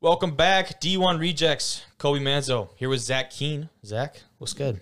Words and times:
Welcome 0.00 0.36
back, 0.36 0.80
D1 0.80 1.18
Rejects. 1.18 1.84
Kobe 1.98 2.20
Manzo 2.20 2.68
here 2.76 2.88
with 2.88 3.00
Zach 3.00 3.32
Keen. 3.32 3.68
Zach, 3.84 4.22
what's 4.38 4.52
good? 4.52 4.80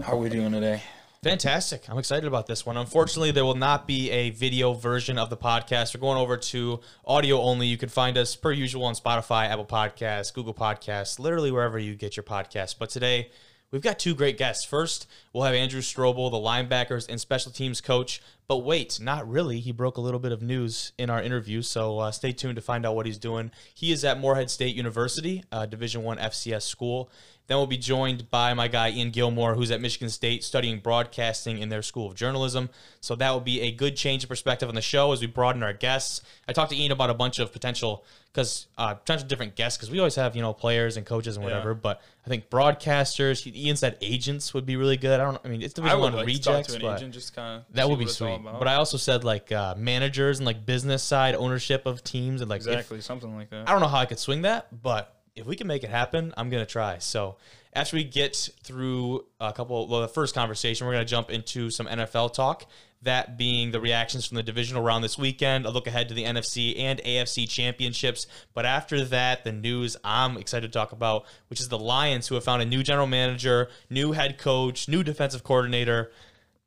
How 0.00 0.12
are 0.12 0.16
we 0.16 0.28
doing 0.28 0.52
today? 0.52 0.80
Fantastic. 1.24 1.90
I'm 1.90 1.98
excited 1.98 2.24
about 2.24 2.46
this 2.46 2.64
one. 2.64 2.76
Unfortunately, 2.76 3.32
there 3.32 3.44
will 3.44 3.56
not 3.56 3.88
be 3.88 4.12
a 4.12 4.30
video 4.30 4.72
version 4.72 5.18
of 5.18 5.28
the 5.28 5.36
podcast. 5.36 5.92
We're 5.92 6.02
going 6.02 6.18
over 6.18 6.36
to 6.36 6.78
audio 7.04 7.40
only. 7.40 7.66
You 7.66 7.76
can 7.76 7.88
find 7.88 8.16
us 8.16 8.36
per 8.36 8.52
usual 8.52 8.84
on 8.84 8.94
Spotify, 8.94 9.48
Apple 9.48 9.66
Podcasts, 9.66 10.32
Google 10.32 10.54
Podcasts, 10.54 11.18
literally 11.18 11.50
wherever 11.50 11.76
you 11.76 11.96
get 11.96 12.16
your 12.16 12.22
podcasts. 12.22 12.76
But 12.78 12.90
today, 12.90 13.30
we've 13.74 13.82
got 13.82 13.98
two 13.98 14.14
great 14.14 14.38
guests. 14.38 14.64
First, 14.64 15.08
we'll 15.32 15.42
have 15.42 15.54
Andrew 15.54 15.80
Strobel, 15.80 16.30
the 16.30 16.36
linebackers 16.36 17.08
and 17.08 17.20
special 17.20 17.50
teams 17.50 17.80
coach. 17.80 18.22
But 18.46 18.58
wait, 18.58 19.00
not 19.00 19.28
really. 19.28 19.58
He 19.58 19.72
broke 19.72 19.96
a 19.96 20.00
little 20.00 20.20
bit 20.20 20.30
of 20.30 20.42
news 20.42 20.92
in 20.96 21.10
our 21.10 21.20
interview, 21.20 21.60
so 21.60 21.98
uh, 21.98 22.12
stay 22.12 22.30
tuned 22.30 22.54
to 22.54 22.62
find 22.62 22.86
out 22.86 22.94
what 22.94 23.04
he's 23.04 23.18
doing. 23.18 23.50
He 23.74 23.90
is 23.90 24.04
at 24.04 24.20
Morehead 24.20 24.48
State 24.48 24.76
University, 24.76 25.42
uh, 25.50 25.66
Division 25.66 26.04
One 26.04 26.18
FCS 26.18 26.62
school. 26.62 27.10
Then 27.46 27.58
we'll 27.58 27.66
be 27.66 27.76
joined 27.76 28.30
by 28.30 28.54
my 28.54 28.68
guy 28.68 28.90
Ian 28.90 29.10
Gilmore, 29.10 29.54
who's 29.54 29.70
at 29.70 29.80
Michigan 29.80 30.08
State 30.08 30.42
studying 30.42 30.78
broadcasting 30.78 31.58
in 31.58 31.68
their 31.68 31.82
School 31.82 32.06
of 32.08 32.14
Journalism. 32.14 32.70
So 33.00 33.14
that 33.16 33.30
will 33.30 33.40
be 33.40 33.60
a 33.60 33.70
good 33.70 33.96
change 33.96 34.22
of 34.22 34.30
perspective 34.30 34.68
on 34.68 34.74
the 34.74 34.80
show 34.80 35.12
as 35.12 35.20
we 35.20 35.26
broaden 35.26 35.62
our 35.62 35.74
guests. 35.74 36.22
I 36.48 36.52
talked 36.52 36.70
to 36.70 36.76
Ian 36.76 36.92
about 36.92 37.10
a 37.10 37.14
bunch 37.14 37.38
of 37.38 37.52
potential 37.52 38.04
because 38.32 38.66
uh, 38.78 38.94
potential 38.94 39.28
different 39.28 39.54
guests 39.56 39.76
because 39.76 39.90
we 39.90 39.98
always 39.98 40.14
have 40.16 40.34
you 40.34 40.42
know 40.42 40.52
players 40.52 40.96
and 40.96 41.04
coaches 41.04 41.36
and 41.36 41.44
whatever. 41.44 41.70
Yeah. 41.72 41.78
But 41.82 42.02
I 42.24 42.30
think 42.30 42.48
broadcasters. 42.50 43.46
Ian 43.54 43.76
said 43.76 43.98
agents 44.00 44.54
would 44.54 44.64
be 44.64 44.76
really 44.76 44.96
good. 44.96 45.20
I 45.20 45.24
don't. 45.24 45.38
I 45.44 45.48
mean, 45.48 45.60
it's 45.60 45.74
Division 45.74 46.00
One 46.00 46.14
like 46.14 46.26
rejects, 46.26 46.76
but 46.76 46.96
agent, 46.96 47.12
just 47.12 47.36
kind 47.36 47.60
of 47.60 47.74
that 47.74 47.88
would 47.88 47.98
be 47.98 48.06
sweet. 48.06 48.40
But 48.42 48.68
I 48.68 48.76
also 48.76 48.96
said 48.96 49.22
like 49.22 49.52
uh, 49.52 49.74
managers 49.76 50.38
and 50.38 50.46
like 50.46 50.64
business 50.64 51.02
side 51.02 51.34
ownership 51.34 51.84
of 51.84 52.02
teams 52.02 52.40
and 52.40 52.48
like 52.48 52.62
if- 52.62 52.68
exactly 52.68 53.00
something 53.02 53.34
like 53.36 53.50
that. 53.50 53.68
I 53.68 53.72
don't 53.72 53.82
know 53.82 53.88
how 53.88 53.98
I 53.98 54.06
could 54.06 54.18
swing 54.18 54.42
that, 54.42 54.82
but 54.82 55.14
if 55.36 55.46
we 55.46 55.56
can 55.56 55.66
make 55.66 55.82
it 55.82 55.90
happen, 55.90 56.32
I'm 56.36 56.50
gonna 56.50 56.66
try. 56.66 56.98
So 56.98 57.36
after 57.72 57.96
we 57.96 58.04
get 58.04 58.48
through 58.62 59.24
a 59.40 59.52
couple, 59.52 59.88
well, 59.88 60.00
the 60.00 60.08
first 60.08 60.34
conversation, 60.34 60.86
we're 60.86 60.92
gonna 60.92 61.04
jump 61.04 61.30
into 61.30 61.70
some 61.70 61.86
NFL 61.86 62.32
talk. 62.32 62.66
That 63.02 63.36
being 63.36 63.70
the 63.70 63.80
reactions 63.80 64.24
from 64.24 64.36
the 64.36 64.42
divisional 64.42 64.82
round 64.82 65.04
this 65.04 65.18
weekend, 65.18 65.66
a 65.66 65.70
look 65.70 65.86
ahead 65.86 66.08
to 66.08 66.14
the 66.14 66.24
NFC 66.24 66.78
and 66.78 67.00
AFC 67.00 67.46
championships. 67.46 68.26
But 68.54 68.64
after 68.64 69.04
that, 69.04 69.44
the 69.44 69.52
news 69.52 69.96
I'm 70.02 70.38
excited 70.38 70.72
to 70.72 70.78
talk 70.78 70.92
about, 70.92 71.26
which 71.48 71.60
is 71.60 71.68
the 71.68 71.78
Lions, 71.78 72.28
who 72.28 72.34
have 72.34 72.44
found 72.44 72.62
a 72.62 72.64
new 72.64 72.82
general 72.82 73.06
manager, 73.06 73.68
new 73.90 74.12
head 74.12 74.38
coach, 74.38 74.88
new 74.88 75.02
defensive 75.02 75.44
coordinator. 75.44 76.12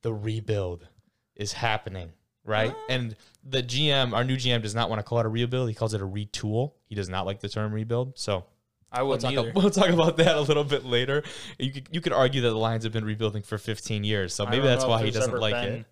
The 0.04 0.14
rebuild 0.14 0.88
is 1.36 1.54
happening, 1.54 2.12
right? 2.46 2.76
And 2.88 3.16
the 3.44 3.64
GM, 3.64 4.14
our 4.14 4.24
new 4.24 4.36
GM, 4.36 4.62
does 4.62 4.76
not 4.76 4.90
want 4.92 5.00
to 5.00 5.04
call 5.04 5.20
it 5.20 5.26
a 5.26 5.30
rebuild. 5.30 5.70
He 5.70 5.76
calls 5.76 5.96
it 5.96 6.02
a 6.02 6.08
retool. 6.08 6.74
He 6.86 6.94
does 6.94 7.10
not 7.10 7.26
like 7.26 7.40
the 7.40 7.50
term 7.50 7.74
rebuild. 7.74 8.20
So 8.20 8.46
I 8.92 9.04
we'll 9.04 9.18
talk, 9.18 9.34
either. 9.34 9.52
we'll 9.56 9.70
talk 9.70 9.90
about 9.90 10.18
that 10.18 10.36
a 10.36 10.42
little 10.42 10.64
bit 10.64 10.86
later. 10.86 11.24
You 11.58 11.72
could, 11.72 11.90
you 11.92 12.02
could 12.02 12.14
argue 12.14 12.42
that 12.42 12.50
the 12.50 12.58
Lions 12.58 12.84
have 12.84 12.94
been 12.94 13.06
rebuilding 13.06 13.44
for 13.44 13.58
15 13.58 14.04
years. 14.04 14.34
So 14.34 14.46
maybe 14.46 14.66
that's 14.66 14.86
why 14.86 15.04
he 15.04 15.12
doesn't 15.12 15.38
like 15.40 15.56
it. 15.56 15.86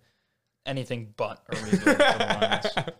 Anything 0.64 1.14
but 1.16 1.42
a 1.48 1.56
rebuild 1.56 1.82
for 1.82 1.94
the 1.94 2.68
Lions. 2.74 2.88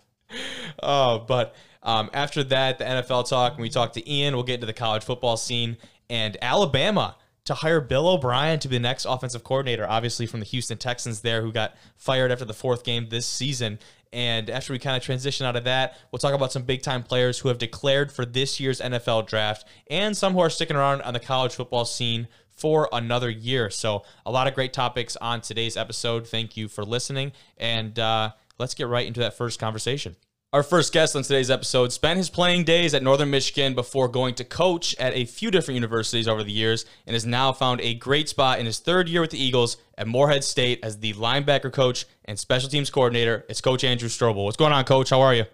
Oh, 0.82 1.20
but 1.20 1.54
um, 1.84 2.10
after 2.12 2.42
that, 2.44 2.78
the 2.78 2.84
NFL 2.84 3.28
talk, 3.28 3.52
and 3.54 3.62
we 3.62 3.70
talk 3.70 3.92
to 3.94 4.10
Ian. 4.10 4.34
We'll 4.34 4.42
get 4.42 4.54
into 4.54 4.66
the 4.66 4.72
college 4.72 5.04
football 5.04 5.36
scene 5.36 5.76
and 6.10 6.36
Alabama 6.42 7.16
to 7.44 7.54
hire 7.54 7.80
Bill 7.80 8.08
O'Brien 8.08 8.58
to 8.58 8.68
be 8.68 8.76
the 8.76 8.80
next 8.80 9.04
offensive 9.04 9.44
coordinator, 9.44 9.88
obviously 9.88 10.26
from 10.26 10.40
the 10.40 10.46
Houston 10.46 10.78
Texans 10.78 11.20
there, 11.20 11.42
who 11.42 11.52
got 11.52 11.76
fired 11.96 12.32
after 12.32 12.44
the 12.44 12.54
fourth 12.54 12.82
game 12.82 13.08
this 13.08 13.26
season. 13.26 13.78
And 14.12 14.48
after 14.50 14.72
we 14.72 14.78
kind 14.78 14.96
of 14.96 15.02
transition 15.02 15.46
out 15.46 15.56
of 15.56 15.64
that, 15.64 15.96
we'll 16.10 16.18
talk 16.18 16.34
about 16.34 16.52
some 16.52 16.62
big 16.62 16.82
time 16.82 17.02
players 17.02 17.38
who 17.38 17.48
have 17.48 17.58
declared 17.58 18.12
for 18.12 18.24
this 18.24 18.60
year's 18.60 18.80
NFL 18.80 19.26
draft 19.26 19.66
and 19.90 20.16
some 20.16 20.32
who 20.34 20.40
are 20.40 20.50
sticking 20.50 20.76
around 20.76 21.02
on 21.02 21.12
the 21.12 21.20
college 21.20 21.54
football 21.54 21.84
scene 21.84 22.28
for 22.50 22.88
another 22.92 23.28
year. 23.28 23.68
So, 23.70 24.02
a 24.24 24.30
lot 24.30 24.46
of 24.46 24.54
great 24.54 24.72
topics 24.72 25.16
on 25.16 25.40
today's 25.40 25.76
episode. 25.76 26.26
Thank 26.26 26.56
you 26.56 26.68
for 26.68 26.84
listening. 26.84 27.32
And 27.58 27.98
uh, 27.98 28.32
let's 28.58 28.74
get 28.74 28.88
right 28.88 29.06
into 29.06 29.20
that 29.20 29.36
first 29.36 29.60
conversation. 29.60 30.16
Our 30.56 30.62
first 30.62 30.90
guest 30.90 31.14
on 31.14 31.22
today's 31.22 31.50
episode 31.50 31.92
spent 31.92 32.16
his 32.16 32.30
playing 32.30 32.64
days 32.64 32.94
at 32.94 33.02
Northern 33.02 33.28
Michigan 33.28 33.74
before 33.74 34.08
going 34.08 34.34
to 34.36 34.42
coach 34.42 34.94
at 34.98 35.12
a 35.12 35.26
few 35.26 35.50
different 35.50 35.74
universities 35.74 36.26
over 36.26 36.42
the 36.42 36.50
years 36.50 36.86
and 37.06 37.12
has 37.12 37.26
now 37.26 37.52
found 37.52 37.82
a 37.82 37.92
great 37.92 38.26
spot 38.30 38.58
in 38.58 38.64
his 38.64 38.78
third 38.78 39.06
year 39.06 39.20
with 39.20 39.32
the 39.32 39.38
Eagles 39.38 39.76
at 39.98 40.06
Morehead 40.06 40.42
State 40.42 40.80
as 40.82 41.00
the 41.00 41.12
linebacker 41.12 41.70
coach 41.70 42.06
and 42.24 42.38
special 42.38 42.70
teams 42.70 42.88
coordinator. 42.88 43.44
It's 43.50 43.60
Coach 43.60 43.84
Andrew 43.84 44.08
Strobel. 44.08 44.44
What's 44.44 44.56
going 44.56 44.72
on, 44.72 44.84
Coach? 44.84 45.10
How 45.10 45.20
are 45.20 45.34
you? 45.34 45.44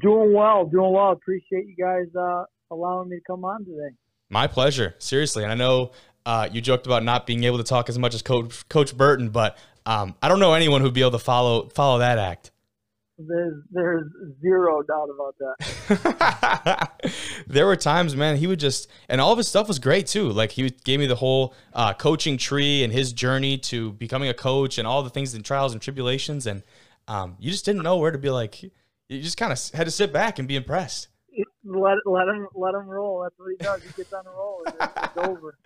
Doing 0.00 0.32
well, 0.32 0.66
doing 0.66 0.92
well. 0.92 1.12
Appreciate 1.12 1.66
you 1.68 1.76
guys 1.78 2.06
uh, 2.18 2.46
allowing 2.72 3.10
me 3.10 3.18
to 3.18 3.22
come 3.24 3.44
on 3.44 3.64
today. 3.64 3.94
My 4.28 4.48
pleasure, 4.48 4.96
seriously. 4.98 5.44
And 5.44 5.52
I 5.52 5.54
know 5.54 5.92
uh, 6.26 6.48
you 6.50 6.60
joked 6.60 6.86
about 6.86 7.04
not 7.04 7.28
being 7.28 7.44
able 7.44 7.58
to 7.58 7.64
talk 7.64 7.88
as 7.88 7.96
much 7.96 8.16
as 8.16 8.22
Coach 8.22 8.68
Coach 8.68 8.96
Burton, 8.96 9.28
but 9.28 9.56
um, 9.86 10.16
I 10.20 10.26
don't 10.26 10.40
know 10.40 10.54
anyone 10.54 10.80
who'd 10.80 10.94
be 10.94 11.00
able 11.00 11.12
to 11.12 11.20
follow 11.20 11.68
follow 11.68 12.00
that 12.00 12.18
act. 12.18 12.50
There's 13.28 13.62
there's 13.70 14.04
zero 14.40 14.82
doubt 14.82 15.08
about 15.14 15.34
that. 15.38 16.90
there 17.46 17.66
were 17.66 17.76
times, 17.76 18.16
man, 18.16 18.36
he 18.36 18.46
would 18.46 18.60
just, 18.60 18.88
and 19.08 19.20
all 19.20 19.32
of 19.32 19.38
his 19.38 19.48
stuff 19.48 19.68
was 19.68 19.78
great 19.78 20.06
too. 20.06 20.30
Like 20.30 20.52
he 20.52 20.70
gave 20.70 21.00
me 21.00 21.06
the 21.06 21.16
whole 21.16 21.54
uh, 21.74 21.92
coaching 21.94 22.38
tree 22.38 22.82
and 22.82 22.92
his 22.92 23.12
journey 23.12 23.58
to 23.58 23.92
becoming 23.92 24.28
a 24.28 24.34
coach 24.34 24.78
and 24.78 24.86
all 24.86 25.02
the 25.02 25.10
things 25.10 25.34
and 25.34 25.44
trials 25.44 25.72
and 25.72 25.82
tribulations. 25.82 26.46
And 26.46 26.62
um, 27.08 27.36
you 27.38 27.50
just 27.50 27.64
didn't 27.64 27.82
know 27.82 27.96
where 27.98 28.10
to 28.10 28.18
be 28.18 28.30
like, 28.30 28.62
you 28.62 28.70
just 29.08 29.36
kind 29.36 29.52
of 29.52 29.60
had 29.74 29.86
to 29.86 29.90
sit 29.90 30.12
back 30.12 30.38
and 30.38 30.46
be 30.46 30.56
impressed. 30.56 31.08
Let 31.70 31.98
let 32.04 32.26
him 32.26 32.48
let 32.54 32.74
him 32.74 32.88
roll. 32.88 33.22
That's 33.22 33.38
what 33.38 33.50
he 33.50 33.56
does. 33.56 33.82
He 33.84 33.92
gets 33.92 34.12
on 34.12 34.26
a 34.26 34.30
roll. 34.30 34.62
It's, 34.66 34.76
it's 34.80 35.16
over. 35.28 35.56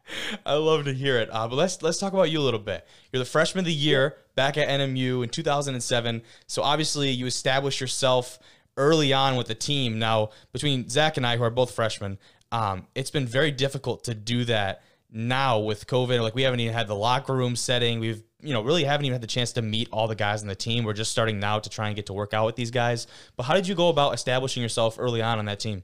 I 0.44 0.54
love 0.54 0.84
to 0.84 0.92
hear 0.92 1.18
it. 1.18 1.30
Uh, 1.32 1.48
but 1.48 1.56
let's 1.56 1.80
let's 1.82 1.98
talk 1.98 2.12
about 2.12 2.30
you 2.30 2.40
a 2.40 2.42
little 2.42 2.60
bit. 2.60 2.86
You're 3.10 3.20
the 3.20 3.28
freshman 3.28 3.60
of 3.60 3.66
the 3.66 3.72
year 3.72 4.16
back 4.34 4.58
at 4.58 4.68
NMU 4.68 5.22
in 5.24 5.30
2007. 5.30 6.22
So 6.46 6.62
obviously 6.62 7.10
you 7.10 7.24
established 7.24 7.80
yourself 7.80 8.38
early 8.76 9.14
on 9.14 9.36
with 9.36 9.46
the 9.46 9.54
team. 9.54 9.98
Now 9.98 10.30
between 10.52 10.90
Zach 10.90 11.16
and 11.16 11.26
I, 11.26 11.38
who 11.38 11.42
are 11.42 11.50
both 11.50 11.70
freshmen, 11.70 12.18
um, 12.52 12.86
it's 12.94 13.10
been 13.10 13.26
very 13.26 13.50
difficult 13.50 14.04
to 14.04 14.14
do 14.14 14.44
that 14.44 14.82
now 15.10 15.58
with 15.58 15.86
COVID. 15.86 16.20
Like 16.20 16.34
we 16.34 16.42
haven't 16.42 16.60
even 16.60 16.74
had 16.74 16.86
the 16.86 16.96
locker 16.96 17.34
room 17.34 17.56
setting. 17.56 17.98
We've 17.98 18.22
you 18.42 18.52
know 18.52 18.60
really 18.62 18.84
haven't 18.84 19.06
even 19.06 19.14
had 19.14 19.22
the 19.22 19.26
chance 19.26 19.52
to 19.52 19.62
meet 19.62 19.88
all 19.90 20.06
the 20.06 20.14
guys 20.14 20.42
on 20.42 20.48
the 20.48 20.54
team. 20.54 20.84
We're 20.84 20.92
just 20.92 21.12
starting 21.12 21.40
now 21.40 21.60
to 21.60 21.70
try 21.70 21.86
and 21.86 21.96
get 21.96 22.06
to 22.06 22.12
work 22.12 22.34
out 22.34 22.44
with 22.44 22.56
these 22.56 22.70
guys. 22.70 23.06
But 23.36 23.44
how 23.44 23.54
did 23.54 23.66
you 23.66 23.74
go 23.74 23.88
about 23.88 24.12
establishing 24.12 24.62
yourself 24.62 24.96
early 24.98 25.22
on 25.22 25.38
on 25.38 25.46
that 25.46 25.60
team? 25.60 25.82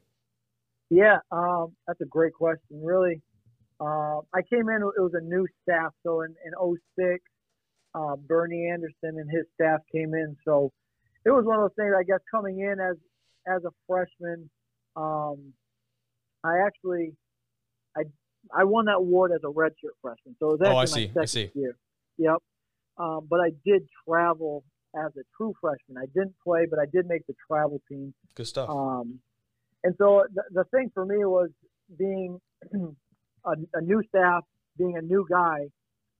Yeah, 0.90 1.18
um, 1.30 1.74
that's 1.86 2.00
a 2.00 2.06
great 2.06 2.32
question. 2.34 2.82
Really, 2.82 3.22
uh, 3.80 4.18
I 4.34 4.42
came 4.52 4.68
in. 4.68 4.82
It 4.96 5.00
was 5.00 5.12
a 5.14 5.24
new 5.24 5.46
staff. 5.62 5.92
So 6.04 6.22
in 6.22 6.34
in 6.44 6.52
06, 6.98 7.22
uh, 7.94 8.16
Bernie 8.16 8.68
Anderson 8.70 9.18
and 9.18 9.30
his 9.30 9.46
staff 9.54 9.80
came 9.94 10.14
in. 10.14 10.36
So 10.44 10.72
it 11.24 11.30
was 11.30 11.44
one 11.44 11.56
of 11.56 11.62
those 11.62 11.76
things. 11.76 11.94
I 11.98 12.02
guess 12.02 12.18
coming 12.30 12.60
in 12.60 12.80
as 12.80 12.96
as 13.46 13.62
a 13.64 13.70
freshman, 13.86 14.50
um, 14.96 15.52
I 16.44 16.58
actually 16.66 17.12
I 17.96 18.02
I 18.52 18.64
won 18.64 18.86
that 18.86 18.96
award 18.96 19.30
as 19.32 19.40
a 19.44 19.52
redshirt 19.52 19.94
freshman. 20.02 20.34
So 20.40 20.50
it 20.54 20.60
was 20.60 20.68
Oh, 20.68 20.76
I 20.76 20.84
see, 20.86 21.06
my 21.14 21.22
I 21.22 21.24
second 21.24 21.28
see. 21.28 21.50
year. 21.54 21.76
Yep. 22.18 22.36
Um, 22.98 23.26
but 23.30 23.40
I 23.40 23.50
did 23.64 23.82
travel 24.06 24.64
as 24.96 25.12
a 25.16 25.22
true 25.36 25.54
freshman. 25.60 25.96
I 25.96 26.06
didn't 26.06 26.34
play, 26.44 26.66
but 26.68 26.78
I 26.78 26.84
did 26.92 27.06
make 27.06 27.26
the 27.26 27.34
travel 27.48 27.80
team. 27.88 28.12
Good 28.34 28.46
stuff. 28.48 28.68
Um, 28.68 29.20
and 29.84 29.94
so 29.98 30.24
the, 30.34 30.42
the 30.52 30.64
thing 30.64 30.90
for 30.94 31.04
me 31.06 31.16
was 31.24 31.50
being 31.98 32.38
a, 32.74 33.50
a 33.74 33.80
new 33.80 34.02
staff, 34.08 34.42
being 34.78 34.96
a 34.96 35.02
new 35.02 35.26
guy. 35.30 35.66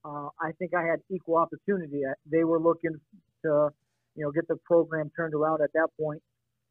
Uh, 0.05 0.29
I 0.41 0.53
think 0.59 0.73
I 0.75 0.83
had 0.83 1.01
equal 1.11 1.37
opportunity. 1.37 2.03
I- 2.07 2.15
They 2.31 2.45
were 2.45 2.59
looking 2.61 2.93
to, 3.45 3.69
you 4.17 4.25
know, 4.25 4.31
get 4.33 4.49
the 4.49 4.57
program 4.65 5.11
turned 5.15 5.35
around 5.35 5.61
at 5.63 5.71
that 5.75 5.89
point. 6.01 6.23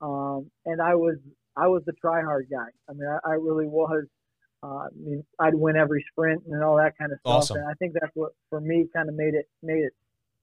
Um, 0.02 0.50
and 0.66 0.82
I 0.82 0.96
was 0.96 1.18
I 1.56 1.68
was 1.68 1.84
the 1.86 1.94
try 1.94 2.22
hard 2.22 2.48
guy. 2.50 2.70
I 2.90 2.94
mean, 2.94 3.08
I, 3.08 3.32
I 3.32 3.34
really 3.34 3.68
was. 3.68 4.06
Uh, 4.64 4.68
I 4.68 4.88
mean, 4.98 5.24
I'd 5.40 5.56
win 5.56 5.76
every 5.78 6.04
sprint 6.12 6.44
and 6.48 6.64
all 6.64 6.78
that 6.78 6.98
kind 6.98 7.12
of 7.12 7.20
stuff. 7.20 7.34
Awesome. 7.36 7.58
And 7.58 7.68
I 7.68 7.74
think 7.76 7.94
that's 7.94 8.12
what 8.14 8.32
for 8.50 8.60
me 8.60 8.88
kind 8.96 9.10
of 9.10 9.16
made 9.16 9.34
it 9.36 9.46
made 9.62 9.84
it 9.84 9.94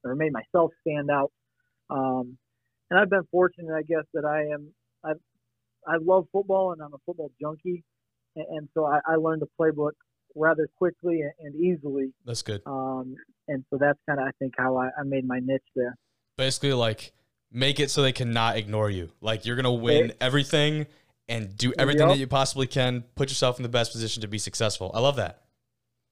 or 0.05 0.15
made 0.15 0.33
myself 0.33 0.73
stand 0.87 1.11
out. 1.11 1.33
Um, 1.91 2.39
and 2.91 3.01
I've 3.01 3.11
been 3.11 3.27
fortunate, 3.31 3.75
I 3.75 3.83
guess, 3.83 4.05
that 4.15 4.25
I 4.25 4.43
am 4.55 4.69
I've 5.05 5.21
I 5.87 5.97
love 6.03 6.27
football 6.33 6.73
and 6.73 6.83
I'm 6.83 6.93
a 6.95 6.99
football 7.07 7.31
junkie, 7.41 7.85
and, 8.35 8.47
and 8.51 8.69
so 8.75 8.87
I, 8.87 9.01
I 9.07 9.17
learned 9.17 9.43
the 9.43 9.49
playbook 9.59 9.93
rather 10.35 10.69
quickly 10.77 11.23
and, 11.41 11.55
easily. 11.55 12.13
That's 12.25 12.43
good. 12.43 12.61
Um, 12.67 13.15
and 13.49 13.65
so 13.71 13.79
that's 13.81 13.99
kind 14.09 14.21
of 14.21 14.27
I 14.27 14.31
think 14.39 14.55
how 14.59 14.77
I, 14.77 14.87
I 14.99 15.05
made 15.05 15.27
my 15.27 15.39
niche 15.43 15.63
there. 15.75 15.97
basically 16.37 16.73
like 16.75 17.13
make 17.51 17.81
it 17.81 17.91
so 17.91 18.03
they 18.03 18.13
cannot 18.13 18.57
ignore 18.57 18.91
you. 18.91 19.11
Like 19.21 19.47
you're 19.47 19.57
gonna 19.57 19.73
win 19.73 20.13
everything 20.21 20.87
and 21.29 21.57
do 21.57 21.73
everything 21.79 22.09
Yep. 22.09 22.17
that 22.17 22.19
you 22.19 22.27
possibly 22.27 22.67
can. 22.67 23.05
Put 23.15 23.31
yourself 23.31 23.59
in 23.59 23.63
the 23.63 23.69
best 23.69 23.93
position 23.93 24.21
to 24.23 24.29
be 24.29 24.39
successful. 24.39 24.91
I 24.95 25.01
love 25.01 25.17
that. 25.17 25.43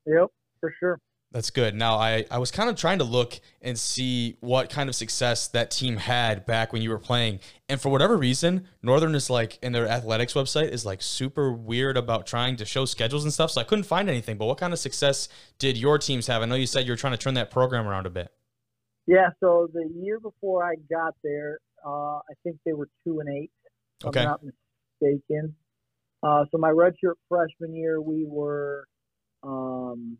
Yep, 0.06 0.28
for 0.60 0.74
sure. 0.80 0.98
That's 1.34 1.50
good. 1.50 1.74
Now, 1.74 1.96
I, 1.96 2.24
I 2.30 2.38
was 2.38 2.52
kind 2.52 2.70
of 2.70 2.76
trying 2.76 2.98
to 2.98 3.04
look 3.04 3.40
and 3.60 3.76
see 3.76 4.36
what 4.38 4.70
kind 4.70 4.88
of 4.88 4.94
success 4.94 5.48
that 5.48 5.72
team 5.72 5.96
had 5.96 6.46
back 6.46 6.72
when 6.72 6.80
you 6.80 6.90
were 6.90 6.98
playing. 7.00 7.40
And 7.68 7.80
for 7.80 7.88
whatever 7.88 8.16
reason, 8.16 8.68
Northern 8.84 9.16
is 9.16 9.28
like, 9.28 9.58
in 9.60 9.72
their 9.72 9.88
athletics 9.88 10.34
website, 10.34 10.68
is 10.68 10.86
like 10.86 11.02
super 11.02 11.50
weird 11.52 11.96
about 11.96 12.28
trying 12.28 12.54
to 12.58 12.64
show 12.64 12.84
schedules 12.84 13.24
and 13.24 13.32
stuff. 13.32 13.50
So 13.50 13.60
I 13.60 13.64
couldn't 13.64 13.82
find 13.82 14.08
anything. 14.08 14.38
But 14.38 14.46
what 14.46 14.58
kind 14.58 14.72
of 14.72 14.78
success 14.78 15.28
did 15.58 15.76
your 15.76 15.98
teams 15.98 16.28
have? 16.28 16.40
I 16.40 16.44
know 16.44 16.54
you 16.54 16.68
said 16.68 16.86
you 16.86 16.92
were 16.92 16.96
trying 16.96 17.14
to 17.14 17.18
turn 17.18 17.34
that 17.34 17.50
program 17.50 17.88
around 17.88 18.06
a 18.06 18.10
bit. 18.10 18.32
Yeah, 19.08 19.30
so 19.40 19.68
the 19.72 19.90
year 19.92 20.20
before 20.20 20.64
I 20.64 20.76
got 20.88 21.14
there, 21.24 21.58
uh, 21.84 22.18
I 22.18 22.34
think 22.44 22.58
they 22.64 22.74
were 22.74 22.88
two 23.04 23.18
and 23.18 23.28
eight. 23.28 23.50
If 24.02 24.06
Okay. 24.06 24.20
I'm 24.20 24.26
not 24.26 24.40
mistaken. 24.44 25.56
Uh, 26.22 26.44
so 26.52 26.58
my 26.58 26.70
redshirt 26.70 27.16
freshman 27.28 27.74
year, 27.74 28.00
we 28.00 28.24
were 28.24 28.86
um, 29.42 30.16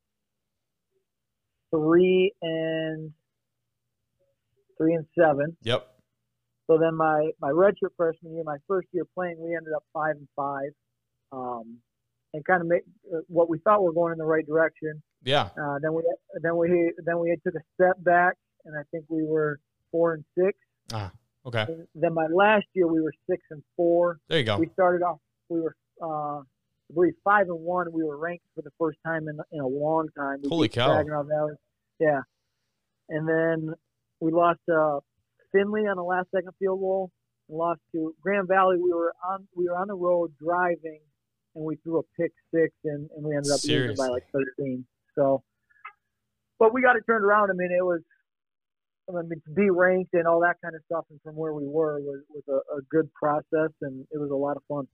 three 1.74 2.32
and 2.42 3.12
three 4.76 4.94
and 4.94 5.06
seven. 5.18 5.56
Yep. 5.62 5.88
So 6.66 6.78
then 6.78 6.94
my 6.96 7.30
my 7.40 7.50
redshirt 7.50 7.94
freshman 7.96 8.34
year, 8.34 8.44
my 8.44 8.56
first 8.66 8.88
year 8.92 9.04
playing, 9.14 9.36
we 9.38 9.54
ended 9.56 9.72
up 9.74 9.84
five 9.92 10.16
and 10.16 10.28
five, 10.34 10.70
um, 11.32 11.78
and 12.32 12.44
kind 12.44 12.62
of 12.62 12.68
make 12.68 12.82
uh, 13.12 13.18
what 13.28 13.48
we 13.48 13.58
thought 13.58 13.80
we 13.80 13.86
were 13.86 13.92
going 13.92 14.12
in 14.12 14.18
the 14.18 14.24
right 14.24 14.46
direction. 14.46 15.02
Yeah. 15.22 15.48
Uh, 15.60 15.78
then 15.82 15.92
we 15.92 16.02
then 16.42 16.56
we 16.56 16.92
then 17.04 17.18
we 17.18 17.36
took 17.44 17.54
a 17.54 17.64
step 17.74 18.02
back, 18.02 18.34
and 18.64 18.76
I 18.76 18.82
think 18.90 19.04
we 19.08 19.24
were 19.24 19.58
four 19.90 20.14
and 20.14 20.24
six. 20.36 20.56
Ah, 20.92 21.10
Okay. 21.46 21.66
And 21.68 21.86
then 21.94 22.14
my 22.14 22.26
last 22.26 22.64
year 22.72 22.86
we 22.86 23.00
were 23.02 23.12
six 23.28 23.42
and 23.50 23.62
four. 23.76 24.18
There 24.28 24.38
you 24.38 24.44
go. 24.44 24.58
We 24.58 24.68
started 24.72 25.04
off 25.04 25.18
we 25.50 25.60
were 25.60 25.76
uh, 26.02 26.40
I 26.40 26.94
believe 26.94 27.14
five 27.22 27.48
and 27.48 27.60
one. 27.60 27.92
We 27.92 28.02
were 28.04 28.16
ranked 28.16 28.44
for 28.54 28.62
the 28.62 28.70
first 28.78 28.98
time 29.04 29.28
in 29.28 29.38
in 29.52 29.60
a 29.60 29.66
long 29.66 30.08
time. 30.16 30.38
We 30.42 30.48
Holy 30.48 30.68
cow. 30.68 30.96
Saginaw 30.96 31.24
Valley. 31.24 31.54
Yeah, 31.98 32.20
and 33.08 33.28
then 33.28 33.74
we 34.20 34.32
lost 34.32 34.60
uh, 34.72 35.00
Findlay 35.52 35.82
on 35.82 35.96
the 35.96 36.02
last 36.02 36.28
second 36.34 36.52
field 36.58 36.80
goal. 36.80 37.10
And 37.48 37.58
lost 37.58 37.80
to 37.92 38.14
Grand 38.22 38.48
Valley. 38.48 38.76
We 38.78 38.92
were 38.92 39.12
on 39.28 39.46
we 39.54 39.66
were 39.68 39.76
on 39.76 39.88
the 39.88 39.94
road 39.94 40.32
driving, 40.42 41.00
and 41.54 41.64
we 41.64 41.76
threw 41.76 41.98
a 41.98 42.02
pick 42.20 42.32
six, 42.54 42.72
and, 42.84 43.08
and 43.14 43.24
we 43.24 43.36
ended 43.36 43.52
up 43.52 43.60
losing 43.62 43.96
by 43.96 44.08
like 44.08 44.24
thirteen. 44.32 44.86
So, 45.14 45.42
but 46.58 46.72
we 46.72 46.82
got 46.82 46.96
it 46.96 47.04
turned 47.06 47.24
around. 47.24 47.50
I 47.50 47.54
mean, 47.54 47.70
it 47.70 47.84
was 47.84 48.00
I 49.08 49.22
mean, 49.22 49.40
to 49.46 49.50
be 49.54 49.70
ranked 49.70 50.14
and 50.14 50.26
all 50.26 50.40
that 50.40 50.56
kind 50.62 50.74
of 50.74 50.82
stuff, 50.86 51.04
and 51.10 51.20
from 51.22 51.36
where 51.36 51.52
we 51.52 51.66
were 51.66 52.00
was 52.00 52.22
was 52.30 52.44
a, 52.48 52.78
a 52.78 52.80
good 52.90 53.12
process, 53.12 53.70
and 53.82 54.06
it 54.10 54.18
was 54.18 54.30
a 54.30 54.34
lot 54.34 54.56
of 54.56 54.62
fun. 54.68 54.86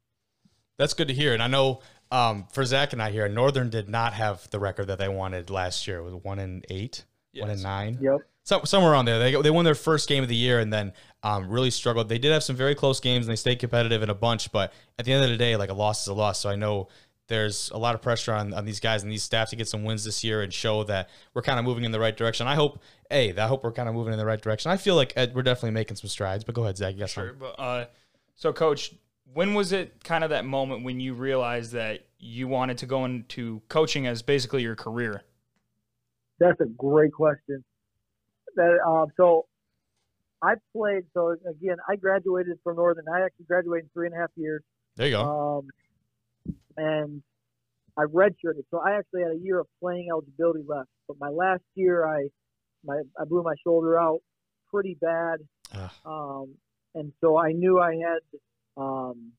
That's 0.80 0.94
good 0.94 1.08
to 1.08 1.14
hear. 1.14 1.34
And 1.34 1.42
I 1.42 1.46
know 1.46 1.80
um, 2.10 2.46
for 2.50 2.64
Zach 2.64 2.94
and 2.94 3.02
I 3.02 3.10
here, 3.10 3.28
Northern 3.28 3.68
did 3.68 3.90
not 3.90 4.14
have 4.14 4.48
the 4.50 4.58
record 4.58 4.86
that 4.86 4.98
they 4.98 5.08
wanted 5.08 5.50
last 5.50 5.86
year. 5.86 5.98
It 5.98 6.04
was 6.04 6.14
one 6.14 6.38
and 6.38 6.64
eight, 6.70 7.04
one 7.36 7.50
and 7.50 7.62
nine. 7.62 7.98
Yep. 8.00 8.20
So, 8.44 8.62
somewhere 8.64 8.92
around 8.92 9.04
there. 9.04 9.18
They, 9.18 9.40
they 9.42 9.50
won 9.50 9.66
their 9.66 9.74
first 9.74 10.08
game 10.08 10.22
of 10.22 10.30
the 10.30 10.34
year 10.34 10.58
and 10.58 10.72
then 10.72 10.94
um, 11.22 11.50
really 11.50 11.70
struggled. 11.70 12.08
They 12.08 12.18
did 12.18 12.32
have 12.32 12.42
some 12.42 12.56
very 12.56 12.74
close 12.74 12.98
games 12.98 13.26
and 13.26 13.32
they 13.32 13.36
stayed 13.36 13.58
competitive 13.58 14.02
in 14.02 14.08
a 14.08 14.14
bunch, 14.14 14.50
but 14.52 14.72
at 14.98 15.04
the 15.04 15.12
end 15.12 15.22
of 15.22 15.28
the 15.28 15.36
day, 15.36 15.54
like 15.54 15.68
a 15.68 15.74
loss 15.74 16.00
is 16.00 16.08
a 16.08 16.14
loss. 16.14 16.40
So 16.40 16.48
I 16.48 16.56
know 16.56 16.88
there's 17.28 17.70
a 17.72 17.78
lot 17.78 17.94
of 17.94 18.00
pressure 18.00 18.32
on, 18.32 18.54
on 18.54 18.64
these 18.64 18.80
guys 18.80 19.02
and 19.02 19.12
these 19.12 19.22
staff 19.22 19.50
to 19.50 19.56
get 19.56 19.68
some 19.68 19.84
wins 19.84 20.02
this 20.04 20.24
year 20.24 20.40
and 20.40 20.50
show 20.50 20.82
that 20.84 21.10
we're 21.34 21.42
kind 21.42 21.58
of 21.58 21.66
moving 21.66 21.84
in 21.84 21.92
the 21.92 22.00
right 22.00 22.16
direction. 22.16 22.46
I 22.46 22.54
hope, 22.54 22.80
hey, 23.10 23.36
I 23.36 23.46
hope 23.46 23.64
we're 23.64 23.72
kind 23.72 23.88
of 23.88 23.94
moving 23.94 24.14
in 24.14 24.18
the 24.18 24.24
right 24.24 24.40
direction. 24.40 24.70
I 24.70 24.78
feel 24.78 24.96
like 24.96 25.12
uh, 25.14 25.26
we're 25.34 25.42
definitely 25.42 25.72
making 25.72 25.98
some 25.98 26.08
strides, 26.08 26.42
but 26.42 26.54
go 26.54 26.62
ahead, 26.62 26.78
Zach. 26.78 26.94
You 26.94 27.00
got 27.00 27.10
Sure, 27.10 27.34
but 27.34 27.60
uh, 27.60 27.84
so 28.34 28.52
coach, 28.54 28.94
when 29.32 29.54
was 29.54 29.72
it 29.72 30.02
kind 30.04 30.24
of 30.24 30.30
that 30.30 30.44
moment 30.44 30.84
when 30.84 31.00
you 31.00 31.14
realized 31.14 31.72
that 31.72 32.06
you 32.18 32.48
wanted 32.48 32.78
to 32.78 32.86
go 32.86 33.04
into 33.04 33.62
coaching 33.68 34.06
as 34.06 34.22
basically 34.22 34.62
your 34.62 34.76
career? 34.76 35.22
That's 36.38 36.60
a 36.60 36.66
great 36.66 37.12
question. 37.12 37.64
That 38.56 38.78
um, 38.86 39.08
so 39.16 39.46
I 40.42 40.54
played. 40.74 41.04
So 41.14 41.36
again, 41.48 41.76
I 41.88 41.96
graduated 41.96 42.58
from 42.64 42.76
Northern. 42.76 43.04
I 43.12 43.22
actually 43.24 43.46
graduated 43.46 43.84
in 43.84 43.90
three 43.92 44.06
and 44.06 44.16
a 44.16 44.18
half 44.18 44.30
years. 44.36 44.62
There 44.96 45.06
you 45.06 45.12
go. 45.12 45.22
Um, 45.22 46.54
and 46.76 47.22
I 47.96 48.04
redshirted. 48.04 48.64
So 48.70 48.78
I 48.78 48.96
actually 48.96 49.22
had 49.22 49.32
a 49.32 49.38
year 49.38 49.60
of 49.60 49.66
playing 49.80 50.08
eligibility 50.10 50.64
left. 50.66 50.88
But 51.06 51.18
my 51.20 51.28
last 51.28 51.62
year, 51.74 52.06
I 52.06 52.28
my 52.84 53.02
I 53.20 53.24
blew 53.24 53.42
my 53.42 53.54
shoulder 53.62 53.98
out 53.98 54.20
pretty 54.70 54.96
bad. 55.00 55.40
Um, 56.04 56.54
and 56.94 57.12
so 57.20 57.38
I 57.38 57.52
knew 57.52 57.78
I 57.78 57.92
had 57.92 58.18
um, 58.80 59.32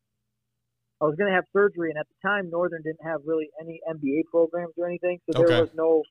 I 1.02 1.06
was 1.06 1.16
going 1.18 1.30
to 1.30 1.36
have 1.36 1.46
surgery. 1.52 1.90
And 1.90 1.98
at 2.00 2.06
the 2.08 2.28
time, 2.28 2.50
Northern 2.50 2.82
didn't 2.84 3.04
have 3.04 3.22
really 3.26 3.50
any 3.60 3.80
MBA 3.90 4.26
programs 4.30 4.74
or 4.78 4.88
anything. 4.88 5.20
So 5.26 5.34
there 5.40 5.48
Okay. 5.48 5.62
was 5.62 5.70
no. 5.74 6.04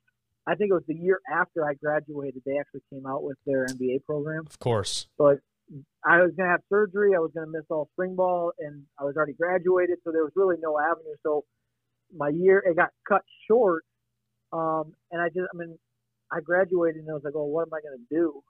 I 0.46 0.54
think 0.56 0.70
it 0.70 0.74
was 0.74 0.82
the 0.88 0.96
year 0.96 1.20
after 1.30 1.68
I 1.68 1.74
graduated, 1.74 2.42
they 2.44 2.58
actually 2.58 2.82
came 2.92 3.06
out 3.06 3.22
with 3.22 3.36
their 3.46 3.66
MBA 3.66 4.04
program. 4.04 4.46
of 4.46 4.58
course. 4.58 5.06
But 5.16 5.38
I 6.04 6.22
was 6.22 6.32
going 6.36 6.46
to 6.48 6.50
have 6.50 6.62
surgery. 6.68 7.14
I 7.14 7.20
was 7.20 7.30
going 7.32 7.46
to 7.46 7.52
miss 7.52 7.66
all 7.70 7.88
spring 7.92 8.16
ball, 8.16 8.52
and 8.58 8.82
I 8.98 9.04
was 9.04 9.14
already 9.16 9.34
graduated, 9.34 9.98
so 10.02 10.10
there 10.10 10.24
was 10.24 10.32
really 10.34 10.56
no 10.60 10.78
avenue. 10.80 11.14
So 11.22 11.44
my 12.16 12.30
year 12.30 12.58
it 12.66 12.74
got 12.74 12.88
cut 13.06 13.22
short, 13.46 13.84
um, 14.52 14.94
and 15.12 15.20
I 15.22 15.28
just, 15.28 15.46
I 15.54 15.56
mean, 15.56 15.78
I 16.32 16.40
graduated, 16.40 17.02
and 17.02 17.10
I 17.10 17.12
was 17.12 17.22
like, 17.22 17.34
oh, 17.36 17.44
what 17.44 17.68
am 17.68 17.74
I 17.74 17.80
going 17.86 17.98
to 17.98 18.14
do? 18.14 18.42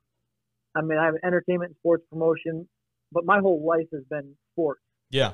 I 0.74 0.80
mean, 0.80 0.96
I 0.96 1.06
have 1.06 1.14
entertainment 1.24 1.70
and 1.70 1.76
sports 1.76 2.04
promotion, 2.10 2.66
but 3.12 3.26
my 3.26 3.40
whole 3.40 3.66
life 3.66 3.88
has 3.92 4.04
been 4.08 4.34
sports. 4.52 4.82
Yeah. 5.10 5.32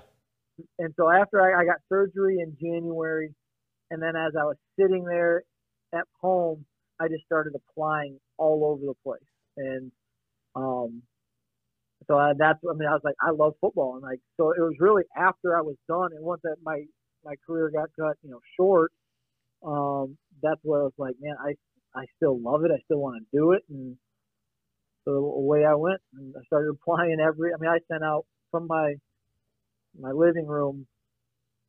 And 0.78 0.94
so 0.96 1.10
after 1.10 1.40
I, 1.40 1.60
I 1.60 1.64
got 1.64 1.76
surgery 1.88 2.38
in 2.40 2.56
January, 2.60 3.34
and 3.90 4.02
then 4.02 4.16
as 4.16 4.32
I 4.38 4.44
was 4.44 4.56
sitting 4.78 5.04
there 5.04 5.42
at 5.94 6.04
home, 6.20 6.64
I 6.98 7.08
just 7.08 7.24
started 7.24 7.54
applying 7.54 8.18
all 8.38 8.64
over 8.64 8.86
the 8.86 8.94
place. 9.04 9.20
And 9.58 9.92
um, 10.54 11.02
so 12.06 12.16
I, 12.16 12.32
that's 12.38 12.58
I 12.68 12.74
mean 12.74 12.88
I 12.88 12.92
was 12.92 13.02
like 13.04 13.16
I 13.20 13.30
love 13.30 13.54
football, 13.60 13.94
and 13.94 14.02
like 14.02 14.20
so 14.36 14.50
it 14.50 14.60
was 14.60 14.74
really 14.78 15.02
after 15.16 15.56
I 15.56 15.60
was 15.60 15.76
done, 15.88 16.10
and 16.14 16.24
once 16.24 16.40
that 16.44 16.56
my 16.62 16.82
my 17.24 17.34
career 17.46 17.70
got 17.70 17.88
cut, 17.98 18.16
you 18.22 18.30
know, 18.30 18.40
short, 18.56 18.92
um, 19.66 20.16
that's 20.42 20.60
where 20.62 20.80
I 20.80 20.84
was 20.84 20.92
like, 20.98 21.16
man, 21.20 21.36
I 21.40 21.54
I 21.98 22.04
still 22.16 22.40
love 22.40 22.64
it. 22.64 22.70
I 22.70 22.80
still 22.84 22.98
want 22.98 23.22
to 23.22 23.38
do 23.38 23.52
it, 23.52 23.62
and 23.68 23.96
so 25.04 25.12
away 25.12 25.64
I 25.64 25.74
went, 25.74 26.00
and 26.14 26.34
I 26.36 26.44
started 26.46 26.70
applying 26.80 27.18
every. 27.20 27.52
I 27.52 27.56
mean, 27.58 27.70
I 27.70 27.78
sent 27.90 28.04
out 28.04 28.26
from 28.50 28.66
my 28.68 28.94
my 30.00 30.10
living 30.10 30.46
room 30.46 30.86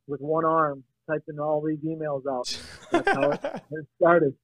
with 0.06 0.20
one 0.20 0.44
arm, 0.44 0.84
typing 1.08 1.38
all 1.38 1.62
these 1.64 1.78
emails 1.78 2.22
out. 2.26 2.60
That's 2.90 3.08
how 3.08 3.30
it, 3.70 3.86
started. 3.96 4.34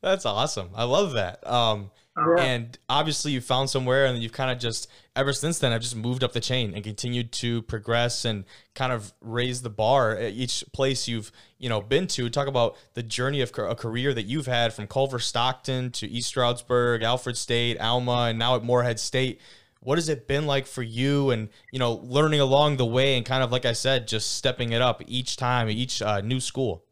That's 0.00 0.24
awesome. 0.24 0.70
I 0.74 0.84
love 0.84 1.12
that. 1.12 1.46
Um, 1.46 1.90
Yeah. 2.16 2.42
And 2.42 2.78
obviously, 2.88 3.32
you 3.32 3.40
found 3.40 3.70
somewhere, 3.70 4.04
and 4.04 4.20
you've 4.22 4.32
kind 4.32 4.50
of 4.50 4.58
just 4.58 4.90
ever 5.16 5.32
since 5.32 5.58
then, 5.58 5.72
I've 5.72 5.80
just 5.80 5.96
moved 5.96 6.24
up 6.24 6.32
the 6.32 6.40
chain 6.40 6.74
and 6.74 6.82
continued 6.82 7.32
to 7.32 7.62
progress 7.62 8.24
and 8.24 8.44
kind 8.74 8.92
of 8.92 9.14
raise 9.20 9.62
the 9.62 9.70
bar 9.70 10.16
at 10.16 10.32
each 10.32 10.64
place 10.72 11.08
you've 11.08 11.30
you 11.58 11.68
know 11.68 11.80
been 11.80 12.06
to. 12.08 12.28
Talk 12.28 12.48
about 12.48 12.76
the 12.94 13.02
journey 13.02 13.40
of 13.40 13.52
a 13.56 13.74
career 13.74 14.12
that 14.12 14.24
you've 14.24 14.46
had 14.46 14.74
from 14.74 14.86
Culver 14.86 15.18
Stockton 15.18 15.92
to 15.92 16.08
East 16.08 16.28
Stroudsburg, 16.28 17.02
Alfred 17.02 17.36
State, 17.36 17.78
Alma, 17.78 18.26
and 18.30 18.38
now 18.38 18.56
at 18.56 18.64
Morehead 18.64 18.98
State. 18.98 19.40
What 19.80 19.96
has 19.98 20.08
it 20.08 20.26
been 20.28 20.46
like 20.46 20.66
for 20.66 20.82
you, 20.82 21.30
and 21.30 21.48
you 21.70 21.78
know, 21.78 21.94
learning 21.94 22.40
along 22.40 22.76
the 22.76 22.86
way, 22.86 23.16
and 23.16 23.24
kind 23.24 23.42
of 23.42 23.50
like 23.50 23.64
I 23.64 23.72
said, 23.72 24.06
just 24.08 24.36
stepping 24.36 24.72
it 24.72 24.82
up 24.82 25.02
each 25.06 25.36
time, 25.36 25.70
each 25.70 26.02
uh, 26.02 26.20
new 26.20 26.40
school. 26.40 26.84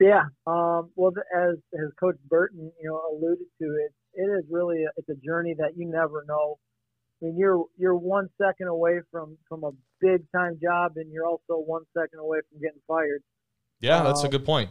Yeah. 0.00 0.24
Um, 0.46 0.90
well, 0.96 1.12
as 1.36 1.56
as 1.74 1.90
Coach 1.98 2.16
Burton, 2.28 2.72
you 2.82 2.88
know, 2.90 3.00
alluded 3.12 3.46
to, 3.60 3.64
it 3.64 3.92
it 4.14 4.24
is 4.24 4.44
really 4.50 4.84
a, 4.84 4.88
it's 4.96 5.08
a 5.08 5.14
journey 5.24 5.54
that 5.58 5.76
you 5.76 5.88
never 5.88 6.24
know. 6.26 6.58
I 7.22 7.26
mean, 7.26 7.38
you're 7.38 7.64
you're 7.78 7.96
one 7.96 8.28
second 8.40 8.68
away 8.68 9.00
from 9.12 9.38
from 9.48 9.64
a 9.64 9.72
big 10.00 10.22
time 10.34 10.58
job, 10.62 10.92
and 10.96 11.12
you're 11.12 11.26
also 11.26 11.54
one 11.56 11.82
second 11.96 12.18
away 12.20 12.40
from 12.50 12.60
getting 12.60 12.80
fired. 12.88 13.22
Yeah, 13.80 14.02
that's 14.02 14.24
a 14.24 14.28
Um, 14.28 14.30
good 14.30 14.44
point. 14.44 14.70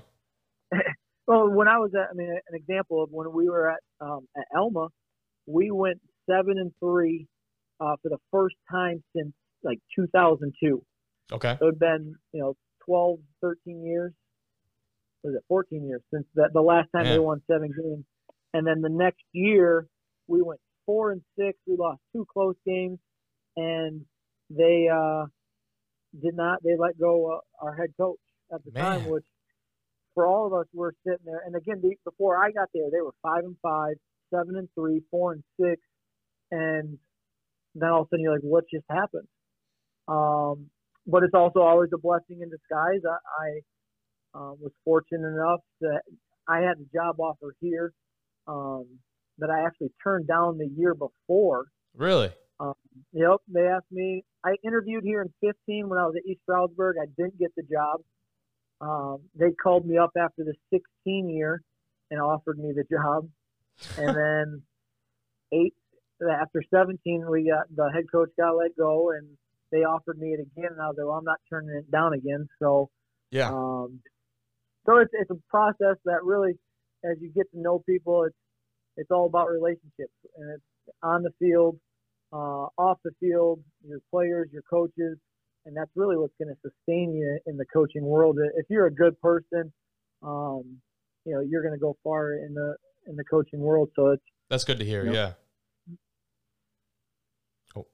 Well, 1.27 1.49
when 1.49 1.67
I 1.67 1.77
was 1.77 1.91
at, 1.95 2.09
I 2.09 2.13
mean, 2.13 2.29
an 2.29 2.55
example 2.55 3.03
of 3.03 3.09
when 3.11 3.31
we 3.31 3.47
were 3.47 3.71
at 3.71 3.79
um, 4.01 4.27
at 4.35 4.45
Alma, 4.55 4.89
we 5.45 5.71
went 5.71 6.01
seven 6.29 6.57
and 6.57 6.73
three 6.79 7.27
uh, 7.81 7.95
for 8.01 8.09
the 8.09 8.17
first 8.31 8.55
time 8.69 9.03
since 9.15 9.33
like 9.63 9.79
2002. 9.95 10.81
Okay. 11.31 11.55
So 11.59 11.67
it 11.67 11.71
had 11.71 11.79
been, 11.79 12.15
you 12.33 12.41
know, 12.41 12.55
12, 12.85 13.19
13 13.41 13.83
years. 13.85 14.13
Was 15.23 15.35
it 15.35 15.43
14 15.47 15.87
years 15.87 16.01
since 16.13 16.25
that 16.35 16.51
the 16.53 16.61
last 16.61 16.89
time 16.95 17.05
Yeah. 17.05 17.13
they 17.13 17.19
won 17.19 17.41
seven 17.49 17.71
games? 17.71 18.05
And 18.53 18.65
then 18.65 18.81
the 18.81 18.89
next 18.89 19.23
year 19.33 19.87
we 20.27 20.41
went 20.41 20.59
four 20.85 21.11
and 21.11 21.21
six. 21.37 21.57
We 21.67 21.75
lost 21.77 21.99
two 22.13 22.25
close 22.31 22.55
games, 22.65 22.99
and 23.55 24.01
they 24.49 24.87
uh, 24.91 25.25
did 26.21 26.35
not. 26.35 26.63
They 26.63 26.75
let 26.77 26.99
go 26.99 27.33
uh, 27.33 27.65
our 27.65 27.75
head 27.75 27.91
coach 27.99 28.19
at 28.53 28.63
the 28.65 28.71
time, 28.71 29.05
which 29.05 29.25
for 30.15 30.25
all 30.27 30.47
of 30.47 30.53
us 30.53 30.65
were 30.73 30.93
sitting 31.05 31.25
there. 31.25 31.43
And 31.45 31.55
again, 31.55 31.79
be- 31.81 31.97
before 32.03 32.43
I 32.43 32.51
got 32.51 32.67
there, 32.73 32.89
they 32.91 32.99
were 33.01 33.13
five 33.21 33.43
and 33.45 33.55
five, 33.61 33.93
seven 34.33 34.57
and 34.57 34.67
three, 34.75 35.01
four 35.11 35.33
and 35.33 35.43
six, 35.59 35.81
and 36.49 36.97
then 37.75 37.89
all 37.89 38.01
of 38.01 38.07
a 38.07 38.09
sudden 38.09 38.23
you're 38.23 38.33
like, 38.33 38.43
what 38.43 38.65
just 38.73 38.85
happened? 38.89 39.27
Um, 40.07 40.69
but 41.07 41.23
it's 41.23 41.33
also 41.33 41.61
always 41.61 41.89
a 41.93 41.97
blessing 41.97 42.41
in 42.41 42.49
disguise. 42.49 43.01
I, 43.05 43.17
I 43.43 44.39
uh, 44.39 44.53
was 44.59 44.71
fortunate 44.83 45.27
enough 45.27 45.61
that 45.81 46.01
I 46.47 46.59
had 46.59 46.77
a 46.77 46.87
job 46.93 47.19
offer 47.19 47.55
here 47.59 47.93
um, 48.47 48.85
that 49.37 49.49
I 49.49 49.65
actually 49.65 49.91
turned 50.03 50.27
down 50.27 50.57
the 50.57 50.69
year 50.77 50.93
before. 50.93 51.65
Really? 51.95 52.31
Um, 52.59 52.73
yep. 53.13 53.37
They 53.47 53.67
asked 53.67 53.91
me. 53.91 54.23
I 54.43 54.55
interviewed 54.63 55.03
here 55.03 55.21
in 55.21 55.33
15 55.41 55.89
when 55.89 55.99
I 55.99 56.05
was 56.05 56.15
at 56.17 56.29
East 56.29 56.41
Stroudsburg. 56.43 56.95
I 57.01 57.05
didn't 57.17 57.37
get 57.37 57.51
the 57.55 57.63
job. 57.63 58.01
Um, 58.81 59.19
they 59.37 59.51
called 59.51 59.85
me 59.85 59.97
up 59.97 60.11
after 60.17 60.43
the 60.43 60.53
16 60.71 61.29
year 61.29 61.61
and 62.09 62.19
offered 62.19 62.57
me 62.57 62.73
the 62.75 62.83
job. 62.91 63.27
And 63.97 64.15
then 64.17 64.61
eight 65.53 65.73
after 66.29 66.61
17, 66.69 67.25
we 67.29 67.49
got 67.49 67.73
the 67.75 67.91
head 67.93 68.05
coach 68.11 68.29
got 68.37 68.51
let 68.51 68.75
go, 68.77 69.11
and 69.11 69.27
they 69.71 69.79
offered 69.79 70.19
me 70.19 70.33
it 70.33 70.39
again. 70.39 70.71
And 70.71 70.81
I 70.81 70.87
was 70.87 70.95
like, 70.97 71.07
well, 71.07 71.17
I'm 71.17 71.25
not 71.25 71.39
turning 71.49 71.75
it 71.75 71.89
down 71.91 72.13
again. 72.13 72.47
So 72.59 72.89
Yeah. 73.31 73.49
um, 73.49 74.01
so 74.85 74.97
it's 74.97 75.11
it's 75.13 75.29
a 75.31 75.39
process 75.49 75.97
that 76.05 76.23
really, 76.23 76.53
as 77.03 77.17
you 77.21 77.29
get 77.29 77.49
to 77.51 77.59
know 77.59 77.79
people, 77.79 78.23
it's 78.23 78.35
it's 78.97 79.11
all 79.11 79.25
about 79.25 79.49
relationships, 79.49 80.13
and 80.35 80.51
it's 80.51 80.95
on 81.03 81.23
the 81.23 81.31
field, 81.39 81.79
uh, 82.33 82.67
off 82.77 82.97
the 83.03 83.11
field, 83.19 83.63
your 83.87 83.99
players, 84.11 84.49
your 84.51 84.63
coaches, 84.63 85.17
and 85.65 85.75
that's 85.75 85.91
really 85.95 86.17
what's 86.17 86.33
going 86.37 86.53
to 86.53 86.59
sustain 86.61 87.13
you 87.13 87.39
in 87.45 87.57
the 87.57 87.65
coaching 87.71 88.03
world. 88.03 88.37
If 88.55 88.65
you're 88.69 88.87
a 88.87 88.93
good 88.93 89.19
person, 89.21 89.71
um, 90.23 90.81
you 91.25 91.33
know 91.33 91.41
you're 91.41 91.61
going 91.61 91.75
to 91.75 91.79
go 91.79 91.95
far 92.03 92.33
in 92.33 92.53
the 92.53 92.75
in 93.07 93.15
the 93.15 93.23
coaching 93.23 93.59
world. 93.59 93.89
So 93.95 94.11
it's 94.11 94.23
That's 94.49 94.63
good 94.63 94.79
to 94.79 94.85
hear. 94.85 95.05
Yep. 95.05 95.13
Yeah. 95.13 95.33
Oh. 97.75 97.85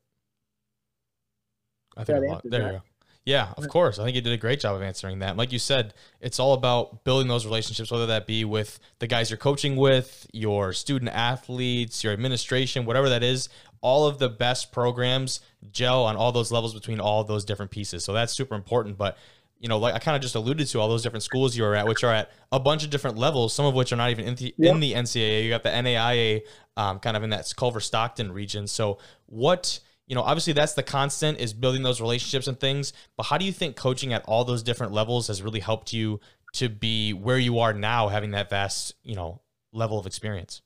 I 1.97 2.03
think 2.03 2.17
I'm 2.17 2.23
lo- 2.25 2.35
answers 2.35 2.51
there 2.51 2.61
you 2.67 2.71
go. 2.73 2.81
Yeah, 3.25 3.49
of 3.57 3.67
course. 3.67 3.99
I 3.99 4.05
think 4.05 4.15
you 4.15 4.21
did 4.21 4.31
a 4.31 4.37
great 4.37 4.61
job 4.61 4.77
of 4.77 4.81
answering 4.81 5.19
that. 5.19 5.35
Like 5.35 5.51
you 5.51 5.59
said, 5.59 5.93
it's 6.21 6.39
all 6.39 6.53
about 6.53 7.03
building 7.03 7.27
those 7.27 7.45
relationships, 7.45 7.91
whether 7.91 8.05
that 8.05 8.25
be 8.25 8.45
with 8.45 8.79
the 8.99 9.07
guys 9.07 9.29
you're 9.29 9.35
coaching 9.35 9.75
with, 9.75 10.25
your 10.31 10.71
student 10.71 11.11
athletes, 11.13 12.05
your 12.05 12.13
administration, 12.13 12.85
whatever 12.85 13.09
that 13.09 13.23
is. 13.23 13.49
All 13.81 14.07
of 14.07 14.17
the 14.19 14.29
best 14.29 14.71
programs 14.71 15.41
gel 15.71 16.05
on 16.05 16.15
all 16.15 16.31
those 16.31 16.53
levels 16.53 16.73
between 16.73 17.01
all 17.01 17.25
those 17.25 17.43
different 17.43 17.69
pieces. 17.69 18.05
So 18.05 18.13
that's 18.13 18.31
super 18.31 18.55
important. 18.55 18.97
But 18.97 19.17
you 19.59 19.67
know, 19.67 19.77
like 19.77 19.93
I 19.93 19.99
kind 19.99 20.15
of 20.15 20.21
just 20.21 20.35
alluded 20.35 20.67
to 20.67 20.79
all 20.79 20.87
those 20.87 21.03
different 21.03 21.23
schools 21.23 21.57
you 21.57 21.65
are 21.65 21.75
at, 21.75 21.85
which 21.85 22.03
are 22.05 22.13
at 22.13 22.31
a 22.53 22.59
bunch 22.61 22.85
of 22.85 22.91
different 22.91 23.17
levels, 23.17 23.53
some 23.53 23.65
of 23.65 23.73
which 23.73 23.91
are 23.91 23.95
not 23.97 24.09
even 24.11 24.25
in 24.25 24.35
the, 24.35 24.53
Yep. 24.57 24.73
in 24.75 24.79
the 24.79 24.93
NCAA. 24.93 25.43
You 25.43 25.49
got 25.49 25.63
the 25.63 25.69
NAIA 25.69 26.43
um, 26.77 26.99
kind 26.99 27.17
of 27.17 27.23
in 27.23 27.31
that 27.31 27.51
Culver 27.57 27.79
Stockton 27.81 28.31
region. 28.31 28.67
So, 28.67 28.99
what, 29.25 29.79
you 30.07 30.15
know, 30.15 30.21
obviously 30.21 30.53
that's 30.53 30.73
the 30.73 30.83
constant 30.83 31.39
is 31.39 31.53
building 31.53 31.83
those 31.83 31.99
relationships 31.99 32.47
and 32.47 32.59
things. 32.59 32.93
But 33.17 33.23
how 33.23 33.37
do 33.37 33.45
you 33.45 33.51
think 33.51 33.75
coaching 33.75 34.13
at 34.13 34.23
all 34.25 34.45
those 34.45 34.63
different 34.63 34.93
levels 34.93 35.27
has 35.27 35.41
really 35.41 35.59
helped 35.59 35.93
you 35.93 36.19
to 36.53 36.69
be 36.69 37.13
where 37.13 37.37
you 37.37 37.59
are 37.59 37.73
now, 37.73 38.07
having 38.07 38.31
that 38.31 38.49
vast, 38.49 38.95
you 39.03 39.15
know, 39.15 39.41
level 39.73 39.99
of 39.99 40.05
experience? 40.05 40.61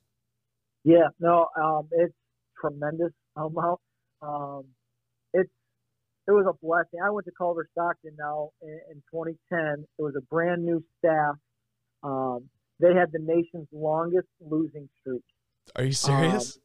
Yeah, 0.83 1.07
no, 1.19 1.48
um, 1.60 1.88
it's 1.91 2.13
tremendous 2.60 3.12
amount. 3.36 3.79
Um, 4.21 4.65
it's 5.33 5.50
it 6.27 6.31
was 6.31 6.45
a 6.48 6.53
blessing. 6.63 7.00
I 7.03 7.10
went 7.10 7.25
to 7.25 7.31
Culver 7.36 7.67
Stockton 7.71 8.12
now 8.17 8.51
in, 8.62 8.79
in 8.91 8.95
2010. 9.12 9.86
It 9.98 10.01
was 10.01 10.13
a 10.15 10.21
brand 10.21 10.63
new 10.63 10.83
staff. 11.00 11.36
Um, 12.03 12.50
they 12.79 12.93
had 12.93 13.12
the 13.12 13.19
nation's 13.19 13.67
longest 13.71 14.27
losing 14.39 14.88
streak. 15.00 15.24
Are 15.75 15.83
you 15.83 15.93
serious? 15.93 16.60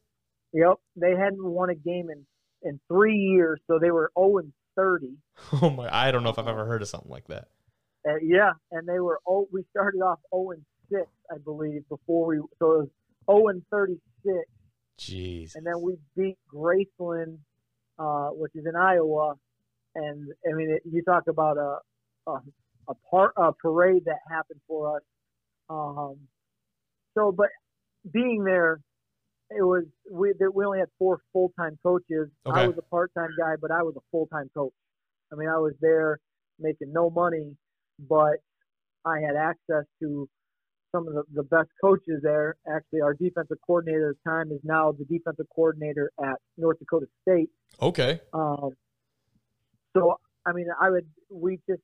Yep, 0.53 0.75
they 0.95 1.11
hadn't 1.11 1.43
won 1.43 1.69
a 1.69 1.75
game 1.75 2.09
in 2.09 2.25
in 2.63 2.79
three 2.87 3.15
years, 3.15 3.59
so 3.67 3.79
they 3.79 3.91
were 3.91 4.11
0 4.17 4.37
and 4.39 4.53
30. 4.75 5.07
oh 5.61 5.69
my! 5.69 5.89
I 5.91 6.11
don't 6.11 6.23
know 6.23 6.29
if 6.29 6.39
I've 6.39 6.47
ever 6.47 6.65
heard 6.65 6.81
of 6.81 6.87
something 6.87 7.11
like 7.11 7.27
that. 7.27 7.47
Uh, 8.07 8.15
yeah, 8.21 8.51
and 8.71 8.87
they 8.87 8.99
were 8.99 9.19
oh, 9.27 9.47
we 9.51 9.63
started 9.71 9.99
off 9.99 10.19
0 10.33 10.51
and 10.51 10.65
6, 10.91 11.01
I 11.31 11.37
believe, 11.43 11.87
before 11.89 12.27
we 12.27 12.37
so 12.59 12.71
it 12.71 12.77
was 12.79 12.89
0 13.29 13.47
and 13.47 13.63
36. 13.71 14.35
Jeez. 14.99 15.53
and 15.53 15.63
then 15.63 15.79
we 15.79 15.95
beat 16.15 16.37
Graceland, 16.51 17.37
uh, 17.99 18.29
which 18.29 18.51
is 18.55 18.65
in 18.65 18.75
Iowa. 18.75 19.35
And 19.93 20.31
I 20.49 20.55
mean, 20.55 20.71
it, 20.71 20.81
you 20.91 21.03
talk 21.03 21.27
about 21.27 21.57
a 21.57 21.77
a, 22.27 22.41
a, 22.89 22.93
part, 23.09 23.33
a 23.37 23.53
parade 23.53 24.05
that 24.05 24.19
happened 24.29 24.59
for 24.67 24.97
us. 24.97 25.03
Um, 25.69 26.17
so, 27.17 27.31
but 27.31 27.49
being 28.11 28.43
there, 28.43 28.79
it 29.49 29.61
was 29.63 29.85
we 30.11 30.33
there- 30.39 30.51
we 30.51 30.65
only 30.65 30.79
had 30.79 30.89
four 30.97 31.21
full 31.33 31.51
time 31.59 31.77
coaches. 31.83 32.29
Okay. 32.45 32.61
I 32.61 32.67
was 32.67 32.77
a 32.77 32.81
part 32.83 33.11
time 33.13 33.29
guy, 33.37 33.55
but 33.61 33.71
I 33.71 33.81
was 33.83 33.95
a 33.95 34.01
full 34.11 34.27
time 34.27 34.49
coach. 34.53 34.73
I 35.31 35.35
mean, 35.35 35.49
I 35.49 35.57
was 35.57 35.73
there 35.81 36.19
making 36.59 36.91
no 36.91 37.09
money, 37.09 37.55
but 37.99 38.37
I 39.05 39.19
had 39.19 39.35
access 39.35 39.85
to 40.01 40.27
some 40.93 41.07
of 41.07 41.13
the, 41.13 41.23
the 41.33 41.43
best 41.43 41.69
coaches 41.83 42.21
there. 42.23 42.55
Actually, 42.67 43.01
our 43.01 43.13
defensive 43.13 43.57
coordinator 43.65 44.11
at 44.11 44.15
the 44.23 44.29
time 44.29 44.51
is 44.51 44.59
now 44.63 44.91
the 44.91 45.05
defensive 45.05 45.45
coordinator 45.53 46.11
at 46.23 46.35
North 46.57 46.79
Dakota 46.79 47.07
State. 47.21 47.49
Okay. 47.81 48.21
Um, 48.33 48.71
so, 49.95 50.15
I 50.45 50.53
mean, 50.53 50.67
I 50.81 50.89
would, 50.89 51.07
we 51.29 51.59
just, 51.69 51.81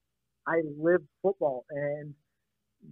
I 0.47 0.61
lived 0.79 1.05
football 1.21 1.65
and 1.69 2.13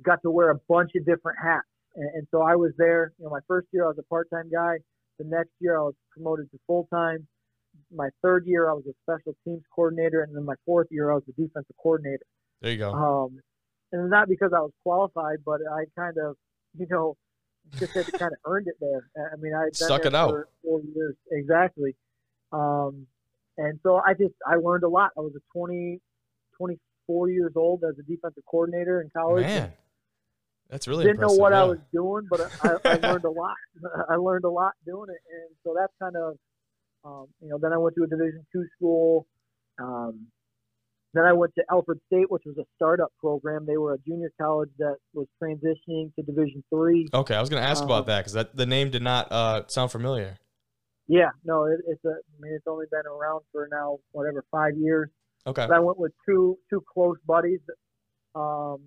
got 0.04 0.22
to 0.24 0.32
wear 0.32 0.51
a 0.51 0.60
bunch 0.68 0.92
of 0.96 1.06
different 1.06 1.40
hats. 1.42 1.68
And, 1.95 2.10
and 2.15 2.27
so 2.31 2.41
I 2.41 2.55
was 2.55 2.71
there, 2.77 3.13
you 3.17 3.25
know, 3.25 3.31
my 3.31 3.39
first 3.48 3.67
year 3.71 3.86
I 3.86 3.88
was 3.88 3.98
a 4.00 4.03
part-time 4.03 4.50
guy. 4.51 4.77
The 5.19 5.25
next 5.25 5.51
year 5.60 5.77
I 5.77 5.83
was 5.83 5.95
promoted 6.12 6.50
to 6.51 6.60
full-time. 6.67 7.27
My 7.93 8.10
third 8.21 8.45
year 8.45 8.69
I 8.69 8.74
was 8.74 8.83
a 8.88 8.93
special 9.03 9.36
teams 9.45 9.63
coordinator. 9.74 10.24
And 10.24 10.36
then 10.36 10.45
my 10.45 10.55
fourth 10.65 10.88
year 10.91 11.12
I 11.12 11.15
was 11.15 11.24
the 11.25 11.33
defensive 11.33 11.75
coordinator. 11.81 12.25
There 12.62 12.71
you 12.71 12.77
go. 12.77 12.93
Um, 12.93 13.39
and 13.91 14.10
not 14.10 14.27
because 14.29 14.51
I 14.55 14.60
was 14.60 14.71
qualified, 14.83 15.39
but 15.45 15.60
I 15.69 15.83
kind 15.98 16.17
of, 16.17 16.36
you 16.77 16.88
know, 16.89 17.17
just 17.77 17.93
had 17.93 18.05
to 18.05 18.12
kind 18.13 18.31
of 18.31 18.39
earned 18.45 18.67
it 18.67 18.75
there. 18.79 19.10
I 19.31 19.36
mean, 19.38 19.53
I 19.53 19.69
stuck 19.74 20.05
it 20.05 20.15
out. 20.15 20.45
four 20.63 20.81
years 20.95 21.15
exactly. 21.31 21.95
Um, 22.51 23.07
and 23.57 23.79
so 23.83 24.01
I 24.05 24.13
just 24.13 24.33
I 24.48 24.55
learned 24.55 24.83
a 24.83 24.89
lot. 24.89 25.12
I 25.17 25.21
was 25.21 25.33
a 25.36 25.57
20, 25.57 26.00
24 26.57 27.29
years 27.29 27.53
old 27.55 27.83
as 27.83 27.98
a 28.00 28.03
defensive 28.03 28.43
coordinator 28.50 29.01
in 29.01 29.10
college. 29.15 29.43
Man, 29.43 29.71
that's 30.72 30.88
really 30.88 31.04
Didn't 31.04 31.20
know 31.20 31.34
what 31.34 31.54
I 31.54 31.66
was 31.66 31.80
doing, 31.94 32.28
but 32.30 32.40
I, 32.63 32.78
I 32.86 32.96
learned 32.96 33.25
a 33.25 33.30
lot. 33.42 33.56
I 34.10 34.16
learned 34.16 34.46
a 34.46 34.50
lot 34.50 34.72
doing 34.86 35.10
it, 35.10 35.22
and 35.30 35.56
so 35.63 35.75
that's 35.78 35.94
kind 36.01 36.16
of, 36.16 36.38
um, 37.04 37.28
you 37.42 37.50
know. 37.50 37.58
Then 37.62 37.74
I 37.74 37.78
went 37.78 37.96
to 37.98 38.04
a 38.04 38.08
Division 38.08 38.46
two 38.54 38.66
school. 38.78 39.28
Um, 39.80 40.28
then 41.13 41.25
I 41.25 41.34
went 41.34 41.54
to 41.56 41.63
Alfred 41.70 42.00
State, 42.08 42.32
which 42.32 42.44
was 42.46 42.58
a 42.58 42.63
startup 42.75 43.12
program. 43.20 43.66
They 43.66 43.75
were 43.75 43.96
a 43.96 43.98
junior 44.08 44.32
college 44.42 44.70
that 44.80 44.96
was 45.13 45.28
transitioning 45.44 46.16
to 46.16 46.24
Division 46.24 46.63
three. 46.74 47.10
Okay, 47.13 47.36
I 47.36 47.42
was 47.42 47.50
going 47.50 47.62
to 47.62 47.70
ask 47.70 47.82
Um, 47.82 47.90
about 47.90 48.06
that 48.06 48.20
because 48.20 48.34
that 48.34 48.56
the 48.56 48.66
name 48.66 48.92
did 48.92 49.01
not 49.01 49.30
uh, 49.30 49.63
sound 49.68 49.92
familiar. 49.92 50.38
Yeah, 51.08 51.32
no, 51.44 51.66
it, 51.66 51.80
it's 51.86 52.06
a. 52.06 52.12
I 52.12 52.40
mean, 52.40 52.54
it's 52.54 52.68
only 52.68 52.86
been 52.90 53.06
around 53.06 53.42
for 53.51 53.68
now 53.70 53.98
whatever 54.13 54.46
five 54.50 54.78
years. 54.78 55.10
Okay. 55.46 55.66
But 55.68 55.75
I 55.75 55.80
went 55.80 55.98
with 55.98 56.13
two 56.25 56.58
two 56.70 56.82
close 56.94 57.18
buddies, 57.28 57.60
um, 58.36 58.80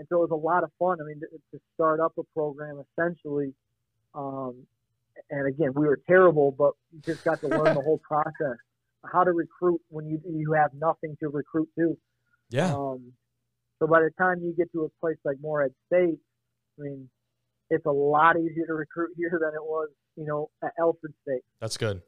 and 0.00 0.08
so 0.08 0.16
it 0.16 0.30
was 0.30 0.32
a 0.32 0.34
lot 0.34 0.64
of 0.64 0.70
fun. 0.78 0.96
I 0.98 1.04
mean, 1.04 1.20
to, 1.20 1.26
to 1.52 1.62
start 1.74 2.00
up 2.00 2.14
a 2.18 2.22
program 2.34 2.82
essentially, 2.98 3.52
um, 4.14 4.66
and 5.28 5.46
again, 5.46 5.72
we 5.74 5.86
were 5.86 6.00
terrible, 6.08 6.52
but 6.52 6.72
you 6.90 7.00
just 7.04 7.22
got 7.22 7.38
to 7.40 7.48
learn 7.48 7.74
the 7.74 7.82
whole 7.82 8.00
process, 8.08 8.56
how 9.12 9.24
to 9.24 9.32
recruit 9.32 9.78
when 9.90 10.06
you 10.06 10.18
you 10.26 10.54
have 10.54 10.70
nothing 10.72 11.18
to 11.20 11.28
recruit 11.28 11.68
to. 11.78 11.98
Yeah. 12.48 12.74
Um, 12.74 13.12
so 13.78 13.86
by 13.86 14.00
the 14.00 14.10
time 14.18 14.40
you 14.42 14.54
get 14.56 14.72
to 14.72 14.84
a 14.84 14.88
place 15.00 15.18
like 15.22 15.36
Morehead 15.42 15.74
State, 15.88 16.18
I 16.78 16.82
mean, 16.82 17.10
it's 17.68 17.84
a 17.84 17.92
lot 17.92 18.38
easier 18.38 18.66
to 18.68 18.72
recruit 18.72 19.10
here 19.18 19.38
than 19.38 19.50
it 19.54 19.62
was, 19.62 19.90
you 20.16 20.24
know, 20.24 20.48
at 20.64 20.72
Alfred 20.78 21.12
State. 21.28 21.42
That's 21.60 21.76
good. 21.76 22.00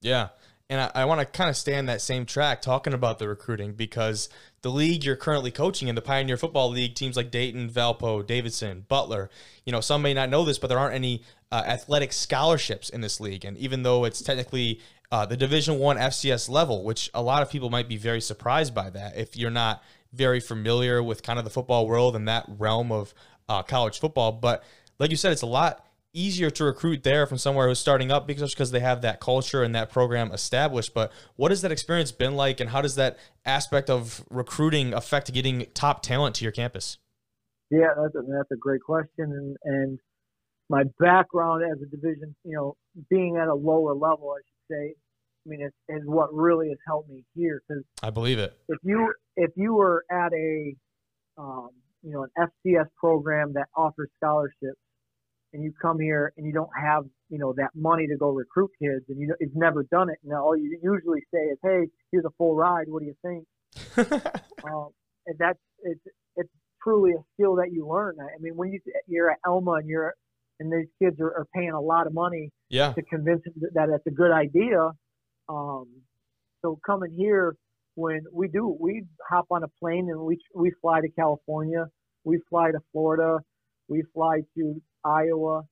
Yeah. 0.00 0.28
And 0.70 0.80
I, 0.80 0.90
I 0.94 1.04
want 1.04 1.20
to 1.20 1.26
kind 1.26 1.50
of 1.50 1.56
stay 1.56 1.76
on 1.76 1.86
that 1.86 2.00
same 2.00 2.24
track 2.24 2.62
talking 2.62 2.94
about 2.94 3.18
the 3.18 3.28
recruiting 3.28 3.74
because 3.74 4.28
the 4.62 4.70
league 4.70 5.04
you're 5.04 5.16
currently 5.16 5.50
coaching 5.50 5.88
in 5.88 5.94
the 5.94 6.00
Pioneer 6.00 6.38
Football 6.38 6.70
League, 6.70 6.94
teams 6.94 7.16
like 7.16 7.30
Dayton, 7.30 7.68
Valpo, 7.68 8.26
Davidson, 8.26 8.86
Butler, 8.88 9.28
you 9.66 9.72
know, 9.72 9.80
some 9.80 10.00
may 10.00 10.14
not 10.14 10.30
know 10.30 10.44
this, 10.44 10.58
but 10.58 10.68
there 10.68 10.78
aren't 10.78 10.94
any 10.94 11.22
uh, 11.52 11.62
athletic 11.66 12.12
scholarships 12.12 12.88
in 12.88 13.02
this 13.02 13.20
league. 13.20 13.44
And 13.44 13.58
even 13.58 13.82
though 13.82 14.04
it's 14.04 14.22
technically 14.22 14.80
uh, 15.12 15.26
the 15.26 15.36
Division 15.36 15.78
One 15.78 15.96
FCS 15.96 16.48
level, 16.48 16.82
which 16.82 17.10
a 17.12 17.22
lot 17.22 17.42
of 17.42 17.50
people 17.50 17.68
might 17.68 17.88
be 17.88 17.96
very 17.96 18.20
surprised 18.20 18.74
by 18.74 18.90
that 18.90 19.16
if 19.16 19.36
you're 19.36 19.50
not 19.50 19.82
very 20.12 20.40
familiar 20.40 21.02
with 21.02 21.22
kind 21.22 21.38
of 21.38 21.44
the 21.44 21.50
football 21.50 21.86
world 21.86 22.16
and 22.16 22.26
that 22.26 22.46
realm 22.48 22.90
of 22.90 23.12
uh, 23.48 23.62
college 23.62 24.00
football. 24.00 24.32
But 24.32 24.64
like 24.98 25.10
you 25.10 25.16
said, 25.16 25.32
it's 25.32 25.42
a 25.42 25.46
lot 25.46 25.84
easier 26.14 26.48
to 26.48 26.64
recruit 26.64 27.02
there 27.02 27.26
from 27.26 27.36
somewhere 27.36 27.68
who's 27.68 27.78
starting 27.78 28.10
up 28.10 28.26
because 28.26 28.54
because 28.54 28.70
they 28.70 28.80
have 28.80 29.02
that 29.02 29.20
culture 29.20 29.62
and 29.62 29.74
that 29.74 29.90
program 29.90 30.32
established. 30.32 30.94
But 30.94 31.12
what 31.36 31.50
has 31.50 31.60
that 31.62 31.72
experience 31.72 32.12
been 32.12 32.36
like, 32.36 32.60
and 32.60 32.70
how 32.70 32.80
does 32.80 32.94
that 32.94 33.18
aspect 33.44 33.90
of 33.90 34.24
recruiting 34.30 34.94
affect 34.94 35.32
getting 35.32 35.66
top 35.74 36.02
talent 36.02 36.36
to 36.36 36.44
your 36.44 36.52
campus? 36.52 36.98
Yeah, 37.70 37.88
that's 38.00 38.14
a, 38.14 38.22
that's 38.22 38.50
a 38.52 38.56
great 38.56 38.80
question, 38.80 39.32
and 39.32 39.56
and 39.64 39.98
my 40.70 40.84
background 40.98 41.64
as 41.64 41.78
a 41.82 41.86
division, 41.86 42.34
you 42.44 42.56
know, 42.56 42.76
being 43.10 43.36
at 43.36 43.48
a 43.48 43.54
lower 43.54 43.94
level, 43.94 44.34
I 44.34 44.40
should 44.40 44.74
say, 44.74 44.94
I 45.46 45.48
mean, 45.48 45.60
it's 45.60 45.76
is 45.88 46.06
what 46.06 46.32
really 46.32 46.68
has 46.68 46.78
helped 46.86 47.10
me 47.10 47.24
here 47.34 47.62
because 47.68 47.84
I 48.02 48.10
believe 48.10 48.38
it. 48.38 48.56
if 48.68 48.78
you 48.82 49.12
if 49.36 49.50
you 49.56 49.74
were 49.74 50.04
at 50.10 50.32
a 50.32 50.74
um, 51.36 51.70
you 52.02 52.12
know 52.12 52.26
an 52.36 52.50
FCS 52.66 52.86
program 52.98 53.52
that 53.54 53.66
offers 53.76 54.08
scholarships, 54.16 54.80
and 55.54 55.62
you 55.62 55.72
come 55.80 55.98
here 56.00 56.32
and 56.36 56.46
you 56.46 56.52
don't 56.52 56.70
have 56.78 57.04
you 57.30 57.38
know 57.38 57.54
that 57.56 57.70
money 57.74 58.06
to 58.08 58.16
go 58.16 58.30
recruit 58.30 58.70
kids, 58.82 59.04
and 59.08 59.18
you 59.18 59.34
you've 59.40 59.56
never 59.56 59.84
done 59.84 60.10
it, 60.10 60.18
and 60.24 60.34
all 60.34 60.56
you 60.56 60.78
usually 60.82 61.20
say 61.32 61.40
is, 61.44 61.58
"Hey, 61.62 61.86
here's 62.10 62.24
a 62.24 62.30
full 62.36 62.54
ride. 62.54 62.86
What 62.88 63.02
do 63.02 63.06
you 63.06 63.16
think?" 63.22 63.46
um, 64.64 64.88
and 65.26 65.36
that's 65.38 65.58
it's 65.84 66.00
it's 66.36 66.50
truly 66.82 67.12
a 67.12 67.22
skill 67.34 67.56
that 67.56 67.72
you 67.72 67.88
learn. 67.88 68.16
I 68.20 68.38
mean, 68.40 68.56
when 68.56 68.72
you 68.72 68.80
you're 69.06 69.30
at 69.30 69.38
Alma 69.46 69.74
and 69.74 69.88
you're 69.88 70.12
and 70.60 70.72
these 70.72 70.88
kids 71.00 71.20
are, 71.20 71.30
are 71.30 71.46
paying 71.54 71.72
a 71.72 71.80
lot 71.80 72.06
of 72.06 72.12
money 72.12 72.50
yeah. 72.68 72.92
to 72.92 73.02
convince 73.02 73.42
them 73.44 73.54
that 73.74 73.88
it's 73.88 74.06
a 74.06 74.10
good 74.10 74.30
idea. 74.30 74.90
Um, 75.48 75.86
so 76.62 76.78
coming 76.86 77.12
here, 77.12 77.56
when 77.94 78.20
we 78.32 78.48
do, 78.48 78.76
we 78.80 79.04
hop 79.28 79.46
on 79.50 79.62
a 79.62 79.68
plane 79.80 80.08
and 80.10 80.20
we 80.20 80.38
we 80.54 80.72
fly 80.80 81.00
to 81.00 81.08
California, 81.08 81.86
we 82.24 82.40
fly 82.50 82.72
to 82.72 82.78
Florida, 82.92 83.38
we 83.88 84.02
fly 84.12 84.40
to 84.56 84.80
Iowa. 85.04 85.62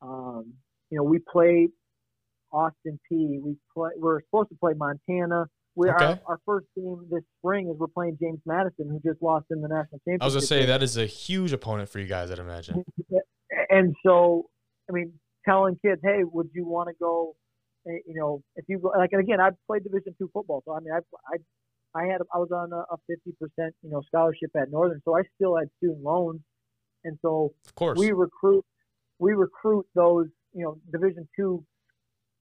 Um, 0.00 0.54
you 0.90 0.98
know, 0.98 1.04
we 1.04 1.18
played 1.18 1.70
Austin 2.52 2.98
Peay. 3.10 3.40
We 3.40 3.56
play. 3.74 3.90
We're 3.96 4.20
supposed 4.22 4.50
to 4.50 4.56
play 4.56 4.72
Montana. 4.76 5.46
We 5.74 5.88
Okay. 5.90 6.04
our, 6.04 6.20
our 6.26 6.40
first 6.44 6.66
game 6.76 7.06
this 7.10 7.22
spring 7.38 7.70
is 7.70 7.76
we're 7.78 7.86
playing 7.86 8.18
James 8.20 8.40
Madison, 8.44 8.90
who 8.90 9.00
just 9.08 9.22
lost 9.22 9.46
in 9.50 9.62
the 9.62 9.68
national 9.68 10.00
championship. 10.00 10.22
I 10.22 10.24
was 10.26 10.34
gonna 10.34 10.46
say 10.46 10.58
game. 10.60 10.68
that 10.68 10.82
is 10.82 10.98
a 10.98 11.06
huge 11.06 11.52
opponent 11.54 11.88
for 11.88 11.98
you 11.98 12.06
guys, 12.06 12.30
I'd 12.30 12.38
imagine. 12.38 12.84
and 13.70 13.94
so 14.04 14.50
I 14.90 14.92
mean, 14.92 15.14
telling 15.48 15.78
kids, 15.82 16.00
hey, 16.04 16.24
would 16.24 16.50
you 16.52 16.66
want 16.66 16.88
to 16.90 16.94
go? 17.00 17.34
eh, 17.88 17.98
You 18.06 18.14
know, 18.14 18.42
if 18.56 18.66
you 18.68 18.80
go, 18.80 18.88
like, 18.88 19.10
and 19.12 19.22
again, 19.22 19.40
I 19.40 19.50
played 19.66 19.84
Division 19.84 20.14
two 20.18 20.28
football, 20.34 20.62
so 20.66 20.74
I 20.74 20.80
mean, 20.80 20.92
I, 20.92 20.98
I, 21.32 22.02
I 22.02 22.06
had, 22.06 22.20
I 22.34 22.38
was 22.38 22.50
on 22.52 22.70
a 22.74 22.96
fifty 23.08 23.34
percent, 23.40 23.74
you 23.82 23.88
know, 23.90 24.02
scholarship 24.06 24.50
at 24.54 24.70
Northern, 24.70 25.00
so 25.06 25.16
I 25.16 25.22
still 25.36 25.56
had 25.56 25.68
student 25.78 26.02
loans, 26.02 26.40
and 27.04 27.18
so 27.22 27.54
Of 27.66 27.74
course. 27.76 27.98
we 27.98 28.12
recruit, 28.12 28.62
we 29.18 29.32
recruit 29.32 29.86
those, 29.94 30.26
you 30.52 30.64
know, 30.64 30.78
Division 30.90 31.28
two 31.36 31.64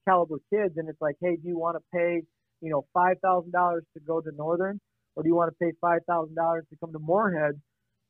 caliber 0.08 0.38
kids, 0.52 0.74
and 0.78 0.90
it's 0.90 1.02
like, 1.02 1.16
hey, 1.22 1.36
do 1.36 1.48
you 1.48 1.58
want 1.58 1.78
to 1.78 1.84
pay, 1.94 2.22
you 2.62 2.72
know, 2.72 2.86
five 2.94 3.18
thousand 3.24 3.52
dollars 3.52 3.84
to 3.94 4.00
go 4.02 4.22
to 4.22 4.32
Northern, 4.36 4.80
or 5.16 5.24
do 5.24 5.30
you 5.30 5.36
want 5.36 5.52
to 5.52 5.66
pay 5.66 5.72
five 5.80 6.00
thousand 6.08 6.36
dollars 6.36 6.66
to 6.70 6.78
come 6.80 6.92
to 6.92 7.00
Morehead? 7.00 7.60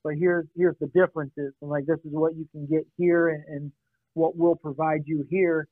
But 0.03 0.13
here's 0.17 0.45
here's 0.55 0.75
the 0.79 0.87
differences, 0.87 1.53
and 1.61 1.69
like 1.69 1.85
this 1.85 1.99
is 2.05 2.11
what 2.11 2.35
you 2.35 2.47
can 2.51 2.65
get 2.65 2.87
here, 2.97 3.29
and, 3.29 3.43
and 3.47 3.71
what 4.13 4.35
we'll 4.35 4.55
provide 4.55 5.01
you 5.05 5.25
here, 5.29 5.67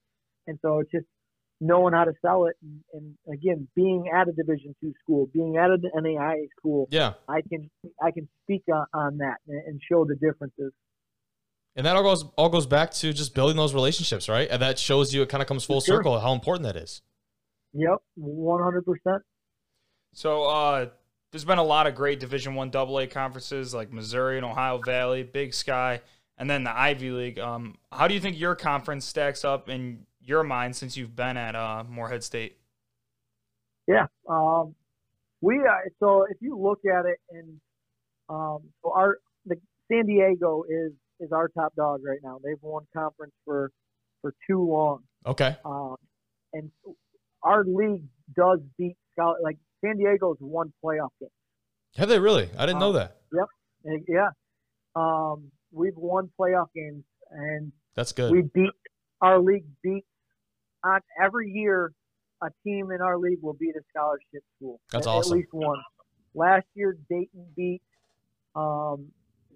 and 0.47 0.59
so 0.61 0.79
it's 0.79 0.91
just 0.91 1.05
knowing 1.61 1.93
how 1.93 2.05
to 2.05 2.13
sell 2.21 2.45
it, 2.45 2.55
and, 2.63 2.81
and 2.93 3.15
again, 3.33 3.67
being 3.75 4.09
at 4.13 4.29
a 4.29 4.31
Division 4.31 4.75
two 4.81 4.93
school, 5.03 5.29
being 5.33 5.57
at 5.57 5.69
an 5.69 5.81
NAIA 5.95 6.47
school, 6.57 6.87
yeah. 6.91 7.13
I 7.27 7.41
can 7.41 7.69
I 8.01 8.11
can 8.11 8.29
speak 8.43 8.63
on, 8.71 8.85
on 8.93 9.17
that 9.17 9.37
and, 9.47 9.61
and 9.65 9.81
show 9.89 10.05
the 10.05 10.15
differences. 10.15 10.71
And 11.75 11.85
that 11.85 11.95
all 11.95 12.03
goes 12.03 12.25
all 12.35 12.49
goes 12.49 12.65
back 12.65 12.91
to 12.95 13.13
just 13.13 13.33
building 13.33 13.55
those 13.55 13.73
relationships, 13.73 14.27
right? 14.27 14.47
And 14.49 14.61
that 14.61 14.77
shows 14.79 15.13
you 15.13 15.21
it 15.21 15.29
kind 15.29 15.41
of 15.41 15.47
comes 15.47 15.63
full 15.63 15.81
Sure. 15.81 15.97
circle 15.97 16.19
how 16.19 16.33
important 16.33 16.63
that 16.63 16.75
is. 16.75 17.01
Yep, 17.73 17.97
one 18.15 18.61
hundred 18.63 18.83
percent. 18.85 19.23
So 20.13 20.43
uh, 20.45 20.87
there's 21.31 21.45
been 21.45 21.59
a 21.59 21.63
lot 21.63 21.85
of 21.87 21.95
great 21.95 22.19
Division 22.19 22.55
One 22.55 22.75
AA 22.75 23.05
conferences 23.05 23.73
like 23.73 23.93
Missouri 23.93 24.37
and 24.37 24.45
Ohio 24.45 24.79
Valley, 24.79 25.23
Big 25.23 25.53
Sky, 25.53 26.01
and 26.37 26.49
then 26.49 26.63
the 26.63 26.77
Ivy 26.77 27.11
League. 27.11 27.39
Um, 27.39 27.75
how 27.91 28.07
do 28.07 28.13
you 28.15 28.19
think 28.19 28.39
your 28.39 28.55
conference 28.55 29.05
stacks 29.05 29.45
up 29.45 29.69
in 29.69 30.05
your 30.21 30.43
mind 30.43 30.75
since 30.75 30.97
you've 30.97 31.15
been 31.15 31.37
at 31.37 31.55
uh, 31.55 31.83
Morehead 31.87 32.23
State? 32.23 32.57
Yeah. 33.87 34.07
Um, 34.27 34.75
we 35.41 35.59
uh, 35.59 35.75
so 35.99 36.25
if 36.29 36.37
you 36.41 36.57
look 36.57 36.79
at 36.85 37.05
it 37.05 37.19
and 37.29 37.59
um, 38.27 38.59
so 38.83 38.91
our 38.93 39.19
the 39.45 39.55
San 39.91 40.05
Diego 40.07 40.63
is 40.67 40.91
is 41.19 41.31
our 41.31 41.47
top 41.49 41.75
dog 41.75 42.01
right 42.03 42.19
now. 42.23 42.39
They've 42.43 42.61
won 42.61 42.83
conference 42.93 43.33
for 43.45 43.71
for 44.21 44.33
too 44.49 44.61
long. 44.67 44.99
Okay. 45.25 45.55
Um, 45.65 45.95
and 46.53 46.71
our 47.43 47.63
league 47.63 48.03
does 48.35 48.59
beat 48.77 48.95
like 49.41 49.57
San 49.83 49.97
Diego's 49.97 50.37
won 50.39 50.71
playoff 50.83 51.09
games. 51.19 51.31
Have 51.97 52.09
they 52.09 52.19
really? 52.19 52.49
I 52.57 52.65
didn't 52.65 52.79
know 52.79 52.89
Um, 52.89 52.95
that. 52.95 53.17
Yep. 53.33 54.01
yeah. 54.07 54.29
Um, 54.95 55.51
we've 55.71 55.95
won 55.95 56.29
playoff 56.39 56.67
games 56.75 57.03
and 57.31 57.71
That's 57.95 58.11
good. 58.11 58.31
we 58.31 58.41
beat 58.41 58.71
our 59.21 59.39
league 59.39 59.65
beat 59.83 60.05
on 60.83 61.01
every 61.21 61.51
year 61.51 61.91
a 62.41 62.49
team 62.63 62.91
in 62.91 63.01
our 63.01 63.17
league 63.17 63.39
will 63.41 63.53
beat 63.53 63.75
a 63.75 63.81
scholarship 63.89 64.43
school. 64.57 64.79
That's 64.91 65.05
at, 65.07 65.11
awesome. 65.11 65.33
At 65.33 65.37
least 65.39 65.49
one. 65.53 65.79
Last 66.33 66.65
year 66.73 66.97
Dayton 67.09 67.45
beat 67.55 67.81
um, 68.55 69.07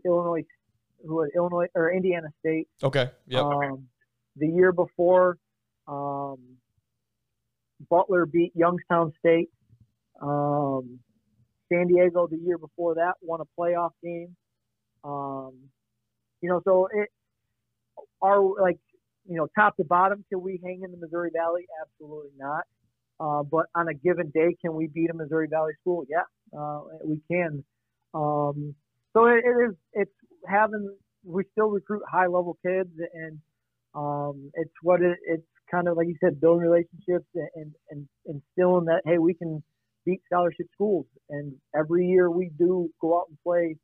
Illinois 0.05 0.43
who 1.03 1.15
was 1.15 1.29
Illinois 1.35 1.67
or 1.75 1.91
Indiana 1.91 2.27
State. 2.39 2.67
okay. 2.81 3.11
Yeah. 3.27 3.41
Um, 3.41 3.87
the 4.35 4.47
year 4.47 4.71
before 4.71 5.37
um, 5.87 6.37
Butler 7.89 8.25
beat 8.25 8.51
Youngstown 8.55 9.13
State. 9.19 9.49
Um, 10.21 10.99
San 11.71 11.87
Diego 11.87 12.27
the 12.27 12.37
year 12.37 12.57
before 12.57 12.95
that 12.95 13.13
won 13.21 13.41
a 13.41 13.61
playoff 13.61 13.91
game. 14.03 14.35
Um, 15.03 15.53
you 16.41 16.49
know, 16.49 16.61
so 16.63 16.87
it 16.93 17.09
are 18.21 18.41
like 18.61 18.77
you 19.27 19.37
know 19.37 19.47
top 19.57 19.75
to 19.77 19.83
bottom. 19.83 20.23
Can 20.29 20.41
we 20.41 20.59
hang 20.63 20.81
in 20.83 20.91
the 20.91 20.97
Missouri 20.97 21.31
Valley? 21.35 21.65
Absolutely 21.81 22.31
not. 22.37 22.63
Uh, 23.19 23.43
but 23.43 23.67
on 23.75 23.87
a 23.87 23.93
given 23.93 24.31
day, 24.33 24.55
can 24.61 24.75
we 24.75 24.87
beat 24.87 25.09
a 25.09 25.13
Missouri 25.13 25.47
Valley 25.49 25.73
school? 25.81 26.05
Yeah, 26.09 26.57
uh, 26.57 26.81
we 27.05 27.21
can. 27.31 27.63
Um, 28.13 28.75
so 29.13 29.25
it, 29.25 29.43
it 29.45 29.69
is. 29.69 29.75
It's 29.93 30.11
having. 30.47 30.95
We 31.25 31.43
still 31.53 31.69
recruit 31.69 32.01
high 32.11 32.27
level 32.27 32.57
kids, 32.65 32.89
and 33.13 33.39
um, 33.95 34.51
it's 34.55 34.73
what 34.81 35.01
it, 35.01 35.17
it's 35.25 35.43
kind 35.71 35.87
of 35.87 35.95
like 35.97 36.07
you 36.07 36.17
said, 36.23 36.41
building 36.41 36.61
relationships 36.67 37.27
and, 37.35 37.47
and 37.55 37.73
and 37.91 38.07
instilling 38.25 38.85
that 38.85 39.01
hey, 39.05 39.17
we 39.19 39.33
can 39.33 39.63
beat 40.05 40.21
scholarship 40.25 40.67
schools. 40.73 41.05
And 41.29 41.53
every 41.75 42.05
year 42.07 42.29
we 42.29 42.51
do 42.57 42.89
go 43.01 43.17
out 43.19 43.25
and 43.29 43.37
play. 43.43 43.75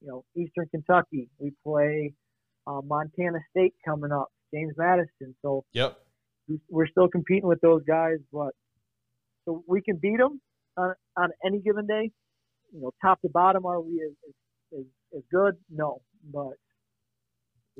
You 0.00 0.08
know, 0.08 0.24
Eastern 0.36 0.68
Kentucky. 0.70 1.28
We 1.38 1.52
play 1.64 2.14
uh, 2.68 2.80
Montana 2.84 3.38
State 3.50 3.74
coming 3.84 4.12
up. 4.12 4.28
James 4.54 4.72
Madison. 4.78 5.34
So 5.42 5.64
Yep. 5.72 5.98
we- 6.48 6.60
we're 6.70 6.86
still 6.86 7.08
competing 7.08 7.48
with 7.48 7.60
those 7.60 7.82
guys, 7.84 8.18
but 8.32 8.54
so 9.44 9.62
we 9.66 9.82
can 9.82 9.96
beat 9.96 10.18
them 10.18 10.40
on, 10.76 10.94
on 11.16 11.30
any 11.44 11.60
given 11.60 11.86
day. 11.86 12.10
You 12.72 12.80
know, 12.80 12.92
top 13.02 13.20
to 13.22 13.28
bottom, 13.28 13.66
are 13.66 13.80
we 13.80 14.02
as 14.02 14.12
as, 14.78 14.84
as 15.16 15.22
good? 15.32 15.56
No, 15.70 16.00
but 16.32 16.52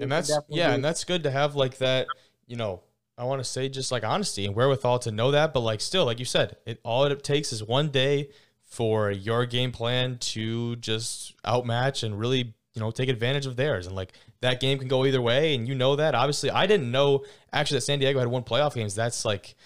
And 0.00 0.10
that's 0.10 0.30
yeah, 0.48 0.68
do- 0.68 0.74
and 0.74 0.84
that's 0.84 1.04
good 1.04 1.22
to 1.24 1.30
have 1.30 1.54
like 1.56 1.78
that, 1.78 2.06
you 2.46 2.56
know, 2.56 2.82
I 3.16 3.24
want 3.24 3.40
to 3.40 3.44
say 3.44 3.68
just 3.68 3.90
like 3.90 4.04
honesty 4.04 4.46
and 4.46 4.54
wherewithal 4.54 5.00
to 5.00 5.12
know 5.12 5.32
that, 5.32 5.52
but 5.52 5.60
like 5.60 5.80
still, 5.80 6.04
like 6.04 6.18
you 6.18 6.24
said, 6.24 6.56
it 6.66 6.80
all 6.84 7.04
it 7.04 7.24
takes 7.24 7.52
is 7.52 7.62
one 7.64 7.88
day 7.88 8.30
for 8.62 9.10
your 9.10 9.46
game 9.46 9.72
plan 9.72 10.18
to 10.18 10.76
just 10.76 11.34
outmatch 11.44 12.02
and 12.02 12.18
really, 12.18 12.54
you 12.74 12.80
know, 12.80 12.90
take 12.90 13.08
advantage 13.08 13.46
of 13.46 13.56
theirs. 13.56 13.86
And 13.86 13.96
like 13.96 14.12
that 14.40 14.60
game 14.60 14.78
can 14.78 14.86
go 14.86 15.04
either 15.04 15.20
way, 15.20 15.54
and 15.54 15.66
you 15.66 15.74
know 15.74 15.96
that. 15.96 16.14
Obviously, 16.14 16.50
I 16.50 16.66
didn't 16.66 16.90
know 16.92 17.24
actually 17.52 17.78
that 17.78 17.82
San 17.82 17.98
Diego 17.98 18.20
had 18.20 18.28
won 18.28 18.44
playoff 18.44 18.74
games. 18.74 18.94
That's 18.94 19.24
like 19.24 19.56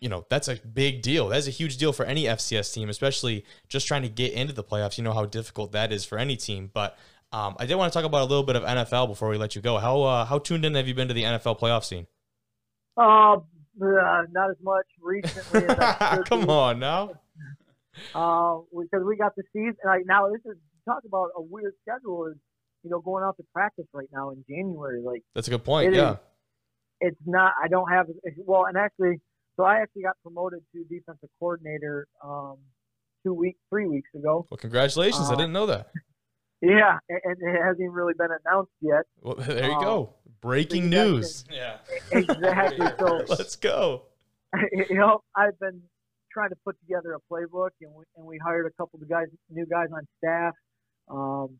you 0.00 0.08
know, 0.08 0.24
that's 0.28 0.46
a 0.48 0.56
big 0.56 1.02
deal. 1.02 1.28
That's 1.28 1.48
a 1.48 1.50
huge 1.50 1.76
deal 1.76 1.92
for 1.92 2.04
any 2.04 2.24
FCS 2.24 2.72
team, 2.72 2.88
especially 2.88 3.44
just 3.68 3.86
trying 3.86 4.02
to 4.02 4.08
get 4.08 4.32
into 4.32 4.52
the 4.52 4.62
playoffs. 4.62 4.96
You 4.96 5.04
know 5.04 5.12
how 5.12 5.26
difficult 5.26 5.72
that 5.72 5.92
is 5.92 6.04
for 6.04 6.18
any 6.18 6.36
team. 6.36 6.70
But 6.72 6.96
um, 7.32 7.56
I 7.58 7.66
did 7.66 7.74
want 7.76 7.92
to 7.92 7.96
talk 7.98 8.04
about 8.06 8.22
a 8.22 8.24
little 8.24 8.42
bit 8.44 8.56
of 8.56 8.62
NFL 8.62 9.08
before 9.08 9.28
we 9.28 9.36
let 9.38 9.54
you 9.54 9.62
go. 9.62 9.78
How 9.78 10.02
uh, 10.02 10.24
how 10.24 10.38
tuned 10.38 10.64
in 10.64 10.74
have 10.74 10.88
you 10.88 10.94
been 10.94 11.08
to 11.08 11.14
the 11.14 11.24
NFL 11.24 11.58
playoff 11.60 11.84
scene? 11.84 12.06
Uh, 12.96 13.34
uh, 13.36 14.22
not 14.32 14.50
as 14.50 14.56
much 14.62 14.86
recently 15.00 15.64
as 15.68 16.24
Come 16.24 16.48
on 16.50 16.78
now. 16.78 17.10
Uh, 18.14 18.58
because 18.70 19.04
we 19.06 19.16
got 19.16 19.34
the 19.36 19.42
season. 19.52 19.76
Like 19.84 20.02
now, 20.06 20.28
this 20.30 20.40
is 20.44 20.56
talk 20.84 21.02
about 21.06 21.28
a 21.36 21.42
weird 21.42 21.74
schedule. 21.82 22.26
Is 22.28 22.36
you 22.82 22.90
know 22.90 23.00
going 23.00 23.24
out 23.24 23.36
to 23.36 23.44
practice 23.52 23.86
right 23.92 24.08
now 24.12 24.30
in 24.30 24.44
January. 24.48 25.02
Like 25.02 25.22
That's 25.34 25.48
a 25.48 25.50
good 25.50 25.64
point. 25.64 25.92
It 25.92 25.96
yeah. 25.96 26.12
is. 26.12 26.18
it's 27.00 27.20
not. 27.26 27.52
I 27.62 27.68
don't 27.68 27.90
have 27.90 28.06
well, 28.46 28.64
and 28.66 28.76
actually, 28.76 29.20
so 29.56 29.64
I 29.64 29.80
actually 29.82 30.02
got 30.02 30.16
promoted 30.22 30.60
to 30.74 30.84
defensive 30.84 31.28
coordinator 31.38 32.06
um, 32.24 32.56
two 33.24 33.34
weeks, 33.34 33.58
three 33.70 33.86
weeks 33.86 34.08
ago. 34.14 34.46
Well, 34.50 34.58
congratulations. 34.58 35.28
I 35.28 35.34
Uh, 35.34 35.36
didn't 35.36 35.52
know 35.52 35.66
that. 35.66 35.88
Yeah, 36.60 36.98
and, 37.08 37.20
and 37.24 37.36
it 37.42 37.62
hasn't 37.62 37.80
even 37.80 37.92
really 37.92 38.14
been 38.18 38.30
announced 38.44 38.72
yet. 38.80 39.04
Well, 39.22 39.34
there 39.38 39.66
you 39.66 39.76
uh, 39.76 39.80
go. 39.80 40.14
Breaking 40.40 40.84
you 40.84 40.90
news. 40.90 41.44
Yeah. 41.50 41.78
Exactly. 42.12 42.86
so 42.98 43.24
Let's 43.28 43.56
go. 43.56 44.02
you 44.72 44.96
know, 44.96 45.22
I've 45.36 45.58
been 45.60 45.82
trying 46.32 46.50
to 46.50 46.56
put 46.64 46.76
together 46.80 47.14
a 47.14 47.32
playbook, 47.32 47.70
and 47.80 47.92
we 47.94 48.04
and 48.16 48.26
we 48.26 48.38
hired 48.38 48.66
a 48.66 48.70
couple 48.70 49.00
of 49.00 49.08
guys, 49.08 49.26
new 49.50 49.66
guys 49.66 49.88
on 49.94 50.06
staff. 50.18 50.54
Um, 51.10 51.58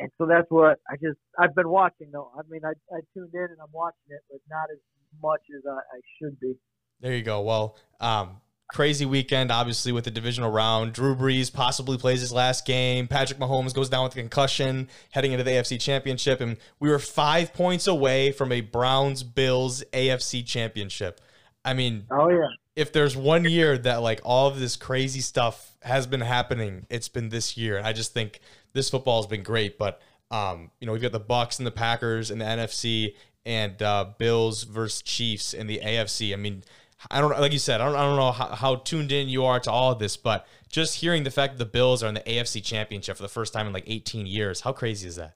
and 0.00 0.10
so 0.18 0.26
that's 0.26 0.50
what 0.50 0.78
I 0.90 0.96
just 0.96 1.18
I've 1.38 1.54
been 1.54 1.68
watching 1.68 2.10
though. 2.12 2.30
I 2.36 2.42
mean, 2.48 2.62
I 2.64 2.72
I 2.94 3.00
tuned 3.14 3.34
in 3.34 3.40
and 3.40 3.58
I'm 3.60 3.72
watching 3.72 4.10
it, 4.10 4.20
but 4.30 4.40
not 4.50 4.66
as 4.72 4.78
much 5.22 5.42
as 5.56 5.62
I, 5.66 5.74
I 5.76 6.00
should 6.18 6.38
be. 6.40 6.54
There 7.00 7.14
you 7.14 7.22
go. 7.22 7.40
Well, 7.40 7.76
um, 8.00 8.40
crazy 8.72 9.04
weekend, 9.04 9.52
obviously, 9.52 9.92
with 9.92 10.04
the 10.04 10.10
divisional 10.10 10.50
round. 10.50 10.92
Drew 10.92 11.14
Brees 11.14 11.52
possibly 11.52 11.98
plays 11.98 12.20
his 12.20 12.32
last 12.32 12.66
game. 12.66 13.06
Patrick 13.06 13.38
Mahomes 13.38 13.74
goes 13.74 13.88
down 13.88 14.04
with 14.04 14.12
a 14.14 14.16
concussion 14.16 14.88
heading 15.10 15.32
into 15.32 15.44
the 15.44 15.50
AFC 15.52 15.80
Championship. 15.80 16.40
And 16.40 16.56
we 16.80 16.88
were 16.88 16.98
five 16.98 17.52
points 17.52 17.86
away 17.86 18.32
from 18.32 18.50
a 18.50 18.60
Browns 18.60 19.22
Bills 19.22 19.84
AFC 19.92 20.44
Championship. 20.46 21.20
I 21.64 21.74
mean, 21.74 22.06
Oh 22.10 22.28
yeah. 22.28 22.48
if 22.74 22.92
there's 22.92 23.16
one 23.16 23.44
year 23.44 23.78
that 23.78 24.02
like 24.02 24.20
all 24.24 24.48
of 24.48 24.58
this 24.58 24.74
crazy 24.76 25.20
stuff 25.20 25.76
has 25.82 26.06
been 26.06 26.20
happening, 26.22 26.86
it's 26.90 27.08
been 27.08 27.28
this 27.28 27.56
year. 27.56 27.76
And 27.76 27.86
I 27.86 27.92
just 27.92 28.12
think 28.12 28.40
this 28.72 28.90
football 28.90 29.22
has 29.22 29.28
been 29.28 29.42
great. 29.42 29.78
But 29.78 30.00
um, 30.30 30.70
you 30.80 30.86
know, 30.86 30.92
we've 30.92 31.02
got 31.02 31.12
the 31.12 31.20
Bucs 31.20 31.58
and 31.58 31.66
the 31.66 31.70
Packers 31.70 32.30
in 32.30 32.38
the 32.38 32.44
NFC 32.46 33.14
and 33.44 33.80
uh, 33.82 34.06
Bills 34.18 34.62
versus 34.64 35.02
Chiefs 35.02 35.52
in 35.52 35.66
the 35.66 35.80
AFC. 35.84 36.32
I 36.32 36.36
mean, 36.36 36.62
I 37.10 37.20
don't 37.20 37.38
like 37.40 37.52
you 37.52 37.58
said, 37.58 37.80
I 37.80 37.86
don't, 37.86 37.96
I 37.96 38.02
don't 38.02 38.16
know 38.16 38.32
how, 38.32 38.48
how 38.48 38.76
tuned 38.76 39.12
in 39.12 39.28
you 39.28 39.44
are 39.44 39.60
to 39.60 39.70
all 39.70 39.92
of 39.92 39.98
this, 39.98 40.16
but 40.16 40.46
just 40.68 40.96
hearing 40.96 41.24
the 41.24 41.30
fact 41.30 41.54
that 41.54 41.58
the 41.58 41.70
Bills 41.70 42.02
are 42.02 42.08
in 42.08 42.14
the 42.14 42.20
AFC 42.20 42.62
Championship 42.64 43.16
for 43.16 43.22
the 43.22 43.28
first 43.28 43.52
time 43.52 43.66
in 43.66 43.72
like 43.72 43.84
18 43.86 44.26
years, 44.26 44.60
how 44.60 44.72
crazy 44.72 45.08
is 45.08 45.16
that? 45.16 45.34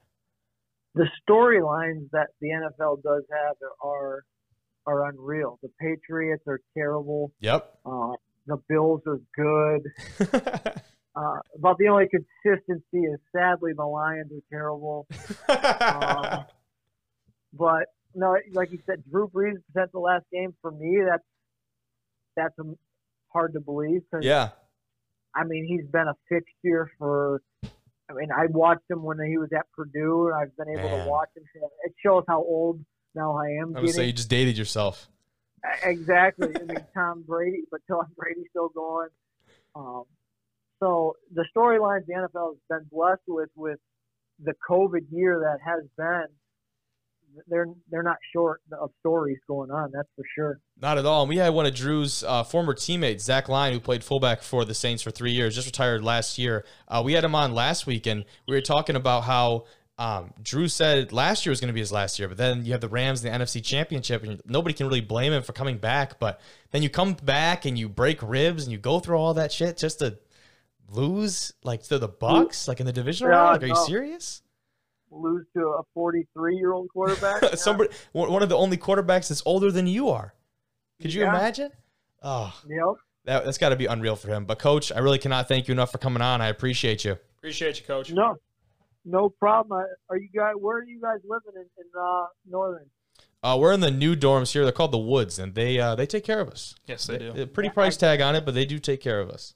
The 0.94 1.08
storylines 1.28 2.10
that 2.12 2.28
the 2.40 2.48
NFL 2.48 3.02
does 3.02 3.24
have 3.30 3.56
are 3.82 4.24
are 4.86 5.08
unreal. 5.08 5.58
The 5.62 5.70
Patriots 5.80 6.44
are 6.46 6.60
terrible. 6.76 7.32
Yep. 7.40 7.78
Uh, 7.84 8.12
the 8.46 8.56
Bills 8.68 9.02
are 9.06 9.20
good. 9.34 10.72
Uh, 11.16 11.38
about 11.54 11.78
the 11.78 11.88
only 11.88 12.04
consistency 12.06 12.98
is 12.98 13.18
sadly 13.34 13.72
the 13.74 13.82
Lions 13.82 14.30
are 14.32 14.44
terrible. 14.50 15.06
Um, 15.48 16.44
but 17.54 17.86
no, 18.14 18.36
like 18.52 18.70
you 18.70 18.78
said, 18.84 19.02
Drew 19.10 19.28
Brees 19.28 19.54
presents 19.72 19.92
the 19.92 19.98
last 19.98 20.24
game 20.30 20.54
for 20.60 20.70
me. 20.70 20.98
That's 21.08 21.22
that's 22.36 22.54
hard 23.32 23.54
to 23.54 23.60
believe 23.60 24.02
because 24.10 24.24
yeah. 24.24 24.50
I 25.34 25.44
mean 25.44 25.66
he's 25.66 25.86
been 25.90 26.08
a 26.08 26.14
fixture 26.28 26.90
for. 26.98 27.42
I 28.08 28.12
mean 28.12 28.28
I 28.30 28.46
watched 28.46 28.88
him 28.88 29.02
when 29.02 29.18
he 29.26 29.38
was 29.38 29.48
at 29.56 29.66
Purdue, 29.72 30.28
and 30.28 30.34
I've 30.34 30.56
been 30.56 30.78
able 30.78 30.88
Man. 30.88 31.04
to 31.04 31.10
watch 31.10 31.28
him. 31.36 31.42
It 31.84 31.94
shows 32.04 32.24
how 32.28 32.38
old 32.38 32.80
now 33.14 33.36
I 33.36 33.48
am 33.60 33.76
I 33.76 33.80
would 33.80 33.90
say 33.90 34.06
you 34.06 34.12
just 34.12 34.30
dated 34.30 34.56
yourself. 34.58 35.08
Exactly. 35.82 36.54
I 36.54 36.62
mean, 36.62 36.84
Tom 36.94 37.24
Brady, 37.26 37.62
but 37.70 37.80
Tom 37.88 38.06
Brady's 38.16 38.46
still 38.50 38.68
going. 38.68 39.08
Um, 39.74 40.04
so 40.80 41.16
the 41.32 41.44
storylines 41.56 42.06
the 42.06 42.14
NFL 42.14 42.54
has 42.54 42.58
been 42.68 42.88
blessed 42.90 43.22
with, 43.26 43.48
with 43.56 43.78
the 44.42 44.52
COVID 44.68 45.06
year 45.10 45.40
that 45.40 45.58
has 45.64 45.84
been, 45.96 46.26
they're 47.48 47.66
they're 47.90 48.02
not 48.02 48.16
short 48.32 48.60
of 48.78 48.90
stories 49.00 49.38
going 49.46 49.70
on. 49.70 49.90
That's 49.92 50.08
for 50.16 50.24
sure. 50.34 50.60
Not 50.80 50.98
at 50.98 51.06
all. 51.06 51.22
And 51.22 51.28
we 51.30 51.38
had 51.38 51.54
one 51.54 51.64
of 51.64 51.74
Drew's 51.74 52.22
uh, 52.22 52.44
former 52.44 52.74
teammates, 52.74 53.24
Zach 53.24 53.48
Line, 53.48 53.72
who 53.72 53.80
played 53.80 54.04
fullback 54.04 54.42
for 54.42 54.64
the 54.64 54.74
Saints 54.74 55.02
for 55.02 55.10
three 55.10 55.32
years, 55.32 55.54
just 55.54 55.66
retired 55.66 56.04
last 56.04 56.36
year. 56.36 56.66
Uh, 56.86 57.02
we 57.04 57.14
had 57.14 57.24
him 57.24 57.34
on 57.34 57.54
last 57.54 57.86
week, 57.86 58.06
and 58.06 58.24
we 58.46 58.54
were 58.54 58.60
talking 58.60 58.94
about 58.94 59.24
how 59.24 59.64
um, 59.98 60.34
Drew 60.42 60.68
said 60.68 61.12
last 61.12 61.46
year 61.46 61.50
was 61.50 61.60
going 61.60 61.68
to 61.68 61.74
be 61.74 61.80
his 61.80 61.92
last 61.92 62.18
year, 62.18 62.28
but 62.28 62.36
then 62.36 62.66
you 62.66 62.72
have 62.72 62.82
the 62.82 62.88
Rams 62.88 63.24
in 63.24 63.32
the 63.32 63.38
NFC 63.38 63.64
Championship, 63.64 64.22
and 64.22 64.42
nobody 64.44 64.74
can 64.74 64.86
really 64.86 65.00
blame 65.00 65.32
him 65.32 65.42
for 65.42 65.54
coming 65.54 65.78
back. 65.78 66.18
But 66.18 66.40
then 66.72 66.82
you 66.82 66.90
come 66.90 67.14
back 67.14 67.64
and 67.64 67.78
you 67.78 67.88
break 67.88 68.22
ribs 68.22 68.64
and 68.64 68.72
you 68.72 68.78
go 68.78 69.00
through 69.00 69.16
all 69.16 69.32
that 69.34 69.52
shit 69.52 69.78
just 69.78 70.00
to 70.00 70.18
lose, 70.90 71.54
like 71.64 71.84
to 71.84 71.98
the 71.98 72.08
Bucs, 72.08 72.68
like 72.68 72.80
in 72.80 72.86
the 72.86 72.92
division 72.92 73.28
Yeah, 73.28 73.36
round. 73.36 73.52
Like, 73.54 73.62
are 73.62 73.66
you 73.66 73.86
serious? 73.86 74.42
Lose 75.10 75.46
to 75.54 75.60
a 75.60 75.82
43 75.94 76.56
year 76.56 76.72
old 76.72 76.90
quarterback. 76.90 77.42
Somebody, 77.56 77.90
one 78.12 78.42
of 78.42 78.50
the 78.50 78.56
only 78.56 78.76
quarterbacks 78.76 79.28
that's 79.28 79.42
older 79.46 79.70
than 79.70 79.86
you 79.86 80.10
are. 80.10 80.34
Could 81.00 81.12
you 81.12 81.22
Yeah. 81.22 81.30
imagine? 81.30 81.70
Oh, 82.22 82.52
Yep. 82.66 82.80
that, 83.24 83.44
that's 83.44 83.58
got 83.58 83.68
to 83.70 83.76
be 83.76 83.86
unreal 83.86 84.16
for 84.16 84.28
him. 84.28 84.44
But 84.46 84.58
coach, 84.58 84.90
I 84.92 84.98
really 84.98 85.18
cannot 85.18 85.48
thank 85.48 85.68
you 85.68 85.72
enough 85.72 85.92
for 85.92 85.98
coming 85.98 86.22
on. 86.22 86.40
I 86.40 86.48
appreciate 86.48 87.04
you. 87.04 87.16
Appreciate 87.38 87.78
you, 87.80 87.86
coach. 87.86 88.10
No, 88.12 88.36
no 89.04 89.28
problem. 89.28 89.84
Are 90.08 90.16
you 90.16 90.28
guys? 90.34 90.54
Where 90.58 90.78
are 90.78 90.84
you 90.84 91.00
guys 91.00 91.18
living 91.24 91.52
in, 91.54 91.62
in 91.78 91.90
uh, 91.98 92.26
Northern? 92.48 92.86
Uh, 93.42 93.56
we're 93.60 93.72
in 93.72 93.80
the 93.80 93.90
new 93.90 94.16
dorms 94.16 94.52
here. 94.52 94.64
They're 94.64 94.72
called 94.72 94.92
the 94.92 94.98
Woods, 94.98 95.38
and 95.38 95.54
they 95.54 95.78
uh, 95.78 95.94
they 95.94 96.06
take 96.06 96.24
care 96.24 96.40
of 96.40 96.48
us. 96.48 96.74
Yes, 96.86 97.06
they 97.06 97.18
do. 97.18 97.30
A 97.42 97.46
pretty 97.46 97.68
price 97.70 97.96
tag 97.96 98.20
on 98.20 98.34
it, 98.34 98.44
but 98.44 98.54
they 98.54 98.64
do 98.64 98.78
take 98.78 99.00
care 99.00 99.20
of 99.20 99.30
us. 99.30 99.54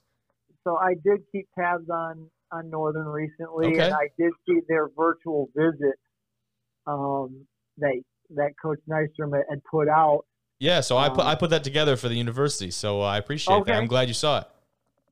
so 0.63 0.77
I 0.77 0.93
did 1.03 1.23
keep 1.31 1.47
tabs 1.57 1.89
on 1.89 2.29
on 2.51 2.69
Northern 2.69 3.07
recently, 3.07 3.67
Okay. 3.67 3.79
and 3.85 3.93
I 3.93 4.09
did 4.17 4.31
see 4.47 4.59
their 4.69 4.87
virtual 4.95 5.49
visit 5.55 5.95
um, 6.87 7.45
that 7.79 8.01
that 8.35 8.51
Coach 8.61 8.79
Nystrom 8.87 9.35
had- 9.35 9.45
had 9.49 9.63
put 9.65 9.89
out. 9.89 10.25
Yeah, 10.61 10.81
so 10.81 10.95
I 10.95 11.09
put 11.09 11.21
Um, 11.21 11.27
I 11.27 11.33
put 11.33 11.49
that 11.49 11.63
together 11.63 11.97
for 11.97 12.07
the 12.07 12.13
university. 12.13 12.69
So 12.69 13.01
I 13.01 13.17
appreciate 13.17 13.55
Okay. 13.61 13.71
that. 13.71 13.79
I'm 13.79 13.87
glad 13.87 14.07
you 14.07 14.13
saw 14.13 14.41
it. 14.41 14.47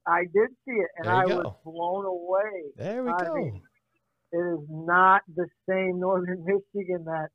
I 0.06 0.26
did 0.26 0.50
see 0.64 0.74
it, 0.74 0.90
and 0.98 1.10
I 1.10 1.26
go. 1.26 1.38
was 1.38 1.56
blown 1.66 2.06
away. 2.06 2.72
There 2.78 3.04
we 3.04 3.10
I 3.10 3.24
go. 3.26 3.34
mean, 3.34 3.62
it 4.32 4.38
is 4.38 4.60
not 4.70 5.24
the 5.36 5.48
same 5.68 6.00
Northern 6.00 6.46
Michigan 6.46 7.04
that 7.06 7.30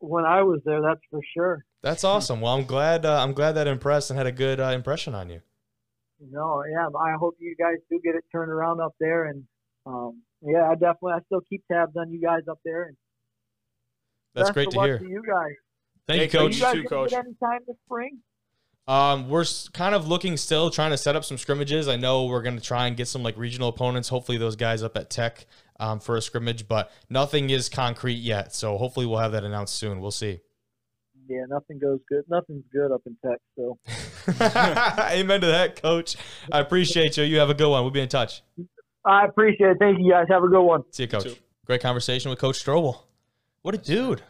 when 0.00 0.24
I 0.24 0.42
was 0.42 0.60
there. 0.64 0.82
That's 0.82 1.00
for 1.10 1.20
sure. 1.32 1.64
That's 1.80 2.02
awesome. 2.02 2.40
Well, 2.40 2.54
I'm 2.54 2.64
glad 2.66 3.06
uh, 3.06 3.22
I'm 3.22 3.34
glad 3.34 3.52
that 3.52 3.68
impressed 3.68 4.10
and 4.10 4.18
had 4.18 4.26
a 4.26 4.32
good 4.32 4.58
uh, 4.58 4.70
impression 4.70 5.14
on 5.14 5.30
you. 5.30 5.42
No, 6.18 6.64
yeah, 6.64 6.88
I 6.88 7.12
hope 7.20 7.36
you 7.38 7.54
guys 7.56 7.76
do 7.88 8.00
get 8.02 8.16
it 8.16 8.24
turned 8.32 8.50
around 8.50 8.80
up 8.80 8.94
there, 8.98 9.26
and 9.26 9.44
um, 9.86 10.22
yeah, 10.42 10.68
I 10.68 10.74
definitely 10.74 11.12
I 11.12 11.20
still 11.26 11.42
keep 11.48 11.62
tabs 11.70 11.96
on 11.96 12.10
you 12.10 12.20
guys 12.20 12.42
up 12.50 12.58
there. 12.64 12.82
And 12.84 12.96
That's 14.34 14.50
great 14.50 14.72
to 14.72 14.80
hear. 14.80 14.98
To 14.98 15.06
you 15.06 15.22
guys. 15.24 15.54
Thank 16.06 16.18
Hey, 16.18 16.24
you, 16.24 16.30
Coach. 16.30 16.40
coach. 16.52 16.54
you 16.56 16.62
guys 16.62 16.74
too, 16.74 16.84
Coach. 16.84 17.10
get 17.10 17.24
any 17.24 17.34
time 17.42 17.60
this 17.66 17.76
spring? 17.86 18.18
Um, 18.86 19.28
we're 19.30 19.46
kind 19.72 19.94
of 19.94 20.06
looking 20.08 20.36
still, 20.36 20.68
trying 20.70 20.90
to 20.90 20.98
set 20.98 21.16
up 21.16 21.24
some 21.24 21.38
scrimmages. 21.38 21.88
I 21.88 21.96
know 21.96 22.26
we're 22.26 22.42
going 22.42 22.56
to 22.56 22.62
try 22.62 22.86
and 22.86 22.96
get 22.96 23.08
some 23.08 23.22
like 23.22 23.36
regional 23.38 23.68
opponents. 23.70 24.08
Hopefully, 24.10 24.36
those 24.36 24.56
guys 24.56 24.82
up 24.82 24.96
at 24.98 25.08
Tech 25.08 25.46
um, 25.80 26.00
for 26.00 26.16
a 26.16 26.20
scrimmage, 26.22 26.68
but 26.68 26.90
nothing 27.08 27.48
is 27.48 27.70
concrete 27.70 28.14
yet. 28.18 28.54
So 28.54 28.76
hopefully, 28.76 29.06
we'll 29.06 29.18
have 29.20 29.32
that 29.32 29.42
announced 29.44 29.76
soon. 29.76 30.00
We'll 30.00 30.10
see. 30.10 30.40
Yeah, 31.26 31.44
nothing 31.48 31.78
goes 31.78 32.00
good. 32.10 32.24
Nothing's 32.28 32.64
good 32.70 32.92
up 32.92 33.00
in 33.06 33.16
Tech. 33.24 33.40
So 33.56 33.78
Amen 35.10 35.40
to 35.40 35.46
that, 35.46 35.80
Coach. 35.80 36.16
I 36.52 36.60
appreciate 36.60 37.16
you. 37.16 37.24
You 37.24 37.38
have 37.38 37.48
a 37.48 37.54
good 37.54 37.70
one. 37.70 37.82
We'll 37.82 37.90
be 37.90 38.00
in 38.00 38.08
touch. 38.10 38.42
I 39.06 39.24
appreciate 39.24 39.70
it. 39.70 39.76
Thank 39.78 39.98
you 40.00 40.10
guys. 40.12 40.26
Have 40.28 40.44
a 40.44 40.48
good 40.48 40.62
one. 40.62 40.82
See 40.90 41.04
you, 41.04 41.08
Coach. 41.08 41.24
too. 41.24 41.34
Great 41.64 41.80
conversation 41.80 42.28
with 42.30 42.38
Coach 42.38 42.62
Strobel. 42.62 42.98
What 43.62 43.74
a 43.74 43.78
dude. 43.78 44.22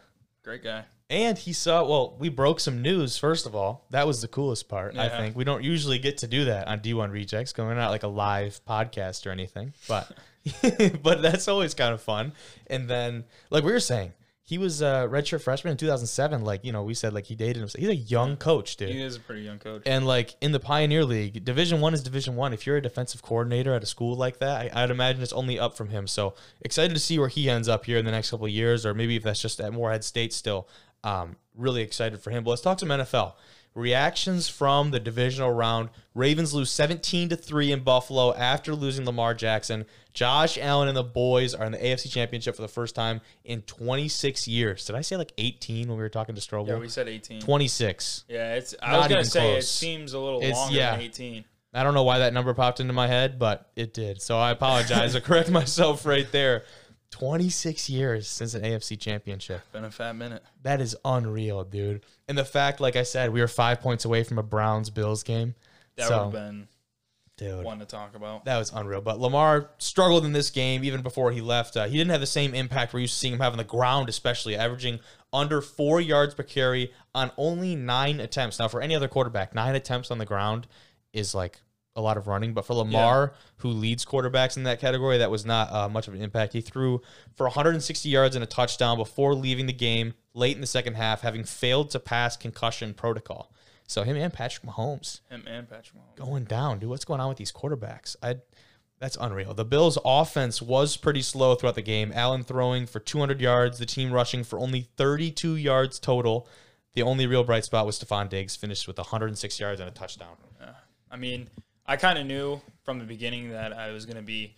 Great 0.44 0.62
guy. 0.62 0.84
And 1.10 1.36
he 1.36 1.52
saw, 1.52 1.84
well, 1.84 2.16
we 2.18 2.30
broke 2.30 2.60
some 2.60 2.80
news, 2.80 3.18
first 3.18 3.44
of 3.46 3.54
all. 3.54 3.84
That 3.90 4.06
was 4.06 4.22
the 4.22 4.28
coolest 4.28 4.68
part, 4.68 4.96
I 4.96 5.06
Yeah. 5.06 5.16
think. 5.18 5.36
We 5.36 5.44
don't 5.44 5.62
usually 5.62 5.98
get 5.98 6.18
to 6.18 6.26
do 6.26 6.46
that 6.46 6.66
on 6.66 6.80
D1 6.80 7.10
Rejects, 7.10 7.52
going 7.52 7.78
out 7.78 7.90
like 7.90 8.02
a 8.04 8.08
live 8.08 8.60
podcast 8.66 9.26
or 9.26 9.30
anything. 9.30 9.74
But 9.86 10.10
but 11.02 11.22
that's 11.22 11.46
always 11.48 11.74
kind 11.74 11.92
of 11.94 12.00
fun. 12.02 12.32
And 12.66 12.88
then, 12.88 13.24
like 13.50 13.64
we 13.64 13.72
were 13.72 13.80
saying, 13.80 14.12
he 14.46 14.58
was 14.58 14.82
a 14.82 15.08
redshirt 15.10 15.40
freshman 15.40 15.70
in 15.72 15.76
2007. 15.78 16.44
Like, 16.44 16.64
you 16.66 16.72
know, 16.72 16.82
we 16.82 16.92
said 16.92 17.14
like 17.14 17.24
he 17.24 17.34
dated 17.34 17.62
him. 17.62 17.68
He's 17.78 17.88
a 17.88 17.94
young 17.94 18.36
coach, 18.36 18.76
dude. 18.76 18.90
He 18.90 19.00
is 19.00 19.16
a 19.16 19.20
pretty 19.20 19.40
young 19.42 19.58
coach. 19.58 19.82
And 19.86 20.06
like 20.06 20.36
in 20.42 20.52
the 20.52 20.60
Pioneer 20.60 21.04
League, 21.04 21.44
Division 21.44 21.80
One 21.80 21.94
is 21.94 22.02
Division 22.02 22.36
One. 22.36 22.52
If 22.52 22.66
you're 22.66 22.76
a 22.76 22.82
defensive 22.82 23.22
coordinator 23.22 23.72
at 23.74 23.82
a 23.82 23.86
school 23.86 24.16
like 24.16 24.38
that, 24.40 24.74
I, 24.74 24.82
I'd 24.84 24.90
imagine 24.90 25.22
it's 25.22 25.32
only 25.32 25.58
up 25.58 25.76
from 25.76 25.88
him. 25.88 26.06
So 26.06 26.34
excited 26.60 26.92
to 26.94 27.00
see 27.00 27.18
where 27.18 27.28
he 27.28 27.48
ends 27.48 27.68
up 27.68 27.86
here 27.86 27.96
in 27.98 28.04
the 28.04 28.10
next 28.10 28.30
couple 28.30 28.44
of 28.46 28.52
years, 28.52 28.84
or 28.84 28.92
maybe 28.92 29.16
if 29.16 29.22
that's 29.22 29.40
just 29.40 29.60
at 29.60 29.72
Morehead 29.72 30.04
State 30.04 30.32
still. 30.34 30.68
Um, 31.04 31.36
really 31.54 31.82
excited 31.82 32.20
for 32.20 32.30
him. 32.30 32.42
But 32.42 32.50
let's 32.50 32.62
talk 32.62 32.80
some 32.80 32.88
NFL 32.88 33.34
reactions 33.74 34.48
from 34.48 34.90
the 34.92 35.00
divisional 35.00 35.50
round. 35.50 35.90
Ravens 36.14 36.54
lose 36.54 36.70
17 36.70 37.28
to 37.30 37.36
three 37.36 37.72
in 37.72 37.80
Buffalo 37.80 38.32
after 38.34 38.74
losing 38.74 39.04
Lamar 39.04 39.34
Jackson. 39.34 39.84
Josh 40.12 40.56
Allen 40.58 40.86
and 40.88 40.96
the 40.96 41.02
boys 41.02 41.54
are 41.54 41.66
in 41.66 41.72
the 41.72 41.78
AFC 41.78 42.08
Championship 42.10 42.54
for 42.54 42.62
the 42.62 42.68
first 42.68 42.94
time 42.94 43.20
in 43.44 43.62
26 43.62 44.46
years. 44.46 44.84
Did 44.86 44.94
I 44.96 45.00
say 45.00 45.16
like 45.16 45.32
18 45.38 45.88
when 45.88 45.96
we 45.96 46.02
were 46.02 46.08
talking 46.08 46.34
to 46.36 46.40
Strobel? 46.40 46.68
yeah, 46.68 46.76
we 46.78 46.88
said 46.88 47.08
18. 47.08 47.40
26. 47.40 48.24
Yeah, 48.28 48.54
it's. 48.54 48.74
I 48.80 48.92
Not 48.92 48.96
was 48.98 49.08
gonna 49.08 49.14
even 49.20 49.24
say 49.30 49.40
close. 49.40 49.64
it 49.64 49.66
seems 49.66 50.12
a 50.12 50.18
little 50.20 50.38
It's- 50.40 50.56
longer 50.56 50.76
yeah. 50.76 50.92
than 50.92 51.00
18. 51.00 51.44
I 51.76 51.82
don't 51.82 51.94
know 51.94 52.04
why 52.04 52.20
that 52.20 52.32
number 52.32 52.54
popped 52.54 52.78
into 52.78 52.92
my 52.92 53.08
head, 53.08 53.36
but 53.40 53.68
it 53.74 53.92
did. 53.92 54.22
So 54.22 54.38
I 54.38 54.52
apologize. 54.52 55.16
I 55.16 55.20
correct 55.20 55.50
myself 55.50 56.06
right 56.06 56.30
there. 56.30 56.62
26 57.14 57.88
years 57.88 58.26
since 58.26 58.54
an 58.54 58.62
AFC 58.62 58.98
championship. 58.98 59.62
Been 59.70 59.84
a 59.84 59.90
fat 59.92 60.16
minute. 60.16 60.42
That 60.64 60.80
is 60.80 60.96
unreal, 61.04 61.62
dude. 61.62 62.04
And 62.26 62.36
the 62.36 62.44
fact, 62.44 62.80
like 62.80 62.96
I 62.96 63.04
said, 63.04 63.32
we 63.32 63.40
were 63.40 63.46
five 63.46 63.80
points 63.80 64.04
away 64.04 64.24
from 64.24 64.36
a 64.36 64.42
Browns 64.42 64.90
Bills 64.90 65.22
game. 65.22 65.54
That 65.96 66.08
So- 66.08 66.16
would 66.16 66.22
have 66.24 66.32
been 66.32 66.68
Dude. 67.36 67.64
one 67.64 67.78
to 67.78 67.84
talk 67.84 68.16
about. 68.16 68.44
That 68.46 68.58
was 68.58 68.72
unreal. 68.74 69.00
But 69.00 69.20
Lamar 69.20 69.70
struggled 69.78 70.24
in 70.24 70.32
this 70.32 70.50
game 70.50 70.82
even 70.82 71.02
before 71.02 71.30
he 71.30 71.40
left. 71.40 71.76
Uh, 71.76 71.84
he 71.86 71.96
didn't 71.96 72.10
have 72.10 72.20
the 72.20 72.26
same 72.26 72.52
impact 72.52 72.92
we're 72.92 73.00
used 73.00 73.14
to 73.14 73.18
seeing 73.20 73.34
him 73.34 73.40
have 73.40 73.52
on 73.52 73.58
the 73.58 73.64
ground, 73.64 74.08
especially 74.08 74.56
averaging 74.56 74.98
under 75.32 75.60
four 75.60 76.00
yards 76.00 76.34
per 76.34 76.42
carry 76.42 76.92
on 77.14 77.30
only 77.36 77.76
nine 77.76 78.18
attempts. 78.18 78.58
Now, 78.58 78.66
for 78.66 78.80
any 78.82 78.96
other 78.96 79.06
quarterback, 79.08 79.54
nine 79.54 79.76
attempts 79.76 80.10
on 80.10 80.18
the 80.18 80.26
ground 80.26 80.66
is 81.12 81.32
like 81.32 81.60
a 81.96 82.00
lot 82.00 82.16
of 82.16 82.26
running. 82.26 82.52
But 82.54 82.66
for 82.66 82.74
Lamar, 82.74 83.34
who 83.58 83.68
leads 83.68 84.04
quarterbacks 84.04 84.56
in 84.56 84.64
that 84.64 84.80
category, 84.80 85.18
that 85.18 85.30
was 85.30 85.44
not 85.44 85.72
uh, 85.72 85.88
much 85.88 86.08
of 86.08 86.14
an 86.14 86.22
impact. 86.22 86.52
He 86.52 86.60
threw 86.60 87.00
for 87.34 87.46
160 87.46 88.08
yards 88.08 88.34
and 88.34 88.42
a 88.42 88.46
touchdown 88.46 88.96
before 88.96 89.34
leaving 89.34 89.66
the 89.66 89.72
game 89.72 90.14
late 90.34 90.54
in 90.56 90.60
the 90.60 90.66
second 90.66 90.94
half, 90.94 91.20
having 91.20 91.44
failed 91.44 91.90
to 91.90 92.00
pass 92.00 92.36
concussion 92.36 92.94
protocol. 92.94 93.52
So 93.86 94.02
him 94.02 94.16
and 94.16 94.32
Patrick 94.32 94.66
Mahomes 94.66 95.20
Him 95.28 95.44
and 95.46 95.68
Patrick 95.68 95.94
Mahomes. 95.94 96.16
going 96.16 96.44
down, 96.44 96.78
dude. 96.78 96.88
What's 96.88 97.04
going 97.04 97.20
on 97.20 97.28
with 97.28 97.38
these 97.38 97.52
quarterbacks? 97.52 98.16
I 98.22 98.36
that's 99.00 99.18
unreal. 99.20 99.52
The 99.52 99.64
Bills' 99.64 99.98
offense 100.04 100.62
was 100.62 100.96
pretty 100.96 101.20
slow 101.20 101.54
throughout 101.54 101.74
the 101.74 101.82
game. 101.82 102.10
Allen 102.14 102.42
throwing 102.42 102.86
for 102.86 103.00
200 103.00 103.40
yards, 103.40 103.78
the 103.78 103.84
team 103.84 104.12
rushing 104.12 104.44
for 104.44 104.58
only 104.58 104.88
32 104.96 105.56
yards 105.56 105.98
total. 105.98 106.48
The 106.94 107.02
only 107.02 107.26
real 107.26 107.44
bright 107.44 107.64
spot 107.64 107.84
was 107.84 107.98
Stefon 107.98 108.28
Diggs, 108.30 108.56
finished 108.56 108.86
with 108.86 108.96
106 108.96 109.60
yards 109.60 109.80
and 109.80 109.88
a 109.90 109.92
touchdown. 109.92 110.36
I 111.10 111.16
mean, 111.16 111.48
I 111.86 111.96
kind 111.96 112.18
of 112.18 112.26
knew 112.26 112.60
from 112.82 112.98
the 112.98 113.04
beginning 113.04 113.50
that 113.50 113.72
I 113.72 113.90
was 113.92 114.06
going 114.06 114.16
to 114.16 114.22
be 114.22 114.54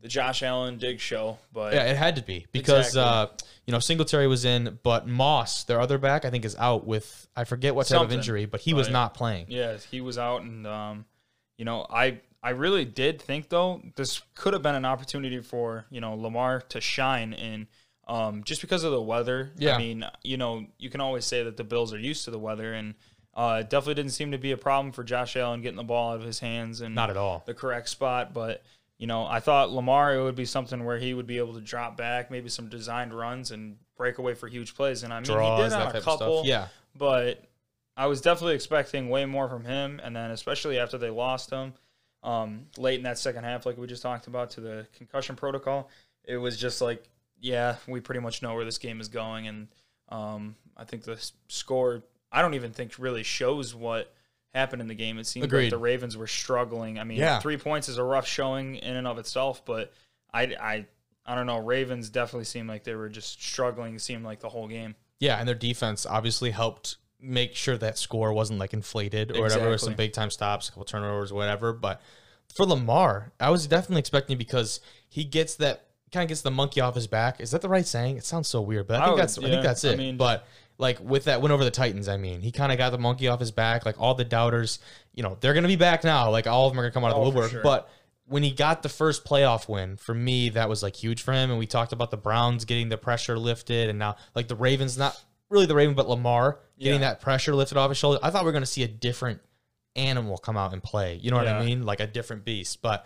the 0.00 0.08
Josh 0.08 0.42
Allen 0.42 0.78
dig 0.78 0.98
show, 1.00 1.38
but 1.52 1.74
Yeah, 1.74 1.84
it 1.84 1.96
had 1.96 2.16
to 2.16 2.22
be 2.22 2.46
because 2.52 2.88
Exactly. 2.88 3.02
uh, 3.44 3.46
you 3.66 3.72
know 3.72 3.78
Singletary 3.78 4.26
was 4.26 4.44
in, 4.44 4.78
but 4.82 5.06
Moss, 5.06 5.64
their 5.64 5.80
other 5.80 5.96
back, 5.98 6.24
I 6.24 6.30
think 6.30 6.44
is 6.44 6.56
out 6.56 6.86
with 6.86 7.28
I 7.36 7.44
forget 7.44 7.74
what 7.74 7.86
type 7.86 7.98
Something, 7.98 8.18
of 8.18 8.20
injury, 8.20 8.46
but 8.46 8.60
he 8.60 8.74
was 8.74 8.88
not 8.88 9.14
playing. 9.14 9.46
Yeah, 9.48 9.76
he 9.90 10.00
was 10.00 10.18
out, 10.18 10.42
and 10.42 10.66
um, 10.66 11.04
you 11.56 11.64
know, 11.64 11.86
I 11.88 12.20
I 12.42 12.50
really 12.50 12.84
did 12.84 13.22
think 13.22 13.48
though 13.48 13.80
this 13.94 14.22
could 14.34 14.52
have 14.54 14.62
been 14.62 14.74
an 14.74 14.84
opportunity 14.84 15.40
for 15.40 15.86
you 15.90 16.00
know 16.00 16.14
Lamar 16.14 16.60
to 16.70 16.80
shine 16.80 17.32
in, 17.32 17.68
um, 18.08 18.42
just 18.42 18.60
because 18.60 18.82
of 18.82 18.90
the 18.90 19.00
weather. 19.00 19.52
Yeah. 19.56 19.76
I 19.76 19.78
mean, 19.78 20.04
you 20.24 20.36
know, 20.36 20.66
you 20.78 20.90
can 20.90 21.00
always 21.00 21.24
say 21.24 21.44
that 21.44 21.56
the 21.56 21.64
Bills 21.64 21.92
are 21.94 21.98
used 21.98 22.24
to 22.24 22.32
the 22.32 22.40
weather, 22.40 22.72
and 22.74 22.94
uh, 23.34 23.58
it 23.60 23.70
definitely 23.70 23.94
didn't 23.94 24.12
seem 24.12 24.32
to 24.32 24.38
be 24.38 24.52
a 24.52 24.56
problem 24.56 24.92
for 24.92 25.04
Josh 25.04 25.36
Allen 25.36 25.62
getting 25.62 25.76
the 25.76 25.82
ball 25.82 26.12
out 26.12 26.20
of 26.20 26.26
his 26.26 26.38
hands 26.38 26.80
and 26.80 26.94
Not 26.94 27.10
at 27.10 27.16
all. 27.16 27.42
the 27.46 27.54
correct 27.54 27.88
spot, 27.88 28.32
but. 28.32 28.62
You 28.98 29.08
know, 29.08 29.26
I 29.26 29.40
thought 29.40 29.72
Lamar 29.72 30.14
it 30.14 30.22
would 30.22 30.36
be 30.36 30.44
something 30.44 30.84
where 30.84 30.96
he 30.96 31.12
would 31.12 31.26
be 31.26 31.38
able 31.38 31.54
to 31.54 31.60
drop 31.60 31.96
back, 31.96 32.30
maybe 32.30 32.48
some 32.48 32.68
designed 32.68 33.12
runs 33.12 33.50
and 33.50 33.76
break 33.96 34.18
away 34.18 34.34
for 34.34 34.46
huge 34.46 34.76
plays. 34.76 35.02
And 35.02 35.12
I 35.12 35.16
mean, 35.16 35.24
he 35.24 35.32
did 35.32 35.72
that 35.72 35.88
on 35.88 35.96
a 35.96 36.00
couple 36.00 36.42
Yeah, 36.44 36.68
but 36.96 37.42
I 37.96 38.06
was 38.06 38.20
definitely 38.20 38.54
expecting 38.54 39.08
way 39.08 39.24
more 39.26 39.48
from 39.48 39.64
him. 39.64 40.00
And 40.04 40.14
then, 40.14 40.30
especially 40.30 40.78
after 40.78 40.98
they 40.98 41.10
lost 41.10 41.50
him 41.50 41.72
um, 42.22 42.66
late 42.76 42.96
in 42.96 43.02
that 43.02 43.18
second 43.18 43.42
half, 43.42 43.66
like 43.66 43.76
we 43.76 43.88
just 43.88 44.02
talked 44.02 44.28
about, 44.28 44.50
to 44.50 44.60
the 44.60 44.86
concussion 44.96 45.34
protocol, 45.34 45.90
it 46.24 46.36
was 46.36 46.56
just 46.56 46.80
like, 46.80 47.02
yeah, 47.40 47.76
we 47.88 47.98
pretty 47.98 48.20
much 48.20 48.40
know 48.40 48.54
where 48.54 48.64
this 48.64 48.78
game 48.78 49.00
is 49.00 49.08
going. 49.08 49.48
And 49.48 49.68
um, 50.10 50.54
I 50.76 50.84
think 50.84 51.02
the 51.02 51.18
score, 51.48 52.04
I 52.32 52.42
don't 52.42 52.54
even 52.54 52.72
think 52.72 52.94
really 52.98 53.22
shows 53.22 53.74
what 53.74 54.12
happened 54.54 54.82
in 54.82 54.88
the 54.88 54.94
game. 54.94 55.18
It 55.18 55.26
seemed 55.26 55.44
Agreed. 55.44 55.64
like 55.64 55.70
the 55.70 55.78
Ravens 55.78 56.16
were 56.16 56.26
struggling. 56.26 56.98
I 56.98 57.04
mean, 57.04 57.18
Yeah. 57.18 57.38
three 57.40 57.56
points 57.56 57.88
is 57.88 57.98
a 57.98 58.02
rough 58.04 58.26
showing 58.26 58.76
in 58.76 58.96
and 58.96 59.06
of 59.06 59.18
itself, 59.18 59.64
but 59.64 59.92
I, 60.32 60.42
I, 60.60 60.86
I 61.26 61.34
don't 61.34 61.46
know. 61.46 61.58
Ravens 61.58 62.08
definitely 62.10 62.44
seemed 62.44 62.68
like 62.68 62.84
they 62.84 62.94
were 62.94 63.08
just 63.08 63.42
struggling. 63.42 63.98
Seemed 63.98 64.24
like 64.24 64.40
the 64.40 64.48
whole 64.48 64.68
game. 64.68 64.94
yeah, 65.20 65.36
and 65.38 65.46
their 65.46 65.54
defense 65.54 66.04
obviously 66.06 66.50
helped 66.50 66.96
make 67.20 67.54
sure 67.54 67.78
that 67.78 67.96
score 67.98 68.32
wasn't 68.32 68.58
like 68.58 68.72
inflated 68.72 69.36
or 69.36 69.42
whatever. 69.42 69.60
There 69.60 69.70
was 69.70 69.82
some 69.82 69.94
big 69.94 70.12
time 70.12 70.30
stops, 70.30 70.68
a 70.68 70.72
couple 70.72 70.84
turnovers, 70.84 71.32
whatever. 71.32 71.72
But 71.72 72.00
for 72.52 72.66
Lamar, 72.66 73.30
I 73.38 73.50
was 73.50 73.66
definitely 73.68 74.00
expecting 74.00 74.36
because 74.36 74.80
he 75.08 75.22
gets 75.24 75.54
that 75.56 75.86
kind 76.12 76.24
of 76.24 76.28
gets 76.28 76.40
the 76.42 76.50
monkey 76.50 76.80
off 76.80 76.94
his 76.96 77.06
back. 77.06 77.40
Is 77.40 77.52
that 77.52 77.62
the 77.62 77.68
right 77.68 77.86
saying? 77.86 78.16
It 78.16 78.24
sounds 78.24 78.48
so 78.48 78.60
weird, 78.60 78.88
but 78.88 79.00
I 79.00 79.02
I 79.02 79.06
think 79.06 79.10
would- 79.16 79.22
that's 79.22 79.38
I 79.38 79.42
think 79.42 79.62
that's 79.62 79.84
I 79.84 79.88
it. 79.90 79.98
mean- 79.98 80.16
but 80.16 80.46
like 80.82 80.98
with 81.00 81.24
that 81.24 81.40
win 81.40 81.52
over 81.52 81.64
the 81.64 81.70
Titans, 81.70 82.08
I 82.08 82.16
mean, 82.18 82.40
he 82.42 82.50
kind 82.52 82.72
of 82.72 82.76
got 82.76 82.90
the 82.90 82.98
monkey 82.98 83.28
off 83.28 83.38
his 83.40 83.52
back. 83.52 83.86
Like 83.86 83.98
all 84.00 84.14
the 84.14 84.24
doubters, 84.24 84.80
you 85.14 85.22
know, 85.22 85.38
they're 85.40 85.54
gonna 85.54 85.68
be 85.68 85.76
back 85.76 86.02
now. 86.04 86.28
Like 86.30 86.46
all 86.46 86.66
of 86.66 86.72
them 86.72 86.80
are 86.80 86.82
gonna 86.82 86.92
come 86.92 87.04
out 87.04 87.12
of 87.12 87.18
Oh, 87.18 87.20
the 87.20 87.30
woodwork. 87.30 87.50
sure. 87.52 87.62
But 87.62 87.88
when 88.26 88.42
he 88.42 88.50
got 88.50 88.82
the 88.82 88.88
first 88.88 89.24
playoff 89.24 89.68
win, 89.68 89.96
for 89.96 90.12
me, 90.14 90.48
that 90.50 90.68
was 90.68 90.82
like 90.82 90.96
huge 90.96 91.22
for 91.22 91.32
him. 91.32 91.50
And 91.50 91.58
we 91.58 91.66
talked 91.66 91.92
about 91.92 92.10
the 92.10 92.16
Browns 92.16 92.64
getting 92.64 92.88
the 92.88 92.98
pressure 92.98 93.38
lifted, 93.38 93.88
and 93.90 93.98
now 93.98 94.16
like 94.34 94.48
the 94.48 94.56
Ravens, 94.56 94.98
not 94.98 95.18
really 95.48 95.66
the 95.66 95.74
Raven, 95.74 95.94
but 95.94 96.08
Lamar 96.08 96.58
getting 96.78 97.00
Yeah. 97.00 97.08
that 97.10 97.20
pressure 97.20 97.54
lifted 97.54 97.78
off 97.78 97.88
his 97.90 97.98
shoulder. 97.98 98.18
I 98.22 98.30
thought 98.30 98.42
we 98.44 98.50
are 98.50 98.54
gonna 98.54 98.66
see 98.66 98.82
a 98.82 98.88
different 98.88 99.40
animal 99.94 100.36
come 100.38 100.56
out 100.56 100.72
and 100.72 100.82
play. 100.82 101.14
You 101.22 101.30
know 101.30 101.36
what 101.36 101.46
I 101.48 101.64
mean? 101.64 101.84
Like 101.84 102.00
a 102.00 102.06
different 102.06 102.44
beast. 102.44 102.82
But 102.82 103.04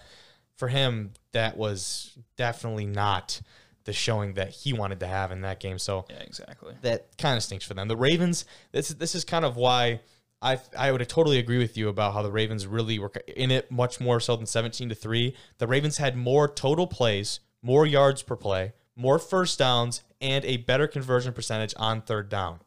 for 0.57 0.69
him, 0.69 1.13
that 1.33 1.57
was 1.57 2.17
definitely 2.37 2.87
not 2.87 3.41
the 3.87 3.93
showing 3.93 4.35
that 4.35 4.51
he 4.51 4.73
wanted 4.73 5.01
to 5.01 5.07
have 5.07 5.33
in 5.33 5.41
that 5.41 5.59
game. 5.61 5.79
So 5.79 6.05
Yeah, 6.11 6.17
exactly. 6.21 6.75
that 6.83 7.17
kind 7.17 7.37
of 7.37 7.43
stinks 7.43 7.65
for 7.65 7.75
them. 7.75 7.89
The 7.89 7.97
Ravens. 7.97 8.45
This 8.73 8.89
this 8.91 9.15
is 9.15 9.25
kind 9.25 9.45
of 9.45 9.57
why 9.57 10.01
I 10.43 10.59
I 10.77 10.93
would 10.93 11.09
totally 11.09 11.39
agree 11.39 11.59
with 11.59 11.77
you 11.79 11.89
about 11.89 12.13
how 12.13 12.23
the 12.23 12.31
Ravens 12.31 12.67
really 12.67 12.99
were 12.99 13.11
in 13.27 13.51
it 13.51 13.71
much 13.71 14.01
more 14.01 14.21
so 14.21 14.37
than 14.37 14.47
seventeen 14.47 14.89
to 14.91 14.95
three. 14.95 15.35
The 15.59 15.67
Ravens 15.67 15.97
had 15.97 16.17
more 16.17 16.47
total 16.47 16.87
plays, 16.87 17.41
more 17.63 17.87
yards 17.87 18.23
per 18.23 18.37
play, 18.37 18.75
more 18.95 19.19
first 19.19 19.59
downs, 19.59 20.03
and 20.21 20.45
a 20.45 20.59
better 20.59 20.87
conversion 20.87 21.33
percentage 21.33 21.73
on 21.79 22.03
third 22.03 22.29
down 22.29 22.61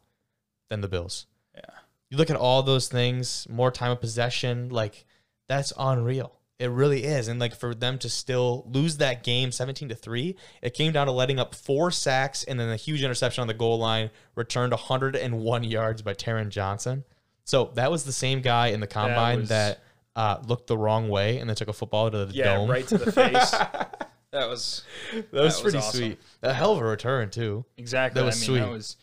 than 0.68 0.80
the 0.80 0.88
Bills. 0.88 1.26
Yeah. 1.54 1.62
You 2.08 2.16
look 2.16 2.30
at 2.30 2.36
all 2.36 2.62
those 2.62 2.88
things, 2.88 3.46
more 3.48 3.70
time 3.70 3.92
of 3.92 4.00
possession, 4.00 4.68
like 4.70 5.04
that's 5.48 5.72
unreal. 5.78 6.39
It 6.60 6.68
really 6.70 7.04
is. 7.04 7.26
And 7.26 7.40
like 7.40 7.54
for 7.56 7.74
them 7.74 7.98
to 7.98 8.08
still 8.08 8.64
lose 8.70 8.98
that 8.98 9.24
game 9.24 9.50
17 9.50 9.88
to 9.88 9.94
3, 9.94 10.36
it 10.62 10.74
came 10.74 10.92
down 10.92 11.06
to 11.06 11.12
letting 11.12 11.38
up 11.38 11.54
four 11.54 11.90
sacks 11.90 12.44
and 12.44 12.60
then 12.60 12.68
a 12.68 12.76
huge 12.76 13.02
interception 13.02 13.40
on 13.42 13.48
the 13.48 13.54
goal 13.54 13.78
line, 13.78 14.10
returned 14.34 14.72
101 14.72 15.64
yards 15.64 16.02
by 16.02 16.12
Taron 16.14 16.50
Johnson. 16.50 17.04
So 17.44 17.70
that 17.74 17.90
was 17.90 18.04
the 18.04 18.12
same 18.12 18.42
guy 18.42 18.68
in 18.68 18.80
the 18.80 18.86
combine 18.86 19.40
was- 19.40 19.48
that, 19.48 19.80
uh, 20.16 20.38
looked 20.46 20.66
the 20.66 20.76
wrong 20.76 21.08
way 21.08 21.38
and 21.38 21.48
then 21.48 21.56
took 21.56 21.68
a 21.68 21.72
football 21.72 22.10
to 22.10 22.26
the 22.26 22.34
Yeah, 22.34 22.56
dome. 22.56 22.70
right 22.70 22.86
to 22.88 22.98
the 22.98 23.10
face. 23.10 23.50
that 24.32 24.48
was 24.48 24.82
that 25.12 25.24
was 25.24 25.24
that 25.32 25.42
was 25.42 25.60
pretty 25.60 25.78
awesome. 25.78 25.98
sweet. 26.00 26.20
A 26.42 26.52
hell 26.52 26.72
of 26.72 26.78
a 26.80 26.84
return 26.84 27.30
too. 27.30 27.64
exactly. 27.78 28.20
That 28.20 28.26
was 28.26 28.36
I 28.36 28.38
mean, 28.40 28.46
sweet. 28.46 28.58
that 28.58 28.70
was 28.70 28.96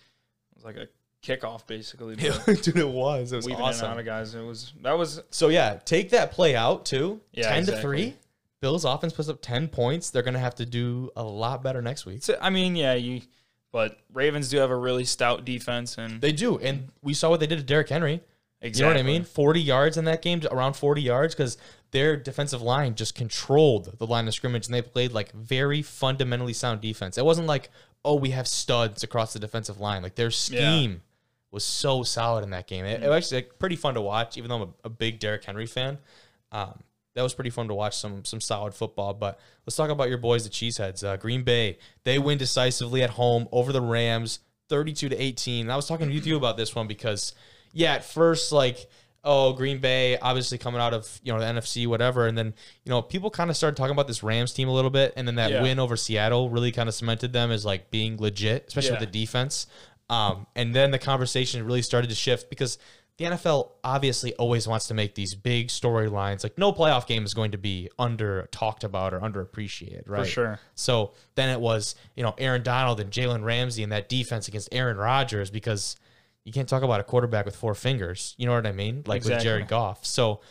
it 0.51 0.55
was 0.57 0.65
like 0.65 0.75
a 0.75 0.87
kickoff 1.27 1.67
basically. 1.67 2.15
Dude, 2.15 2.77
it 2.77 2.87
was. 2.87 3.31
It 3.31 3.35
was 3.35 3.45
weaving 3.45 3.59
in 3.59 3.65
and 3.65 3.75
awesome. 3.75 3.91
out 3.91 3.99
of 3.99 4.05
guys. 4.05 4.33
It 4.33 4.43
was 4.43 4.73
that 4.81 4.97
was 4.97 5.21
So 5.29 5.49
yeah, 5.49 5.79
take 5.85 6.11
that 6.11 6.31
play 6.31 6.55
out 6.55 6.85
too. 6.85 7.21
Yeah, 7.33 7.49
ten 7.49 7.65
to 7.65 7.71
exactly. 7.71 7.81
three. 7.81 8.15
Bills 8.59 8.85
offense 8.85 9.13
puts 9.13 9.29
up 9.29 9.41
ten 9.41 9.67
points. 9.67 10.09
They're 10.09 10.23
gonna 10.23 10.39
have 10.39 10.55
to 10.55 10.65
do 10.65 11.11
a 11.15 11.23
lot 11.23 11.61
better 11.63 11.81
next 11.81 12.05
week. 12.05 12.23
so, 12.23 12.37
I 12.41 12.49
mean, 12.49 12.75
yeah, 12.75 12.93
you 12.93 13.21
but 13.71 13.99
Ravens 14.13 14.49
do 14.49 14.57
have 14.57 14.71
a 14.71 14.75
really 14.75 15.03
stout 15.03 15.45
defense 15.45 15.97
and 15.97 16.21
They 16.21 16.31
do, 16.31 16.57
and 16.57 16.87
we 17.03 17.13
saw 17.13 17.29
what 17.29 17.39
they 17.39 17.47
did 17.47 17.59
to 17.59 17.63
Derrick 17.63 17.89
Henry. 17.89 18.21
exactly. 18.61 18.79
You 18.79 18.83
know 18.83 18.97
what 18.97 18.99
I 18.99 19.03
mean? 19.03 19.23
Forty 19.23 19.61
yards 19.61 19.97
in 19.97 20.05
that 20.05 20.21
game, 20.21 20.41
around 20.49 20.73
forty 20.73 21.01
yards, 21.01 21.35
because 21.35 21.57
their 21.91 22.17
defensive 22.17 22.61
line 22.61 22.95
just 22.95 23.15
controlled 23.15 23.97
the 23.97 24.07
line 24.07 24.27
of 24.27 24.33
scrimmage, 24.33 24.65
and 24.65 24.73
they 24.73 24.81
played 24.81 25.11
like 25.11 25.31
very 25.33 25.81
fundamentally 25.81 26.53
sound 26.53 26.81
defense. 26.81 27.17
It 27.17 27.25
wasn't 27.25 27.47
like, 27.47 27.69
oh, 28.03 28.15
we 28.15 28.31
have 28.31 28.47
studs 28.47 29.03
across 29.03 29.33
the 29.33 29.39
defensive 29.39 29.79
line. 29.79 30.01
Like 30.01 30.15
their 30.15 30.31
scheme 30.31 31.01
was 31.51 31.63
so 31.63 32.03
solid 32.03 32.43
in 32.43 32.49
that 32.51 32.67
game. 32.67 32.85
It, 32.85 33.03
it 33.03 33.07
was 33.09 33.25
actually 33.25 33.43
like, 33.47 33.59
pretty 33.59 33.75
fun 33.75 33.93
to 33.95 34.01
watch, 34.01 34.37
even 34.37 34.49
though 34.49 34.55
I'm 34.55 34.61
a, 34.63 34.73
a 34.85 34.89
big 34.89 35.19
Derrick 35.19 35.43
Henry 35.45 35.65
fan. 35.65 35.97
Um, 36.51 36.83
that 37.15 37.23
was 37.23 37.33
pretty 37.33 37.49
fun 37.49 37.67
to 37.67 37.73
watch 37.73 37.97
some 37.97 38.23
some 38.25 38.39
solid 38.39 38.73
football. 38.75 39.13
But 39.13 39.39
let's 39.65 39.75
talk 39.75 39.89
about 39.89 40.09
your 40.09 40.19
boys, 40.19 40.43
the 40.43 40.49
Cheeseheads. 40.51 41.03
Uh, 41.03 41.17
Green 41.17 41.43
Bay, 41.43 41.79
they 42.03 42.19
win 42.19 42.37
decisively 42.37 43.01
at 43.01 43.11
home 43.11 43.47
over 43.51 43.71
the 43.73 43.81
Rams, 43.81 44.39
32 44.69 45.09
to 45.09 45.15
18. 45.21 45.65
And 45.65 45.71
I 45.71 45.75
was 45.75 45.87
talking 45.87 46.09
with 46.13 46.27
you 46.27 46.37
about 46.37 46.57
this 46.57 46.75
one 46.75 46.85
because, 46.87 47.33
yeah, 47.73 47.93
at 47.93 48.05
first, 48.05 48.51
like, 48.51 48.85
oh, 49.23 49.53
Green 49.53 49.79
Bay, 49.79 50.17
obviously 50.19 50.57
coming 50.59 50.79
out 50.79 50.93
of 50.93 51.19
you 51.23 51.33
know 51.33 51.39
the 51.39 51.45
NFC, 51.45 51.87
whatever, 51.87 52.27
and 52.27 52.37
then 52.37 52.53
you 52.85 52.91
know 52.91 53.01
people 53.01 53.31
kind 53.31 53.49
of 53.49 53.57
started 53.57 53.75
talking 53.77 53.93
about 53.93 54.07
this 54.07 54.21
Rams 54.21 54.53
team 54.53 54.69
a 54.69 54.73
little 54.73 54.91
bit, 54.91 55.13
and 55.17 55.27
then 55.27 55.35
that 55.35 55.49
Yeah. 55.51 55.61
win 55.63 55.79
over 55.79 55.97
Seattle 55.97 56.49
really 56.51 56.71
kind 56.71 56.87
of 56.87 56.93
cemented 56.93 57.33
them 57.33 57.49
as 57.51 57.65
like 57.65 57.89
being 57.89 58.17
legit, 58.17 58.65
especially 58.67 58.91
Yeah. 58.91 58.99
with 58.99 59.11
the 59.11 59.19
defense. 59.19 59.65
Um, 60.09 60.47
and 60.55 60.73
then 60.73 60.91
the 60.91 60.99
conversation 60.99 61.65
really 61.65 61.81
started 61.81 62.09
to 62.09 62.15
shift 62.15 62.49
because 62.49 62.77
the 63.17 63.25
NFL 63.25 63.71
obviously 63.83 64.33
always 64.35 64.67
wants 64.67 64.87
to 64.87 64.93
make 64.93 65.15
these 65.15 65.33
big 65.33 65.69
storylines. 65.69 66.43
Like 66.43 66.57
no 66.57 66.71
playoff 66.71 67.07
game 67.07 67.25
is 67.25 67.33
going 67.33 67.51
to 67.51 67.57
be 67.57 67.89
under 67.97 68.47
talked 68.51 68.83
about 68.83 69.13
or 69.13 69.19
underappreciated, 69.19 70.03
right? 70.07 70.23
for 70.23 70.29
sure. 70.29 70.59
So 70.75 71.13
then 71.35 71.49
it 71.49 71.59
was, 71.59 71.95
you 72.15 72.23
know, 72.23 72.35
Aaron 72.37 72.61
Donald 72.63 72.99
and 72.99 73.11
Jalen 73.11 73.43
Ramsey 73.43 73.83
and 73.83 73.91
that 73.91 74.07
defense 74.07 74.47
against 74.47 74.69
Aaron 74.71 74.97
Rodgers 74.97 75.49
because 75.49 75.95
you 76.45 76.53
can't 76.53 76.69
talk 76.69 76.83
about 76.83 76.99
a 76.99 77.03
quarterback 77.03 77.45
with 77.45 77.55
four 77.55 77.73
fingers. 77.73 78.35
You 78.37 78.45
know 78.45 78.53
what 78.53 78.67
I 78.67 78.71
mean? 78.71 78.97
Like 79.07 79.23
with 79.23 79.33
Exactly. 79.33 79.43
Jared 79.43 79.67
Goff. 79.67 80.05
So 80.05 80.41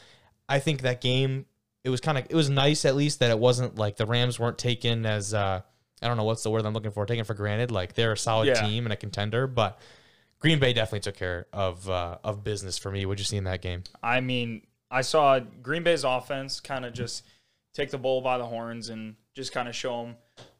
I 0.49 0.59
think 0.59 0.83
that 0.83 1.01
game, 1.01 1.47
it 1.85 1.89
was 1.91 2.01
kind 2.01 2.19
of, 2.19 2.27
it 2.29 2.35
was 2.35 2.51
nice 2.51 2.85
at 2.85 2.97
least 2.97 3.21
that 3.21 3.31
it 3.31 3.39
wasn't 3.39 3.77
like 3.77 3.97
the 3.97 4.07
Rams 4.07 4.41
weren't 4.41 4.59
taken 4.59 5.07
as, 5.07 5.33
uh, 5.33 5.63
I 6.03 6.09
don't 6.09 6.17
know 6.17 6.25
what's 6.25 6.43
the 6.43 6.51
word 6.51 6.65
I'm 6.67 6.75
looking 6.75 6.91
for, 6.91 7.07
taken 7.07 7.25
for 7.25 7.35
granted. 7.35 7.71
Like 7.71 7.95
they're 7.95 8.13
a 8.13 8.19
solid 8.19 8.49
Yeah. 8.49 8.61
team 8.67 8.85
and 8.87 8.93
a 8.93 8.97
contender, 8.97 9.47
but 9.47 9.79
Green 10.39 10.59
Bay 10.59 10.73
definitely 10.73 11.01
took 11.01 11.17
care 11.17 11.47
of 11.53 11.89
uh, 11.89 12.19
of 12.23 12.45
business 12.45 12.77
for 12.79 12.91
me. 12.91 13.07
What'd 13.07 13.19
you 13.19 13.25
see 13.25 13.37
in 13.39 13.45
that 13.45 13.63
game? 13.63 13.85
I 14.03 14.21
mean, 14.21 14.63
I 14.91 15.01
saw 15.01 15.39
Green 15.39 15.83
Bay's 15.83 16.05
offense 16.05 16.61
kind 16.61 16.85
of 16.85 16.93
just 16.93 17.25
take 17.75 17.91
the 17.91 17.99
bull 17.99 18.21
by 18.21 18.37
the 18.39 18.45
horns 18.47 18.89
and 18.91 19.17
just 19.35 19.53
kind 19.53 19.69
of 19.69 19.75
show 19.75 20.03
them 20.03 20.17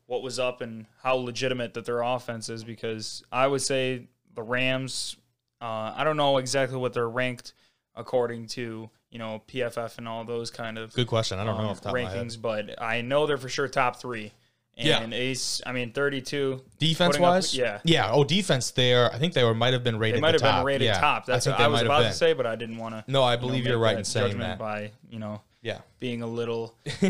what 0.07 0.23
was 0.23 0.39
up 0.39 0.61
and 0.61 0.87
how 1.03 1.17
legitimate 1.17 1.75
that 1.75 1.85
their 1.85 2.01
offense 2.03 2.49
is. 2.49 2.65
Because 2.65 3.23
I 3.31 3.47
would 3.47 3.63
say 3.63 4.09
the 4.35 4.43
Rams, 4.43 5.17
uh, 5.61 5.93
I 5.95 6.05
don't 6.05 6.17
know 6.17 6.39
exactly 6.39 6.79
what 6.79 6.93
they're 6.95 7.09
ranked 7.09 7.53
according 7.95 8.47
to 8.47 8.89
you 9.11 9.19
know 9.19 9.43
PFF 9.49 9.99
and 9.99 10.09
all 10.09 10.25
those 10.25 10.51
kind 10.51 10.79
of 10.79 10.93
Good 10.95 11.07
question. 11.07 11.39
I 11.39 11.45
don't 11.45 11.57
know 11.59 11.65
um, 11.65 11.69
off 11.71 11.77
the 11.83 11.91
top 11.91 11.97
of 11.97 12.03
my 12.03 12.11
head. 12.11 12.27
rankings, 12.27 12.41
but 12.41 12.81
I 12.83 13.03
know 13.03 13.27
they're 13.27 13.39
for 13.39 13.49
sure 13.51 13.69
top 13.69 14.01
three 14.01 14.33
Yeah. 14.77 15.01
And 15.01 15.15
Ace, 15.15 15.63
I 15.65 15.73
mean, 15.73 15.93
32. 15.93 16.61
Defense 16.79 17.13
putting 17.17 17.25
up- 17.25 17.31
wise, 17.33 17.57
yeah. 17.57 17.81
yeah. 17.85 18.11
Oh, 18.13 18.25
defense 18.25 18.73
there. 18.73 19.11
I 19.13 19.19
think 19.19 19.33
they 19.33 19.43
were 19.43 19.55
might 19.55 19.73
have 19.73 19.83
been 19.83 19.99
rated. 19.99 20.19
They 20.19 20.21
might 20.21 20.35
have 20.35 20.43
top. 20.43 20.59
been 20.61 20.67
rated 20.67 20.87
yeah. 20.87 21.01
top. 21.01 21.25
That's 21.25 21.47
I 21.47 21.51
what 21.53 21.61
I 21.61 21.69
was 21.69 21.83
about 21.83 22.03
have 22.03 22.13
to 22.13 22.19
say, 22.19 22.35
but 22.35 22.47
I 22.47 22.57
didn't 22.57 22.77
want 22.77 22.95
to. 22.95 23.05
No, 23.11 23.23
I 23.23 23.37
believe 23.37 23.65
you're 23.65 23.79
right 23.79 23.97
in 23.97 24.05
saying 24.05 24.39
that. 24.39 24.59
By 24.59 24.91
you 25.09 25.19
know 25.19 25.41
Yeah. 25.63 25.79
being 25.99 26.21
a 26.23 26.27
little 26.27 26.75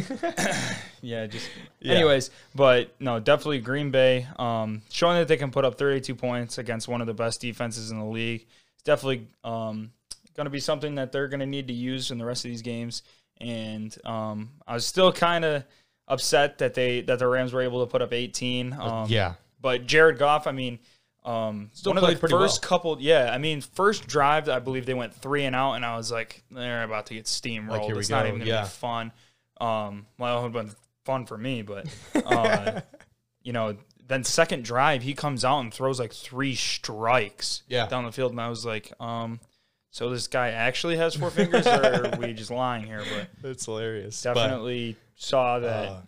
yeah 1.02 1.26
just 1.26 1.48
Yeah. 1.80 1.94
anyways 1.94 2.30
but 2.54 2.94
no 3.00 3.20
definitely 3.20 3.60
green 3.60 3.90
bay 3.90 4.26
um 4.38 4.82
showing 4.90 5.16
that 5.18 5.28
they 5.28 5.36
can 5.36 5.50
put 5.50 5.64
up 5.64 5.78
32 5.78 6.14
points 6.14 6.58
against 6.58 6.88
one 6.88 7.00
of 7.00 7.06
the 7.06 7.14
best 7.14 7.40
defenses 7.40 7.90
in 7.90 7.98
the 7.98 8.04
league 8.04 8.46
it's 8.74 8.82
definitely 8.84 9.26
um 9.44 9.90
going 10.36 10.44
to 10.46 10.50
be 10.50 10.60
something 10.60 10.96
that 10.96 11.12
they're 11.12 11.28
going 11.28 11.40
to 11.40 11.46
need 11.46 11.68
to 11.68 11.74
use 11.74 12.10
in 12.10 12.18
the 12.18 12.24
rest 12.24 12.44
of 12.44 12.50
these 12.50 12.62
games 12.62 13.02
and 13.40 13.96
um 14.04 14.50
i 14.66 14.74
was 14.74 14.86
still 14.86 15.12
kind 15.12 15.44
of 15.44 15.64
upset 16.08 16.58
that 16.58 16.74
they 16.74 17.00
that 17.02 17.18
the 17.18 17.26
rams 17.26 17.52
were 17.52 17.62
able 17.62 17.84
to 17.84 17.90
put 17.90 18.02
up 18.02 18.12
18 18.12 18.72
um 18.72 19.06
yeah. 19.08 19.34
but 19.60 19.86
jared 19.86 20.18
goff 20.18 20.46
i 20.46 20.52
mean 20.52 20.78
um, 21.26 21.70
Still 21.72 21.92
one 21.92 22.04
of 22.04 22.08
the 22.08 22.28
first 22.28 22.32
well. 22.32 22.68
couple, 22.68 22.96
yeah. 23.00 23.30
I 23.32 23.38
mean, 23.38 23.60
first 23.60 24.06
drive, 24.06 24.48
I 24.48 24.60
believe 24.60 24.86
they 24.86 24.94
went 24.94 25.12
three 25.12 25.44
and 25.44 25.56
out, 25.56 25.72
and 25.72 25.84
I 25.84 25.96
was 25.96 26.12
like, 26.12 26.44
they're 26.52 26.84
about 26.84 27.06
to 27.06 27.14
get 27.14 27.24
steamrolled. 27.24 27.92
we 27.92 27.98
it's 27.98 28.08
not 28.08 28.26
even 28.26 28.38
gonna 28.38 28.48
yeah. 28.48 28.62
be 28.62 28.68
fun. 28.68 29.10
Um, 29.60 30.06
well, 30.18 30.38
it 30.38 30.42
would 30.42 30.54
have 30.54 30.66
been 30.66 30.76
fun 31.04 31.26
for 31.26 31.36
me, 31.36 31.62
but 31.62 31.88
uh, 32.14 32.80
you 33.42 33.52
know, 33.52 33.76
then 34.06 34.22
second 34.22 34.64
drive, 34.64 35.02
he 35.02 35.14
comes 35.14 35.44
out 35.44 35.58
and 35.58 35.74
throws 35.74 35.98
like 35.98 36.12
three 36.12 36.54
strikes 36.54 37.64
Yeah. 37.66 37.88
down 37.88 38.04
the 38.04 38.12
field, 38.12 38.30
and 38.30 38.40
I 38.40 38.48
was 38.48 38.64
like, 38.64 38.92
um, 39.00 39.40
so 39.90 40.10
this 40.10 40.28
guy 40.28 40.50
actually 40.50 40.96
has 40.96 41.16
four 41.16 41.30
fingers, 41.30 41.66
or 41.66 42.06
are 42.06 42.18
we 42.20 42.34
just 42.34 42.52
lying 42.52 42.84
here? 42.84 43.02
But 43.42 43.50
it's 43.50 43.64
hilarious. 43.64 44.22
definitely 44.22 44.96
saw 45.16 45.58
that 45.58 45.88
uh, 45.88 46.00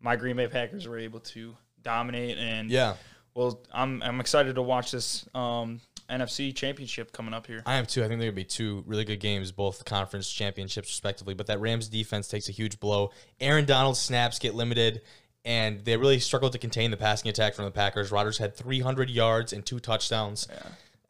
my 0.00 0.16
Green 0.16 0.36
Bay 0.36 0.48
Packers 0.48 0.88
were 0.88 0.98
able 0.98 1.20
to 1.20 1.56
dominate 1.82 2.36
and 2.38 2.70
yeah. 2.70 2.94
well, 3.34 3.60
I'm 3.72 4.02
I'm 4.02 4.20
excited 4.20 4.56
to 4.56 4.62
watch 4.62 4.90
this 4.90 5.26
um, 5.34 5.80
NFC 6.10 6.54
Championship 6.54 7.12
coming 7.12 7.34
up 7.34 7.46
here. 7.46 7.62
I 7.66 7.74
am 7.76 7.86
too. 7.86 8.04
I 8.04 8.08
think 8.08 8.20
there 8.20 8.30
gonna 8.30 8.36
be 8.36 8.44
two 8.44 8.82
really 8.86 9.04
good 9.04 9.20
games, 9.20 9.52
both 9.52 9.84
conference 9.84 10.30
championships 10.30 10.88
respectively. 10.88 11.34
But 11.34 11.46
that 11.46 11.60
Rams 11.60 11.88
defense 11.88 12.28
takes 12.28 12.48
a 12.48 12.52
huge 12.52 12.80
blow. 12.80 13.10
Aaron 13.40 13.64
Donald's 13.64 14.00
snaps 14.00 14.38
get 14.38 14.54
limited, 14.54 15.02
and 15.44 15.84
they 15.84 15.96
really 15.96 16.18
struggled 16.18 16.52
to 16.52 16.58
contain 16.58 16.90
the 16.90 16.96
passing 16.96 17.28
attack 17.28 17.54
from 17.54 17.64
the 17.64 17.70
Packers. 17.70 18.10
Rodgers 18.10 18.38
had 18.38 18.56
300 18.56 19.10
yards 19.10 19.52
and 19.52 19.64
two 19.64 19.78
touchdowns. 19.78 20.48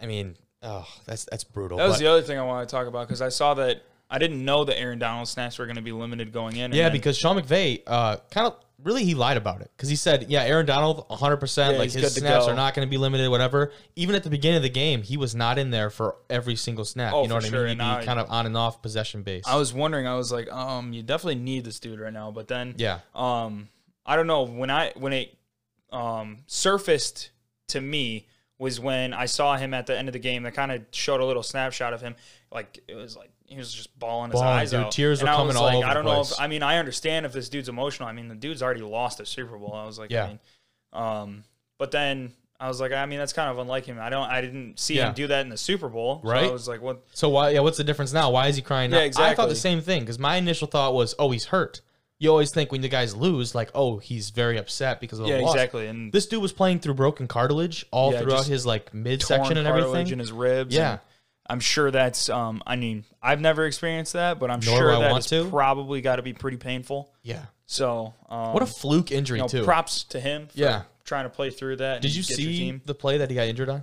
I 0.01 0.07
mean, 0.07 0.37
oh, 0.63 0.87
that's 1.07 1.25
that's 1.31 1.45
brutal. 1.45 1.79
That 1.79 1.87
was 1.87 1.97
But- 1.97 2.01
the 2.01 2.07
other 2.09 2.23
thing 2.23 2.39
I 2.39 2.43
wanted 2.43 2.69
to 2.69 2.73
talk 2.75 2.87
about 2.87 3.07
because 3.07 3.23
I 3.23 3.29
saw 3.29 3.55
that 3.55 3.83
I 4.09 4.19
didn't 4.19 4.45
know 4.45 4.65
that 4.65 4.79
Aaron 4.79 4.99
Donald 4.99 5.29
snaps 5.29 5.59
were 5.59 5.67
going 5.67 5.77
to 5.77 5.83
be 5.83 5.93
limited 5.93 6.33
going 6.33 6.57
in. 6.57 6.67
and 6.67 6.75
yeah, 6.75 6.85
then- 6.85 6.93
because 6.93 7.17
Sean 7.17 7.39
McVay 7.39 7.83
uh, 7.87 8.17
kind 8.31 8.47
of 8.47 8.57
really 8.83 9.05
he 9.05 9.15
lied 9.15 9.37
about 9.37 9.61
it 9.61 9.71
because 9.77 9.89
he 9.89 9.97
said, 9.97 10.27
yeah, 10.29 10.43
Aaron 10.43 10.67
Donald 10.67 11.05
100 11.09 11.37
percent 11.39 11.73
Yeah, 11.73 11.79
like 11.79 11.91
his 11.91 12.15
snaps 12.15 12.47
are 12.47 12.55
not 12.55 12.75
going 12.75 12.87
to 12.87 12.91
be 12.91 12.99
limited, 12.99 13.29
whatever. 13.29 13.73
Even 13.97 14.15
at 14.15 14.23
the 14.23 14.31
beginning 14.31 14.59
of 14.59 14.63
the 14.63 14.69
game, 14.69 15.03
he 15.03 15.17
was 15.17 15.35
not 15.35 15.59
in 15.59 15.71
there 15.71 15.91
for 15.91 16.17
every 16.31 16.57
single 16.57 16.85
snap. 16.85 17.13
Oh, 17.15 17.23
you 17.23 17.29
know 17.29 17.37
what 17.37 17.45
sure, 17.45 17.67
I 17.67 17.75
mean? 17.75 17.81
He'd 17.81 18.01
be 18.01 18.07
kind 18.07 18.21
of 18.21 18.31
on 18.31 18.47
and 18.47 18.57
off 18.57 18.83
possession 18.83 19.23
based. 19.23 19.49
I 19.49 19.57
was 19.57 19.73
wondering, 19.73 20.07
I 20.07 20.15
was 20.15 20.31
like, 20.31 20.51
um, 20.53 20.93
you 20.93 21.03
definitely 21.03 21.37
need 21.37 21.65
this 21.65 21.81
dude 21.81 22.01
right 22.01 22.13
now. 22.13 22.31
But 22.31 22.49
then, 22.49 22.75
yeah. 22.77 23.01
um, 23.15 23.69
I 24.05 24.17
don't 24.17 24.27
know 24.27 24.43
when 24.45 24.71
I 24.71 24.93
when 24.97 25.13
it 25.13 25.37
um 25.93 26.39
surfaced 26.47 27.31
to 27.69 27.81
me 27.81 28.27
was 28.59 28.81
when 28.81 29.13
I 29.13 29.27
saw 29.27 29.57
him 29.57 29.75
at 29.75 29.87
the 29.87 29.97
end 29.97 30.09
of 30.09 30.13
the 30.13 30.19
game. 30.19 30.43
That 30.45 30.55
kind 30.55 30.73
of 30.73 30.83
showed 30.91 31.21
a 31.21 31.25
little 31.25 31.43
snapshot 31.43 31.93
of 31.93 32.01
him. 32.01 32.15
Like 32.51 32.79
it 32.89 32.95
was 32.95 33.17
like 33.17 33.31
he 33.49 33.57
was 33.57 33.73
just 33.73 33.97
bawling 33.99 34.31
his 34.31 34.41
Bawling, 34.41 34.59
eyes 34.59 34.71
dude. 34.71 34.81
out. 34.81 34.93
Tears 34.93 35.21
and 35.21 35.29
were 35.29 35.33
I 35.35 35.37
coming 35.37 35.49
was 35.49 35.57
all 35.57 35.65
like, 35.65 35.75
over 35.77 35.85
I 35.87 35.89
the 35.89 35.95
don't 35.95 36.05
know 36.05 36.15
place. 36.15 36.33
if 36.33 36.41
I 36.41 36.47
mean 36.47 36.63
I 36.63 36.79
understand 36.79 37.27
if 37.27 37.33
this 37.33 37.49
dude's 37.49 37.69
emotional. 37.69 38.09
I 38.09 38.13
mean 38.13 38.29
the 38.29 38.35
dude's 38.35 38.63
already 38.63 38.83
lost 38.83 39.21
a 39.21 39.27
Super 39.27 39.57
Bowl. 39.59 39.75
I 39.75 39.85
was 39.87 39.99
like, 39.99 40.11
Yeah. 40.11 40.25
I 40.25 40.29
mean, 40.29 40.39
um, 40.93 41.45
but 41.79 41.91
then. 41.91 42.33
I 42.59 42.69
was 42.69 42.81
like, 42.81 42.91
I 42.91 43.05
mean, 43.05 43.19
that's 43.19 43.35
kind 43.35 43.51
of 43.51 43.59
unlike 43.59 43.85
him. 43.85 43.99
I 44.01 44.09
don't, 44.09 44.31
I 44.31 44.41
didn't 44.41 44.79
see 44.81 44.95
Yeah. 44.97 45.09
him 45.09 45.15
do 45.15 45.27
that 45.27 45.43
in 45.43 45.51
the 45.51 45.59
Super 45.59 45.91
Bowl. 45.91 46.23
So 46.25 46.31
Right. 46.31 46.45
I 46.45 46.51
was 46.51 46.67
like, 46.67 46.81
what? 46.81 47.03
So 47.13 47.29
why? 47.29 47.51
Yeah, 47.51 47.61
what's 47.61 47.77
the 47.77 47.85
difference 47.85 48.15
now? 48.15 48.31
Why 48.31 48.47
is 48.49 48.57
he 48.57 48.63
crying? 48.63 48.91
Yeah, 48.91 49.01
now? 49.01 49.05
I 49.05 49.11
thought 49.11 49.21
exactly. 49.33 49.49
the 49.51 49.55
same 49.57 49.81
thing 49.83 50.01
because 50.01 50.19
my 50.19 50.37
initial 50.37 50.67
thought 50.67 50.95
was, 50.95 51.15
oh, 51.19 51.31
he's 51.33 51.45
hurt. 51.45 51.83
You 52.19 52.31
always 52.31 52.51
think 52.53 52.73
when 52.73 52.81
the 52.81 52.89
guys 52.89 53.15
lose, 53.15 53.55
like, 53.55 53.69
oh, 53.75 53.99
he's 53.99 54.31
very 54.31 54.57
upset 54.57 55.03
because 55.03 55.19
of 55.19 55.27
the 55.27 55.33
Yeah, 55.35 55.41
loss. 55.41 55.55
exactly. 55.55 55.87
And 55.87 56.11
This 56.11 56.25
dude 56.25 56.41
was 56.41 56.55
playing 56.55 56.79
through 56.81 56.95
broken 56.95 57.29
cartilage 57.29 57.85
all 57.91 58.11
Yeah, 58.15 58.21
throughout 58.23 58.37
just 58.39 58.49
his 58.49 58.65
like 58.65 58.91
torn 58.91 59.03
midsection 59.03 59.59
and 59.59 59.67
cartilage 59.67 59.91
everything. 59.91 60.13
in 60.15 60.19
his 60.21 60.33
ribs. 60.33 60.75
Yeah. 60.75 60.93
and 60.93 61.01
I'm 61.49 61.61
sure 61.61 61.91
that's. 61.91 62.29
Um, 62.29 62.63
I 62.67 62.77
mean, 62.77 63.05
I've 63.23 63.41
never 63.41 63.67
experienced 63.67 64.15
that, 64.15 64.39
but 64.41 64.51
I'm 64.51 64.61
Nor 64.65 64.77
sure 64.79 64.91
do 64.91 64.97
I 64.97 65.01
that 65.01 65.13
want 65.13 65.29
to. 65.29 65.49
probably 65.49 66.01
got 66.01 66.17
to 66.17 66.23
be 66.23 66.33
pretty 66.33 66.57
painful. 66.57 67.13
yeah. 67.23 67.47
So, 67.69 68.15
um, 68.29 68.53
What 68.53 68.63
a 68.63 68.67
fluke 68.67 69.11
injury 69.11 69.39
you 69.39 69.43
know, 69.43 69.49
too. 69.49 69.65
props 69.65 70.05
to 70.05 70.21
him. 70.21 70.47
For 70.49 70.59
Yeah. 70.61 70.83
trying 71.05 71.25
to 71.25 71.31
play 71.31 71.51
through 71.51 71.77
that. 71.77 72.01
Did 72.01 72.09
and 72.09 72.17
you 72.17 72.23
get 72.23 72.31
your 72.31 72.37
see 72.53 72.59
team. 72.59 72.83
the 72.85 72.95
play 72.95 73.19
that 73.19 73.29
he 73.29 73.35
got 73.35 73.47
injured 73.49 73.69
on? 73.69 73.83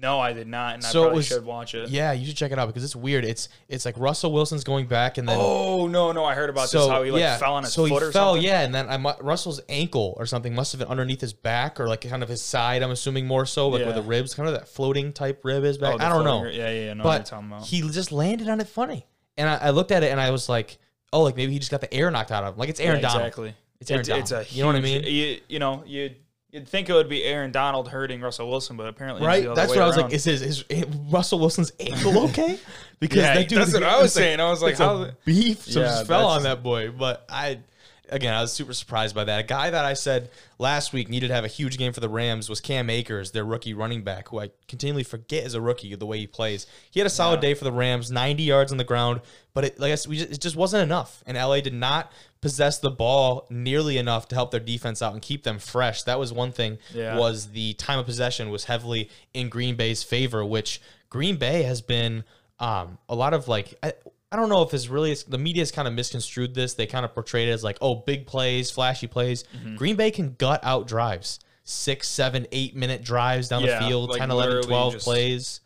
No, 0.00 0.20
I 0.20 0.32
did 0.32 0.46
not, 0.46 0.74
and 0.74 0.84
So 0.84 1.00
I 1.00 1.02
probably 1.04 1.16
was- 1.16 1.26
should 1.26 1.44
watch 1.44 1.74
it. 1.74 1.88
Yeah, 1.88 2.12
you 2.12 2.26
should 2.26 2.36
check 2.36 2.52
it 2.52 2.58
out 2.58 2.66
because 2.66 2.84
it's 2.84 2.94
weird. 2.94 3.24
It's 3.24 3.48
it's 3.68 3.84
like 3.84 3.98
Russell 3.98 4.32
Wilson's 4.32 4.62
going 4.64 4.86
back 4.86 5.18
and 5.18 5.28
then 5.28 5.36
Oh 5.40 5.86
no, 5.88 6.12
no, 6.12 6.24
I 6.24 6.34
heard 6.34 6.50
about 6.50 6.68
so 6.68 6.80
this. 6.80 6.88
How 6.88 7.02
he 7.02 7.10
like 7.10 7.20
yeah, 7.20 7.36
fell 7.38 7.54
on 7.54 7.64
his 7.64 7.72
so 7.72 7.86
foot 7.88 8.02
he 8.02 8.08
or 8.08 8.12
fell, 8.12 8.34
something. 8.34 8.44
yeah, 8.44 8.60
and 8.60 8.74
then 8.74 8.88
I 8.88 9.16
Russell's 9.20 9.60
ankle 9.68 10.14
or 10.16 10.26
something 10.26 10.54
must 10.54 10.72
have 10.72 10.78
been 10.78 10.88
underneath 10.88 11.20
his 11.20 11.32
back 11.32 11.80
or 11.80 11.88
like 11.88 12.02
kind 12.02 12.22
of 12.22 12.28
his 12.28 12.42
side. 12.42 12.82
I'm 12.82 12.90
assuming 12.90 13.26
more 13.26 13.44
so, 13.46 13.68
like 13.68 13.84
where 13.84 13.92
the 13.92 14.02
ribs, 14.02 14.34
kind 14.34 14.48
of 14.48 14.54
that 14.54 14.68
floating 14.68 15.12
type 15.12 15.44
rib 15.44 15.64
is 15.64 15.78
back. 15.78 15.94
Oh, 16.00 16.04
I 16.04 16.08
don't 16.08 16.24
know, 16.24 16.44
Yeah, 16.44 16.70
yeah, 16.70 16.84
yeah. 16.86 16.94
No, 16.94 17.04
what 17.04 17.10
you're 17.12 17.18
but 17.20 17.26
talking 17.26 17.46
about. 17.48 17.62
he 17.64 17.80
just 17.90 18.12
landed 18.12 18.48
on 18.48 18.60
it 18.60 18.68
funny, 18.68 19.06
and 19.36 19.48
I, 19.48 19.56
I 19.56 19.70
looked 19.70 19.90
at 19.90 20.02
it 20.04 20.12
and 20.12 20.20
I 20.20 20.30
was 20.30 20.48
like, 20.48 20.78
oh, 21.12 21.22
like 21.22 21.36
maybe 21.36 21.52
he 21.52 21.58
just 21.58 21.70
got 21.70 21.80
the 21.80 21.92
air 21.92 22.10
knocked 22.10 22.30
out 22.30 22.44
of 22.44 22.54
him. 22.54 22.58
Like 22.60 22.68
it's 22.68 22.78
Aaron 22.80 23.00
yeah, 23.00 23.08
Donald. 23.08 23.22
Exactly. 23.22 23.54
It's 23.80 23.90
Aaron 23.90 24.00
it's, 24.00 24.08
it's 24.08 24.30
a 24.30 24.34
Donald. 24.34 24.52
You 24.52 24.62
know 24.62 24.66
what 24.68 24.76
I 24.76 24.80
mean? 24.80 25.02
You, 25.04 25.40
you 25.48 25.58
know, 25.58 25.82
you 25.86 26.14
you'd 26.50 26.66
think 26.68 26.88
it 26.88 26.92
would 26.94 27.08
be 27.08 27.24
Aaron 27.24 27.52
Donald 27.52 27.88
hurting 27.88 28.20
Russell 28.20 28.48
Wilson, 28.50 28.76
but 28.76 28.86
apparently 28.88 29.20
it's 29.22 29.26
Right, 29.26 29.42
the 29.42 29.52
other 29.52 29.60
that's 29.60 29.70
way 29.72 29.76
what 29.78 29.82
I 29.84 29.86
was 29.86 29.96
around. 29.96 30.04
like. 30.06 30.14
Is 30.14 30.24
his, 30.24 30.42
is 30.42 30.64
Russell 31.10 31.38
Wilson's 31.38 31.72
ankle 31.80 32.24
okay? 32.30 32.58
Because 33.00 33.18
Yeah, 33.18 33.34
that 33.34 33.48
dude 33.48 33.58
that's 33.60 33.72
what 33.74 33.82
I 33.84 33.96
was 33.98 34.06
it's 34.06 34.16
like- 34.16 34.22
saying. 34.24 34.40
I 34.40 34.50
was 34.50 34.60
like, 34.62 34.72
it's 34.72 34.80
a 34.80 34.84
how- 34.84 35.10
beef 35.24 35.62
so 35.62 35.80
Yeah, 35.80 35.86
just 35.86 36.06
fell 36.08 36.26
on 36.26 36.42
that 36.42 36.62
boy. 36.64 36.90
But 36.90 37.24
I, 37.28 37.60
again, 38.10 38.34
I 38.34 38.40
was 38.40 38.52
super 38.52 38.72
surprised 38.72 39.14
by 39.14 39.24
that. 39.24 39.40
A 39.40 39.42
guy 39.42 39.70
that 39.70 39.84
I 39.84 39.94
said 39.94 40.30
last 40.58 40.92
week 40.92 41.08
needed 41.08 41.28
to 41.28 41.34
have 41.34 41.44
a 41.44 41.48
huge 41.48 41.78
game 41.78 41.92
for 41.92 42.00
the 42.00 42.08
Rams 42.08 42.48
was 42.48 42.60
Cam 42.60 42.90
Akers, 42.90 43.30
their 43.32 43.44
rookie 43.44 43.74
running 43.74 44.02
back, 44.02 44.28
who 44.28 44.40
I 44.40 44.50
continually 44.66 45.04
forget 45.04 45.44
is 45.44 45.54
a 45.54 45.60
rookie 45.60 45.94
the 45.94 46.06
way 46.06 46.18
he 46.18 46.26
plays. 46.26 46.66
He 46.90 47.00
had 47.00 47.06
a 47.06 47.10
solid 47.10 47.40
day 47.40 47.54
for 47.54 47.64
the 47.64 47.72
Rams, 47.72 48.10
90 48.10 48.42
yards 48.42 48.72
on 48.72 48.78
the 48.78 48.84
ground, 48.84 49.20
but 49.54 49.64
it, 49.64 49.80
like 49.80 49.92
I 49.92 49.94
said, 49.94 50.10
we 50.10 50.18
just, 50.18 50.30
it 50.30 50.40
just 50.40 50.56
wasn't 50.56 50.82
enough. 50.82 51.22
And 51.26 51.36
LA 51.36 51.60
did 51.60 51.74
not 51.74 52.12
possess 52.40 52.78
the 52.78 52.90
ball 52.90 53.46
nearly 53.50 53.98
enough 53.98 54.28
to 54.28 54.34
help 54.34 54.50
their 54.50 54.60
defense 54.60 55.02
out 55.02 55.12
and 55.12 55.22
keep 55.22 55.42
them 55.42 55.58
fresh. 55.58 56.02
That 56.04 56.18
was 56.18 56.32
one 56.32 56.52
thing. 56.52 56.78
Yeah. 56.94 57.18
Was 57.18 57.50
the 57.50 57.74
time 57.74 57.98
of 57.98 58.06
possession 58.06 58.50
was 58.50 58.64
heavily 58.64 59.10
in 59.34 59.48
Green 59.48 59.76
Bay's 59.76 60.02
favor, 60.02 60.44
which 60.44 60.80
Green 61.10 61.36
Bay 61.36 61.62
has 61.62 61.80
been 61.80 62.24
um, 62.58 62.98
a 63.08 63.14
lot 63.14 63.34
of 63.34 63.48
like. 63.48 63.74
I, 63.82 63.92
I 64.30 64.36
don't 64.36 64.48
know 64.48 64.62
if 64.62 64.74
it's 64.74 64.88
really 64.88 65.16
the 65.26 65.38
media's 65.38 65.70
kind 65.70 65.88
of 65.88 65.94
misconstrued 65.94 66.54
this. 66.54 66.74
They 66.74 66.86
kind 66.86 67.04
of 67.04 67.14
portrayed 67.14 67.48
it 67.48 67.52
as 67.52 67.64
like, 67.64 67.78
oh, 67.80 67.94
big 67.96 68.26
plays, 68.26 68.70
flashy 68.70 69.06
plays. 69.06 69.44
Mm-hmm. 69.56 69.76
Green 69.76 69.96
Bay 69.96 70.10
can 70.10 70.34
gut 70.38 70.60
out 70.62 70.86
drives, 70.86 71.40
six, 71.64 72.08
seven, 72.08 72.46
eight 72.52 72.76
minute 72.76 73.02
drives 73.02 73.48
down 73.48 73.62
Yeah, 73.64 73.78
the 73.80 73.86
field, 73.86 74.10
like 74.10 74.18
10, 74.18 74.30
11, 74.30 74.62
12 74.64 74.92
just- 74.94 75.04
plays. 75.04 75.60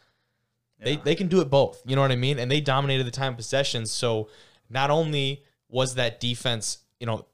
They, 0.81 0.93
Yeah. 0.93 1.01
they 1.05 1.15
can 1.15 1.29
do 1.29 1.41
it 1.41 1.51
both. 1.51 1.81
You 1.87 1.95
know 1.97 2.03
what 2.03 2.13
I 2.13 2.17
mean? 2.17 2.39
And 2.39 2.51
they 2.51 2.61
dominated 2.61 3.05
the 3.05 3.11
time 3.13 3.33
of 3.33 3.37
possession. 3.37 3.87
So 3.87 4.29
not 4.71 4.91
only 4.91 5.43
was 5.69 5.95
that 5.97 6.19
defense, 6.21 6.79
you 7.01 7.07
know, 7.07 7.27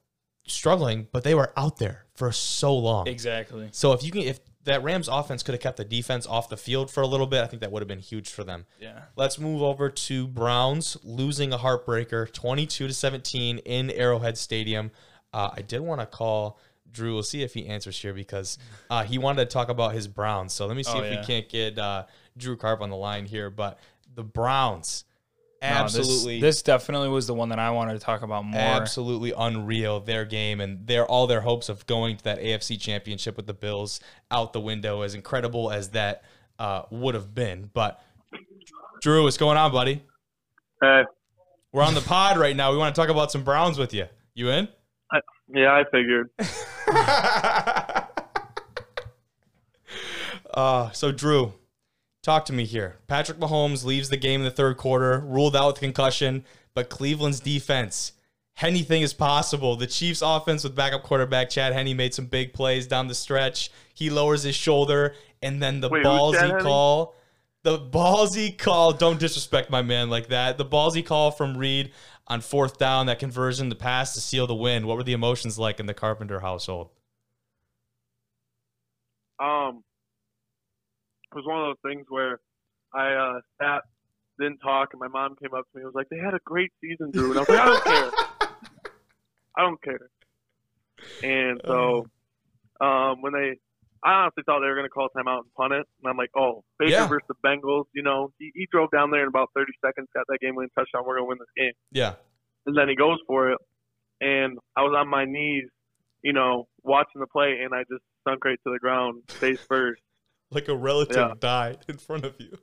struggling, 0.46 1.08
but 1.12 1.24
they 1.24 1.34
were 1.34 1.52
out 1.56 1.76
there 1.78 2.06
for 2.14 2.32
so 2.32 2.74
long. 2.76 3.06
exactly. 3.06 3.68
So 3.72 3.92
if 3.92 4.02
you 4.02 4.10
can, 4.10 4.22
if 4.22 4.40
that 4.68 4.82
Rams 4.82 5.08
offense 5.08 5.42
could 5.42 5.54
have 5.54 5.60
kept 5.60 5.76
the 5.76 5.84
defense 5.84 6.26
off 6.26 6.48
the 6.48 6.56
field 6.56 6.90
for 6.90 7.02
a 7.02 7.06
little 7.06 7.26
bit, 7.26 7.42
I 7.42 7.46
think 7.46 7.60
that 7.62 7.70
would 7.72 7.80
have 7.82 7.88
been 7.88 7.98
huge 7.98 8.30
for 8.30 8.44
them. 8.44 8.66
Yeah. 8.80 9.02
Let's 9.16 9.38
move 9.38 9.62
over 9.62 9.90
to 9.90 10.26
Browns 10.26 10.96
losing 11.02 11.52
a 11.52 11.58
heartbreaker, 11.58 12.32
twenty-two 12.32 12.88
to 12.88 12.94
seventeen 12.94 13.58
in 13.58 13.90
Arrowhead 13.90 14.38
Stadium. 14.38 14.90
Uh, 15.32 15.50
I 15.56 15.62
did 15.62 15.80
want 15.80 16.00
to 16.00 16.06
call 16.06 16.58
Drew. 16.90 17.14
We'll 17.14 17.22
see 17.22 17.42
if 17.42 17.54
he 17.54 17.66
answers 17.66 17.98
here 18.00 18.14
because 18.14 18.56
uh, 18.88 19.04
he 19.04 19.18
wanted 19.18 19.44
to 19.48 19.52
talk 19.52 19.68
about 19.68 19.92
his 19.92 20.08
Browns. 20.08 20.52
So 20.54 20.66
let 20.66 20.76
me 20.76 20.82
see 20.82 20.92
Oh, 20.94 21.02
if 21.02 21.12
yeah. 21.12 21.20
we 21.20 21.26
can't 21.26 21.48
get 21.48 21.78
uh, 21.78 22.04
Drew 22.36 22.56
Carp 22.56 22.80
on 22.80 22.88
the 22.90 22.96
line 22.96 23.26
here. 23.26 23.50
But 23.50 23.78
the 24.14 24.24
Browns, 24.24 25.04
No, 25.60 25.68
this- 25.68 25.96
absolutely, 25.98 26.40
this, 26.40 26.62
definitely 26.62 27.08
was 27.08 27.26
the 27.26 27.34
one 27.34 27.48
that 27.48 27.58
I 27.58 27.70
wanted 27.70 27.94
to 27.94 27.98
talk 27.98 28.22
about 28.22 28.44
more. 28.44 28.60
absolutely 28.60 29.32
unreal 29.36 29.98
their 30.00 30.24
game 30.24 30.60
and 30.60 30.86
their 30.86 31.04
all 31.04 31.26
their 31.26 31.40
hopes 31.40 31.68
of 31.68 31.84
going 31.86 32.16
to 32.18 32.24
that 32.24 32.38
AFC 32.38 32.80
championship 32.80 33.36
with 33.36 33.46
the 33.46 33.54
Bills 33.54 33.98
out 34.30 34.52
the 34.52 34.60
window 34.60 35.02
as 35.02 35.14
incredible 35.14 35.72
as 35.72 35.90
that 35.90 36.22
uh, 36.58 36.82
would 36.90 37.14
have 37.14 37.34
been. 37.34 37.70
But 37.72 38.00
Drew 39.02 39.24
what's 39.24 39.36
going 39.36 39.56
on 39.56 39.72
buddy? 39.72 40.04
Hey, 40.80 41.02
we're 41.72 41.82
on 41.82 41.94
the 41.94 42.02
pod 42.02 42.38
right 42.38 42.54
now. 42.54 42.70
We 42.70 42.78
want 42.78 42.94
to 42.94 43.00
talk 43.00 43.10
about 43.10 43.32
some 43.32 43.42
Browns 43.42 43.78
with 43.78 43.92
you 43.92 44.06
you 44.34 44.50
in? 44.50 44.68
Yeah, 45.52 45.72
I 45.72 45.84
figured. 45.90 46.30
uh, 50.54 50.90
so 50.92 51.10
Drew 51.10 51.54
talk 52.28 52.44
to 52.44 52.52
me 52.52 52.64
here 52.64 52.98
Patrick 53.06 53.38
Mahomes 53.38 53.84
leaves 53.84 54.10
the 54.10 54.16
game 54.16 54.40
in 54.40 54.44
the 54.44 54.50
third 54.50 54.76
quarter 54.76 55.20
ruled 55.20 55.56
out 55.56 55.68
with 55.68 55.80
concussion 55.80 56.44
but 56.74 56.90
Cleveland's 56.90 57.40
defense 57.40 58.12
anything 58.60 59.02
is 59.02 59.14
possible. 59.14 59.76
The 59.76 59.86
Chiefs 59.86 60.22
offense 60.22 60.64
with 60.64 60.74
backup 60.74 61.02
quarterback 61.02 61.50
Chad 61.50 61.72
Henne 61.72 61.96
made 61.96 62.14
some 62.14 62.26
big 62.26 62.52
plays 62.52 62.86
down 62.86 63.08
the 63.08 63.14
stretch. 63.14 63.70
He 63.94 64.10
lowers 64.10 64.42
his 64.42 64.54
shoulder 64.54 65.14
and 65.42 65.62
then 65.62 65.80
the 65.80 65.88
Wait, 65.88 66.04
ballsy 66.04 66.60
call. 66.60 67.14
The 67.62 67.78
ballsy 67.78 68.56
call, 68.56 68.92
don't 68.92 69.18
disrespect 69.18 69.70
my 69.70 69.82
man 69.82 70.10
like 70.10 70.28
that. 70.28 70.58
The 70.58 70.64
ballsy 70.64 71.04
call 71.04 71.30
from 71.30 71.56
Reid 71.56 71.92
on 72.26 72.40
fourth 72.40 72.78
down, 72.78 73.06
that 73.06 73.18
conversion, 73.18 73.68
the 73.68 73.74
pass 73.74 74.14
to 74.14 74.20
seal 74.20 74.46
the 74.46 74.54
win. 74.54 74.86
What 74.86 74.96
were 74.96 75.02
the 75.02 75.12
emotions 75.12 75.58
like 75.58 75.80
in 75.80 75.86
the 75.86 75.94
Carpenter 75.94 76.40
household? 76.40 76.90
Um, 79.40 79.82
was 81.38 81.46
one 81.46 81.60
of 81.62 81.66
those 81.70 81.82
things 81.90 82.06
where 82.08 82.40
I 82.92 83.14
uh, 83.14 83.40
sat, 83.62 83.82
didn't 84.38 84.58
talk, 84.58 84.88
and 84.92 85.00
my 85.00 85.08
mom 85.08 85.36
came 85.40 85.54
up 85.54 85.64
to 85.70 85.78
me 85.78 85.82
and 85.82 85.92
was 85.92 85.94
like, 85.94 86.08
"They 86.10 86.18
had 86.18 86.34
a 86.34 86.40
great 86.44 86.72
season, 86.80 87.10
Drew," 87.12 87.30
and 87.30 87.38
I 87.38 87.42
was 87.42 87.48
like, 87.48 87.60
"I 87.60 87.66
don't 87.66 87.84
care, 87.84 88.10
I 89.56 89.60
don't 89.62 89.82
care." 89.82 90.08
And 91.22 91.60
so, 91.66 92.06
um, 92.84 93.22
when 93.22 93.32
they, 93.32 93.58
I 94.04 94.12
honestly 94.22 94.44
thought 94.46 94.60
they 94.60 94.66
were 94.66 94.74
going 94.76 94.86
to 94.86 94.90
call 94.90 95.08
timeout 95.16 95.42
and 95.42 95.54
punt 95.56 95.72
it, 95.74 95.86
and 96.02 96.10
I'm 96.10 96.16
like, 96.16 96.30
"Oh, 96.36 96.62
Baker 96.78 96.90
Yeah. 96.92 97.06
versus 97.08 97.26
the 97.28 97.34
Bengals, 97.44 97.84
you 97.94 98.02
know, 98.02 98.32
he, 98.38 98.50
he 98.54 98.66
drove 98.70 98.90
down 98.90 99.10
there 99.10 99.22
in 99.22 99.28
about 99.28 99.50
30 99.54 99.72
seconds, 99.84 100.08
got 100.14 100.26
that 100.28 100.38
game-winning 100.40 100.70
touchdown. 100.76 101.02
We're 101.06 101.18
going 101.18 101.26
to 101.26 101.28
win 101.28 101.38
this 101.38 101.54
game." 101.56 101.72
Yeah. 101.90 102.14
and 102.66 102.76
then 102.76 102.88
he 102.88 102.94
goes 102.96 103.18
for 103.26 103.50
it, 103.52 103.58
and 104.20 104.58
I 104.76 104.82
was 104.82 104.94
on 104.96 105.08
my 105.08 105.24
knees, 105.24 105.68
you 106.22 106.32
know, 106.32 106.68
watching 106.82 107.20
the 107.20 107.26
play, 107.26 107.60
and 107.64 107.74
I 107.74 107.82
just 107.90 108.02
sunk 108.26 108.44
right 108.44 108.58
to 108.64 108.72
the 108.72 108.78
ground, 108.78 109.22
face 109.40 109.58
first. 109.68 110.00
Like 110.50 110.68
a 110.68 110.74
relative 110.76 111.16
Yeah. 111.16 111.34
died 111.38 111.78
in 111.88 111.98
front 111.98 112.24
of 112.24 112.34
you. 112.38 112.56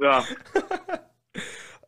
Yeah, 0.00 0.24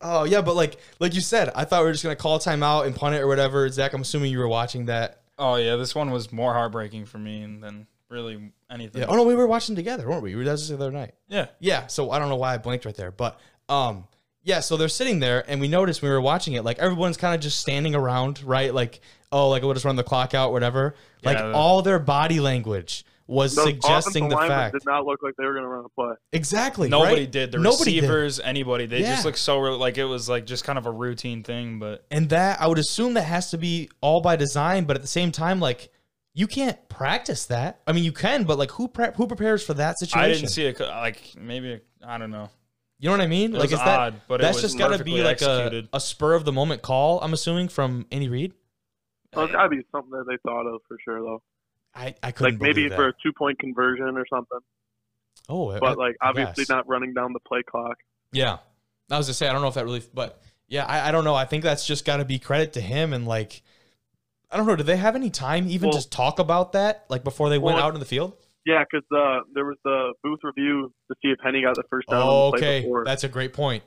Oh 0.00 0.24
yeah, 0.24 0.42
but 0.42 0.54
like 0.54 0.76
like 1.00 1.14
you 1.14 1.20
said, 1.22 1.50
I 1.54 1.64
thought 1.64 1.80
we 1.80 1.86
were 1.86 1.92
just 1.92 2.04
gonna 2.04 2.16
call 2.16 2.38
timeout 2.38 2.86
and 2.86 2.94
punt 2.94 3.14
it 3.14 3.20
or 3.20 3.26
whatever. 3.26 3.68
Zach, 3.70 3.92
I'm 3.94 4.02
assuming 4.02 4.30
you 4.30 4.38
were 4.38 4.48
watching 4.48 4.86
that. 4.86 5.22
Oh 5.38 5.54
yeah, 5.56 5.76
this 5.76 5.94
one 5.94 6.10
was 6.10 6.30
more 6.30 6.52
heartbreaking 6.52 7.06
for 7.06 7.18
me 7.18 7.40
than 7.60 7.86
really 8.10 8.52
anything. 8.70 9.00
Yeah. 9.00 9.08
Oh 9.08 9.16
no, 9.16 9.24
we 9.24 9.34
were 9.34 9.46
watching 9.46 9.74
together, 9.76 10.06
weren't 10.08 10.22
we? 10.22 10.34
We 10.34 10.36
were 10.36 10.44
that 10.44 10.58
the 10.58 10.74
other 10.74 10.90
night. 10.90 11.14
Yeah. 11.28 11.46
Yeah. 11.58 11.86
So 11.86 12.10
I 12.10 12.18
don't 12.18 12.28
know 12.28 12.36
why 12.36 12.52
I 12.54 12.58
blinked 12.58 12.84
right 12.84 12.94
there, 12.94 13.10
but 13.12 13.40
um, 13.70 14.06
yeah. 14.42 14.60
So 14.60 14.76
they're 14.76 14.88
sitting 14.90 15.20
there, 15.20 15.42
and 15.48 15.58
we 15.60 15.68
noticed 15.68 16.02
when 16.02 16.10
we 16.10 16.14
were 16.14 16.20
watching 16.20 16.52
it, 16.52 16.64
like 16.64 16.78
everyone's 16.78 17.16
kind 17.16 17.34
of 17.34 17.40
just 17.40 17.58
standing 17.60 17.94
around, 17.94 18.42
right? 18.44 18.74
Like 18.74 19.00
oh, 19.32 19.48
like 19.48 19.62
we'll 19.62 19.72
just 19.72 19.86
run 19.86 19.96
the 19.96 20.04
clock 20.04 20.34
out, 20.34 20.52
whatever. 20.52 20.94
Like 21.24 21.38
Yeah. 21.38 21.52
all 21.52 21.80
their 21.80 21.98
body 21.98 22.40
language 22.40 23.04
was 23.26 23.54
Those 23.54 23.64
suggesting 23.66 24.28
the 24.28 24.34
linemen 24.36 24.56
fact. 24.58 24.72
did 24.74 24.84
not 24.84 25.06
look 25.06 25.22
like 25.22 25.34
they 25.36 25.44
were 25.44 25.52
going 25.54 25.64
to 25.64 25.68
run 25.68 25.84
a 25.84 25.88
play. 25.88 26.14
Exactly. 26.32 26.88
Nobody 26.90 27.22
right? 27.22 27.32
did. 27.32 27.52
The 27.52 27.58
Nobody 27.58 27.92
did. 27.94 28.02
receivers, 28.02 28.38
anybody, 28.40 28.86
they 28.86 29.00
Yeah. 29.00 29.14
just 29.14 29.24
looked 29.24 29.38
so 29.38 29.58
like 29.60 29.96
it 29.96 30.04
was 30.04 30.28
like 30.28 30.44
just 30.44 30.64
kind 30.64 30.78
of 30.78 30.84
a 30.86 30.90
routine 30.90 31.42
thing. 31.42 31.78
But 31.78 32.04
And 32.10 32.28
that 32.30 32.60
I 32.60 32.66
would 32.66 32.78
assume 32.78 33.14
that 33.14 33.22
has 33.22 33.50
to 33.50 33.58
be 33.58 33.88
all 34.02 34.20
by 34.20 34.36
design, 34.36 34.84
but 34.84 34.96
at 34.96 35.02
the 35.02 35.08
same 35.08 35.32
time, 35.32 35.58
like 35.60 35.90
you 36.34 36.46
can't 36.46 36.86
practice 36.88 37.46
that. 37.46 37.80
I 37.86 37.92
mean, 37.92 38.04
you 38.04 38.12
can, 38.12 38.44
but 38.44 38.58
like 38.58 38.72
who 38.72 38.88
pre- 38.88 39.12
who 39.16 39.26
prepares 39.26 39.64
for 39.64 39.72
that 39.74 39.98
situation? 39.98 40.30
I 40.30 40.32
didn't 40.34 40.50
see 40.50 40.66
it. 40.66 40.78
Like 40.80 41.34
maybe 41.40 41.80
I 42.06 42.18
don't 42.18 42.30
know. 42.30 42.50
You 42.98 43.08
know 43.08 43.16
what 43.16 43.22
I 43.22 43.26
mean? 43.26 43.54
It 43.54 43.58
like 43.58 43.70
was 43.70 43.72
is 43.72 43.78
that 43.78 43.98
odd, 44.00 44.14
but 44.28 44.40
it 44.40 44.42
that's 44.44 44.56
was 44.56 44.72
just 44.72 44.78
got 44.78 44.88
to 44.96 45.02
be 45.04 45.22
perfectly 45.22 45.22
like 45.22 45.42
a, 45.42 45.88
a 45.92 46.00
spur 46.00 46.34
of 46.34 46.44
the 46.44 46.52
moment 46.52 46.82
call. 46.82 47.20
I'm 47.20 47.32
assuming 47.32 47.68
from 47.68 48.06
Andy 48.12 48.28
Reid. 48.28 48.52
Well, 49.34 49.44
it's 49.46 49.52
got 49.54 49.64
to 49.64 49.68
be 49.68 49.82
something 49.90 50.10
that 50.12 50.26
they 50.28 50.36
thought 50.48 50.66
of 50.66 50.80
for 50.86 50.96
sure, 51.04 51.20
though. 51.20 51.42
I 51.94 52.14
I 52.22 52.32
couldn't 52.32 52.54
Like 52.54 52.62
maybe 52.62 52.88
that. 52.88 52.96
for 52.96 53.08
a 53.08 53.12
two-point 53.22 53.58
conversion 53.58 54.16
or 54.16 54.26
something, 54.28 54.58
oh, 55.48 55.70
I- 55.70 55.78
but 55.78 55.98
like 55.98 56.16
obviously 56.20 56.62
guess. 56.64 56.68
not 56.68 56.88
running 56.88 57.14
down 57.14 57.32
the 57.32 57.40
play 57.40 57.62
clock. 57.62 57.96
Yeah, 58.32 58.58
I 59.10 59.16
was 59.18 59.26
to 59.28 59.34
say 59.34 59.48
I 59.48 59.52
don't 59.52 59.62
know 59.62 59.68
if 59.68 59.74
that 59.74 59.84
really, 59.84 60.02
but 60.12 60.40
yeah, 60.68 60.84
I, 60.86 61.08
I 61.08 61.12
don't 61.12 61.24
know. 61.24 61.34
I 61.34 61.44
think 61.44 61.62
that's 61.62 61.86
just 61.86 62.04
got 62.04 62.16
to 62.18 62.24
be 62.24 62.38
credit 62.38 62.72
to 62.74 62.80
him 62.80 63.12
and 63.12 63.26
like. 63.26 63.62
I 64.50 64.56
don't 64.56 64.66
know. 64.66 64.76
Did 64.76 64.86
they 64.86 64.96
have 64.98 65.16
any 65.16 65.30
time 65.30 65.66
even 65.68 65.88
Well- 65.88 65.96
just 65.98 66.12
talk 66.12 66.38
about 66.38 66.72
that, 66.72 67.06
like 67.08 67.24
before 67.24 67.48
they 67.48 67.58
went 67.58 67.78
out 67.78 67.94
in 67.94 67.98
the 68.00 68.06
field? 68.06 68.36
Yeah, 68.64 68.84
because 68.84 69.04
uh, 69.10 69.40
there 69.52 69.64
was 69.64 69.76
the 69.84 70.12
booth 70.22 70.38
review 70.44 70.92
to 71.10 71.14
see 71.20 71.28
if 71.32 71.38
Henne 71.42 71.60
got 71.62 71.74
the 71.74 71.82
first 71.90 72.08
down 72.08 72.22
Oh, 72.22 72.46
on 72.46 72.52
the 72.52 72.58
play 72.58 72.78
okay, 72.86 73.02
that's 73.04 73.24
a 73.24 73.28
great 73.28 73.52
point. 73.52 73.82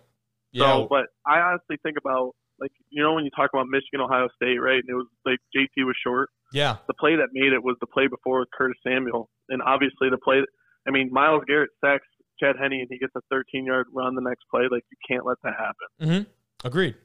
Yeah, 0.51 0.65
So, 0.65 0.87
but 0.89 1.05
I 1.25 1.39
honestly 1.39 1.77
think 1.83 1.97
about 1.97 2.35
like 2.59 2.71
you 2.89 3.03
know 3.03 3.13
when 3.13 3.23
you 3.23 3.31
talk 3.35 3.49
about 3.53 3.67
Michigan, 3.67 4.01
Ohio 4.01 4.27
State, 4.35 4.57
right? 4.57 4.79
And 4.79 4.89
it 4.89 4.93
was 4.95 5.07
like 5.25 5.39
JT 5.55 5.85
was 5.85 5.95
short. 6.03 6.29
yeah, 6.53 6.77
The 6.87 6.93
play 6.93 7.15
that 7.15 7.29
made 7.33 7.53
it 7.53 7.63
was 7.63 7.75
the 7.81 7.87
play 7.87 8.07
before 8.07 8.39
with 8.39 8.49
Curtis 8.57 8.77
Samuel, 8.85 9.29
and 9.49 9.61
obviously 9.61 10.09
the 10.09 10.17
play. 10.17 10.41
I 10.87 10.91
mean, 10.91 11.09
Myles 11.11 11.43
Garrett 11.47 11.69
sacks 11.83 12.05
Chad 12.39 12.55
Henne, 12.59 12.73
and 12.73 12.87
he 12.89 12.97
gets 12.97 13.13
a 13.15 13.21
13-yard 13.33 13.87
run 13.93 14.15
the 14.15 14.21
next 14.21 14.43
play. 14.49 14.63
Like 14.71 14.83
you 14.91 14.97
can't 15.07 15.25
let 15.25 15.37
that 15.43 15.53
happen. 15.57 15.87
Mm-hmm. 16.23 16.67
Agreed. 16.67 16.95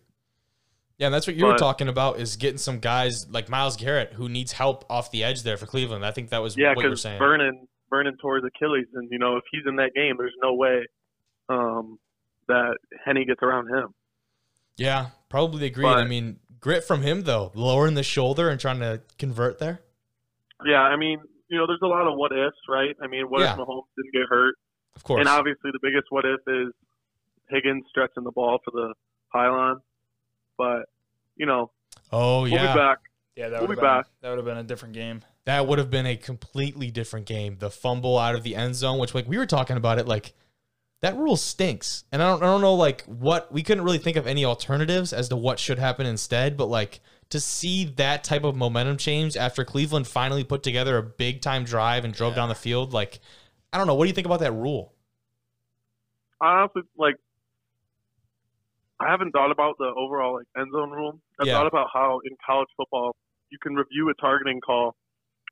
Yeah, 0.98 1.06
and 1.06 1.14
that's 1.14 1.26
what 1.26 1.34
you 1.34 1.46
were 1.46 1.56
talking 1.58 1.88
about 1.88 2.20
is 2.20 2.36
getting 2.36 2.58
some 2.58 2.78
guys 2.78 3.26
like 3.28 3.48
Myles 3.48 3.76
Garrett 3.76 4.12
who 4.12 4.28
needs 4.28 4.52
help 4.52 4.84
off 4.88 5.10
the 5.10 5.24
edge 5.24 5.42
there 5.42 5.56
for 5.56 5.66
Cleveland. 5.66 6.06
I 6.06 6.12
think 6.12 6.28
that 6.30 6.42
was 6.42 6.56
Yeah, 6.56 6.74
what 6.74 6.84
you 6.84 6.90
were 6.90 6.96
saying. 6.96 7.18
Vernon 7.18 7.66
Vernon 7.90 8.16
tore 8.22 8.36
his 8.36 8.44
Achilles, 8.44 8.86
and 8.94 9.08
you 9.10 9.18
know 9.18 9.36
if 9.36 9.42
he's 9.50 9.62
in 9.66 9.76
that 9.76 9.94
game, 9.94 10.14
there's 10.16 10.34
no 10.40 10.54
way 10.54 10.86
um, 11.48 11.98
that 12.46 12.76
Henne 13.04 13.24
gets 13.26 13.42
around 13.42 13.68
him. 13.68 13.88
yeah, 14.76 15.08
probably 15.32 15.66
agreed. 15.66 15.84
But- 15.84 15.98
I 15.98 16.04
mean, 16.04 16.38
grit 16.60 16.84
from 16.84 17.02
him 17.02 17.22
though, 17.22 17.50
lowering 17.54 17.94
the 17.94 18.02
shoulder 18.04 18.48
and 18.48 18.60
trying 18.60 18.78
to 18.80 19.00
convert 19.18 19.58
there. 19.58 19.80
Yeah, 20.64 20.80
I 20.82 20.94
mean, 20.96 21.18
you 21.48 21.58
know, 21.58 21.66
there's 21.66 21.82
a 21.82 21.86
lot 21.88 22.06
of 22.06 22.16
what 22.16 22.30
ifs, 22.30 22.56
right? 22.68 22.94
I 23.02 23.08
mean, 23.08 23.28
what 23.28 23.40
Yeah. 23.40 23.52
if 23.54 23.58
Mahomes 23.58 23.84
didn't 23.96 24.12
get 24.12 24.28
hurt? 24.28 24.54
Of 24.94 25.02
course. 25.04 25.18
And 25.20 25.28
obviously, 25.28 25.70
the 25.72 25.80
biggest 25.82 26.06
what 26.10 26.24
if 26.24 26.40
is 26.46 26.72
Higgins 27.50 27.84
stretching 27.90 28.22
the 28.24 28.30
ball 28.30 28.58
for 28.64 28.70
the 28.70 28.94
pylon. 29.32 29.80
But 30.56 30.88
you 31.36 31.46
know, 31.46 31.70
oh 32.12 32.42
we'll 32.42 32.52
yeah, 32.52 32.72
be 32.72 32.78
back. 32.78 32.98
Yeah, 33.34 33.48
that 33.48 33.60
We'll 33.60 33.68
would 33.68 33.76
be 33.76 33.80
been 33.80 33.84
back. 33.90 34.06
that 34.20 34.28
would 34.28 34.36
have 34.38 34.44
been 34.44 34.58
a 34.58 34.62
different 34.62 34.94
game. 34.94 35.22
that 35.46 35.66
would 35.66 35.78
have 35.78 35.90
been 35.90 36.06
a 36.06 36.16
completely 36.16 36.90
different 36.90 37.26
game. 37.26 37.56
The 37.58 37.70
fumble 37.70 38.18
out 38.18 38.34
of 38.34 38.42
the 38.44 38.54
end 38.54 38.76
zone, 38.76 38.98
which 38.98 39.14
like 39.14 39.26
we 39.26 39.38
were 39.38 39.46
talking 39.46 39.76
about 39.78 39.98
it, 39.98 40.06
like 40.06 40.34
that 41.02 41.16
rule 41.16 41.36
stinks. 41.36 42.04
And 42.10 42.22
I 42.22 42.28
don't, 42.30 42.42
I 42.42 42.46
don't 42.46 42.60
know 42.62 42.74
like 42.74 43.02
what 43.04 43.52
we 43.52 43.62
couldn't 43.62 43.84
really 43.84 43.98
think 43.98 44.16
of 44.16 44.26
any 44.26 44.44
alternatives 44.44 45.12
as 45.12 45.28
to 45.28 45.36
what 45.36 45.58
should 45.58 45.78
happen 45.78 46.06
instead. 46.06 46.56
But 46.56 46.66
like 46.66 47.00
to 47.30 47.38
see 47.40 47.84
that 47.84 48.24
type 48.24 48.44
of 48.44 48.56
momentum 48.56 48.96
change 48.96 49.36
after 49.36 49.64
Cleveland 49.64 50.06
finally 50.06 50.44
put 50.44 50.62
together 50.62 50.96
a 50.96 51.02
big 51.02 51.40
time 51.42 51.64
drive 51.64 52.04
and 52.04 52.14
drove 52.14 52.34
down 52.34 52.48
the 52.48 52.54
field, 52.54 52.92
like 52.92 53.20
I 53.72 53.78
don't 53.78 53.86
know. 53.86 53.94
What 53.94 54.04
do 54.04 54.08
you 54.08 54.14
think 54.14 54.26
about 54.26 54.40
that 54.40 54.52
rule? 54.52 54.92
I 56.40 56.60
honestly 56.62 56.82
like. 56.96 57.16
I 59.00 59.10
haven't 59.10 59.32
thought 59.32 59.50
about 59.50 59.76
the 59.78 59.92
overall 59.96 60.34
like 60.34 60.46
end 60.56 60.70
zone 60.72 60.90
rule. 60.90 61.18
I've 61.40 61.46
Yeah. 61.48 61.54
thought 61.54 61.66
about 61.66 61.88
how 61.92 62.20
in 62.24 62.36
college 62.46 62.68
football 62.76 63.16
you 63.50 63.58
can 63.60 63.74
review 63.74 64.08
a 64.10 64.14
targeting 64.20 64.60
call, 64.60 64.94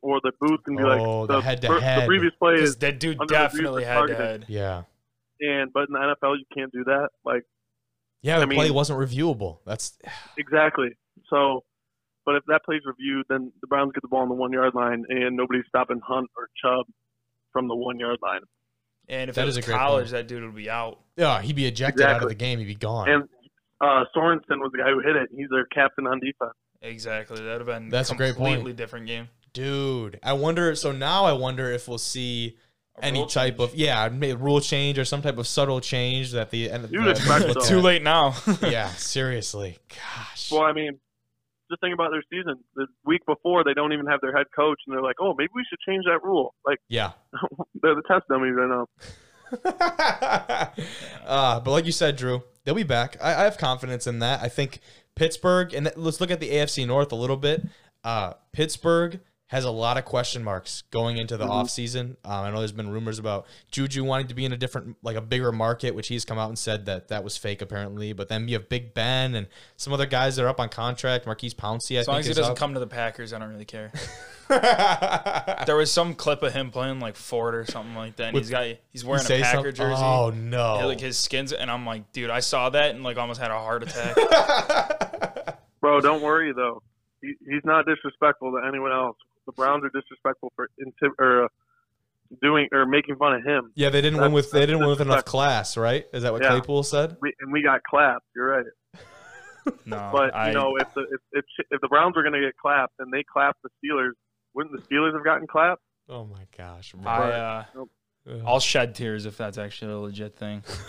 or 0.03 0.20
the 0.22 0.30
booth 0.40 0.62
can 0.64 0.76
be 0.76 0.84
Oh, 0.84 1.22
like 1.22 1.28
the 1.28 1.34
the, 1.36 1.40
head-to-head. 1.42 2.03
the 2.03 2.07
previous 2.07 2.32
play 2.38 2.55
is, 2.55 2.76
that 2.76 3.01
dude 3.01 3.18
definitely 3.26 3.82
for 3.82 3.88
had 3.88 4.07
to 4.07 4.14
head. 4.14 4.44
Yeah, 4.48 4.82
and 5.41 5.72
but 5.72 5.88
in 5.88 5.93
the 5.93 5.99
NFL 5.99 6.36
you 6.38 6.45
can't 6.55 6.72
do 6.72 6.84
that. 6.84 7.09
Like 7.24 7.43
yeah. 8.22 8.38
The 8.38 8.47
I 8.47 8.55
play 8.55 8.70
wasn't 8.70 8.99
reviewable. 8.99 9.59
That's 9.66 9.97
Exactly. 10.36 10.91
So, 11.28 11.64
but 12.26 12.34
if 12.36 12.43
that 12.49 12.61
play's 12.64 12.82
reviewed, 12.84 13.26
then 13.28 13.53
the 13.61 13.66
Browns 13.66 13.93
get 13.93 14.03
the 14.03 14.09
ball 14.09 14.20
on 14.22 14.28
the 14.28 14.34
one 14.34 14.53
yard 14.53 14.74
line, 14.74 15.05
and 15.09 15.36
nobody's 15.36 15.64
stopping 15.68 16.01
Hunt 16.07 16.28
or 16.36 16.49
Chubb 16.62 16.86
from 17.53 17.68
the 17.68 17.74
one 17.74 17.99
yard 17.99 18.18
line. 18.22 18.41
And 19.09 19.28
if 19.30 19.36
That 19.36 19.43
it 19.47 19.49
is 19.49 19.57
was 19.57 19.64
a 19.64 19.68
great 19.68 19.76
college, 19.78 20.05
point. 20.05 20.12
that 20.12 20.28
dude 20.28 20.45
would 20.45 20.55
be 20.55 20.70
out. 20.70 21.01
yeah. 21.16 21.41
He'd 21.43 21.57
be 21.57 21.66
ejected 21.66 22.05
out 22.07 22.22
of 22.22 22.28
the 22.28 22.34
game. 22.34 22.59
He'd 22.59 22.66
be 22.66 22.74
gone. 22.74 23.09
And 23.09 23.22
uh, 23.80 24.05
Sorensen 24.14 24.59
was 24.61 24.70
the 24.72 24.78
guy 24.78 24.91
who 24.91 25.01
hit 25.01 25.16
it. 25.16 25.30
He's 25.34 25.49
their 25.51 25.64
captain 25.66 26.07
on 26.07 26.20
defense. 26.20 26.53
Exactly. 26.82 27.36
That 27.38 27.59
would 27.59 27.61
have 27.61 27.66
been 27.66 27.88
That's 27.88 28.11
a 28.11 28.14
great 28.14 28.36
point. 28.36 28.57
completely 28.57 28.72
different 28.74 29.07
game. 29.07 29.28
Dude, 29.53 30.20
I 30.22 30.32
wonder. 30.34 30.74
So 30.76 30.93
now 30.93 31.24
I 31.24 31.32
wonder 31.32 31.70
if 31.72 31.88
we'll 31.88 31.99
see 31.99 32.57
A 33.03 33.05
any 33.05 33.26
type 33.26 33.59
change. 33.59 33.70
of 33.70 33.74
yeah, 33.74 34.09
maybe 34.09 34.34
rule 34.34 34.61
change 34.61 34.98
or 34.98 35.05
some 35.05 35.22
type 35.22 35.38
of 35.38 35.46
subtle 35.46 35.80
change 35.80 36.32
that 36.32 36.51
the 36.51 36.70
end. 36.70 36.88
You'd 36.90 37.09
expect 37.09 37.53
so. 37.53 37.61
Too 37.61 37.80
late 37.80 38.03
now. 38.03 38.34
Yeah, 38.62 38.88
seriously. 38.90 39.78
Gosh. 39.88 40.51
Well, 40.53 40.62
I 40.62 40.72
mean, 40.72 40.98
just 41.70 41.80
think 41.80 41.94
about 41.94 42.11
their 42.11 42.22
season. 42.30 42.57
The 42.74 42.86
week 43.05 43.22
before, 43.26 43.62
they 43.64 43.74
don't 43.74 43.92
even 43.92 44.07
have 44.07 44.20
their 44.20 44.36
head 44.36 44.46
coach, 44.55 44.78
and 44.86 44.94
they're 44.94 45.03
like, 45.03 45.16
"Oh, 45.20 45.34
maybe 45.36 45.51
we 45.55 45.64
should 45.68 45.78
change 45.86 46.05
that 46.07 46.22
rule." 46.24 46.55
Like 46.66 46.78
Yeah. 46.88 47.12
they're 47.82 47.94
the 47.94 48.03
test 48.09 48.24
dummies 48.28 48.55
right 48.57 48.68
now. 48.68 48.86
uh, 51.26 51.61
but 51.61 51.70
like 51.70 51.86
you 51.86 51.92
said, 51.92 52.16
Drew, 52.16 52.42
they'll 52.64 52.74
be 52.74 52.82
back. 52.82 53.16
I, 53.22 53.34
I 53.34 53.44
have 53.44 53.59
confidence 53.59 54.07
in 54.07 54.18
that. 54.20 54.40
I 54.42 54.48
think 54.48 54.80
Pittsburgh, 55.16 55.72
and 55.74 55.90
let's 55.96 56.20
look 56.20 56.30
at 56.30 56.40
the 56.40 56.51
AFC 56.51 56.86
North 56.86 57.12
a 57.12 57.16
little 57.16 57.36
bit. 57.36 57.62
Uh, 58.05 58.34
Pittsburgh 58.53 59.20
has 59.51 59.64
a 59.64 59.70
lot 59.70 59.96
of 59.98 60.05
question 60.05 60.42
marks 60.44 60.82
going 60.90 61.16
into 61.18 61.36
the 61.36 61.44
offseason. 61.46 62.11
Um, 62.24 62.44
I 62.44 62.51
know 62.51 62.59
there's 62.59 62.70
been 62.72 62.88
rumors 62.90 63.18
about 63.18 63.46
Juju 63.70 64.05
wanting 64.05 64.28
to 64.28 64.34
be 64.34 64.44
in 64.44 64.53
a 64.53 64.57
different, 64.57 64.96
like 65.03 65.16
a 65.16 65.20
bigger 65.20 65.51
market, 65.53 65.94
which 65.94 66.07
he's 66.09 66.24
come 66.24 66.38
out 66.38 66.48
and 66.48 66.59
said 66.59 66.86
that 66.86 67.09
that 67.09 67.24
was 67.24 67.36
fake 67.36 67.61
apparently. 67.61 68.12
But 68.12 68.28
then 68.28 68.46
you 68.48 68.55
have 68.55 68.68
Big 68.68 68.94
Ben 68.94 69.34
and 69.34 69.48
some 69.76 69.92
other 69.92 70.07
guys 70.07 70.36
that 70.36 70.44
are 70.44 70.48
up 70.48 70.61
on 70.61 70.68
contract. 70.68 71.26
Maurkice 71.26 71.53
Pouncey, 71.55 71.96
I 71.96 72.01
As 72.01 72.09
long 72.09 72.16
think, 72.18 72.20
as 72.20 72.26
he 72.28 72.34
doesn't 72.34 72.53
up. 72.53 72.59
come 72.59 72.74
to 72.74 72.80
the 72.80 72.86
Packers, 72.86 73.32
I 73.32 73.38
don't 73.38 73.51
really 73.51 73.64
care. 73.64 73.92
There 74.51 75.76
was 75.76 75.92
some 75.92 76.14
clip 76.14 76.42
of 76.42 76.53
him 76.53 76.70
playing 76.70 76.98
like 77.01 77.14
Ford 77.16 77.55
or 77.55 77.64
something 77.64 77.94
like 77.94 78.16
that, 78.16 78.24
and 78.28 78.34
With- 78.34 78.44
he's 78.44 78.51
got 78.51 78.66
he's 78.90 79.05
wearing 79.05 79.22
a 79.22 79.26
Say 79.26 79.42
Packer 79.42 79.57
something- 79.59 79.74
jersey. 79.74 80.03
Oh 80.03 80.30
no! 80.34 80.78
Yeah, 80.78 80.84
like 80.86 80.98
his 81.01 81.16
skins, 81.16 81.53
and 81.53 81.70
I'm 81.70 81.86
like, 81.86 82.11
dude, 82.12 82.30
I 82.30 82.40
saw 82.40 82.68
that 82.70 82.94
and 82.94 83.05
like 83.05 83.16
almost 83.16 83.40
had 83.40 83.51
a 83.53 83.59
heart 83.59 83.84
attack. 83.84 84.16
Bro, 85.80 86.01
don't 86.01 86.20
worry 86.22 86.53
though. 86.53 86.82
He, 87.22 87.34
he's 87.48 87.64
not 87.64 87.86
disrespectful 87.86 88.53
to 88.53 88.66
anyone 88.66 88.90
else. 88.92 89.16
The 89.51 89.62
Browns 89.62 89.84
are 89.84 89.90
disrespectful 89.90 90.53
for 90.55 90.70
intim- 90.80 91.18
or 91.18 91.44
uh, 91.44 91.48
doing 92.40 92.68
or 92.72 92.86
making 92.86 93.16
fun 93.16 93.34
of 93.34 93.42
him. 93.44 93.72
Yeah, 93.74 93.90
they 93.90 94.01
didn't 94.01 94.20
win 94.20 94.32
with 94.32 94.53
they 94.53 94.61
didn't 94.61 94.78
win 94.80 94.88
with 94.90 95.01
enough 95.01 95.24
class, 95.24 95.76
right? 95.76 96.07
Is 96.12 96.22
that 96.22 96.32
what 96.32 96.42
Yeah. 96.42 96.51
Claypool 96.51 96.84
said? 96.84 97.16
We, 97.20 97.34
and 97.40 97.53
we 97.53 97.62
got 97.62 97.82
clapped. 97.82 98.24
You're 98.34 98.48
right. 98.48 98.66
No, 99.84 100.09
But 100.11 100.34
I, 100.34 100.48
you 100.48 100.55
know, 100.55 100.76
if 100.80 100.92
the 100.94 101.03
if, 101.03 101.20
if 101.32 101.44
if 101.70 101.80
the 101.82 101.88
Browns 101.88 102.16
were 102.16 102.22
going 102.22 102.32
to 102.32 102.40
get 102.40 102.57
clapped 102.57 102.94
and 102.98 103.12
they 103.12 103.22
clapped 103.22 103.59
the 103.62 103.68
Steelers, 103.84 104.12
wouldn't 104.55 104.74
the 104.74 104.82
Steelers 104.82 105.12
have 105.12 105.22
gotten 105.22 105.46
clapped? 105.46 105.82
Oh 106.09 106.24
my 106.24 106.46
gosh. 106.57 106.94
I 107.05 107.30
uh, 107.30 107.64
Ugh. 108.28 108.42
I'll 108.46 108.59
shed 108.61 108.94
tears 108.94 109.26
if 109.26 109.36
that's 109.36 109.59
actually 109.59 109.92
a 109.92 109.98
legit 109.98 110.36
thing. 110.36 110.62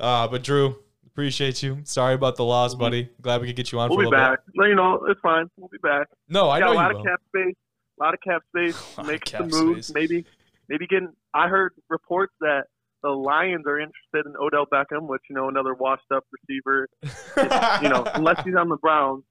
uh, 0.00 0.28
but 0.28 0.42
Drew, 0.42 0.76
appreciate 1.16 1.62
you. 1.62 1.78
Sorry 1.84 2.12
about 2.14 2.36
the 2.36 2.44
loss, 2.44 2.74
buddy. 2.74 3.08
Glad 3.22 3.40
we 3.40 3.46
could 3.46 3.56
get 3.56 3.72
you 3.72 3.80
on 3.80 3.88
We'll 3.88 3.96
for 3.98 4.02
a 4.02 4.10
be 4.10 4.10
little 4.10 4.28
back. 4.32 4.38
No, 4.54 4.66
you 4.66 4.74
know, 4.74 5.00
it's 5.08 5.20
fine. 5.22 5.46
We'll 5.56 5.68
be 5.70 5.78
back. 5.78 6.10
bit. 6.10 6.18
No, 6.28 6.50
I 6.50 6.60
got 6.60 6.66
know 6.66 6.72
a 6.72 6.74
you 6.74 6.78
lot 6.80 6.92
will. 6.92 7.00
of 7.00 7.06
cap 7.06 7.20
space. 7.28 7.54
A 7.98 8.04
lot 8.04 8.12
of 8.14 8.20
cap 8.20 8.42
space. 8.54 8.96
Lot 8.98 9.06
Make 9.06 9.24
cap 9.24 9.50
some 9.50 9.66
moves. 9.66 9.86
space. 9.86 9.94
Maybe, 9.94 10.24
maybe 10.68 10.86
getting. 10.86 11.08
I 11.32 11.48
heard 11.48 11.72
reports 11.88 12.34
that 12.40 12.64
the 13.02 13.08
Lions 13.08 13.64
are 13.66 13.80
interested 13.80 14.26
in 14.26 14.34
Odell 14.38 14.66
Beckham, 14.70 15.08
which 15.08 15.22
you 15.30 15.36
know 15.36 15.48
another 15.48 15.72
washed-up 15.72 16.24
receiver. 16.30 16.86
You 17.82 17.88
know, 17.88 18.04
unless 18.14 18.44
he's 18.44 18.54
on 18.54 18.68
the 18.68 18.76
Browns, 18.76 19.24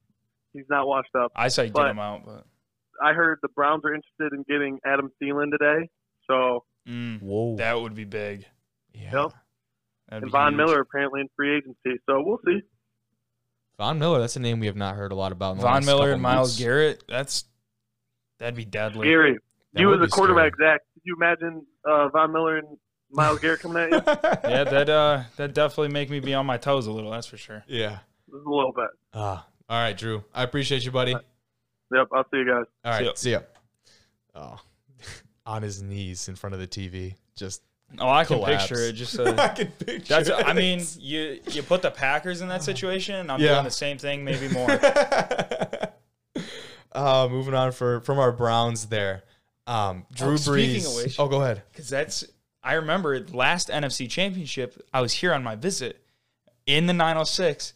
he's 0.53 0.65
not 0.67 0.87
washed 0.87 1.13
up. 1.15 1.31
I 1.35 1.49
say 1.49 1.69
get 1.69 1.85
him 1.85 1.99
out, 1.99 2.25
but 2.25 2.45
I 2.99 3.13
heard 3.13 3.37
the 3.43 3.49
Browns 3.49 3.83
are 3.85 3.93
interested 3.93 4.33
in 4.33 4.43
getting 4.49 4.79
Adam 4.83 5.11
Thielen 5.21 5.51
today. 5.51 5.87
So 6.25 6.63
mm, 6.89 7.21
Whoa. 7.21 7.57
that 7.57 7.79
would 7.79 7.93
be 7.93 8.05
big. 8.05 8.47
yeah. 8.95 9.11
Yep. 9.25 9.33
That'd 10.09 10.23
and 10.23 10.31
Von 10.31 10.53
huge. 10.53 10.57
Miller 10.57 10.81
apparently 10.81 11.21
in 11.21 11.29
free 11.35 11.57
agency. 11.57 12.01
So 12.07 12.21
we'll 12.21 12.39
see. 12.45 12.61
Von 13.77 13.99
Miller, 13.99 14.19
that's 14.19 14.35
a 14.35 14.39
name 14.39 14.59
we 14.59 14.67
have 14.67 14.75
not 14.75 14.95
heard 14.95 15.11
a 15.11 15.15
lot 15.15 15.31
about. 15.31 15.51
In 15.51 15.57
the 15.57 15.63
Von 15.63 15.73
last 15.75 15.85
Miller 15.85 16.11
and 16.11 16.21
Myles 16.21 16.49
months. 16.49 16.59
Garrett. 16.59 17.03
That's 17.09 17.45
that'd 18.39 18.55
be 18.55 18.65
deadly. 18.65 19.07
Scary. 19.07 19.37
That 19.73 19.81
you 19.81 19.93
as 19.93 19.99
a 19.99 20.03
be 20.05 20.07
quarterback, 20.09 20.53
Zach, 20.57 20.81
could 20.93 21.01
you 21.03 21.15
imagine 21.17 21.65
uh, 21.83 22.07
Von 22.09 22.31
Miller 22.31 22.57
and 22.57 22.77
Myles 23.11 23.39
Garrett 23.39 23.59
coming 23.59 23.83
at 23.83 23.91
you? 23.91 23.97
Yeah, 24.49 24.63
that 24.63 24.89
uh, 24.89 25.23
that 25.35 25.53
definitely 25.53 25.89
make 25.89 26.09
me 26.09 26.19
be 26.21 26.33
on 26.33 26.45
my 26.45 26.57
toes 26.57 26.87
a 26.87 26.91
little. 26.91 27.11
That's 27.11 27.27
for 27.27 27.37
sure. 27.37 27.63
yeah. 27.67 27.99
Just 28.31 28.45
a 28.45 28.49
little 28.49 28.71
bit. 28.73 28.87
Ah, 29.13 29.45
all 29.69 29.79
right, 29.81 29.97
Drew. 29.97 30.23
I 30.33 30.43
appreciate 30.43 30.83
you, 30.85 30.91
buddy. 30.91 31.13
All 31.13 31.21
Yep. 31.93 32.07
I'll 32.13 32.23
see 32.31 32.37
you 32.37 32.45
guys. 32.45 32.65
right, 32.83 33.05
ya. 33.05 33.11
see 33.15 33.31
ya. 33.31 33.39
Oh, 34.33 34.59
on 35.45 35.61
his 35.61 35.81
knees 35.81 36.27
in 36.27 36.35
front 36.35 36.53
of 36.53 36.59
the 36.59 36.67
TV, 36.67 37.15
just 37.35 37.61
Oh, 37.99 38.09
I 38.09 38.23
can 38.25 38.37
collapse. 38.37 38.67
picture 38.67 38.83
it. 38.83 38.93
Just 38.93 39.19
uh, 39.19 39.33
I 39.37 39.47
can 39.49 39.67
picture. 39.67 39.99
that's. 40.21 40.29
I 40.29 40.53
mean, 40.53 40.81
you 40.99 41.39
you 41.51 41.63
put 41.63 41.81
the 41.81 41.91
Packers 41.91 42.41
in 42.41 42.47
that 42.49 42.63
situation. 42.71 43.29
I'm 43.29 43.39
Yeah. 43.41 43.53
doing 43.53 43.63
the 43.65 43.71
same 43.71 43.97
thing, 43.97 44.23
maybe 44.23 44.47
more. 44.49 44.69
uh, 46.93 47.27
moving 47.29 47.53
on 47.53 47.71
for 47.71 48.01
from 48.01 48.19
our 48.19 48.31
Browns 48.31 48.87
there. 48.87 49.23
Um, 49.67 50.05
Drew 50.13 50.33
Oh, 50.33 50.35
Brees. 50.35 50.39
speaking 50.81 50.85
of 50.85 50.95
which- 50.95 51.19
oh, 51.19 51.27
go 51.27 51.41
ahead. 51.41 51.63
Because 51.71 51.89
that's, 51.89 52.23
I 52.63 52.73
remember 52.73 53.19
last 53.31 53.69
NFC 53.69 54.07
Championship, 54.09 54.79
I 54.93 55.01
was 55.01 55.11
here 55.13 55.33
on 55.33 55.43
my 55.43 55.55
visit 55.55 56.03
in 56.67 56.85
the 56.85 56.93
906 56.93 57.73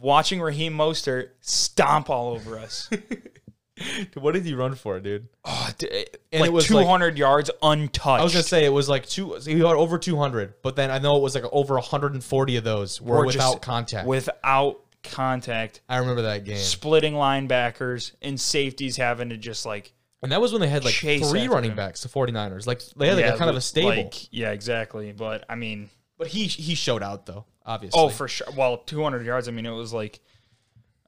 watching 0.00 0.40
Raheem 0.42 0.74
Mostert 0.74 1.30
stomp 1.40 2.10
all 2.10 2.34
over 2.34 2.58
us. 2.58 2.90
what 4.14 4.32
did 4.34 4.44
he 4.44 4.54
run 4.54 4.74
for, 4.74 4.98
dude? 5.00 5.28
oh, 5.44 5.70
d- 5.78 5.88
eh, 5.90 6.04
And 6.32 6.40
like 6.42 6.48
it 6.48 6.52
was 6.52 6.70
like- 6.70 6.84
200 6.84 7.18
yards 7.18 7.50
untouched. 7.62 8.20
I 8.20 8.24
was 8.24 8.32
gonna 8.32 8.42
say 8.42 8.64
it 8.64 8.72
was 8.72 8.88
like 8.88 9.06
two. 9.06 9.34
He 9.34 9.58
got 9.58 9.76
over 9.76 9.98
200, 9.98 10.54
but 10.62 10.76
then 10.76 10.90
I 10.90 10.98
know 10.98 11.16
it 11.16 11.22
was 11.22 11.34
like 11.34 11.44
over 11.52 11.74
140 11.74 12.56
of 12.56 12.64
those 12.64 13.00
were 13.00 13.18
Or 13.18 13.26
without 13.26 13.62
contact. 13.62 14.06
without 14.06 14.80
contact, 15.02 15.80
I 15.88 15.98
remember 15.98 16.22
that 16.22 16.44
game, 16.44 16.56
splitting 16.58 17.14
linebackers 17.14 18.12
and 18.22 18.40
safeties 18.40 18.96
having 18.96 19.28
to 19.30 19.36
just 19.36 19.66
like 19.66 19.92
and 20.22 20.30
that 20.30 20.40
was 20.40 20.52
when 20.52 20.60
they 20.60 20.68
had 20.68 20.84
like 20.84 20.94
three 20.94 21.48
running 21.48 21.72
him. 21.72 21.76
backs. 21.76 22.02
The 22.02 22.08
49ers, 22.08 22.66
like 22.66 22.80
they 22.96 23.08
had 23.08 23.16
like 23.16 23.24
yeah, 23.24 23.34
a 23.34 23.38
kind 23.38 23.50
of 23.50 23.56
a 23.56 23.60
stable. 23.60 23.88
like- 24.04 24.32
yeah, 24.32 24.52
exactly. 24.52 25.10
But 25.10 25.44
I 25.48 25.56
mean, 25.56 25.90
but 26.16 26.28
he 26.28 26.44
he 26.44 26.76
showed 26.76 27.02
out 27.02 27.26
though, 27.26 27.44
obviously. 27.66 28.00
oh 28.00 28.08
for 28.08 28.28
sure. 28.28 28.46
Well, 28.56 28.76
200 28.78 29.26
yards. 29.26 29.48
I 29.48 29.50
mean, 29.50 29.66
it 29.66 29.70
was 29.70 29.92
like. 29.92 30.20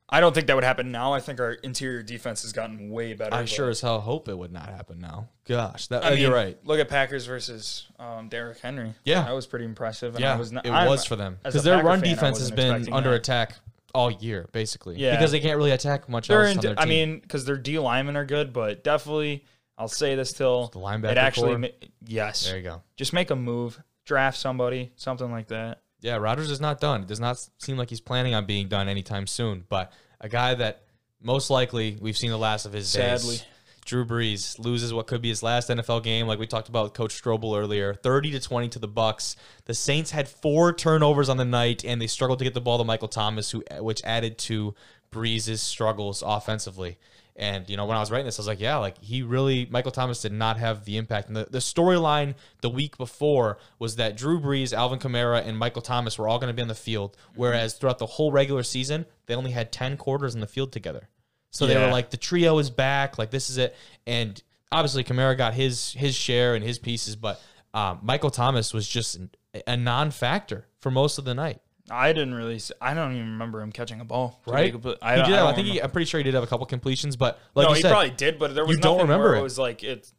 I 0.08 0.20
don't 0.20 0.34
think 0.34 0.46
that 0.48 0.54
would 0.54 0.64
happen 0.64 0.92
now. 0.92 1.14
I 1.14 1.20
think 1.20 1.40
our 1.40 1.52
interior 1.52 2.02
defense 2.02 2.42
has 2.42 2.52
gotten 2.52 2.90
way 2.90 3.14
better. 3.14 3.34
I 3.34 3.46
sure 3.46 3.70
as 3.70 3.80
hell 3.80 4.00
hope 4.00 4.28
it 4.28 4.36
would 4.36 4.52
not 4.52 4.68
happen 4.68 4.98
now. 5.00 5.28
Gosh, 5.46 5.86
that 5.88 6.04
I 6.04 6.10
mean, 6.10 6.20
you're 6.20 6.32
right. 6.34 6.58
Look 6.64 6.78
at 6.78 6.88
Packers 6.88 7.24
versus 7.26 7.86
um, 7.98 8.28
Derrick 8.28 8.58
Henry. 8.60 8.94
Yeah. 9.04 9.22
that 9.24 9.34
was 9.34 9.46
pretty 9.46 9.64
impressive. 9.64 10.14
And 10.14 10.22
Yeah, 10.22 10.34
I 10.34 10.36
was 10.36 10.52
not, 10.52 10.66
it 10.66 10.70
I'm- 10.70 10.88
was 10.88 11.04
for 11.06 11.16
them 11.16 11.38
because 11.42 11.64
their 11.64 11.76
Packer 11.76 11.86
run 11.88 12.00
fan, 12.02 12.10
defense 12.14 12.38
has 12.38 12.50
been 12.50 12.92
under 12.92 13.10
that. 13.10 13.16
attack 13.16 13.56
all 13.94 14.10
year, 14.10 14.48
basically. 14.52 14.96
Yeah. 14.96 15.12
because 15.16 15.32
they 15.32 15.40
can't 15.40 15.56
really 15.56 15.70
attack 15.70 16.08
much 16.08 16.28
They're 16.28 16.44
else. 16.46 16.62
in, 16.64 16.78
I 16.78 16.84
mean, 16.84 17.20
because 17.20 17.44
their 17.46 17.56
D 17.56 17.78
linemen 17.78 18.16
are 18.16 18.24
good, 18.26 18.52
but 18.52 18.84
definitely, 18.84 19.44
I'll 19.78 19.88
say 19.88 20.14
this 20.16 20.32
till 20.34 20.66
the 20.68 20.80
linebacker. 20.80 21.12
it 21.12 21.18
actually, 21.18 21.56
ma- 21.56 21.68
yes, 22.06 22.44
there 22.44 22.56
you 22.58 22.62
go. 22.62 22.82
just 22.96 23.12
make 23.12 23.30
a 23.30 23.36
move, 23.36 23.80
draft 24.04 24.36
somebody, 24.38 24.92
something 24.96 25.30
like 25.30 25.48
that. 25.48 25.80
Yeah, 26.04 26.16
Rodgers 26.16 26.50
is 26.50 26.60
not 26.60 26.80
done. 26.80 27.00
It 27.00 27.08
does 27.08 27.18
not 27.18 27.42
seem 27.56 27.78
like 27.78 27.88
he's 27.88 28.02
planning 28.02 28.34
on 28.34 28.44
being 28.44 28.68
done 28.68 28.90
anytime 28.90 29.26
soon. 29.26 29.64
But 29.70 29.90
a 30.20 30.28
guy 30.28 30.54
that 30.54 30.82
most 31.22 31.48
likely 31.48 31.96
we've 31.98 32.16
seen 32.16 32.30
the 32.30 32.36
last 32.36 32.66
of 32.66 32.74
his 32.74 32.90
Sadly. 32.90 33.36
days. 33.36 33.44
Drew 33.86 34.04
Brees 34.04 34.58
loses 34.58 34.92
what 34.92 35.06
could 35.06 35.22
be 35.22 35.30
his 35.30 35.42
last 35.42 35.70
NFL 35.70 36.02
game, 36.02 36.26
like 36.26 36.38
we 36.38 36.46
talked 36.46 36.68
about 36.68 36.84
with 36.84 36.92
Coach 36.92 37.20
Strobel 37.20 37.58
earlier, 37.58 37.94
thirty 37.94 38.30
to 38.32 38.40
twenty 38.40 38.68
to 38.68 38.78
the 38.78 38.88
Bucs. 38.88 39.36
The 39.64 39.72
Saints 39.72 40.10
had 40.10 40.28
four 40.28 40.74
turnovers 40.74 41.30
on 41.30 41.38
the 41.38 41.44
night, 41.46 41.84
and 41.86 42.00
they 42.02 42.06
struggled 42.06 42.38
to 42.40 42.44
get 42.44 42.52
the 42.52 42.60
ball 42.60 42.76
to 42.76 42.84
Michael 42.84 43.08
Thomas, 43.08 43.50
who 43.50 43.62
which 43.80 44.02
added 44.04 44.36
to 44.38 44.74
Brees' 45.10 45.58
struggles 45.58 46.22
offensively. 46.24 46.98
And 47.36 47.68
you 47.68 47.76
know, 47.76 47.86
when 47.86 47.96
I 47.96 48.00
was 48.00 48.10
writing 48.10 48.26
this, 48.26 48.38
I 48.38 48.42
was 48.42 48.46
like, 48.46 48.60
yeah, 48.60 48.76
like 48.76 49.02
he 49.02 49.22
really 49.22 49.66
Michael 49.68 49.90
Thomas 49.90 50.22
did 50.22 50.32
not 50.32 50.56
have 50.56 50.84
the 50.84 50.96
impact. 50.96 51.28
And 51.28 51.36
the, 51.36 51.46
the 51.50 51.58
storyline 51.58 52.34
the 52.60 52.70
week 52.70 52.96
before 52.96 53.58
was 53.78 53.96
that 53.96 54.16
Drew 54.16 54.40
Brees, 54.40 54.72
Alvin 54.72 55.00
Kamara, 55.00 55.44
and 55.44 55.58
Michael 55.58 55.82
Thomas 55.82 56.16
were 56.16 56.28
all 56.28 56.38
going 56.38 56.48
to 56.48 56.54
be 56.54 56.62
on 56.62 56.68
the 56.68 56.74
field, 56.74 57.16
whereas 57.34 57.74
throughout 57.74 57.98
the 57.98 58.06
whole 58.06 58.30
regular 58.30 58.62
season, 58.62 59.04
they 59.26 59.34
only 59.34 59.50
had 59.50 59.72
ten 59.72 59.96
quarters 59.96 60.34
in 60.34 60.40
the 60.40 60.46
field 60.46 60.70
together. 60.70 61.08
So 61.50 61.66
they 61.66 61.76
were 61.76 61.90
like, 61.90 62.10
the 62.10 62.16
trio 62.16 62.58
is 62.58 62.68
back, 62.68 63.16
like 63.16 63.30
this 63.30 63.48
is 63.48 63.58
it. 63.58 63.76
And 64.06 64.40
obviously, 64.72 65.04
Kamara 65.04 65.36
got 65.36 65.54
his 65.54 65.92
his 65.92 66.14
share 66.14 66.54
and 66.54 66.64
his 66.64 66.78
pieces, 66.78 67.16
but 67.16 67.40
um, 67.72 68.00
Michael 68.02 68.30
Thomas 68.30 68.72
was 68.72 68.88
just 68.88 69.18
a 69.66 69.76
non-factor 69.76 70.66
for 70.80 70.90
most 70.90 71.18
of 71.18 71.24
the 71.24 71.34
night. 71.34 71.60
I 71.90 72.12
didn't 72.12 72.34
really. 72.34 72.60
I 72.80 72.94
don't 72.94 73.12
even 73.12 73.32
remember 73.32 73.60
him 73.60 73.70
catching 73.70 74.00
a 74.00 74.04
ball. 74.04 74.40
Right? 74.46 74.72
complete- 74.72 74.96
he 75.02 75.02
I, 75.02 75.16
don't- 75.16 75.28
did. 75.28 75.38
I, 75.38 75.50
I 75.50 75.54
think 75.54 75.68
he. 75.68 75.82
I'm 75.82 75.90
pretty 75.90 76.06
sure 76.06 76.18
he 76.18 76.24
did 76.24 76.34
have 76.34 76.42
a 76.42 76.46
couple 76.46 76.64
completions, 76.66 77.16
but 77.16 77.38
like 77.54 77.64
no, 77.64 77.70
you 77.70 77.76
he 77.76 77.82
said, 77.82 77.90
probably 77.90 78.10
did, 78.10 78.38
but 78.38 78.54
there 78.54 78.64
was 78.64 78.76
you 78.76 78.82
don't 78.82 78.96
nothing 78.96 79.08
remember 79.10 79.28
where 79.30 79.36
it. 79.36 79.40
it 79.40 79.42
was 79.42 79.58
like 79.58 79.84
it. 79.84 80.10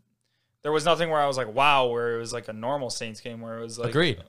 There 0.61 0.71
was 0.71 0.85
nothing 0.85 1.09
where 1.09 1.19
I 1.19 1.27
was 1.27 1.37
like, 1.37 1.53
"Wow," 1.53 1.87
where 1.87 2.15
it 2.15 2.19
was 2.19 2.33
like 2.33 2.47
a 2.47 2.53
normal 2.53 2.89
Saints 2.89 3.19
game 3.21 3.41
where 3.41 3.57
it 3.59 3.61
was 3.61 3.77
like, 3.79 3.89
agreed. 3.89 4.21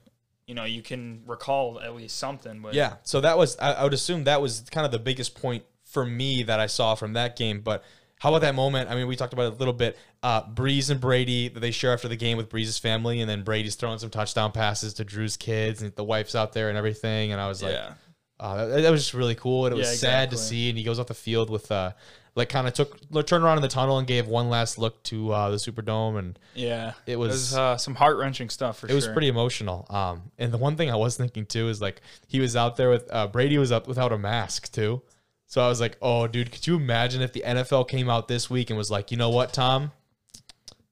you 0.47 0.53
know, 0.55 0.63
you 0.65 0.81
can 0.81 1.21
recall 1.25 1.79
at 1.79 1.95
least 1.95 2.17
something. 2.17 2.59
But 2.61 2.73
Yeah. 2.73 2.95
So 3.03 3.21
that 3.21 3.37
was 3.37 3.57
I, 3.59 3.73
I 3.73 3.83
would 3.83 3.93
assume 3.93 4.23
that 4.25 4.41
was 4.41 4.61
kind 4.71 4.85
of 4.85 4.91
the 4.91 4.99
biggest 4.99 5.39
point 5.39 5.63
for 5.83 6.05
me 6.05 6.43
that 6.43 6.59
I 6.59 6.65
saw 6.67 6.95
from 6.95 7.13
that 7.13 7.35
game. 7.35 7.61
But 7.61 7.83
how 8.19 8.29
about 8.29 8.41
that 8.41 8.55
moment? 8.55 8.89
I 8.89 8.95
mean, 8.95 9.07
we 9.07 9.15
talked 9.15 9.33
about 9.33 9.51
it 9.51 9.53
a 9.53 9.57
little 9.57 9.73
bit. 9.73 9.97
Uh, 10.23 10.43
Brees 10.43 10.89
and 10.89 10.99
Brady 10.99 11.49
that 11.49 11.59
they 11.59 11.71
share 11.71 11.93
after 11.93 12.07
the 12.07 12.15
game 12.15 12.37
with 12.37 12.49
Brees's 12.49 12.77
family, 12.79 13.21
and 13.21 13.29
then 13.29 13.43
Brady's 13.43 13.75
throwing 13.75 13.99
some 13.99 14.09
touchdown 14.09 14.51
passes 14.51 14.93
to 14.95 15.03
Drew's 15.03 15.37
kids, 15.37 15.81
and 15.81 15.93
the 15.95 16.03
wife's 16.03 16.33
out 16.35 16.53
there 16.53 16.69
and 16.69 16.77
everything. 16.77 17.31
And 17.31 17.39
I 17.39 17.47
was 17.47 17.61
like, 17.61 17.73
yeah. 17.73 17.93
Uh, 18.39 18.67
that, 18.67 18.81
that 18.83 18.91
was 18.91 19.01
just 19.01 19.13
really 19.15 19.35
cool, 19.35 19.65
and 19.65 19.73
it 19.73 19.77
was 19.77 19.87
Yeah, 19.89 20.09
sad 20.09 20.29
to 20.31 20.37
see. 20.37 20.69
And 20.69 20.77
he 20.77 20.83
goes 20.83 20.99
off 20.99 21.07
the 21.07 21.13
field 21.15 21.49
with, 21.49 21.71
uh, 21.71 21.91
like, 22.35 22.49
kind 22.49 22.67
of 22.67 22.73
took 22.75 22.99
turned 23.25 23.43
around 23.43 23.57
in 23.57 23.63
the 23.63 23.67
tunnel 23.67 23.97
and 23.97 24.05
gave 24.07 24.27
one 24.27 24.47
last 24.49 24.77
look 24.77 25.01
to 25.05 25.31
uh, 25.31 25.49
the 25.49 25.57
Superdome, 25.57 26.19
and 26.19 26.37
Yeah, 26.53 26.93
It 27.07 27.13
it 27.13 27.15
was- 27.15 27.31
was, 27.31 27.55
uh, 27.57 27.77
some 27.77 27.95
heart 27.95 28.17
wrenching 28.17 28.49
stuff 28.49 28.77
for 28.79 28.85
it 28.85 28.89
sure. 28.89 28.95
was 28.95 29.07
pretty 29.07 29.27
emotional. 29.27 29.87
Um, 29.89 30.31
and 30.37 30.51
the 30.51 30.59
one 30.59 30.75
thing 30.75 30.91
I 30.91 30.95
was 30.95 31.17
thinking 31.17 31.45
too 31.47 31.67
is 31.69 31.81
like 31.81 32.01
he 32.27 32.39
was 32.39 32.55
out 32.55 32.77
there 32.77 32.89
with 32.91 33.07
uh, 33.11 33.25
Brady 33.27 33.57
was 33.57 33.71
up 33.71 33.87
without 33.87 34.11
a 34.11 34.17
mask 34.19 34.71
too. 34.71 35.01
So 35.49 35.61
I 35.63 35.69
was 35.69 35.79
like, 35.79 35.97
oh, 36.01 36.27
dude, 36.27 36.51
could 36.51 36.67
you 36.67 36.75
imagine 36.75 37.21
if 37.21 37.31
the 37.33 37.41
NFL 37.45 37.87
came 37.87 38.09
out 38.09 38.27
this 38.27 38.49
week 38.49 38.69
and 38.69 38.77
was 38.77 38.91
like, 38.91 39.11
you 39.11 39.17
know 39.17 39.29
what, 39.29 39.53
Tom, 39.53 39.91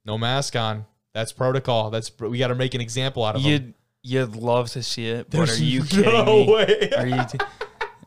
no 0.06 0.18
mask 0.18 0.56
on. 0.56 0.86
That's 1.14 1.32
protocol. 1.34 1.90
That's 1.92 2.10
we 2.20 2.38
got 2.38 2.48
to 2.48 2.56
make 2.56 2.74
an 2.74 2.82
example 2.82 3.24
out 3.24 3.36
of. 3.36 3.42
You'd 3.42 3.74
you'd 4.02 4.36
love 4.36 4.70
to 4.72 4.84
see 4.84 5.08
it, 5.10 5.30
but 5.30 5.38
There's 5.38 5.60
are 5.60 5.64
you 5.64 5.84
kidding 5.84 6.06
no 6.06 6.26
me? 6.26 6.48
way. 6.54 6.90
Are 6.98 7.08
you? 7.08 7.22
T- 7.30 7.38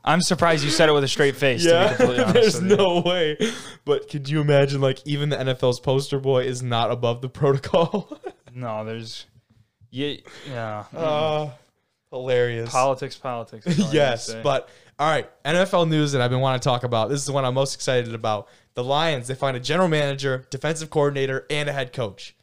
I'm 0.05 0.22
surprised 0.22 0.64
you 0.64 0.70
said 0.70 0.88
it 0.88 0.92
with 0.92 1.05
a 1.05 1.09
straight 1.09 1.36
face. 1.36 1.64
to 1.64 1.68
Yeah, 1.70 1.96
be 1.99 2.32
there's 2.32 2.62
no 2.62 3.01
way. 3.01 3.36
But 3.84 4.09
could 4.09 4.28
you 4.28 4.40
imagine, 4.40 4.80
like, 4.80 5.07
even 5.07 5.28
the 5.28 5.36
NFL's 5.36 5.80
poster 5.80 6.18
boy 6.18 6.44
is 6.44 6.62
not 6.62 6.90
above 6.90 7.20
the 7.20 7.28
protocol? 7.40 8.18
no. 8.55 8.84
There's, 8.86 9.26
yeah, 9.90 10.14
yeah. 10.49 10.84
uh, 10.96 11.51
hilarious. 12.11 12.70
politics, 12.70 13.16
politics. 13.16 13.66
is 13.66 13.78
all 13.80 13.84
I 13.84 13.88
gotta 13.88 13.96
yes, 13.96 14.34
but 14.42 14.68
all 14.99 15.09
right, 15.09 15.30
NFL 15.44 15.88
news 15.88 16.11
that 16.12 16.20
I've 16.20 16.30
been 16.30 16.40
wanting 16.40 16.61
to 16.61 16.64
talk 16.64 16.82
about. 16.82 17.09
This 17.09 17.20
is 17.20 17.26
the 17.26 17.32
one 17.32 17.44
I'm 17.44 17.55
most 17.55 17.74
excited 17.74 18.14
about. 18.14 18.49
The 18.74 18.82
Lions, 18.82 19.28
they 19.28 19.34
find 19.34 19.57
a 19.57 19.61
general 19.61 19.88
manager, 19.88 20.46
defensive 20.51 20.90
coordinator, 20.90 21.46
and 21.51 21.68
a 21.68 21.72
head 21.72 21.92
coach. 21.92 22.34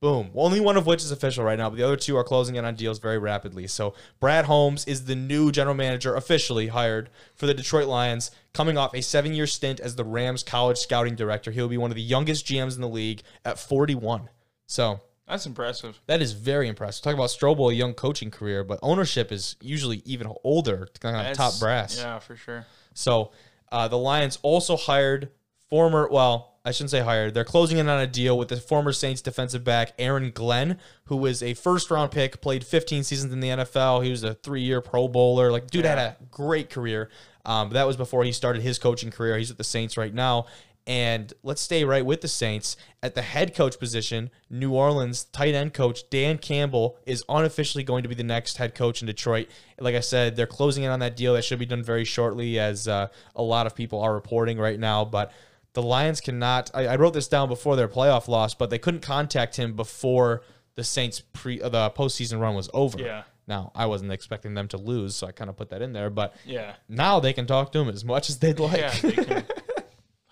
Boom. 0.00 0.30
Only 0.34 0.60
one 0.60 0.76
of 0.76 0.86
which 0.86 1.02
is 1.02 1.12
official 1.12 1.44
right 1.44 1.58
now, 1.58 1.70
but 1.70 1.76
the 1.76 1.84
other 1.84 1.96
two 1.96 2.16
are 2.16 2.24
closing 2.24 2.56
in 2.56 2.64
on 2.64 2.74
deals 2.74 2.98
very 2.98 3.18
rapidly. 3.18 3.66
So 3.66 3.94
Brad 4.18 4.44
Holmes 4.44 4.86
is 4.86 5.04
the 5.04 5.14
new 5.14 5.52
general 5.52 5.74
manager 5.74 6.14
officially 6.14 6.68
hired 6.68 7.10
for 7.34 7.46
the 7.46 7.54
Detroit 7.54 7.86
Lions, 7.86 8.30
coming 8.52 8.76
off 8.76 8.94
a 8.94 9.00
seven 9.00 9.32
year 9.32 9.46
stint 9.46 9.78
as 9.78 9.96
the 9.96 10.04
Rams 10.04 10.42
college 10.42 10.78
scouting 10.78 11.14
director. 11.14 11.50
He'll 11.50 11.68
be 11.68 11.78
one 11.78 11.90
of 11.90 11.96
the 11.96 12.02
youngest 12.02 12.46
GMs 12.46 12.74
in 12.76 12.80
the 12.80 12.88
league 12.88 13.22
at 13.44 13.58
41. 13.58 14.30
So 14.66 15.00
That's 15.28 15.46
impressive. 15.46 16.00
that 16.06 16.22
is 16.22 16.32
very 16.32 16.68
impressive. 16.68 17.02
Talk 17.02 17.14
about 17.14 17.28
Strobel, 17.28 17.70
a 17.70 17.74
young 17.74 17.94
coaching 17.94 18.30
career, 18.30 18.64
but 18.64 18.78
ownership 18.82 19.30
is 19.30 19.56
usually 19.60 20.02
even 20.04 20.32
older, 20.42 20.88
kind 21.00 21.16
of 21.16 21.36
top 21.36 21.58
brass. 21.60 21.98
Yeah, 21.98 22.18
for 22.18 22.36
sure. 22.36 22.66
So 22.94 23.32
uh, 23.70 23.88
the 23.88 23.98
Lions 23.98 24.38
also 24.42 24.76
hired 24.76 25.30
former, 25.68 26.08
well, 26.10 26.54
I 26.64 26.70
shouldn't 26.70 26.90
say 26.90 27.00
hired. 27.00 27.34
They're 27.34 27.44
closing 27.44 27.78
in 27.78 27.88
on 27.88 28.00
a 28.00 28.06
deal 28.06 28.36
with 28.36 28.48
the 28.48 28.56
former 28.56 28.92
Saints 28.92 29.22
defensive 29.22 29.64
back 29.64 29.92
Aaron 29.98 30.32
Glenn, 30.32 30.78
who 31.04 31.16
was 31.16 31.42
a 31.42 31.54
first 31.54 31.90
round 31.90 32.10
pick, 32.10 32.40
played 32.40 32.64
15 32.64 33.04
seasons 33.04 33.32
in 33.32 33.40
the 33.40 33.48
NFL. 33.48 34.04
He 34.04 34.10
was 34.10 34.22
a 34.22 34.34
three 34.34 34.62
year 34.62 34.80
Pro 34.80 35.08
Bowler. 35.08 35.50
Like, 35.50 35.70
dude 35.70 35.84
had 35.84 35.98
a 35.98 36.16
great 36.30 36.68
career. 36.70 37.10
Um, 37.44 37.68
but 37.68 37.74
that 37.74 37.86
was 37.86 37.96
before 37.96 38.24
he 38.24 38.32
started 38.32 38.60
his 38.60 38.78
coaching 38.78 39.10
career. 39.10 39.38
He's 39.38 39.48
with 39.48 39.56
the 39.56 39.64
Saints 39.64 39.96
right 39.96 40.12
now. 40.12 40.46
And 40.88 41.32
let's 41.42 41.60
stay 41.60 41.84
right 41.84 42.04
with 42.04 42.22
the 42.22 42.28
Saints. 42.28 42.76
At 43.02 43.14
the 43.14 43.20
head 43.22 43.54
coach 43.54 43.78
position, 43.78 44.30
New 44.48 44.72
Orleans 44.72 45.24
tight 45.24 45.54
end 45.54 45.74
coach 45.74 46.08
Dan 46.08 46.38
Campbell 46.38 46.96
is 47.06 47.22
unofficially 47.28 47.84
going 47.84 48.02
to 48.04 48.08
be 48.08 48.14
the 48.14 48.24
next 48.24 48.56
head 48.56 48.74
coach 48.74 49.02
in 49.02 49.06
Detroit. 49.06 49.48
Like 49.78 49.94
I 49.94 50.00
said, 50.00 50.34
they're 50.34 50.46
closing 50.46 50.84
in 50.84 50.90
on 50.90 51.00
that 51.00 51.14
deal. 51.14 51.34
That 51.34 51.44
should 51.44 51.58
be 51.58 51.66
done 51.66 51.82
very 51.82 52.04
shortly, 52.04 52.58
as 52.58 52.88
uh, 52.88 53.08
a 53.36 53.42
lot 53.42 53.66
of 53.66 53.74
people 53.76 54.00
are 54.00 54.14
reporting 54.14 54.58
right 54.58 54.80
now. 54.80 55.04
But 55.04 55.30
the 55.74 55.82
Lions 55.82 56.22
cannot. 56.22 56.70
I, 56.72 56.86
I 56.86 56.96
wrote 56.96 57.12
this 57.12 57.28
down 57.28 57.48
before 57.48 57.76
their 57.76 57.86
playoff 57.88 58.26
loss, 58.26 58.54
but 58.54 58.70
they 58.70 58.78
couldn't 58.78 59.02
contact 59.02 59.56
him 59.56 59.74
before 59.74 60.42
the 60.74 60.84
Saints 60.84 61.20
pre 61.34 61.60
uh, 61.60 61.68
the 61.68 61.90
postseason 61.90 62.40
run 62.40 62.54
was 62.54 62.70
over. 62.72 62.98
Yeah. 62.98 63.24
Now 63.46 63.72
I 63.74 63.86
wasn't 63.86 64.10
expecting 64.12 64.54
them 64.54 64.68
to 64.68 64.78
lose, 64.78 65.14
so 65.16 65.26
I 65.26 65.32
kind 65.32 65.50
of 65.50 65.56
put 65.56 65.68
that 65.68 65.82
in 65.82 65.92
there. 65.92 66.08
But 66.08 66.34
Yeah. 66.46 66.74
now 66.88 67.20
they 67.20 67.32
can 67.34 67.46
talk 67.46 67.72
to 67.72 67.78
him 67.78 67.88
as 67.90 68.04
much 68.04 68.30
as 68.30 68.38
they'd 68.38 68.58
like. 68.58 68.78
Yeah, 69.02 69.42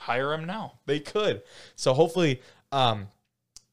hire 0.06 0.32
him 0.32 0.46
now. 0.46 0.78
they 0.86 1.00
could. 1.00 1.42
So 1.74 1.92
hopefully, 1.92 2.40
um, 2.72 3.08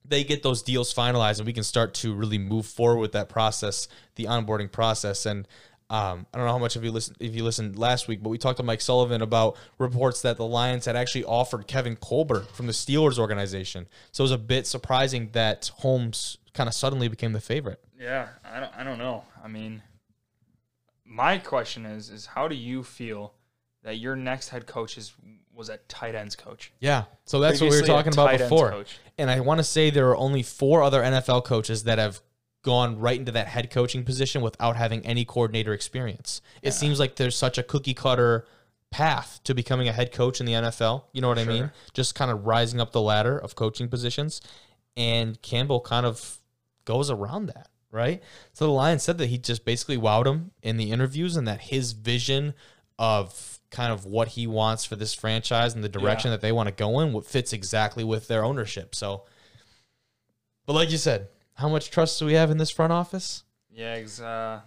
they 0.06 0.24
get 0.24 0.44
those 0.44 0.62
deals 0.62 0.94
finalized 0.94 1.38
and 1.38 1.46
we 1.46 1.54
can 1.54 1.64
start 1.64 1.94
to 1.94 2.14
really 2.14 2.38
move 2.38 2.66
forward 2.66 3.00
with 3.00 3.14
that 3.14 3.30
process, 3.30 3.88
the 4.16 4.26
onboarding 4.26 4.70
process. 4.72 5.26
And 5.26 5.48
um, 5.90 6.26
I 6.34 6.38
don't 6.38 6.48
know 6.48 6.52
how 6.52 6.60
much 6.60 6.76
of 6.76 6.84
you 6.84 6.92
listened 6.92 7.18
if 7.20 7.36
you 7.36 7.44
listened 7.44 7.78
last 7.78 8.08
week, 8.08 8.22
but 8.22 8.30
we 8.30 8.38
talked 8.38 8.58
to 8.58 8.64
Mike 8.64 8.82
Sullivan 8.82 9.22
about 9.22 9.56
reports 9.78 10.22
that 10.24 10.38
the 10.38 10.46
Lions 10.46 10.86
had 10.86 10.96
actually 10.96 11.24
offered 11.24 11.68
Kevin 11.68 11.96
Colbert 11.96 12.48
from 12.54 12.68
the 12.68 12.74
Steelers 12.74 13.18
organization. 13.18 13.88
So 14.12 14.24
it 14.24 14.26
was 14.26 14.32
a 14.32 14.38
bit 14.38 14.68
surprising 14.68 15.30
that 15.34 15.72
Holmes 15.78 16.38
kind 16.54 16.68
of 16.68 16.74
suddenly 16.74 17.08
became 17.08 17.32
the 17.32 17.42
favorite. 17.42 17.80
Yeah, 18.00 18.28
I 18.44 18.60
don't, 18.60 18.74
I 18.76 18.84
don't 18.84 18.98
know. 18.98 19.24
I 19.44 19.48
mean, 19.48 19.84
my 21.06 21.38
question 21.38 21.86
is 21.86 22.10
is 22.10 22.26
how 22.26 22.48
do 22.48 22.56
you 22.56 22.84
feel 22.84 23.36
that 23.84 23.98
your 24.00 24.16
next 24.16 24.50
head 24.50 24.66
coach 24.66 24.98
is 24.98 25.14
was 25.56 25.70
a 25.70 25.78
tight 25.88 26.16
ends 26.16 26.36
coach? 26.36 26.72
Yeah. 26.80 27.06
So 27.26 27.40
that's 27.40 27.62
what 27.62 27.70
we 27.70 27.82
were 27.82 27.88
talking 27.88 28.14
about 28.14 28.38
before. 28.38 28.72
coach. 28.72 28.98
And 29.18 29.30
I 29.30 29.40
want 29.40 29.60
to 29.60 29.64
say 29.64 29.90
there 29.90 30.10
are 30.10 30.18
only 30.18 30.44
four 30.44 30.82
other 30.82 31.02
NFL 31.02 31.46
coaches 31.46 31.84
that 31.84 32.00
have 32.00 32.22
gone 32.64 32.98
right 32.98 33.20
into 33.20 33.32
that 33.34 33.48
head 33.48 33.70
coaching 33.70 34.04
position 34.04 34.42
without 34.42 34.76
having 34.76 35.06
any 35.06 35.26
coordinator 35.26 35.74
experience. 35.74 36.42
It 36.62 36.72
seems 36.72 37.00
like 37.00 37.18
there's 37.18 37.36
such 37.36 37.58
a 37.58 37.64
cookie 37.64 37.94
cutter 37.94 38.48
path 38.90 39.42
to 39.44 39.54
becoming 39.54 39.88
a 39.88 39.92
head 39.92 40.12
coach 40.12 40.40
in 40.40 40.46
the 40.46 40.54
NFL. 40.54 41.04
You 41.12 41.22
know 41.22 41.28
what 41.28 41.40
I 41.40 41.46
mean? 41.46 41.72
Just 41.94 42.16
kind 42.16 42.32
of 42.32 42.46
rising 42.46 42.80
up 42.80 42.92
the 42.92 43.02
ladder 43.02 43.38
of 43.38 43.56
coaching 43.56 43.90
positions. 43.90 44.42
And 44.96 45.42
Campbell 45.42 45.82
kind 45.82 46.06
of 46.06 46.38
goes 46.86 47.10
around 47.10 47.48
that, 47.48 47.70
right? 47.92 48.22
So 48.54 48.66
the 48.66 48.72
Lions 48.72 49.04
said 49.04 49.18
that 49.18 49.28
he 49.28 49.38
just 49.38 49.66
basically 49.66 49.98
wowed 49.98 50.26
him 50.26 50.52
in 50.62 50.78
the 50.78 50.92
interviews 50.92 51.36
and 51.36 51.48
that 51.48 51.62
his 51.62 51.92
vision 51.92 52.54
of 52.98 53.60
kind 53.74 53.92
of 53.92 54.06
what 54.06 54.30
he 54.30 54.48
wants 54.48 54.86
for 54.86 54.96
this 54.96 55.14
franchise 55.14 55.76
and 55.76 55.84
the 55.84 55.90
direction 55.90 56.30
Yeah. 56.30 56.38
that 56.38 56.42
they 56.42 56.54
want 56.54 56.70
to 56.70 56.74
go 56.74 57.02
in 57.02 57.12
what 57.12 57.26
fits 57.26 57.52
exactly 57.52 58.04
with 58.06 58.30
their 58.30 58.46
ownership. 58.46 58.96
So 58.96 59.26
but 60.66 60.74
like 60.74 60.92
you 60.92 60.98
said, 60.98 61.28
how 61.56 61.68
much 61.68 61.92
trust 61.92 62.18
do 62.20 62.26
we 62.26 62.34
have 62.36 62.50
in 62.50 62.58
this 62.58 62.70
front 62.70 62.94
office? 62.94 63.44
Yeah, 63.70 63.92
ex- 63.96 64.22
uh, 64.22 64.62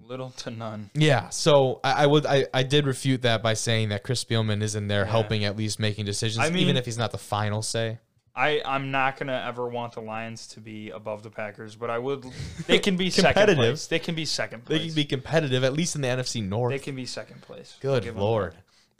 little 0.00 0.30
to 0.38 0.50
none. 0.50 0.90
Yeah, 0.94 1.28
so 1.28 1.78
I, 1.84 2.02
I 2.02 2.06
would 2.06 2.26
I, 2.26 2.46
I 2.52 2.64
did 2.64 2.86
refute 2.86 3.22
that 3.22 3.40
by 3.42 3.54
saying 3.54 3.90
that 3.90 4.02
Chris 4.02 4.24
Spielman 4.24 4.62
is 4.62 4.74
in 4.74 4.88
there 4.88 5.04
helping 5.04 5.44
at 5.44 5.56
least 5.56 5.78
making 5.78 6.06
decisions, 6.06 6.44
I 6.44 6.50
mean- 6.50 6.62
even 6.64 6.76
if 6.76 6.84
he's 6.86 6.98
not 6.98 7.12
the 7.12 7.18
final 7.18 7.62
say. 7.62 7.98
I 8.34 8.62
I'm 8.64 8.90
not 8.90 9.18
gonna 9.18 9.44
ever 9.46 9.68
want 9.68 9.92
the 9.94 10.00
Lions 10.00 10.46
to 10.48 10.60
be 10.60 10.90
above 10.90 11.22
the 11.22 11.30
Packers, 11.30 11.76
but 11.76 11.90
I 11.90 11.98
would. 11.98 12.24
They 12.66 12.78
can 12.78 12.96
be 12.96 13.10
second 13.10 13.34
Competitive. 13.34 13.72
place. 13.72 13.86
They 13.86 13.98
can 13.98 14.14
be 14.14 14.24
second 14.24 14.64
place. 14.64 14.80
They 14.80 14.86
can 14.86 14.94
be 14.94 15.04
competitive, 15.04 15.64
at 15.64 15.74
least 15.74 15.96
in 15.96 16.00
the 16.02 16.08
NFC 16.08 16.42
North. 16.46 16.72
They 16.72 16.78
can 16.78 16.96
be 16.96 17.04
second 17.06 17.42
place. 17.42 17.76
Good 17.80 18.04
Give 18.04 18.16
lord. 18.16 18.54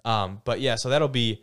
Um, 0.05 0.43
but 0.45 0.61
yeah, 0.61 0.75
so 0.77 0.91
that'll 0.91 1.09
be 1.09 1.43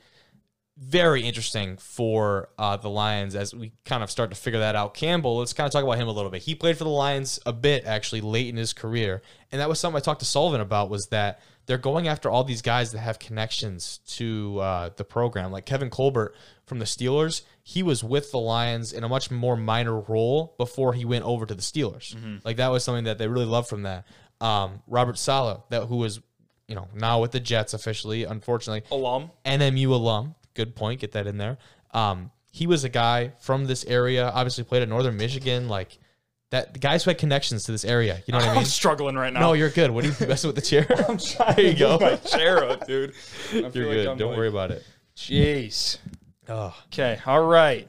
very 0.77 1.23
interesting 1.23 1.77
for 1.77 2.49
uh, 2.57 2.77
the 2.77 2.89
Lions 2.89 3.35
as 3.35 3.53
we 3.53 3.73
kind 3.85 4.01
of 4.03 4.09
start 4.09 4.29
to 4.29 4.35
figure 4.35 4.59
that 4.59 4.75
out. 4.75 4.93
Campbell, 4.93 5.37
let's 5.37 5.53
kind 5.53 5.65
of 5.65 5.73
talk 5.73 5.83
about 5.83 5.97
him 5.97 6.07
a 6.07 6.11
little 6.11 6.31
bit. 6.31 6.41
He 6.43 6.55
played 6.55 6.77
for 6.77 6.85
the 6.85 6.89
Lions 6.89 7.39
a 7.45 7.51
bit 7.51 7.85
actually 7.85 8.21
late 8.21 8.47
in 8.47 8.55
his 8.55 8.71
career, 8.71 9.21
and 9.51 9.59
that 9.59 9.67
was 9.67 9.79
something 9.79 9.97
I 9.97 10.01
talked 10.01 10.19
to 10.19 10.25
Sullivan 10.25 10.61
about 10.61 10.89
was 10.89 11.07
that 11.07 11.41
they're 11.69 11.77
going 11.77 12.07
after 12.07 12.31
all 12.31 12.43
these 12.43 12.63
guys 12.63 12.93
that 12.93 12.99
have 12.99 13.19
connections 13.19 13.99
to 14.07 14.59
uh, 14.59 14.89
the 14.95 15.03
program, 15.03 15.51
like 15.51 15.67
Kevin 15.67 15.91
Colbert 15.91 16.33
from 16.65 16.79
the 16.79 16.85
Steelers. 16.85 17.43
He 17.61 17.83
was 17.83 18.03
with 18.03 18.31
the 18.31 18.39
Lions 18.39 18.91
in 18.91 19.03
a 19.03 19.07
much 19.07 19.29
more 19.29 19.55
minor 19.55 19.99
role 19.99 20.55
before 20.57 20.93
he 20.93 21.05
went 21.05 21.25
over 21.25 21.45
to 21.45 21.53
the 21.53 21.61
Steelers. 21.61 22.17
Like 22.43 22.57
that 22.57 22.69
was 22.69 22.83
something 22.83 23.03
that 23.03 23.19
they 23.19 23.27
really 23.27 23.45
loved 23.45 23.69
from 23.69 23.83
that. 23.83 24.07
Um, 24.41 24.81
Robert 24.87 25.19
Saleh, 25.19 25.61
that 25.69 25.85
who 25.85 25.97
was 25.97 26.19
you 26.67 26.73
know, 26.73 26.87
now 26.95 27.21
with 27.21 27.33
the 27.33 27.39
Jets 27.39 27.75
officially, 27.75 28.23
unfortunately. 28.23 28.81
Alum. 28.91 29.29
NMU 29.45 29.89
alum. 29.89 30.33
Good 30.55 30.75
point. 30.75 31.01
Get 31.01 31.11
that 31.11 31.27
in 31.27 31.37
there. 31.37 31.59
Um, 31.91 32.31
he 32.51 32.65
was 32.65 32.83
a 32.83 32.89
guy 32.89 33.33
from 33.41 33.65
this 33.65 33.85
area, 33.85 34.27
obviously 34.29 34.63
played 34.63 34.81
at 34.81 34.89
Northern 34.89 35.17
Michigan. 35.17 35.67
Like 35.67 35.99
that, 36.51 36.73
the 36.73 36.79
guys 36.79 37.03
who 37.03 37.09
had 37.11 37.17
connections 37.17 37.63
to 37.65 37.71
this 37.71 37.85
area. 37.85 38.21
You 38.25 38.31
know 38.31 38.39
what 38.39 38.47
I 38.47 38.49
I'm 38.53 38.55
mean? 38.57 38.65
struggling 38.65 39.15
right 39.15 39.31
now. 39.31 39.39
No, 39.39 39.53
you're 39.53 39.69
good. 39.69 39.91
What 39.91 40.03
are 40.03 40.07
you 40.07 40.27
messing 40.27 40.47
with 40.47 40.55
the 40.55 40.61
chair? 40.61 40.85
I'm 41.09 41.17
trying 41.17 41.55
There 41.55 41.65
you 41.65 41.73
to 41.73 41.79
go. 41.79 41.97
my 41.99 42.15
chair 42.17 42.63
up, 42.69 42.87
dude. 42.87 43.13
I 43.51 43.55
You're 43.57 43.71
feel 43.71 43.83
like 43.87 43.91
good. 43.93 44.17
Don't 44.17 44.29
like- 44.29 44.37
worry 44.37 44.47
about 44.47 44.71
it. 44.71 44.83
Jeez. 45.15 45.97
Oh. 46.47 46.75
Okay. 46.87 47.19
All 47.25 47.43
right. 47.43 47.87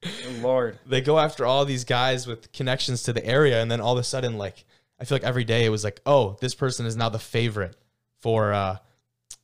Good 0.00 0.42
Lord. 0.42 0.78
They 0.86 1.00
go 1.00 1.18
after 1.18 1.44
all 1.44 1.64
these 1.64 1.84
guys 1.84 2.26
with 2.26 2.52
connections 2.52 3.02
to 3.04 3.12
the 3.12 3.24
area, 3.26 3.60
and 3.60 3.70
then 3.70 3.80
all 3.80 3.92
of 3.94 3.98
a 3.98 4.04
sudden, 4.04 4.38
like 4.38 4.64
I 5.00 5.04
feel 5.04 5.16
like 5.16 5.24
every 5.24 5.44
day 5.44 5.64
it 5.64 5.70
was 5.70 5.84
like, 5.84 6.00
oh, 6.06 6.36
this 6.40 6.54
person 6.54 6.86
is 6.86 6.96
now 6.96 7.08
the 7.08 7.18
favorite 7.18 7.76
for 8.20 8.52
uh, 8.52 8.76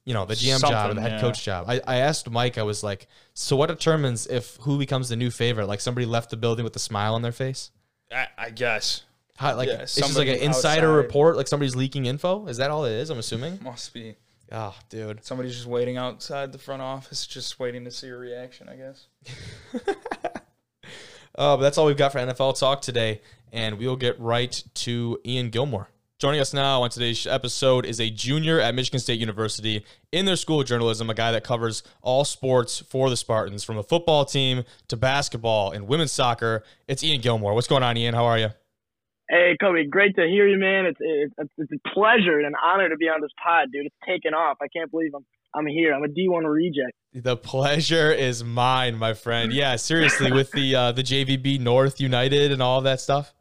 you 0.04 0.14
know, 0.14 0.24
the 0.24 0.34
GM 0.34 0.60
job 0.60 0.90
or 0.90 0.94
the 0.94 1.00
head 1.00 1.12
yeah. 1.12 1.20
coach 1.20 1.42
job. 1.44 1.66
I, 1.68 1.80
I 1.86 1.96
asked 1.96 2.30
Mike, 2.30 2.58
I 2.58 2.62
was 2.62 2.82
like, 2.82 3.06
so 3.32 3.56
what 3.56 3.66
determines 3.66 4.26
if 4.26 4.56
who 4.60 4.78
becomes 4.78 5.08
the 5.08 5.16
new 5.16 5.30
favorite? 5.30 5.66
Like 5.66 5.80
somebody 5.80 6.06
left 6.06 6.30
the 6.30 6.36
building 6.36 6.64
with 6.64 6.76
a 6.76 6.80
smile 6.80 7.14
on 7.14 7.22
their 7.22 7.32
face? 7.32 7.70
I, 8.12 8.28
I 8.36 8.50
guess. 8.50 9.02
How, 9.36 9.56
like 9.56 9.68
Yeah, 9.68 9.82
it's 9.82 9.96
just 9.96 10.16
like 10.16 10.28
an 10.28 10.36
insider 10.36 10.88
outside. 10.88 10.96
report, 10.96 11.36
like 11.36 11.48
somebody's 11.48 11.74
leaking 11.74 12.06
info. 12.06 12.46
Is 12.46 12.58
that 12.58 12.70
all 12.70 12.84
it 12.84 12.92
is? 12.92 13.10
I'm 13.10 13.18
assuming. 13.18 13.58
Must 13.62 13.92
be. 13.92 14.14
Oh, 14.52 14.76
dude. 14.90 15.24
Somebody's 15.24 15.54
just 15.54 15.66
waiting 15.66 15.96
outside 15.96 16.52
the 16.52 16.58
front 16.58 16.82
office, 16.82 17.26
just 17.26 17.58
waiting 17.58 17.84
to 17.84 17.90
see 17.90 18.08
a 18.08 18.16
reaction, 18.16 18.68
I 18.68 18.76
guess. 18.76 19.06
Uh, 21.36 21.56
but 21.56 21.62
that's 21.62 21.78
all 21.78 21.86
we've 21.86 21.96
got 21.96 22.12
for 22.12 22.18
NFL 22.18 22.58
talk 22.58 22.80
today, 22.80 23.20
and 23.52 23.78
we'll 23.78 23.96
get 23.96 24.18
right 24.20 24.62
to 24.74 25.18
Ian 25.26 25.50
Gilmore. 25.50 25.88
Joining 26.24 26.40
us 26.40 26.54
now 26.54 26.80
on 26.80 26.88
today's 26.88 27.26
episode 27.26 27.84
is 27.84 28.00
a 28.00 28.08
junior 28.08 28.58
at 28.58 28.74
Michigan 28.74 28.98
State 28.98 29.20
University 29.20 29.84
in 30.10 30.24
their 30.24 30.36
school 30.36 30.62
of 30.62 30.66
journalism, 30.66 31.10
a 31.10 31.14
guy 31.14 31.30
that 31.32 31.44
covers 31.44 31.82
all 32.00 32.24
sports 32.24 32.78
for 32.78 33.10
the 33.10 33.16
Spartans, 33.18 33.62
from 33.62 33.76
the 33.76 33.82
football 33.82 34.24
team 34.24 34.64
to 34.88 34.96
basketball 34.96 35.72
and 35.72 35.86
women's 35.86 36.12
soccer. 36.12 36.64
It's 36.88 37.04
Ian 37.04 37.20
Gilmore. 37.20 37.52
What's 37.52 37.66
going 37.66 37.82
on, 37.82 37.98
Ian? 37.98 38.14
How 38.14 38.24
are 38.24 38.38
you? 38.38 38.48
Hey, 39.28 39.54
Kobe, 39.60 39.84
great 39.84 40.16
to 40.16 40.26
hear 40.26 40.48
you, 40.48 40.58
man. 40.58 40.86
It's, 40.86 40.98
it's 40.98 41.52
it's 41.58 41.72
a 41.72 41.88
pleasure 41.90 42.38
and 42.38 42.46
an 42.46 42.54
honor 42.64 42.88
to 42.88 42.96
be 42.96 43.04
on 43.04 43.20
this 43.20 43.30
pod, 43.44 43.68
dude. 43.70 43.84
It's 43.84 43.96
taken 44.08 44.32
off. 44.32 44.56
I 44.62 44.68
can't 44.68 44.90
believe 44.90 45.10
I'm 45.14 45.26
I'm 45.54 45.66
here. 45.66 45.92
I'm 45.92 46.04
a 46.04 46.08
D1 46.08 46.50
reject. 46.50 46.92
The 47.12 47.36
pleasure 47.36 48.10
is 48.10 48.42
mine, 48.42 48.96
my 48.96 49.12
friend. 49.12 49.52
Yeah, 49.52 49.76
seriously, 49.76 50.32
with 50.32 50.52
the 50.52 50.74
uh, 50.74 50.92
the 50.92 51.02
JVB 51.02 51.60
North 51.60 52.00
United 52.00 52.50
and 52.50 52.62
all 52.62 52.80
that 52.80 53.02
stuff. 53.02 53.34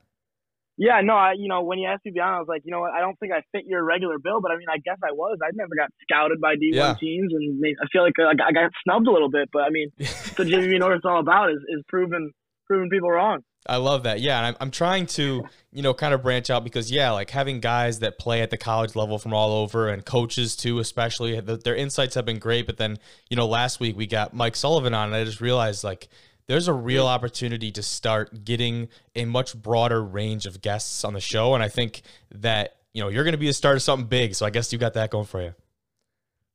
Yeah, 0.78 1.02
no, 1.04 1.14
I 1.14 1.34
you 1.38 1.48
know 1.48 1.62
when 1.62 1.78
you 1.78 1.88
asked 1.88 2.04
me 2.06 2.12
to 2.12 2.16
be 2.16 2.20
on, 2.20 2.34
I 2.34 2.40
was 2.40 2.48
like, 2.48 2.64
you 2.66 2.72
know 2.72 2.80
what? 2.80 2.92
I 2.92 3.00
don't 3.00 3.18
think 3.20 3.32
I 3.32 3.42
fit 3.52 3.66
your 3.66 3.84
regular 3.84 4.18
bill, 4.18 4.42
but 4.42 4.52
I 4.52 4.58
mean, 4.58 4.68
I 4.70 4.78
guess 4.78 4.98
I 5.04 5.12
was. 5.12 5.38
I 5.44 5.50
never 5.54 5.76
got 5.76 5.90
scouted 6.02 6.42
by 6.42 6.56
D1 6.56 6.74
Yeah. 6.74 6.94
teams, 7.00 7.32
and 7.34 7.64
I 7.64 7.86
feel 7.92 8.04
like 8.04 8.14
I 8.20 8.34
got, 8.34 8.48
I 8.48 8.52
got 8.52 8.72
snubbed 8.84 9.08
a 9.08 9.12
little 9.12 9.30
bit. 9.30 9.50
But 9.54 9.64
I 9.64 9.70
mean, 9.70 9.90
what 9.98 10.38
the 10.38 10.44
JV 10.46 10.80
North 10.80 10.98
it's 10.98 11.06
all 11.06 11.20
about 11.20 11.52
is 11.52 11.60
is 11.70 11.84
proving 11.88 12.32
proving 12.66 12.90
people 12.90 13.12
wrong. 13.12 13.42
I 13.66 13.78
love 13.78 14.04
that. 14.04 14.20
Yeah, 14.20 14.40
and 14.40 14.48
I'm, 14.48 14.56
I'm 14.60 14.72
trying 14.72 15.06
to, 15.06 15.44
you 15.72 15.82
know, 15.82 15.94
kind 15.94 16.14
of 16.14 16.22
branch 16.22 16.50
out 16.50 16.64
because 16.66 16.92
yeah, 16.92 17.12
like 17.12 17.30
having 17.30 17.62
guys 17.62 18.00
that 18.00 18.20
play 18.20 18.42
at 18.42 18.50
the 18.50 18.58
college 18.58 18.94
level 18.96 19.18
from 19.20 19.34
all 19.34 19.54
over 19.54 19.88
and 19.88 20.04
coaches 20.04 20.56
too, 20.58 20.80
especially 20.80 21.40
the, 21.40 21.56
their 21.56 21.76
insights 21.76 22.16
have 22.16 22.26
been 22.26 22.40
great. 22.40 22.66
But 22.66 22.76
then, 22.78 22.98
you 23.30 23.38
know, 23.38 23.48
last 23.48 23.80
week 23.80 23.96
we 23.96 24.06
got 24.06 24.34
Mike 24.34 24.56
Sullivan 24.58 24.94
on, 24.94 25.08
and 25.08 25.16
I 25.16 25.24
just 25.24 25.40
realized 25.40 25.84
like 25.84 26.10
there's 26.48 26.68
a 26.68 26.74
real 26.74 27.08
opportunity 27.08 27.72
to 27.72 27.84
start 27.84 28.44
getting 28.44 28.89
a 29.16 29.26
much 29.26 29.56
broader 29.56 30.04
range 30.04 30.46
of 30.46 30.62
guests 30.62 31.04
on 31.04 31.14
the 31.14 31.22
show. 31.22 31.54
And 31.54 31.64
I 31.64 31.70
think 31.70 32.02
that, 32.32 32.78
you 32.94 33.02
know, 33.02 33.10
you're 33.10 33.24
going 33.24 33.34
to 33.34 33.38
be 33.38 33.48
the 33.48 33.54
start 33.54 33.76
of 33.76 33.82
something 33.82 34.08
big. 34.08 34.36
So 34.36 34.46
I 34.46 34.50
guess 34.50 34.72
you 34.74 34.80
got 34.80 34.94
that 34.94 35.10
going 35.10 35.26
for 35.26 35.41
you. 35.41 35.54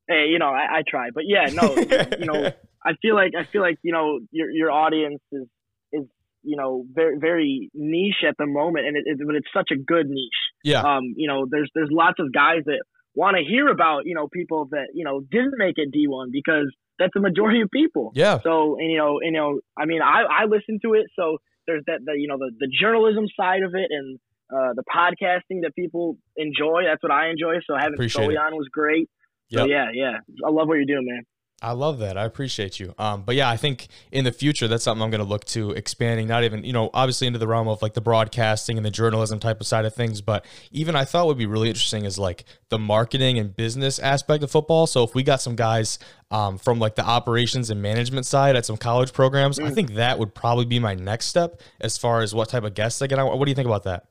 Hey, 0.07 0.27
you 0.31 0.39
know, 0.39 0.49
I, 0.49 0.79
I 0.79 0.83
try, 0.87 1.09
but 1.13 1.25
yeah, 1.27 1.45
no, 1.53 1.75
you 2.19 2.25
know, 2.25 2.51
I 2.83 2.93
feel 3.01 3.15
like 3.15 3.33
I 3.37 3.43
feel 3.51 3.61
like 3.61 3.77
you 3.83 3.91
know 3.91 4.19
your 4.31 4.49
your 4.49 4.71
audience 4.71 5.21
is 5.31 5.47
is 5.91 6.05
you 6.43 6.57
know 6.57 6.85
very 6.91 7.17
very 7.19 7.69
niche 7.73 8.23
at 8.27 8.35
the 8.37 8.45
moment, 8.45 8.87
and 8.87 8.97
it, 8.97 9.03
it 9.05 9.19
but 9.25 9.35
it's 9.35 9.47
such 9.53 9.69
a 9.71 9.75
good 9.75 10.07
niche. 10.07 10.31
Yeah. 10.63 10.81
Um, 10.81 11.13
you 11.15 11.27
know, 11.27 11.45
there's 11.49 11.69
there's 11.75 11.89
lots 11.91 12.19
of 12.19 12.33
guys 12.33 12.63
that 12.65 12.81
want 13.19 13.35
to 13.35 13.43
hear 13.43 13.67
about 13.67 14.05
you 14.05 14.15
know 14.15 14.27
people 14.27 14.67
that 14.71 14.87
you 14.93 15.03
know 15.03 15.19
didn't 15.19 15.55
make 15.57 15.75
it 15.77 15.91
D1 15.93 16.31
because 16.31 16.67
that's 16.97 17.13
the 17.13 17.19
majority 17.19 17.61
of 17.61 17.69
people. 17.71 18.11
Yeah. 18.15 18.39
So 18.41 18.77
and, 18.79 18.89
you 18.91 18.97
know, 18.97 19.19
you 19.21 19.31
know, 19.31 19.59
I 19.77 19.85
mean, 19.85 20.01
I 20.01 20.23
I 20.41 20.45
listen 20.45 20.79
to 20.85 20.93
it, 20.93 21.07
so 21.15 21.37
there's 21.67 21.83
that 21.87 21.99
the 22.05 22.13
you 22.17 22.27
know 22.27 22.37
the 22.37 22.51
the 22.59 22.69
journalism 22.81 23.25
side 23.39 23.63
of 23.63 23.75
it 23.75 23.89
and 23.91 24.19
uh, 24.51 24.73
the 24.73 24.83
podcasting 24.87 25.61
that 25.63 25.75
people 25.75 26.17
enjoy. 26.37 26.83
That's 26.87 27.03
what 27.03 27.11
I 27.11 27.29
enjoy. 27.29 27.55
So 27.67 27.75
having 27.77 27.95
Appreciate 27.95 28.23
Scully 28.23 28.37
on 28.37 28.55
was 28.55 28.67
great. 28.71 29.09
So 29.51 29.65
yeah, 29.65 29.87
yeah, 29.93 30.17
I 30.45 30.49
love 30.49 30.67
what 30.67 30.75
you're 30.75 30.85
doing, 30.85 31.07
man. 31.09 31.23
I 31.61 31.73
love 31.73 31.99
that. 31.99 32.17
I 32.17 32.23
appreciate 32.23 32.79
you. 32.79 32.93
Um, 32.97 33.23
but 33.23 33.35
yeah, 33.35 33.49
I 33.49 33.57
think 33.57 33.87
in 34.11 34.23
the 34.23 34.31
future 34.31 34.67
that's 34.67 34.83
something 34.83 35.03
I'm 35.03 35.09
going 35.09 35.23
to 35.23 35.27
look 35.27 35.43
to 35.45 35.71
expanding. 35.71 36.27
Not 36.27 36.43
even 36.43 36.63
you 36.63 36.71
know, 36.71 36.89
obviously 36.93 37.27
into 37.27 37.39
the 37.39 37.47
realm 37.47 37.67
of 37.67 37.81
like 37.81 37.93
the 37.93 38.01
broadcasting 38.01 38.77
and 38.77 38.85
the 38.85 38.91
journalism 38.91 39.39
type 39.39 39.59
of 39.59 39.67
side 39.67 39.85
of 39.85 39.93
things, 39.93 40.21
but 40.21 40.45
even 40.71 40.95
I 40.95 41.05
thought 41.05 41.27
would 41.27 41.37
be 41.37 41.45
really 41.45 41.67
interesting 41.67 42.05
is 42.05 42.17
like 42.17 42.45
the 42.69 42.79
marketing 42.79 43.39
and 43.39 43.55
business 43.55 43.99
aspect 43.99 44.43
of 44.43 44.51
football. 44.51 44.87
So 44.87 45.03
if 45.03 45.13
we 45.13 45.23
got 45.23 45.41
some 45.41 45.55
guys 45.55 45.99
um, 46.31 46.57
from 46.57 46.79
like 46.79 46.95
the 46.95 47.05
operations 47.05 47.69
and 47.69 47.81
management 47.81 48.25
side 48.25 48.55
at 48.55 48.65
some 48.65 48.77
college 48.77 49.11
programs, 49.11 49.59
I 49.59 49.71
think 49.71 49.95
that 49.95 50.17
would 50.17 50.33
probably 50.33 50.65
be 50.65 50.79
my 50.79 50.95
next 50.95 51.25
step 51.25 51.61
as 51.81 51.97
far 51.97 52.21
as 52.21 52.33
what 52.33 52.49
type 52.49 52.63
of 52.63 52.73
guests 52.73 53.01
I 53.01 53.07
get. 53.07 53.17
What 53.17 53.43
do 53.43 53.51
you 53.51 53.55
think 53.55 53.67
about 53.67 53.83
that? 53.83 54.05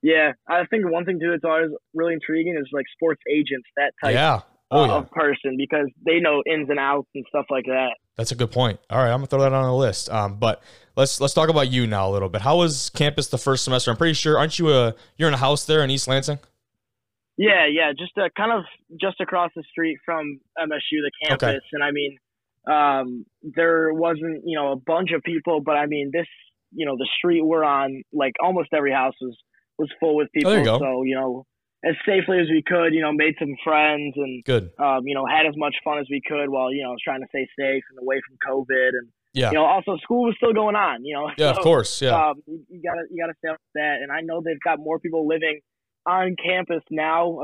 Yeah, 0.00 0.32
I 0.48 0.64
think 0.66 0.88
one 0.88 1.04
thing 1.04 1.18
too 1.18 1.30
that's 1.32 1.44
always 1.44 1.70
really 1.92 2.14
intriguing 2.14 2.56
is 2.56 2.68
like 2.72 2.86
sports 2.94 3.20
agents, 3.28 3.66
that 3.76 3.92
type 4.02 4.14
yeah. 4.14 4.40
Oh 4.70 4.84
yeah. 4.84 4.92
of 4.92 5.10
person, 5.10 5.56
because 5.56 5.86
they 6.04 6.20
know 6.20 6.42
ins 6.46 6.68
and 6.68 6.78
outs 6.78 7.08
and 7.14 7.24
stuff 7.28 7.46
like 7.50 7.64
that. 7.66 7.92
That's 8.16 8.32
a 8.32 8.34
good 8.34 8.50
point. 8.50 8.78
All 8.90 8.98
right, 8.98 9.10
I'm 9.10 9.18
gonna 9.18 9.26
throw 9.28 9.40
that 9.40 9.52
on 9.52 9.64
the 9.64 9.74
list. 9.74 10.10
Um, 10.10 10.36
but 10.38 10.62
let's 10.96 11.20
let's 11.20 11.32
talk 11.32 11.48
about 11.48 11.70
you 11.70 11.86
now 11.86 12.08
a 12.08 12.12
little 12.12 12.28
bit. 12.28 12.42
How 12.42 12.58
was 12.58 12.90
campus 12.90 13.28
the 13.28 13.38
first 13.38 13.64
semester? 13.64 13.90
I'm 13.90 13.96
pretty 13.96 14.14
sure, 14.14 14.36
aren't 14.38 14.58
you 14.58 14.70
a 14.70 14.94
you're 15.16 15.28
in 15.28 15.34
a 15.34 15.38
house 15.38 15.64
there 15.64 15.82
in 15.82 15.90
East 15.90 16.06
Lansing? 16.06 16.38
Yeah, 17.38 17.66
yeah, 17.70 17.92
just 17.96 18.12
uh, 18.18 18.28
kind 18.36 18.50
of 18.52 18.64
just 19.00 19.20
across 19.20 19.52
the 19.54 19.62
street 19.70 19.98
from 20.04 20.40
MSU, 20.58 20.98
the 21.00 21.10
campus, 21.24 21.62
and 21.72 21.84
I 21.84 21.92
mean, 21.92 22.18
um, 22.68 23.24
there 23.42 23.94
wasn't 23.94 24.42
you 24.44 24.58
know 24.58 24.72
a 24.72 24.76
bunch 24.76 25.12
of 25.12 25.22
people, 25.22 25.60
but 25.60 25.76
I 25.76 25.86
mean 25.86 26.10
this, 26.12 26.26
you 26.72 26.84
know, 26.84 26.96
the 26.96 27.08
street 27.16 27.42
we're 27.42 27.64
on, 27.64 28.02
like 28.12 28.32
almost 28.42 28.70
every 28.76 28.92
house 28.92 29.14
was 29.20 29.36
was 29.78 29.88
full 30.00 30.16
with 30.16 30.28
people. 30.34 30.50
Oh, 30.50 30.54
there 30.54 30.64
you 30.64 30.66
go. 30.66 30.78
So 30.80 31.02
you 31.04 31.14
know, 31.14 31.46
as 31.84 31.94
safely 32.04 32.38
as 32.40 32.48
we 32.50 32.62
could, 32.66 32.92
you 32.92 33.00
know, 33.00 33.12
made 33.12 33.34
some 33.38 33.54
friends 33.62 34.14
and 34.16 34.44
Good. 34.44 34.70
um, 34.78 35.06
you 35.06 35.14
know 35.14 35.26
had 35.26 35.46
as 35.46 35.54
much 35.56 35.74
fun 35.84 35.98
as 35.98 36.06
we 36.10 36.20
could 36.26 36.48
while 36.48 36.72
you 36.72 36.82
know 36.82 36.94
trying 37.04 37.20
to 37.20 37.26
stay 37.28 37.46
safe 37.58 37.82
and 37.90 37.98
away 38.02 38.20
from 38.26 38.36
COVID, 38.50 38.88
and 38.98 39.08
Yeah. 39.32 39.50
you 39.50 39.54
know 39.54 39.64
also 39.64 39.96
school 40.02 40.24
was 40.26 40.34
still 40.36 40.52
going 40.52 40.74
on, 40.76 41.04
you 41.04 41.14
know. 41.14 41.30
Yeah, 41.38 41.50
of 41.50 41.58
course. 41.62 42.02
Yeah. 42.02 42.16
um, 42.30 42.42
you, 42.46 42.64
you 42.68 42.82
gotta 42.82 43.02
you 43.10 43.22
gotta 43.22 43.34
stay 43.38 43.48
up 43.48 43.54
with 43.62 43.74
that. 43.82 43.98
And 44.02 44.10
I 44.10 44.20
know 44.22 44.40
they've 44.44 44.60
got 44.64 44.78
more 44.80 44.98
people 44.98 45.26
living 45.28 45.60
on 46.06 46.34
campus 46.44 46.82
now. 46.90 47.38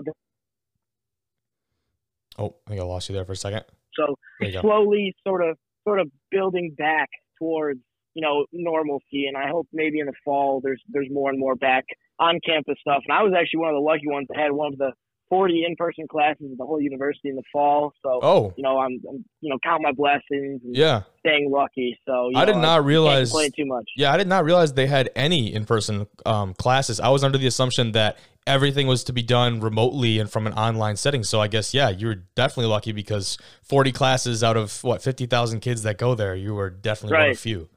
oh, 2.38 2.54
I 2.66 2.70
think 2.70 2.80
I 2.80 2.84
lost 2.84 3.08
you 3.08 3.14
there 3.14 3.24
for 3.24 3.32
a 3.32 3.36
second. 3.36 3.64
So 3.94 4.16
you 4.40 4.52
go. 4.52 4.60
slowly, 4.62 5.14
sort 5.26 5.42
of 5.48 5.56
sort 5.86 6.00
of 6.00 6.08
building 6.30 6.74
back 6.76 7.08
towards 7.38 7.80
you 8.14 8.22
know 8.22 8.46
normalcy. 8.52 9.26
And 9.28 9.36
I 9.36 9.48
hope 9.48 9.68
maybe 9.72 10.00
in 10.00 10.06
the 10.06 10.12
fall 10.24 10.60
there's 10.62 10.82
there's 10.88 11.08
more 11.10 11.30
and 11.30 11.38
more 11.38 11.54
back 11.54 11.84
on 12.18 12.40
campus 12.44 12.76
stuff. 12.80 13.02
And 13.06 13.16
I 13.16 13.22
was 13.22 13.32
actually 13.38 13.60
one 13.60 13.70
of 13.70 13.74
the 13.74 13.80
lucky 13.80 14.06
ones 14.06 14.26
that 14.28 14.38
had 14.38 14.52
one 14.52 14.72
of 14.72 14.78
the 14.78 14.92
40 15.30 15.64
in-person 15.66 16.06
classes 16.06 16.46
at 16.52 16.58
the 16.58 16.64
whole 16.64 16.80
university 16.80 17.28
in 17.28 17.36
the 17.36 17.42
fall. 17.52 17.92
So 18.02 18.20
Oh, 18.22 18.54
you 18.56 18.62
know 18.62 18.78
I'm, 18.78 19.00
I'm 19.08 19.24
you 19.40 19.50
know 19.50 19.58
count 19.64 19.82
my 19.82 19.92
blessings 19.92 20.60
and 20.64 20.76
yeah. 20.76 21.02
staying 21.20 21.50
lucky. 21.50 21.98
So 22.06 22.28
you 22.30 22.38
I 22.38 22.44
did 22.44 22.56
not 22.56 22.76
can't 22.76 22.86
realize. 22.86 23.32
too 23.32 23.66
much. 23.66 23.88
Yeah, 23.96 24.12
I 24.12 24.16
did 24.16 24.28
not 24.28 24.44
realize 24.44 24.72
they 24.74 24.86
had 24.86 25.10
any 25.16 25.52
in-person 25.52 26.06
um, 26.26 26.54
classes. 26.54 27.00
I 27.00 27.08
was 27.08 27.24
under 27.24 27.38
the 27.38 27.46
assumption 27.46 27.92
that 27.92 28.18
everything 28.46 28.86
was 28.86 29.02
to 29.04 29.12
be 29.12 29.22
done 29.22 29.60
remotely 29.60 30.18
and 30.18 30.30
from 30.30 30.46
an 30.46 30.52
online 30.52 30.96
setting. 30.96 31.24
So 31.24 31.40
I 31.40 31.48
guess 31.48 31.72
yeah, 31.72 31.88
you 31.88 32.08
were 32.08 32.22
definitely 32.36 32.70
lucky 32.70 32.92
because 32.92 33.38
40 33.62 33.92
classes 33.92 34.44
out 34.44 34.56
of 34.56 34.84
what 34.84 35.02
50,000 35.02 35.60
kids 35.60 35.82
that 35.82 35.96
go 35.98 36.14
there, 36.14 36.34
you 36.34 36.54
were 36.54 36.70
definitely 36.70 37.16
one 37.18 37.30
of 37.30 37.36
a 37.36 37.40
few. 37.40 37.68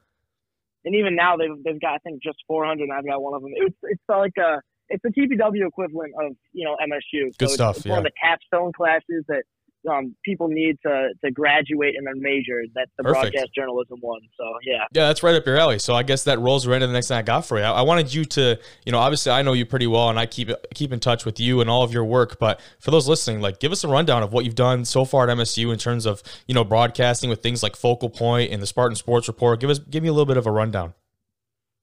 And 0.88 0.96
even 0.96 1.14
now 1.14 1.36
they've 1.36 1.52
they've 1.64 1.80
got 1.80 1.94
I 1.94 1.98
think 1.98 2.22
just 2.22 2.38
400, 2.48 2.82
and 2.82 2.92
I've 2.92 3.04
got 3.04 3.20
one 3.20 3.34
of 3.34 3.42
them. 3.42 3.52
It's 3.54 3.76
it's 3.82 4.08
like 4.08 4.32
a 4.38 4.62
it's 4.88 5.02
the 5.04 5.10
TPW 5.10 5.68
equivalent 5.68 6.14
of 6.18 6.32
you 6.52 6.64
know 6.64 6.76
MSU. 6.80 7.36
Good 7.36 7.50
so 7.50 7.54
stuff, 7.54 7.76
It's, 7.76 7.84
it's 7.84 7.90
one 7.90 7.98
of 7.98 8.04
yeah. 8.04 8.08
the 8.08 8.16
capstone 8.16 8.72
classes 8.72 9.24
that 9.28 9.44
um, 9.90 10.14
people 10.24 10.48
need 10.48 10.76
to 10.84 11.10
to 11.24 11.30
graduate 11.30 11.94
in 11.96 12.04
their 12.04 12.14
major. 12.16 12.62
That's 12.74 12.90
the 12.96 13.04
Perfect. 13.04 13.32
broadcast 13.32 13.54
journalism 13.54 13.98
one. 14.00 14.20
So 14.36 14.44
yeah, 14.64 14.84
Yeah, 14.92 15.06
that's 15.06 15.22
right 15.22 15.34
up 15.34 15.46
your 15.46 15.56
alley. 15.56 15.78
So 15.78 15.94
I 15.94 16.02
guess 16.02 16.24
that 16.24 16.38
rolls 16.40 16.66
right 16.66 16.76
into 16.76 16.88
the 16.88 16.92
next 16.92 17.08
thing 17.08 17.16
I 17.18 17.22
got 17.22 17.46
for 17.46 17.58
you. 17.58 17.64
I, 17.64 17.70
I 17.70 17.82
wanted 17.82 18.12
you 18.12 18.24
to, 18.24 18.58
you 18.84 18.92
know, 18.92 18.98
obviously 18.98 19.32
I 19.32 19.42
know 19.42 19.52
you 19.52 19.64
pretty 19.66 19.86
well, 19.86 20.10
and 20.10 20.18
I 20.18 20.26
keep 20.26 20.50
keep 20.74 20.92
in 20.92 21.00
touch 21.00 21.24
with 21.24 21.38
you 21.38 21.60
and 21.60 21.70
all 21.70 21.82
of 21.82 21.92
your 21.92 22.04
work. 22.04 22.38
But 22.38 22.60
for 22.80 22.90
those 22.90 23.06
listening, 23.08 23.40
like, 23.40 23.60
give 23.60 23.72
us 23.72 23.84
a 23.84 23.88
rundown 23.88 24.22
of 24.22 24.32
what 24.32 24.44
you've 24.44 24.54
done 24.54 24.84
so 24.84 25.04
far 25.04 25.28
at 25.28 25.36
MSU 25.36 25.72
in 25.72 25.78
terms 25.78 26.06
of, 26.06 26.22
you 26.46 26.54
know, 26.54 26.64
broadcasting 26.64 27.30
with 27.30 27.42
things 27.42 27.62
like 27.62 27.76
Focal 27.76 28.10
Point 28.10 28.52
and 28.52 28.60
the 28.62 28.66
Spartan 28.66 28.96
Sports 28.96 29.28
Report. 29.28 29.60
Give 29.60 29.70
us, 29.70 29.78
give 29.78 30.02
me 30.02 30.08
a 30.08 30.12
little 30.12 30.26
bit 30.26 30.36
of 30.36 30.46
a 30.46 30.50
rundown. 30.50 30.94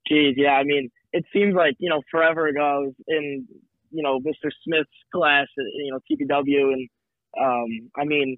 geez, 0.07 0.35
yeah. 0.37 0.51
I 0.53 0.63
mean, 0.63 0.89
it 1.13 1.25
seems 1.33 1.55
like 1.55 1.75
you 1.79 1.89
know 1.89 2.01
forever 2.11 2.47
ago 2.47 2.61
I 2.61 2.77
was 2.79 2.93
in 3.07 3.47
you 3.91 4.03
know 4.03 4.19
Mr. 4.19 4.51
Smith's 4.63 4.89
class, 5.13 5.47
at, 5.57 5.63
you 5.75 5.91
know 5.91 5.99
TPW, 6.11 6.73
and 6.73 6.89
um, 7.41 7.89
I 7.97 8.05
mean. 8.05 8.37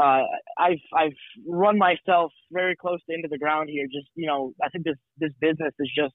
Uh, 0.00 0.22
I've 0.56 0.78
I've 0.96 1.18
run 1.44 1.76
myself 1.76 2.30
very 2.52 2.76
close 2.76 3.00
to 3.06 3.14
into 3.14 3.26
the 3.28 3.36
ground 3.36 3.68
here. 3.68 3.86
Just 3.86 4.06
you 4.14 4.28
know, 4.28 4.52
I 4.62 4.68
think 4.68 4.84
this 4.84 4.94
this 5.18 5.32
business 5.40 5.74
is 5.80 5.90
just 5.94 6.14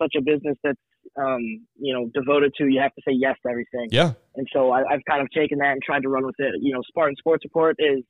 such 0.00 0.14
a 0.16 0.22
business 0.22 0.56
that's 0.62 0.78
um, 1.20 1.66
you 1.78 1.92
know 1.94 2.10
devoted 2.14 2.52
to. 2.58 2.68
You 2.68 2.80
have 2.80 2.94
to 2.94 3.02
say 3.06 3.12
yes 3.12 3.36
to 3.42 3.50
everything. 3.50 3.88
Yeah, 3.90 4.12
And 4.36 4.46
so 4.52 4.70
I, 4.70 4.80
I've 4.80 5.04
kind 5.08 5.20
of 5.20 5.28
taken 5.30 5.58
that 5.58 5.72
and 5.72 5.82
tried 5.82 6.02
to 6.02 6.08
run 6.08 6.24
with 6.24 6.36
it. 6.38 6.54
You 6.60 6.74
know, 6.74 6.82
Spartan 6.88 7.16
Sports 7.16 7.44
Report 7.44 7.76
is 7.78 8.04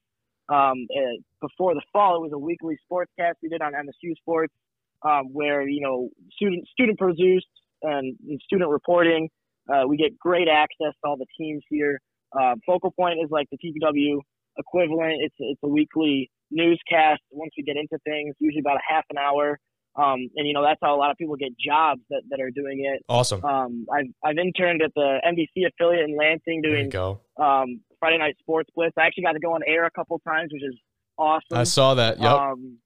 um, 0.49 0.87
uh, 0.97 1.17
before 1.41 1.75
the 1.75 1.83
fall. 1.93 2.17
It 2.17 2.23
was 2.23 2.33
a 2.33 2.39
weekly 2.39 2.77
sportscast 2.91 3.35
we 3.43 3.49
did 3.49 3.63
on 3.63 3.73
MSU 3.73 4.15
Sports, 4.17 4.55
um, 5.03 5.33
where 5.33 5.67
you 5.69 5.81
know 5.81 6.11
student 6.33 6.67
student 6.69 6.99
produced 6.99 7.47
and, 7.83 8.17
and 8.29 8.41
student 8.45 8.71
reporting. 8.71 9.29
Uh, 9.73 9.87
we 9.87 9.97
get 9.97 10.19
great 10.19 10.49
access 10.49 10.95
to 11.03 11.09
all 11.09 11.17
the 11.17 11.27
teams 11.39 11.63
here. 11.69 12.01
Uh, 12.33 12.55
Focal 12.67 12.93
Point 12.93 13.19
is 13.23 13.31
like 13.31 13.49
the 13.51 13.59
TPW 13.59 14.19
equivalent. 14.59 15.17
It's 15.21 15.35
it's 15.39 15.61
a 15.63 15.69
weekly 15.69 16.31
newscast. 16.51 17.21
Once 17.31 17.53
we 17.57 17.63
get 17.63 17.77
into 17.77 17.99
things, 18.05 18.35
usually 18.39 18.61
about 18.61 18.77
a 18.77 18.93
half 18.93 19.05
an 19.11 19.19
hour. 19.19 19.59
Um, 19.97 20.29
and 20.37 20.47
you 20.47 20.53
know 20.53 20.63
that's 20.63 20.79
how 20.83 20.95
a 20.95 20.99
lot 20.99 21.11
of 21.11 21.17
people 21.17 21.35
get 21.37 21.51
jobs 21.59 22.01
that, 22.11 22.23
that 22.31 22.41
are 22.41 22.51
doing 22.51 22.85
it. 22.85 23.03
awesome. 23.09 23.45
Um, 23.45 23.87
I've 23.93 24.13
I've 24.25 24.39
interned 24.39 24.83
at 24.83 24.93
the 24.95 25.19
NBC 25.27 25.67
affiliate 25.67 26.09
in 26.09 26.17
Lansing 26.17 26.63
doing 26.63 26.89
go. 26.89 27.21
um, 27.37 27.81
Friday 27.99 28.19
Night 28.19 28.37
Sports 28.39 28.71
Blitz. 28.77 28.95
I 28.99 29.07
actually 29.07 29.25
got 29.25 29.33
to 29.33 29.41
go 29.41 29.55
on 29.55 29.63
air 29.67 29.87
a 29.87 29.91
couple 29.91 30.21
times, 30.21 30.53
which 30.53 30.63
is 30.63 30.79
awesome. 31.19 31.59
I 31.59 31.65
saw 31.65 31.95
that. 31.95 32.21
Yep. 32.21 32.31
Um, 32.31 32.79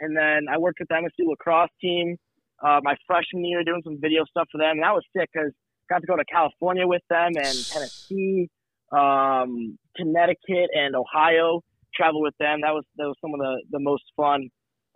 and 0.00 0.16
then 0.16 0.46
I 0.50 0.58
worked 0.58 0.80
with 0.80 0.88
the 0.88 0.94
MSU 0.94 1.28
lacrosse 1.28 1.70
team 1.80 2.16
uh, 2.62 2.80
my 2.82 2.94
freshman 3.06 3.44
year 3.44 3.64
doing 3.64 3.82
some 3.84 3.98
video 4.00 4.24
stuff 4.24 4.48
for 4.52 4.58
them. 4.58 4.72
And 4.72 4.82
that 4.82 4.92
was 4.92 5.04
sick 5.16 5.28
because 5.32 5.52
got 5.90 6.00
to 6.00 6.06
go 6.06 6.16
to 6.16 6.24
California 6.24 6.86
with 6.86 7.02
them 7.10 7.32
and 7.36 7.66
Tennessee, 7.68 8.48
um, 8.92 9.78
Connecticut, 9.96 10.70
and 10.72 10.96
Ohio. 10.96 11.60
Travel 11.94 12.22
with 12.22 12.34
them. 12.38 12.60
That 12.62 12.70
was 12.72 12.84
that 12.96 13.04
was 13.04 13.16
some 13.20 13.34
of 13.34 13.40
the 13.40 13.62
the 13.72 13.80
most 13.80 14.04
fun 14.16 14.48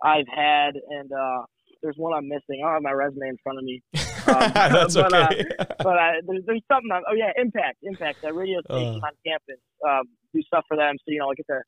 I've 0.03 0.29
had. 0.33 0.75
And 0.89 1.11
uh, 1.13 1.43
there's 1.83 1.97
one 1.97 2.15
I'm 2.15 2.29
missing. 2.29 2.63
I 2.63 2.67
don't 2.67 2.75
have 2.75 2.83
my 2.83 2.93
resume 2.93 3.29
in 3.29 3.37
front 3.43 3.59
of 3.59 3.65
me. 3.65 3.83
um, 3.95 4.53
That's 4.55 4.95
but, 4.95 5.13
uh, 5.13 5.29
okay. 5.31 5.45
but 5.59 5.99
uh, 5.99 6.13
there's, 6.27 6.43
there's 6.47 6.63
something. 6.71 6.91
On, 6.93 7.03
oh 7.11 7.15
yeah, 7.15 7.31
Impact, 7.37 7.79
Impact, 7.83 8.23
that 8.23 8.35
radio 8.35 8.61
station 8.63 9.01
Uh. 9.03 9.07
on 9.07 9.13
campus. 9.27 9.61
Um, 9.87 10.03
do 10.33 10.41
stuff 10.43 10.65
for 10.67 10.77
them, 10.77 10.95
so 10.99 11.05
you 11.09 11.19
know 11.19 11.31
I 11.31 11.35
get 11.35 11.47
to 11.49 11.61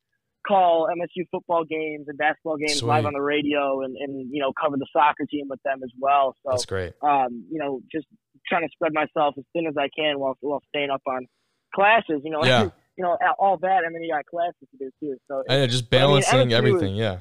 call 0.46 0.88
MSU 0.88 1.24
football 1.30 1.64
games 1.64 2.06
and 2.08 2.16
basketball 2.18 2.56
games 2.56 2.82
live 2.82 3.06
on 3.06 3.12
the 3.12 3.20
radio, 3.20 3.82
and 3.82 3.96
and 3.96 4.28
you 4.32 4.40
know 4.40 4.52
cover 4.60 4.76
the 4.76 4.86
soccer 4.92 5.24
team 5.30 5.46
with 5.48 5.60
them 5.64 5.80
as 5.82 5.90
well. 5.98 6.34
So 6.42 6.50
That's 6.50 6.66
great. 6.66 6.92
um, 7.02 7.44
you 7.50 7.58
know, 7.58 7.80
just 7.90 8.06
trying 8.48 8.62
to 8.62 8.68
spread 8.72 8.92
myself 8.92 9.34
as 9.38 9.44
thin 9.52 9.66
as 9.66 9.74
I 9.78 9.88
can 9.96 10.18
while 10.18 10.36
while 10.40 10.62
staying 10.68 10.90
up 10.90 11.02
on 11.06 11.26
classes. 11.74 12.22
You 12.24 12.30
know, 12.30 12.44
Yeah. 12.44 12.70
you 12.96 13.04
know 13.04 13.16
all 13.38 13.58
that, 13.58 13.84
and 13.84 13.94
then 13.94 14.02
you 14.02 14.12
got 14.12 14.24
classes 14.26 14.68
to 14.70 14.78
do 14.78 14.90
too. 15.00 15.16
So 15.28 15.42
yeah, 15.48 15.66
just 15.66 15.90
But 15.90 15.96
I 15.96 16.00
mean, 16.00 16.08
balancing 16.22 16.52
everything. 16.52 16.94
Yeah. 16.96 17.20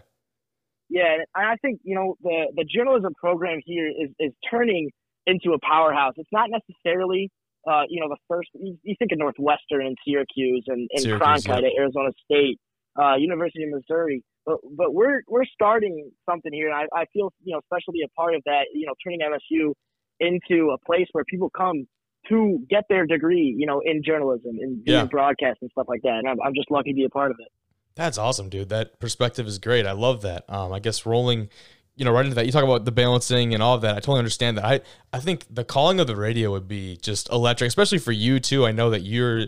yeah, 0.90 1.16
and 1.16 1.26
I 1.36 1.56
think 1.62 1.82
you 1.84 1.96
know 1.96 2.16
the 2.22 2.48
the 2.56 2.64
journalism 2.64 3.14
program 3.20 3.60
here 3.66 3.88
is 3.88 4.10
is 4.20 4.32
turning 4.50 4.92
into 5.28 5.54
a 5.54 5.60
powerhouse. 5.60 6.14
It's 6.18 6.30
not 6.32 6.50
necessarily 6.50 7.30
uh, 7.70 7.84
you 7.90 8.00
know 8.00 8.08
the 8.10 8.18
first. 8.28 8.50
You, 8.54 8.78
you 8.84 8.96
think 8.98 9.12
of 9.12 9.20
Northwestern 9.20 9.86
and 9.86 9.98
Syracuse 10.08 10.64
and, 10.68 10.88
and 10.94 11.02
Syracuse, 11.02 11.46
Cronkite 11.46 11.66
at 11.66 11.72
Arizona 11.78 12.12
State, 12.24 12.60
uh, 13.02 13.16
University 13.16 13.64
of 13.64 13.70
Missouri. 13.72 14.24
but 14.46 14.58
but 14.78 14.94
we're 14.94 15.22
we're 15.28 15.46
starting 15.46 16.12
something 16.30 16.52
here, 16.54 16.68
and 16.70 16.76
I, 16.76 17.02
I 17.02 17.06
feel 17.14 17.34
you 17.44 17.54
know 17.54 17.62
special 17.66 17.92
to 17.94 17.98
be 18.00 18.04
a 18.04 18.10
part 18.10 18.36
of 18.36 18.42
that. 18.46 18.66
You 18.74 18.86
know, 18.88 18.94
turning 19.04 19.20
MSU 19.22 19.74
into 20.20 20.72
a 20.72 20.78
place 20.86 21.08
where 21.12 21.24
people 21.26 21.50
come 21.50 21.88
to 22.30 22.60
get 22.70 22.84
their 22.90 23.06
degree, 23.06 23.54
you 23.58 23.66
know, 23.68 23.82
in 23.86 24.02
journalism 24.04 24.58
and 24.60 24.82
Yeah. 24.86 25.00
doing 25.00 25.08
broadcast 25.10 25.60
and 25.62 25.70
stuff 25.72 25.86
like 25.88 26.02
that. 26.04 26.16
And 26.20 26.28
I'm, 26.28 26.38
I'm 26.44 26.56
just 26.56 26.72
lucky 26.72 26.90
to 26.92 26.96
be 26.96 27.04
a 27.04 27.10
part 27.10 27.30
of 27.30 27.38
it. 27.40 27.50
That's 27.96 28.18
awesome, 28.18 28.50
dude. 28.50 28.70
That 28.70 29.00
perspective 29.00 29.46
is 29.46 29.60
great. 29.60 29.86
I 29.86 29.92
love 29.92 30.22
that. 30.24 30.44
Um, 30.50 30.74
I 30.74 30.80
guess 30.80 31.06
rolling, 31.06 31.50
you 31.96 32.04
know, 32.04 32.12
right 32.12 32.26
into 32.26 32.34
that. 32.36 32.46
You 32.48 32.52
talk 32.52 32.64
about 32.64 32.84
the 32.86 32.92
balancing 32.92 33.54
and 33.54 33.62
all 33.62 33.76
of 33.76 33.82
that. 33.82 33.92
I 33.92 34.00
totally 34.00 34.20
understand 34.20 34.58
that. 34.58 34.66
I 34.66 34.82
I 35.14 35.20
think 35.20 35.46
the 35.54 35.64
calling 35.64 36.00
of 36.00 36.08
the 36.08 36.16
radio 36.16 36.50
would 36.52 36.68
be 36.68 36.98
just 36.98 37.30
electric, 37.30 37.68
especially 37.68 38.00
for 38.00 38.12
you 38.12 38.40
too. 38.40 38.66
I 38.66 38.72
know 38.72 38.90
that 38.90 39.02
you're 39.04 39.46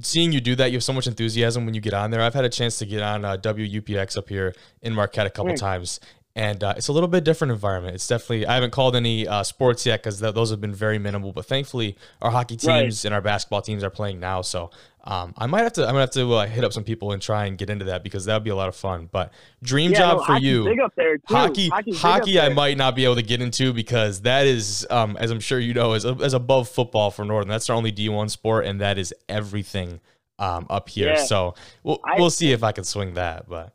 seeing 0.00 0.32
you 0.32 0.40
do 0.40 0.54
that. 0.56 0.70
You 0.70 0.76
have 0.76 0.84
so 0.84 0.92
much 0.92 1.06
enthusiasm 1.06 1.64
when 1.64 1.74
you 1.74 1.80
get 1.80 1.94
on 1.94 2.10
there. 2.10 2.20
I've 2.22 2.34
had 2.34 2.44
a 2.44 2.48
chance 2.48 2.78
to 2.78 2.86
get 2.86 3.02
on 3.02 3.24
uh, 3.24 3.36
WUPX 3.36 4.16
up 4.16 4.28
here 4.28 4.54
in 4.80 4.94
Marquette 4.94 5.26
a 5.26 5.30
couple 5.30 5.54
times. 5.54 6.00
And 6.34 6.64
uh, 6.64 6.72
it's 6.78 6.88
a 6.88 6.92
little 6.92 7.10
bit 7.10 7.24
different 7.24 7.52
environment. 7.52 7.94
It's 7.94 8.08
definitely 8.08 8.46
I 8.46 8.54
haven't 8.54 8.70
called 8.70 8.96
any 8.96 9.28
uh, 9.28 9.42
sports 9.42 9.84
yet 9.84 10.02
because 10.02 10.18
th- 10.18 10.34
those 10.34 10.48
have 10.50 10.62
been 10.62 10.74
very 10.74 10.98
minimal. 10.98 11.30
But 11.32 11.44
thankfully, 11.44 11.96
our 12.22 12.30
hockey 12.30 12.56
Right. 12.64 12.82
teams 12.84 13.04
and 13.04 13.12
our 13.14 13.20
basketball 13.20 13.60
teams 13.60 13.84
are 13.84 13.90
playing 13.90 14.18
now. 14.18 14.40
So 14.40 14.70
um, 15.04 15.34
I 15.36 15.44
might 15.46 15.60
have 15.62 15.74
to 15.74 15.82
I'm 15.82 15.88
gonna 15.88 16.00
have 16.00 16.10
to 16.12 16.32
uh, 16.32 16.46
hit 16.46 16.64
up 16.64 16.72
some 16.72 16.84
people 16.84 17.12
and 17.12 17.20
try 17.20 17.44
and 17.44 17.58
get 17.58 17.68
into 17.68 17.84
that 17.86 18.02
because 18.02 18.24
that 18.24 18.34
would 18.34 18.44
be 18.44 18.50
a 18.50 18.56
lot 18.56 18.68
of 18.68 18.74
fun. 18.76 19.10
But 19.12 19.30
dream 19.62 19.90
Yeah, 19.92 19.98
job 19.98 20.18
no, 20.20 20.24
for 20.24 20.36
you 20.38 20.64
Big 20.64 20.80
up 20.80 20.94
there 20.96 21.18
too. 21.18 21.22
hockey 21.28 21.68
Hockey's 21.68 22.00
hockey 22.00 22.40
I 22.40 22.48
might 22.48 22.78
not 22.78 22.96
be 22.96 23.04
able 23.04 23.16
to 23.16 23.22
get 23.22 23.42
into 23.42 23.74
because 23.74 24.22
that 24.22 24.46
is 24.46 24.86
um, 24.88 25.18
as 25.18 25.30
I'm 25.30 25.40
sure 25.40 25.58
you 25.58 25.74
know 25.74 25.92
is, 25.92 26.06
is 26.06 26.32
above 26.32 26.66
football 26.66 27.10
for 27.10 27.26
Northern. 27.26 27.48
That's 27.50 27.68
our 27.68 27.76
only 27.76 27.92
D1 27.92 28.30
sport 28.30 28.64
and 28.64 28.80
that 28.80 28.96
is 28.96 29.12
everything 29.28 30.00
um, 30.38 30.66
up 30.70 30.88
here. 30.88 31.10
Yeah. 31.12 31.24
So 31.24 31.56
we'll, 31.82 32.00
I- 32.06 32.18
we'll 32.18 32.30
see 32.30 32.52
if 32.52 32.62
I 32.64 32.72
can 32.72 32.84
swing 32.84 33.12
that. 33.14 33.50
But 33.50 33.74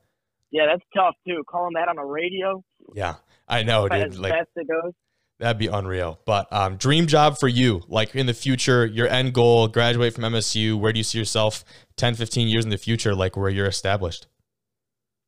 Yeah, 0.51 0.65
that's 0.67 0.83
tough 0.95 1.15
too. 1.27 1.43
Calling 1.49 1.73
that 1.75 1.87
on 1.89 1.95
the 1.97 2.03
radio, 2.03 2.63
yeah, 2.93 3.15
I 3.47 3.63
know, 3.63 3.85
as 3.87 4.11
dude. 4.13 4.19
Like 4.21 4.31
fast 4.33 4.49
it 4.55 4.67
goes. 4.67 4.93
that'd 5.39 5.57
be 5.57 5.67
unreal. 5.67 6.19
But 6.25 6.51
um, 6.53 6.77
dream 6.77 7.07
job 7.07 7.37
for 7.37 7.47
you, 7.47 7.83
like 7.87 8.15
in 8.15 8.25
the 8.27 8.33
future, 8.33 8.85
your 8.85 9.07
end 9.07 9.33
goal, 9.33 9.67
graduate 9.67 10.13
from 10.13 10.23
MSU. 10.23 10.79
Where 10.79 10.93
do 10.93 10.99
you 10.99 11.03
see 11.03 11.17
yourself 11.19 11.63
10, 11.97 12.15
15 12.15 12.47
years 12.47 12.63
in 12.63 12.71
the 12.71 12.77
future, 12.77 13.13
like 13.13 13.35
where 13.35 13.49
you're 13.49 13.67
established? 13.67 14.27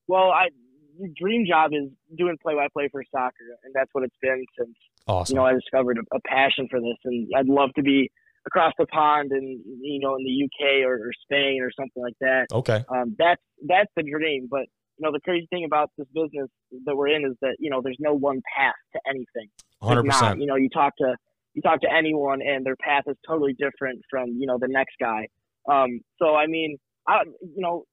Well, 0.07 0.31
I 0.31 0.47
dream 1.17 1.45
job 1.47 1.71
is 1.73 1.89
doing 2.17 2.37
play-by-play 2.41 2.89
for 2.91 3.03
soccer, 3.11 3.45
and 3.63 3.73
that's 3.73 3.89
what 3.93 4.03
it's 4.03 4.15
been 4.21 4.43
since 4.57 4.75
Awesome. 5.07 5.33
you 5.33 5.39
know 5.39 5.45
I 5.45 5.53
discovered 5.53 5.97
a, 5.97 6.15
a 6.15 6.19
passion 6.25 6.67
for 6.69 6.79
this, 6.79 6.97
and 7.05 7.27
I'd 7.37 7.47
love 7.47 7.69
to 7.75 7.81
be 7.83 8.11
across 8.47 8.73
the 8.79 8.85
pond 8.85 9.31
and 9.31 9.59
you 9.81 9.99
know 9.99 10.15
in 10.15 10.23
the 10.23 10.43
UK 10.45 10.85
or, 10.87 10.93
or 10.95 11.11
Spain 11.23 11.61
or 11.61 11.71
something 11.77 12.01
like 12.01 12.15
that. 12.21 12.47
okay. 12.53 12.83
Um, 12.89 13.15
that's 13.17 13.41
that's 13.67 13.89
the 13.95 14.03
dream. 14.03 14.47
But 14.49 14.65
you 14.99 15.05
know 15.05 15.11
the 15.11 15.19
crazy 15.21 15.47
thing 15.49 15.63
about 15.65 15.89
this 15.97 16.07
business 16.13 16.49
that 16.85 16.95
we're 16.95 17.07
in 17.07 17.23
is 17.25 17.35
that 17.41 17.55
you 17.59 17.69
know 17.69 17.81
there's 17.81 17.97
no 17.99 18.13
one 18.13 18.41
path 18.55 18.75
to 18.93 18.99
anything. 19.09 19.49
100%. 19.81 20.05
not. 20.05 20.37
You 20.39 20.45
know, 20.45 20.55
you 20.55 20.69
talk 20.69 20.93
to 20.97 21.15
you 21.53 21.61
talk 21.61 21.81
to 21.81 21.87
anyone, 21.91 22.41
and 22.41 22.65
their 22.65 22.75
path 22.75 23.03
is 23.07 23.15
totally 23.27 23.53
different 23.53 24.01
from 24.09 24.29
you 24.37 24.45
know 24.45 24.57
the 24.59 24.67
next 24.67 24.95
guy. 24.99 25.27
Um, 25.69 26.01
so 26.21 26.35
I 26.35 26.47
mean, 26.47 26.77
I 27.07 27.21
you 27.41 27.61
know, 27.61 27.85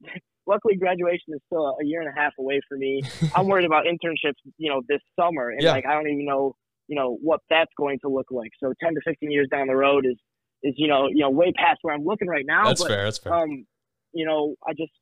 luckily 0.46 0.76
graduation 0.76 1.34
is 1.34 1.40
still 1.46 1.76
a 1.80 1.84
year 1.84 2.00
and 2.00 2.10
a 2.10 2.20
half 2.20 2.32
away 2.38 2.60
for 2.68 2.76
me. 2.76 3.02
I'm 3.36 3.46
worried 3.46 3.66
about 3.66 3.84
internships, 3.84 4.34
you 4.58 4.68
know, 4.70 4.82
this 4.88 5.00
summer, 5.18 5.50
and 5.50 5.62
Yeah. 5.62 5.72
like 5.72 5.86
I 5.86 5.94
don't 5.94 6.08
even 6.08 6.24
know, 6.26 6.54
you 6.88 6.96
know, 6.96 7.18
what 7.22 7.40
that's 7.48 7.70
going 7.78 7.98
to 8.00 8.08
look 8.08 8.26
like. 8.30 8.50
So 8.62 8.72
10 8.82 8.94
to 8.94 9.00
15 9.04 9.30
years 9.30 9.48
down 9.50 9.68
the 9.68 9.76
road 9.76 10.06
is 10.06 10.16
is 10.62 10.74
you 10.76 10.88
know 10.88 11.06
you 11.08 11.20
know 11.20 11.30
way 11.30 11.52
past 11.52 11.78
where 11.82 11.94
I'm 11.94 12.04
looking 12.04 12.28
right 12.28 12.44
now. 12.46 12.64
That's 12.66 12.82
but 12.82 12.88
fair. 12.88 13.04
That's 13.04 13.18
fair. 13.18 13.34
um, 13.34 13.64
you 14.12 14.26
know, 14.26 14.54
I 14.66 14.72
just 14.72 14.92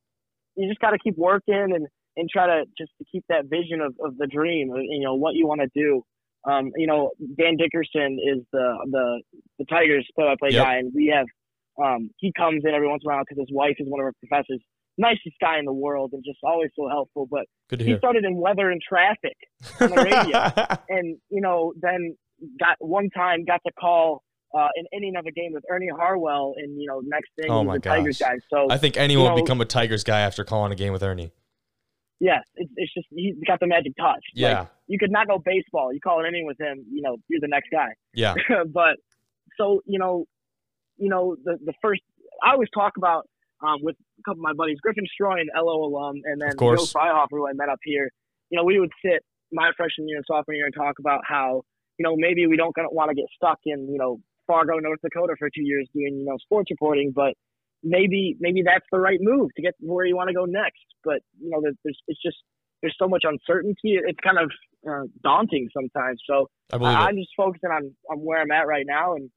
you 0.57 0.69
just 0.69 0.81
got 0.81 0.91
to 0.91 0.99
keep 0.99 1.17
working 1.17 1.55
and 1.75 1.87
and 2.17 2.29
try 2.31 2.47
to 2.47 2.65
just 2.79 2.93
to 2.99 3.05
keep 3.11 3.25
that 3.29 3.47
vision 3.47 3.81
of, 3.81 3.95
of 4.05 4.17
the 4.17 4.27
dream, 4.27 4.71
you 4.77 5.01
know, 5.05 5.15
what 5.15 5.35
you 5.35 5.47
want 5.47 5.61
to 5.61 5.69
do. 5.75 6.03
Um, 6.49 6.71
you 6.77 6.87
know, 6.87 7.11
Dan 7.39 7.57
Dickerson 7.57 8.19
is 8.23 8.45
the 8.53 8.77
the 8.91 9.23
the 9.59 9.65
Tigers 9.65 10.07
play-by-play 10.15 10.51
Yep. 10.51 10.65
guy, 10.65 10.77
and 10.77 10.93
we 10.95 11.13
have 11.15 11.27
um, 11.83 12.11
he 12.19 12.33
comes 12.37 12.63
in 12.65 12.75
every 12.75 12.89
once 12.89 13.03
in 13.05 13.11
a 13.11 13.15
while 13.15 13.25
because 13.29 13.41
his 13.41 13.53
wife 13.53 13.77
is 13.79 13.89
one 13.89 14.01
of 14.01 14.05
our 14.05 14.13
professors. 14.21 14.61
Nicest 14.97 15.35
guy 15.41 15.59
in 15.59 15.65
the 15.65 15.73
world, 15.73 16.11
and 16.13 16.23
just 16.25 16.39
always 16.45 16.71
so 16.79 16.89
helpful. 16.89 17.27
But 17.29 17.47
he 17.79 17.87
hear. 17.87 17.99
started 17.99 18.25
in 18.25 18.37
weather 18.37 18.71
and 18.71 18.81
traffic 18.87 19.37
on 19.81 19.91
the 19.91 20.03
radio 20.03 20.53
and 20.89 21.17
you 21.31 21.41
know 21.41 21.73
then 21.81 22.17
got 22.61 22.77
one 22.79 23.09
time 23.11 23.45
got 23.45 23.61
to 23.67 23.73
call 23.73 24.23
uh, 24.57 24.69
an 24.77 24.85
inning 24.93 25.17
of 25.17 25.27
a 25.27 25.33
game 25.33 25.53
with 25.53 25.65
Ernie 25.71 25.89
Harwell, 25.97 26.55
and 26.57 26.81
you 26.81 26.87
know 26.89 27.01
next 27.05 27.31
thing 27.41 27.51
Oh 27.51 27.61
he's 27.61 27.67
my 27.67 27.75
the 27.75 27.81
Tigers 27.81 28.19
guy. 28.19 28.37
So 28.51 28.71
I 28.71 28.79
think 28.79 28.97
anyone 28.97 29.25
you 29.25 29.31
know- 29.31 29.43
become 29.43 29.61
a 29.61 29.65
Tigers 29.65 30.05
guy 30.05 30.21
after 30.21 30.45
calling 30.45 30.73
a 30.73 30.77
game 30.77 30.93
with 30.93 31.03
Ernie. 31.03 31.33
yes, 32.21 32.43
it's, 32.57 32.71
it's 32.77 32.95
just 32.95 33.07
he's 33.11 33.35
got 33.47 33.61
the 33.61 33.67
magic 33.67 33.93
touch. 33.99 34.25
Yeah. 34.35 34.61
Like, 34.61 34.69
you 34.87 34.99
could 34.99 35.11
not 35.11 35.27
go 35.27 35.39
baseball. 35.45 35.93
You 35.93 36.01
call 36.01 36.21
an 36.21 36.27
inning 36.27 36.47
with 36.47 36.61
him, 36.61 36.85
you 36.93 37.03
know, 37.03 37.17
you're 37.29 37.41
the 37.41 37.49
next 37.49 37.69
guy. 37.71 37.89
Yeah. 38.15 38.35
but 38.73 38.97
so 39.59 39.81
you 39.87 39.99
know, 39.99 40.25
you 40.97 41.09
know 41.09 41.37
the 41.45 41.59
the 41.65 41.73
first 41.83 42.03
I 42.43 42.53
always 42.53 42.69
talk 42.75 42.93
about 42.97 43.29
um, 43.63 43.79
with 43.83 43.97
a 44.19 44.23
couple 44.23 44.41
of 44.41 44.45
my 44.45 44.53
buddies, 44.53 44.79
Griffin 44.81 45.05
Stroy, 45.19 45.41
an 45.41 45.49
LO 45.57 45.85
alum, 45.85 46.21
and 46.25 46.41
then 46.41 46.49
Of 46.51 46.55
Joe 46.55 46.77
course. 46.77 46.93
Freihofer, 46.93 47.27
who 47.31 47.49
I 47.49 47.53
met 47.55 47.69
up 47.69 47.79
here. 47.83 48.11
You 48.51 48.59
know, 48.59 48.65
we 48.65 48.79
would 48.79 48.91
sit 49.05 49.25
my 49.53 49.71
freshman 49.77 50.09
year 50.09 50.19
and 50.19 50.25
sophomore 50.27 50.55
year 50.55 50.67
and 50.67 50.75
talk 50.75 50.99
about 50.99 51.21
how 51.27 51.63
you 51.99 52.03
know 52.05 52.15
maybe 52.17 52.47
we 52.47 52.57
don't 52.57 52.75
want 52.93 53.09
to 53.11 53.15
get 53.15 53.27
stuck 53.37 53.59
in 53.65 53.89
you 53.91 53.99
know 53.99 54.19
Fargo, 54.47 54.79
North 54.79 55.01
Dakota 55.03 55.35
for 55.39 55.49
two 55.55 55.63
years 55.63 55.89
doing 55.95 56.19
you 56.21 56.25
know 56.25 56.37
sports 56.39 56.71
reporting, 56.71 57.13
but 57.15 57.35
maybe 57.83 58.37
maybe 58.41 58.63
that's 58.65 58.87
the 58.93 58.99
right 58.99 59.19
move 59.21 59.51
to 59.57 59.63
get 59.63 59.75
where 59.81 60.07
you 60.07 60.17
want 60.17 60.29
to 60.29 60.35
go 60.35 60.45
next. 60.45 60.85
But 61.05 61.21
you 61.41 61.51
know, 61.51 61.61
there- 61.63 61.73
there's 61.85 61.99
it's 62.09 62.21
just 62.23 62.37
there's 62.83 62.97
so 62.99 63.09
much 63.09 63.25
uncertainty. 63.25 63.99
It's 64.07 64.19
kind 64.23 64.39
of 64.39 64.51
uh, 64.89 65.07
daunting 65.23 65.69
sometimes. 65.73 66.21
So 66.29 66.49
I 66.73 66.77
I'm 67.09 67.17
just 67.17 67.31
focusing 67.37 67.71
on 67.71 67.95
on 68.11 68.19
where 68.19 68.41
I'm 68.41 68.51
at 68.51 68.67
right 68.67 68.85
now, 68.87 69.15
and 69.15 69.31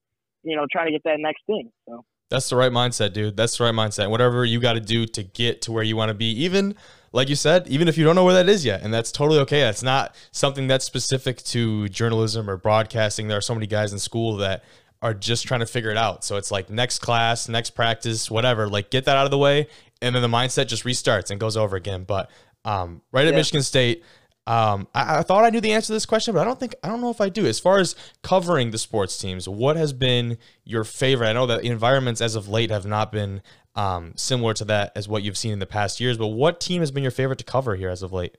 you 0.44 0.56
know, 0.56 0.66
trying 0.72 0.88
to 0.88 0.92
get 0.92 1.02
that 1.06 1.18
next 1.20 1.42
thing. 1.48 1.70
So 1.88 2.04
That's 2.30 2.50
the 2.50 2.56
right 2.58 2.72
mindset, 2.72 3.14
dude. 3.14 3.36
That's 3.38 3.58
the 3.58 3.64
right 3.66 3.74
mindset. 3.74 4.10
Whatever 4.10 4.44
you 4.46 4.60
got 4.60 4.74
to 4.74 4.80
do 4.82 5.06
to 5.06 5.24
get 5.24 5.62
to 5.64 5.72
where 5.72 5.84
you 5.84 5.96
want 5.96 6.10
to 6.10 6.14
be, 6.14 6.26
even 6.44 6.76
like 7.14 7.30
you 7.30 7.36
said, 7.36 7.68
even 7.70 7.88
if 7.88 7.98
you 7.98 8.04
don't 8.04 8.16
know 8.16 8.26
where 8.26 8.34
that 8.34 8.50
is 8.50 8.66
yet, 8.66 8.82
and 8.84 8.94
that's 8.94 9.12
totally 9.12 9.40
okay. 9.40 9.62
That's 9.62 9.82
not 9.84 10.14
something 10.32 10.68
that's 10.68 10.86
specific 10.86 11.38
to 11.46 11.88
journalism 11.90 12.50
or 12.50 12.58
broadcasting. 12.58 13.28
There 13.30 13.38
are 13.38 13.42
so 13.42 13.54
many 13.56 13.66
guys 13.68 13.94
in 13.94 14.00
school 14.00 14.36
that 14.38 14.64
are 15.02 15.14
just 15.14 15.48
trying 15.48 15.60
to 15.60 15.66
figure 15.66 15.92
it 15.92 15.98
out. 15.98 16.24
So 16.24 16.38
it's 16.38 16.52
like 16.52 16.70
next 16.70 17.00
class, 17.00 17.48
next 17.48 17.72
practice, 17.72 18.32
whatever. 18.32 18.68
Like 18.68 18.90
get 18.90 19.06
that 19.06 19.18
out 19.18 19.26
of 19.26 19.32
the 19.32 19.38
way, 19.38 19.68
and 20.02 20.16
then 20.16 20.22
the 20.22 20.28
mindset 20.28 20.68
just 20.68 20.84
restarts 20.84 21.30
and 21.32 21.40
goes 21.40 21.56
over 21.58 21.76
again. 21.76 22.04
But 22.04 22.30
um, 22.66 23.02
right 23.12 23.26
at 23.28 23.34
Yeah. 23.34 23.38
Michigan 23.38 23.64
State, 23.64 24.04
um, 24.48 24.88
I, 24.96 25.20
I 25.20 25.22
thought 25.24 25.44
I 25.44 25.50
knew 25.50 25.62
the 25.62 25.74
answer 25.74 25.88
to 25.88 25.94
this 25.94 26.06
question, 26.06 26.34
but 26.34 26.42
I 26.42 26.44
don't 26.46 26.60
think 26.60 26.76
I 26.84 26.88
don't 26.88 27.02
know 27.02 27.10
if 27.12 27.22
I 27.22 27.30
do. 27.30 27.46
As 27.46 27.60
far 27.60 27.80
as 27.80 27.96
covering 28.24 28.72
the 28.72 28.78
sports 28.78 29.18
teams, 29.18 29.48
what 29.48 29.76
has 29.76 29.94
been 29.94 30.38
your 30.64 30.84
favorite? 30.84 31.28
I 31.28 31.34
know 31.34 31.46
that 31.48 31.64
environments 31.64 32.22
as 32.22 32.36
of 32.36 32.48
late 32.48 32.72
have 32.72 32.86
not 32.86 33.12
been 33.12 33.42
um, 33.76 34.14
similar 34.16 34.54
to 34.56 34.66
that 34.66 34.92
as 34.96 35.08
what 35.08 35.22
you've 35.24 35.38
seen 35.38 35.52
in 35.52 35.60
the 35.60 35.66
past 35.66 36.00
years. 36.00 36.18
But 36.18 36.28
what 36.28 36.60
team 36.60 36.82
has 36.82 36.92
been 36.92 37.04
your 37.04 37.12
favorite 37.12 37.40
to 37.40 37.46
cover 37.46 37.76
here 37.76 37.90
as 37.90 38.02
of 38.02 38.12
late? 38.14 38.38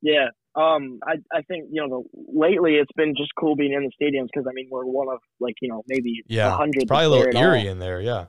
yeah, 0.00 0.28
um, 0.54 1.00
I 1.06 1.14
I 1.32 1.42
think 1.42 1.66
you 1.70 1.80
know 1.86 1.88
the, 2.12 2.20
lately 2.38 2.74
it's 2.74 2.92
been 2.96 3.14
just 3.16 3.30
cool 3.38 3.56
being 3.56 3.72
in 3.72 3.82
the 3.88 3.90
stadiums 4.04 4.28
because 4.32 4.46
I 4.48 4.52
mean 4.52 4.68
we're 4.70 4.84
one 4.84 5.08
of 5.08 5.20
like 5.40 5.54
you 5.62 5.68
know 5.68 5.82
maybe 5.88 6.22
Yeah, 6.28 6.54
hundred. 6.56 6.86
probably 6.88 7.06
a 7.06 7.10
little 7.10 7.40
eerie 7.40 7.66
in 7.66 7.78
there. 7.78 8.00
Yeah, 8.00 8.26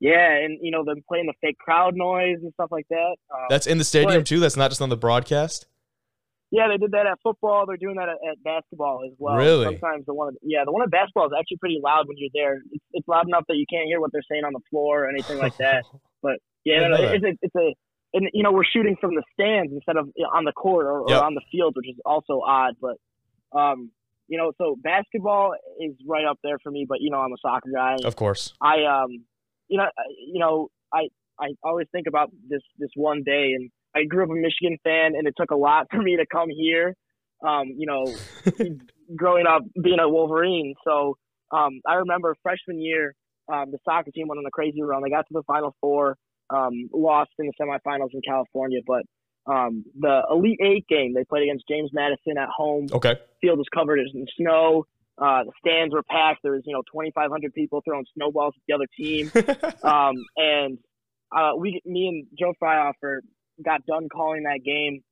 Yeah, 0.00 0.30
and 0.36 0.58
you 0.62 0.70
know 0.70 0.84
them 0.84 1.02
playing 1.08 1.26
the 1.26 1.34
fake 1.40 1.58
crowd 1.58 1.94
noise 1.96 2.38
and 2.42 2.52
stuff 2.54 2.68
like 2.70 2.86
that. 2.90 3.16
Um, 3.34 3.46
that's 3.48 3.66
in 3.66 3.78
the 3.78 3.84
stadium 3.84 4.20
But- 4.20 4.26
too. 4.26 4.40
That's 4.40 4.56
not 4.56 4.70
just 4.70 4.80
on 4.82 4.88
the 4.90 4.96
broadcast. 4.96 5.66
yeah, 6.52 6.68
they 6.68 6.76
did 6.78 6.92
that 6.92 7.06
at 7.06 7.18
football. 7.22 7.64
They're 7.66 7.76
doing 7.76 7.96
that 7.96 8.08
at, 8.08 8.18
at 8.30 8.42
basketball 8.44 9.00
as 9.06 9.12
well. 9.18 9.36
Really? 9.36 9.64
Sometimes 9.66 10.04
the 10.06 10.14
one, 10.14 10.28
at- 10.34 10.40
yeah, 10.42 10.64
the 10.64 10.72
one 10.72 10.82
at 10.82 10.90
basketball 10.90 11.26
is 11.26 11.32
actually 11.38 11.58
pretty 11.58 11.78
loud 11.82 12.06
when 12.08 12.16
you're 12.16 12.30
there. 12.34 12.62
It's, 12.72 12.84
it's 12.92 13.08
loud 13.08 13.26
enough 13.28 13.44
that 13.48 13.56
you 13.56 13.66
can't 13.70 13.86
hear 13.86 14.00
what 14.00 14.10
they're 14.12 14.26
saying 14.30 14.44
on 14.44 14.52
the 14.52 14.60
floor 14.70 15.04
or 15.04 15.08
anything 15.08 15.38
like 15.38 15.56
that. 15.58 15.84
But 16.22 16.36
yeah, 16.64 16.86
no, 16.88 16.96
it's 16.96 17.24
a, 17.24 17.32
it's 17.40 17.54
a, 17.56 17.74
and 18.14 18.28
you 18.32 18.42
know 18.42 18.52
we're 18.52 18.64
shooting 18.64 18.96
from 19.00 19.14
the 19.14 19.22
stands 19.34 19.72
instead 19.72 19.96
of 19.96 20.08
on 20.34 20.44
the 20.44 20.52
court 20.52 20.86
or, 20.86 21.00
or 21.00 21.10
on 21.24 21.34
the 21.34 21.42
field, 21.52 21.74
which 21.76 21.88
is 21.88 21.96
also 22.04 22.40
odd. 22.46 22.74
But 22.80 22.96
um, 23.58 23.90
you 24.28 24.38
know, 24.38 24.52
so 24.58 24.76
basketball 24.82 25.54
is 25.80 25.94
right 26.06 26.24
up 26.24 26.38
there 26.44 26.58
for 26.62 26.70
me. 26.70 26.86
But 26.88 27.00
you 27.00 27.10
know, 27.10 27.18
I'm 27.18 27.32
a 27.32 27.36
soccer 27.42 27.70
guy. 27.74 27.96
Of 28.04 28.16
course. 28.16 28.52
I 28.60 28.84
um, 28.84 29.24
you 29.68 29.78
know, 29.78 29.84
I- 29.84 30.14
you 30.26 30.38
know, 30.40 30.68
I 30.92 31.08
I 31.38 31.48
always 31.64 31.86
think 31.92 32.06
about 32.06 32.30
this 32.48 32.62
this 32.78 32.90
one 32.94 33.22
day, 33.24 33.52
and 33.54 33.70
I 33.94 34.04
grew 34.04 34.24
up 34.24 34.30
a 34.30 34.34
Michigan 34.34 34.76
fan, 34.84 35.14
and 35.16 35.26
it 35.26 35.34
took 35.36 35.50
a 35.50 35.56
lot 35.56 35.86
for 35.90 36.00
me 36.02 36.16
to 36.16 36.26
come 36.30 36.48
here. 36.50 36.94
Um, 37.46 37.68
you 37.76 37.86
know, 37.86 38.04
growing 39.16 39.46
up 39.46 39.62
being 39.82 39.98
a 39.98 40.08
Wolverine. 40.08 40.74
So 40.84 41.16
um, 41.50 41.80
I 41.86 41.94
remember 41.94 42.36
freshman 42.42 42.80
year, 42.80 43.14
um, 43.52 43.70
the 43.70 43.78
soccer 43.84 44.10
team 44.10 44.28
went 44.28 44.38
on 44.38 44.46
a 44.46 44.50
crazy 44.50 44.82
run. 44.82 45.02
They 45.02 45.10
got 45.10 45.22
to 45.28 45.32
the 45.32 45.42
Final 45.46 45.74
Four, 45.80 46.16
um, 46.50 46.88
lost 46.92 47.30
in 47.38 47.46
the 47.46 47.52
semifinals 47.60 48.10
in 48.12 48.20
California, 48.26 48.80
but 48.86 49.02
um, 49.46 49.84
the 49.98 50.22
Elite 50.30 50.60
Eight 50.62 50.86
game 50.88 51.14
they 51.14 51.24
played 51.24 51.44
against 51.44 51.64
James 51.68 51.90
Madison 51.92 52.38
at 52.38 52.48
home. 52.48 52.88
Okay. 52.92 53.16
Field 53.40 53.58
was 53.58 53.66
covered 53.74 53.98
in 53.98 54.26
snow. 54.36 54.86
Uh, 55.18 55.44
the 55.44 55.52
stands 55.60 55.92
were 55.92 56.02
packed. 56.02 56.40
There 56.42 56.52
was 56.52 56.62
you 56.64 56.72
know 56.72 56.82
2,500 56.92 57.52
people 57.52 57.82
throwing 57.84 58.06
snowballs 58.14 58.54
at 58.56 58.62
the 58.66 58.74
other 58.74 58.86
team. 58.96 59.30
um, 59.82 60.16
and 60.36 60.78
uh, 61.34 61.52
we, 61.58 61.80
me 61.84 62.08
and 62.08 62.26
Joe 62.38 62.54
Freihofer, 62.62 63.20
got 63.64 63.84
done 63.86 64.08
calling 64.08 64.44
that 64.44 64.60
game, 64.64 65.02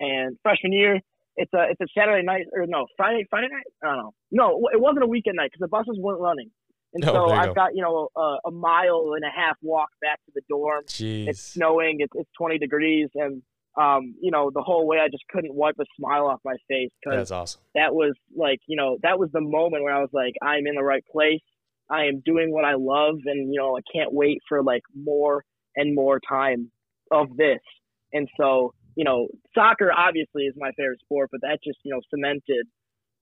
and 0.00 0.36
freshman 0.42 0.72
year, 0.72 1.00
it's 1.36 1.52
a 1.52 1.66
it's 1.70 1.80
a 1.80 1.86
Saturday 1.96 2.24
night 2.24 2.46
or 2.52 2.66
no 2.66 2.86
Friday 2.96 3.26
Friday 3.28 3.48
night. 3.50 3.66
I 3.82 3.94
don't 3.94 3.96
know. 3.98 4.14
No, 4.30 4.60
it 4.72 4.80
wasn't 4.80 5.04
a 5.04 5.06
weekend 5.06 5.36
night 5.36 5.50
because 5.52 5.60
the 5.60 5.68
buses 5.68 5.98
weren't 6.00 6.20
running. 6.20 6.50
And 6.96 7.04
Oh, 7.10 7.12
so 7.12 7.30
I've 7.30 7.48
go. 7.48 7.54
got 7.54 7.74
you 7.76 7.82
know 7.82 8.08
a, 8.16 8.36
a 8.46 8.50
mile 8.50 9.12
and 9.14 9.24
a 9.24 9.30
half 9.30 9.56
walk 9.62 9.90
back 10.00 10.18
to 10.26 10.32
the 10.34 10.40
dorm. 10.48 10.84
Jeez. 10.86 11.28
It's 11.28 11.42
snowing. 11.42 11.96
It's, 12.00 12.12
it's 12.14 12.30
20 12.38 12.58
degrees, 12.58 13.08
and 13.14 13.42
um, 13.78 14.14
you 14.22 14.30
know 14.30 14.50
the 14.54 14.62
whole 14.62 14.86
way 14.86 14.98
I 14.98 15.08
just 15.08 15.24
couldn't 15.28 15.54
wipe 15.54 15.74
a 15.78 15.84
smile 15.98 16.26
off 16.26 16.40
my 16.44 16.56
face 16.68 16.90
because 17.04 17.18
That's 17.18 17.30
awesome. 17.30 17.60
that 17.74 17.94
was 17.94 18.14
like 18.34 18.60
you 18.66 18.76
know 18.76 18.96
that 19.02 19.18
was 19.18 19.30
the 19.32 19.42
moment 19.42 19.82
where 19.82 19.94
I 19.94 20.00
was 20.00 20.08
like 20.12 20.32
I'm 20.42 20.66
in 20.66 20.74
the 20.74 20.82
right 20.82 21.04
place. 21.12 21.42
I 21.90 22.06
am 22.06 22.20
doing 22.24 22.50
what 22.52 22.64
I 22.64 22.74
love, 22.74 23.16
and 23.26 23.52
you 23.52 23.60
know 23.60 23.76
I 23.76 23.80
can't 23.94 24.12
wait 24.12 24.38
for 24.48 24.62
like 24.62 24.82
more 24.94 25.44
and 25.76 25.94
more 25.94 26.18
time 26.26 26.70
of 27.10 27.36
this. 27.36 27.60
And 28.14 28.26
so 28.38 28.72
you 28.94 29.04
know 29.04 29.28
soccer 29.54 29.92
obviously 29.92 30.44
is 30.44 30.54
my 30.56 30.70
favorite 30.78 31.00
sport, 31.00 31.28
but 31.30 31.42
that 31.42 31.58
just 31.62 31.78
you 31.84 31.92
know 31.92 32.00
cemented 32.08 32.66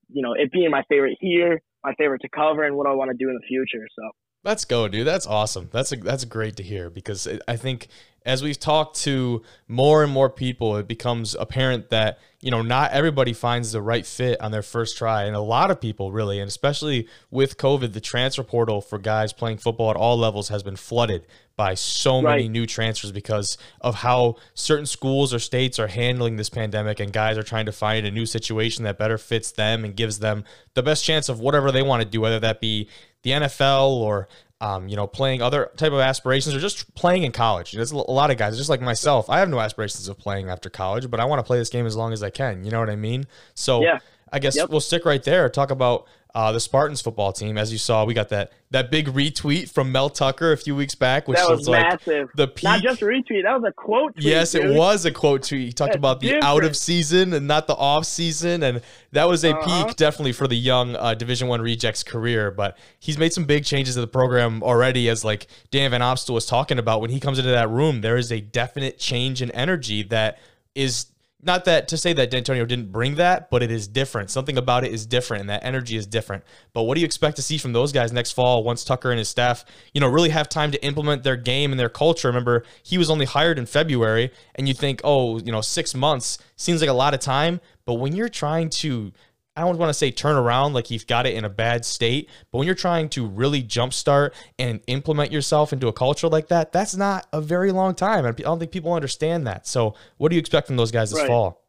you 0.09 0.21
know 0.21 0.33
it 0.33 0.51
being 0.53 0.71
my 0.71 0.83
favorite 0.87 1.17
here, 1.19 1.59
my 1.85 1.93
favorite 1.95 2.21
to 2.21 2.29
cover, 2.29 2.63
and 2.63 2.75
what 2.75 2.87
I 2.87 2.93
want 2.93 3.11
to 3.11 3.17
do 3.17 3.29
in 3.29 3.35
the 3.35 3.47
future. 3.47 3.85
So. 3.97 4.11
Let's 4.43 4.65
go, 4.65 4.87
dude. 4.87 5.07
That's 5.07 5.25
awesome. 5.25 5.69
That's 5.71 5.91
a, 5.91 5.95
that's 5.95 6.25
great 6.25 6.55
to 6.57 6.63
hear 6.63 6.89
because 6.89 7.27
I 7.47 7.55
think 7.55 7.87
as 8.25 8.41
we've 8.41 8.59
talked 8.59 8.97
to 9.01 9.43
more 9.67 10.03
and 10.03 10.11
more 10.11 10.29
people, 10.29 10.77
it 10.77 10.87
becomes 10.87 11.35
apparent 11.35 11.89
that 11.89 12.19
you 12.41 12.51
know 12.51 12.61
not 12.61 12.91
everybody 12.91 13.33
finds 13.33 13.71
the 13.71 13.81
right 13.81 14.05
fit 14.05 14.39
on 14.41 14.51
their 14.51 14.61
first 14.61 14.97
try, 14.97 15.23
and 15.23 15.35
a 15.35 15.41
lot 15.41 15.71
of 15.71 15.79
people 15.79 16.11
really, 16.11 16.39
and 16.39 16.47
especially 16.47 17.07
with 17.29 17.57
COVID, 17.57 17.93
the 17.93 18.01
transfer 18.01 18.43
portal 18.43 18.81
for 18.81 18.97
guys 18.97 19.31
playing 19.31 19.57
football 19.57 19.91
at 19.91 19.95
all 19.95 20.17
levels 20.17 20.49
has 20.49 20.63
been 20.63 20.75
flooded 20.75 21.25
by 21.55 21.73
so 21.73 22.21
many 22.21 22.49
new 22.49 22.65
transfers 22.65 23.13
because 23.13 23.57
of 23.79 23.95
how 23.95 24.35
certain 24.53 24.85
schools 24.85 25.33
or 25.33 25.39
states 25.39 25.79
are 25.79 25.87
handling 25.87 26.35
this 26.35 26.49
pandemic, 26.49 26.99
and 26.99 27.13
guys 27.13 27.37
are 27.37 27.43
trying 27.43 27.65
to 27.65 27.71
find 27.71 28.05
a 28.05 28.11
new 28.11 28.25
situation 28.25 28.83
that 28.83 28.97
better 28.97 29.17
fits 29.17 29.51
them 29.51 29.85
and 29.85 29.95
gives 29.95 30.19
them 30.19 30.43
the 30.73 30.83
best 30.83 31.05
chance 31.05 31.29
of 31.29 31.39
whatever 31.39 31.71
they 31.71 31.83
want 31.83 32.01
to 32.01 32.07
do, 32.07 32.21
whether 32.21 32.39
that 32.39 32.59
be 32.59 32.89
the 33.25 33.31
NFL 33.31 33.89
or 33.89 34.27
um, 34.61 34.87
you 34.87 34.95
know 34.95 35.05
playing 35.07 35.41
other 35.41 35.69
type 35.77 35.91
of 35.91 35.99
aspirations 35.99 36.55
or 36.55 36.59
just 36.59 36.93
playing 36.95 37.23
in 37.23 37.31
college. 37.31 37.71
There's 37.73 37.91
a 37.91 37.97
lot 37.97 38.31
of 38.31 38.37
guys, 38.37 38.57
just 38.57 38.69
like 38.69 38.81
myself. 38.81 39.29
I 39.29 39.39
have 39.39 39.49
no 39.49 39.59
aspirations 39.59 40.07
of 40.07 40.17
playing 40.17 40.49
after 40.49 40.69
college, 40.69 41.09
but 41.09 41.19
I 41.19 41.25
want 41.25 41.39
to 41.39 41.43
play 41.43 41.57
this 41.57 41.69
game 41.69 41.85
as 41.85 41.95
long 41.95 42.13
as 42.13 42.23
I 42.23 42.29
can. 42.29 42.63
You 42.63 42.71
know 42.71 42.79
what 42.79 42.89
I 42.89 42.95
mean? 42.95 43.25
So 43.53 43.81
Yeah. 43.83 43.99
I 44.31 44.39
guess 44.39 44.55
Yep. 44.55 44.69
we'll 44.69 44.79
stick 44.81 45.05
right 45.05 45.23
there. 45.23 45.49
Talk 45.49 45.71
about 45.71 46.07
uh, 46.35 46.51
the 46.51 46.59
Spartans 46.59 47.01
football 47.01 47.31
team. 47.31 47.57
As 47.57 47.71
you 47.71 47.77
saw, 47.79 48.03
we 48.05 48.13
got 48.13 48.29
that 48.29 48.51
that 48.71 48.91
big 48.91 49.07
retweet 49.07 49.69
from 49.71 49.91
Mel 49.91 50.09
Tucker 50.09 50.51
a 50.51 50.57
few 50.57 50.75
weeks 50.75 50.93
back, 50.95 51.27
which 51.29 51.37
that 51.37 51.49
was, 51.49 51.67
like 51.67 51.81
massive. 51.81 52.29
the 52.35 52.47
peak. 52.47 52.65
Not 52.65 52.81
just 52.81 53.01
a 53.01 53.05
retweet. 53.05 53.43
That 53.43 53.59
was 53.59 53.63
a 53.65 53.71
quote. 53.71 54.13
Tweet, 54.15 54.25
Yes, 54.25 54.53
it 54.53 54.75
was 54.75 55.05
a 55.05 55.11
quote 55.11 55.43
tweet. 55.43 55.61
He 55.67 55.71
talked 55.71 55.93
That's 55.93 55.97
about 55.97 56.19
the 56.19 56.43
out 56.43 56.65
of 56.65 56.75
season 56.75 57.31
and 57.33 57.47
not 57.47 57.67
the 57.67 57.75
off 57.75 58.05
season, 58.05 58.63
and 58.63 58.81
that 59.13 59.29
was 59.29 59.43
a 59.45 59.55
Uh-huh. 59.55 59.85
peak 59.85 59.95
definitely 59.95 60.33
for 60.33 60.47
the 60.47 60.57
young 60.57 60.95
uh, 60.97 61.13
Division 61.13 61.47
One 61.47 61.61
rejects 61.61 62.03
career. 62.03 62.51
But 62.51 62.77
he's 62.99 63.17
made 63.17 63.31
some 63.31 63.45
big 63.45 63.63
changes 63.63 63.95
to 63.95 64.01
the 64.01 64.07
program 64.07 64.61
already, 64.61 65.07
as 65.09 65.23
like 65.23 65.47
Dan 65.71 65.89
Van 65.91 66.01
Opstel 66.01 66.33
was 66.33 66.45
talking 66.45 66.77
about. 66.77 66.99
When 66.99 67.11
he 67.11 67.19
comes 67.21 67.39
into 67.39 67.51
that 67.51 67.69
room, 67.69 68.01
there 68.01 68.17
is 68.17 68.29
a 68.31 68.41
definite 68.41 68.99
change 68.99 69.41
in 69.41 69.49
energy 69.51 70.03
that 70.03 70.37
is 70.75 71.05
not 71.45 71.65
that 71.65 71.87
to 71.89 71.97
say 71.97 72.11
that 72.13 72.31
D'Antonio 72.31 72.65
didn't 72.65 72.91
bring 72.91 73.15
that, 73.15 73.49
but 73.49 73.61
it 73.61 73.71
is 73.71 73.87
different. 73.87 74.29
Something 74.31 74.57
about 74.57 74.83
it 74.83 74.91
is 74.91 75.05
different, 75.05 75.41
and 75.41 75.49
that 75.49 75.63
energy 75.63 75.95
is 75.95 76.07
different. 76.07 76.43
But 76.73 76.83
what 76.83 76.95
do 76.95 77.01
you 77.01 77.05
expect 77.05 77.35
to 77.35 77.41
see 77.41 77.57
from 77.57 77.73
those 77.73 77.91
guys 77.91 78.11
next 78.11 78.31
fall 78.31 78.63
once 78.63 78.83
Tucker 78.83 79.11
and 79.11 79.19
his 79.19 79.29
staff, 79.29 79.63
you 79.93 80.01
know, 80.01 80.07
really 80.07 80.29
have 80.29 80.49
time 80.49 80.71
to 80.71 80.83
implement 80.83 81.23
their 81.23 81.35
game 81.35 81.71
and 81.71 81.79
their 81.79 81.89
culture? 81.89 82.27
Remember, 82.27 82.63
he 82.83 82.97
was 82.97 83.09
only 83.09 83.25
hired 83.25 83.59
in 83.59 83.65
February, 83.65 84.31
and 84.55 84.67
you 84.67 84.73
think, 84.73 85.01
oh, 85.03 85.39
you 85.39 85.51
know, 85.51 85.61
six 85.61 85.93
months 85.93 86.39
seems 86.55 86.81
like 86.81 86.89
a 86.89 86.93
lot 86.93 87.13
of 87.13 87.19
time. 87.19 87.61
But 87.85 87.95
when 87.95 88.15
you're 88.15 88.29
trying 88.29 88.69
to 88.81 89.13
I 89.55 89.61
don't 89.61 89.77
want 89.77 89.89
to 89.89 89.93
say 89.93 90.11
turn 90.11 90.35
around 90.35 90.73
like 90.73 90.87
he's 90.87 91.05
got 91.05 91.25
it 91.25 91.33
in 91.33 91.45
a 91.45 91.49
bad 91.49 91.85
state, 91.85 92.29
but 92.51 92.57
when 92.57 92.65
you're 92.65 92.75
trying 92.75 93.09
to 93.09 93.25
really 93.25 93.63
jumpstart 93.63 94.31
and 94.59 94.81
implement 94.87 95.31
yourself 95.31 95.71
into 95.71 95.87
a 95.87 95.93
culture 95.93 96.27
like 96.27 96.47
that, 96.49 96.71
that's 96.71 96.95
not 96.95 97.27
a 97.31 97.39
very 97.41 97.71
long 97.71 97.95
time. 97.95 98.25
I 98.25 98.31
don't 98.31 98.59
think 98.59 98.71
people 98.71 98.93
understand 98.93 99.47
that. 99.47 99.65
So, 99.65 99.95
what 100.17 100.29
do 100.29 100.35
you 100.35 100.39
expect 100.39 100.67
from 100.67 100.75
those 100.75 100.91
guys 100.91 101.11
this 101.11 101.19
Right. 101.19 101.27
fall? 101.27 101.61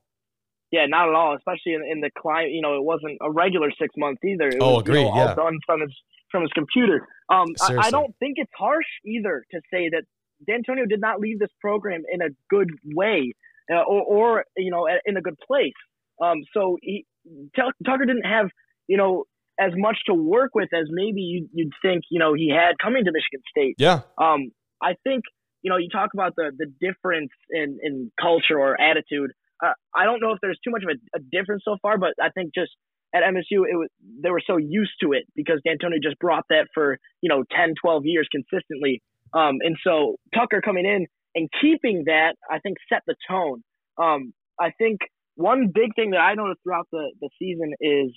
Yeah, 0.72 0.86
not 0.86 1.08
at 1.08 1.14
all. 1.14 1.36
Especially 1.36 1.74
in, 1.74 1.84
in 1.88 2.00
the 2.00 2.10
climate, 2.18 2.50
you 2.50 2.60
know, 2.60 2.76
it 2.76 2.82
wasn't 2.82 3.18
a 3.20 3.30
regular 3.30 3.70
six 3.80 3.94
months 3.96 4.20
either. 4.24 4.48
It 4.48 4.58
Oh, 4.60 4.74
was, 4.74 4.82
agreed, 4.82 5.02
You 5.02 5.10
know, 5.10 5.16
yeah. 5.16 5.28
all 5.30 5.34
done 5.36 5.58
from 5.64 5.80
his 5.80 5.94
from 6.32 6.42
his 6.42 6.50
computer. 6.54 7.06
Um, 7.28 7.46
I, 7.62 7.76
I 7.86 7.90
don't 7.90 8.12
think 8.18 8.34
it's 8.36 8.50
harsh 8.58 8.84
either 9.04 9.44
to 9.52 9.60
say 9.72 9.88
that 9.90 10.02
D'Antonio 10.44 10.84
did 10.86 11.00
not 11.00 11.20
leave 11.20 11.38
this 11.38 11.50
program 11.60 12.02
in 12.12 12.20
a 12.20 12.28
good 12.50 12.68
way, 12.84 13.32
uh, 13.72 13.82
or, 13.82 14.02
or 14.02 14.44
you 14.56 14.72
know, 14.72 14.88
in 15.06 15.16
a 15.16 15.22
good 15.22 15.38
place. 15.46 15.72
Um, 16.20 16.42
so 16.52 16.78
he, 16.82 17.06
Tucker 17.54 18.04
didn't 18.04 18.26
have, 18.26 18.46
you 18.86 18.96
know, 18.96 19.24
as 19.58 19.72
much 19.74 19.96
to 20.06 20.14
work 20.14 20.50
with 20.54 20.68
as 20.74 20.86
maybe 20.90 21.22
you'd, 21.22 21.48
you'd 21.52 21.72
think, 21.82 22.04
you 22.10 22.18
know, 22.18 22.34
he 22.34 22.50
had 22.50 22.78
coming 22.82 23.04
to 23.04 23.10
Michigan 23.12 23.40
State. 23.50 23.76
Yeah. 23.78 24.00
Um, 24.18 24.50
I 24.82 24.94
think 25.04 25.24
you 25.62 25.70
know 25.70 25.78
you 25.78 25.88
talk 25.88 26.10
about 26.14 26.34
the 26.36 26.52
the 26.56 26.66
difference 26.80 27.32
in 27.50 27.78
in 27.82 28.12
culture 28.20 28.58
or 28.58 28.80
attitude. 28.80 29.32
Uh, 29.62 29.72
I 29.94 30.04
don't 30.04 30.20
know 30.20 30.32
if 30.32 30.38
there's 30.40 30.58
too 30.62 30.70
much 30.70 30.82
of 30.82 30.90
a, 30.90 31.18
a 31.18 31.20
difference 31.32 31.62
so 31.64 31.76
far, 31.82 31.98
but 31.98 32.10
I 32.22 32.28
think 32.30 32.52
just 32.54 32.70
at 33.14 33.22
MSU 33.22 33.64
it 33.68 33.76
was 33.76 33.88
they 34.22 34.30
were 34.30 34.42
so 34.46 34.58
used 34.58 34.92
to 35.02 35.12
it 35.12 35.24
because 35.34 35.60
D'Antonio 35.64 35.98
just 36.02 36.18
brought 36.18 36.44
that 36.50 36.68
for 36.72 36.98
you 37.20 37.28
know 37.28 37.42
10, 37.56 37.74
12 37.82 38.02
years 38.04 38.28
consistently. 38.30 39.02
Um, 39.34 39.56
and 39.60 39.76
so 39.82 40.16
Tucker 40.34 40.60
coming 40.60 40.86
in 40.86 41.06
and 41.34 41.48
keeping 41.60 42.04
that, 42.06 42.36
I 42.48 42.60
think 42.60 42.76
set 42.88 43.02
the 43.06 43.16
tone. 43.28 43.62
Um, 43.98 44.32
I 44.60 44.70
think 44.78 45.00
one 45.36 45.70
big 45.72 45.94
thing 45.94 46.10
that 46.10 46.18
I 46.20 46.34
noticed 46.34 46.60
throughout 46.64 46.88
the, 46.92 47.12
the 47.20 47.30
season 47.38 47.72
is 47.80 48.12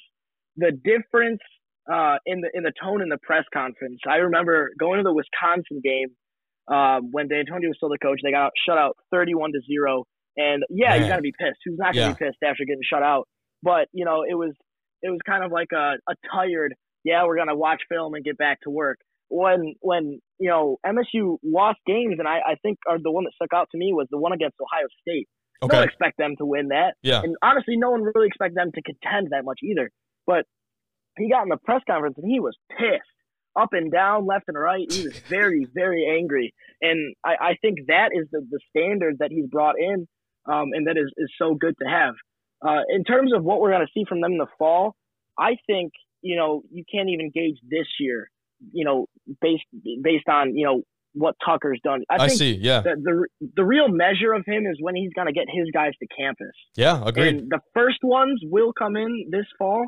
the 0.58 0.72
difference 0.72 1.40
uh, 1.92 2.18
in 2.26 2.42
the 2.42 2.50
in 2.54 2.64
the 2.64 2.74
tone 2.82 3.02
in 3.02 3.10
the 3.10 3.18
press 3.22 3.46
conference. 3.54 4.00
I 4.10 4.18
remember 4.18 4.72
going 4.80 4.98
to 4.98 5.04
the 5.04 5.14
Wisconsin 5.14 5.82
game 5.84 6.10
um, 6.74 7.10
when 7.12 7.28
D'Antonio 7.28 7.70
was 7.70 7.78
still 7.78 7.90
the 7.90 7.98
coach. 8.02 8.20
They 8.24 8.32
got 8.32 8.52
shut 8.68 8.78
out 8.78 8.96
thirty-one 9.12 9.52
to 9.54 9.62
zero, 9.68 10.06
and 10.38 10.64
yeah, 10.70 10.96
you 10.96 11.02
Man. 11.02 11.10
got 11.10 11.16
to 11.18 11.22
be 11.22 11.34
pissed. 11.38 11.60
Who's 11.66 11.78
not 11.80 11.94
gonna 11.94 12.08
Yeah. 12.08 12.14
be 12.14 12.26
pissed 12.26 12.40
after 12.44 12.64
getting 12.66 12.84
shut 12.84 13.04
out? 13.04 13.28
But 13.64 13.88
you 13.92 14.06
know, 14.06 14.24
it 14.28 14.36
was 14.36 14.54
it 15.02 15.10
was 15.10 15.20
kind 15.26 15.44
of 15.44 15.52
like 15.52 15.70
a, 15.74 15.96
a 16.10 16.16
tired. 16.32 16.74
Yeah, 17.04 17.26
we're 17.26 17.38
gonna 17.38 17.56
watch 17.56 17.82
film 17.90 18.14
and 18.14 18.24
get 18.24 18.38
back 18.38 18.60
to 18.62 18.70
work. 18.70 19.00
When 19.30 19.76
when 19.82 20.20
you 20.40 20.50
know 20.50 20.78
MSU 20.86 21.38
lost 21.44 21.80
games, 21.88 22.16
and 22.20 22.28
I, 22.28 22.38
I 22.40 22.56
think 22.62 22.78
are 22.88 22.98
the 23.02 23.12
one 23.12 23.24
that 23.26 23.32
stuck 23.36 23.54
out 23.54 23.68
to 23.72 23.78
me 23.78 23.94
was 23.94 24.08
the 24.12 24.18
one 24.18 24.34
against 24.34 24.58
Ohio 24.62 24.88
State. 25.02 25.28
No 25.62 25.68
one 25.68 25.76
Okay. 25.78 25.86
expect 25.86 26.18
them 26.18 26.36
to 26.38 26.46
win 26.46 26.70
that. 26.70 26.96
Yeah. 27.02 27.22
And 27.22 27.36
honestly, 27.42 27.76
no 27.78 27.92
one 27.92 28.04
really 28.04 28.28
expect 28.28 28.56
them 28.56 28.72
to 28.74 28.82
contend 28.82 29.30
that 29.32 29.44
much 29.44 29.60
either. 29.64 29.92
But 30.26 30.46
he 31.18 31.30
got 31.30 31.44
in 31.44 31.50
the 31.50 31.58
press 31.58 31.82
conference 31.88 32.18
and 32.18 32.30
he 32.30 32.40
was 32.40 32.56
pissed, 32.78 33.02
up 33.60 33.70
and 33.74 33.92
down, 33.92 34.26
left 34.26 34.46
and 34.48 34.58
right. 34.58 34.90
He 34.92 35.04
was 35.04 35.18
very, 35.30 35.68
very 35.74 36.08
angry. 36.18 36.54
And 36.82 37.16
I, 37.26 37.36
I 37.42 37.56
think 37.62 37.80
that 37.88 38.10
is 38.14 38.28
the, 38.32 38.46
the 38.50 38.60
standard 38.70 39.18
that 39.20 39.32
he's 39.32 39.48
brought 39.48 39.76
in, 39.78 40.08
um, 40.46 40.70
and 40.74 40.88
that 40.88 40.98
is, 40.98 41.12
is 41.18 41.32
so 41.38 41.56
good 41.56 41.76
to 41.82 41.90
have. 41.90 42.16
Uh, 42.66 42.82
in 42.90 43.04
terms 43.04 43.34
of 43.34 43.44
what 43.44 43.60
we're 43.60 43.72
going 43.72 43.86
to 43.86 43.92
see 43.94 44.06
from 44.08 44.22
them 44.22 44.34
in 44.34 44.38
the 44.38 44.48
fall, 44.58 44.96
I 45.38 45.56
think 45.68 45.94
you 46.22 46.36
know 46.36 46.64
you 46.70 46.84
can't 46.92 47.08
even 47.10 47.32
gauge 47.34 47.58
this 47.70 47.88
year, 48.00 48.30
you 48.74 48.84
know, 48.84 49.08
based 49.42 49.64
based 50.02 50.28
on 50.28 50.56
you 50.58 50.66
know 50.66 50.84
what 51.14 51.36
Tucker's 51.46 51.80
done. 51.84 52.04
I, 52.10 52.16
I 52.16 52.28
think 52.28 52.40
see. 52.40 52.54
Yeah. 52.56 52.82
the, 52.82 52.96
the 53.40 53.50
the 53.56 53.64
real 53.64 53.88
measure 53.88 54.34
of 54.34 54.46
him 54.46 54.66
is 54.66 54.78
when 54.80 54.96
he's 54.96 55.12
going 55.14 55.28
to 55.28 55.34
get 55.34 55.46
his 55.52 55.68
guys 55.74 55.92
to 56.02 56.08
campus. 56.16 56.56
Yeah. 56.76 57.02
Agreed. 57.06 57.36
And 57.36 57.50
the 57.50 57.60
first 57.74 58.00
ones 58.04 58.40
will 58.44 58.74
come 58.74 58.96
in 58.96 59.30
this 59.32 59.46
fall. 59.58 59.86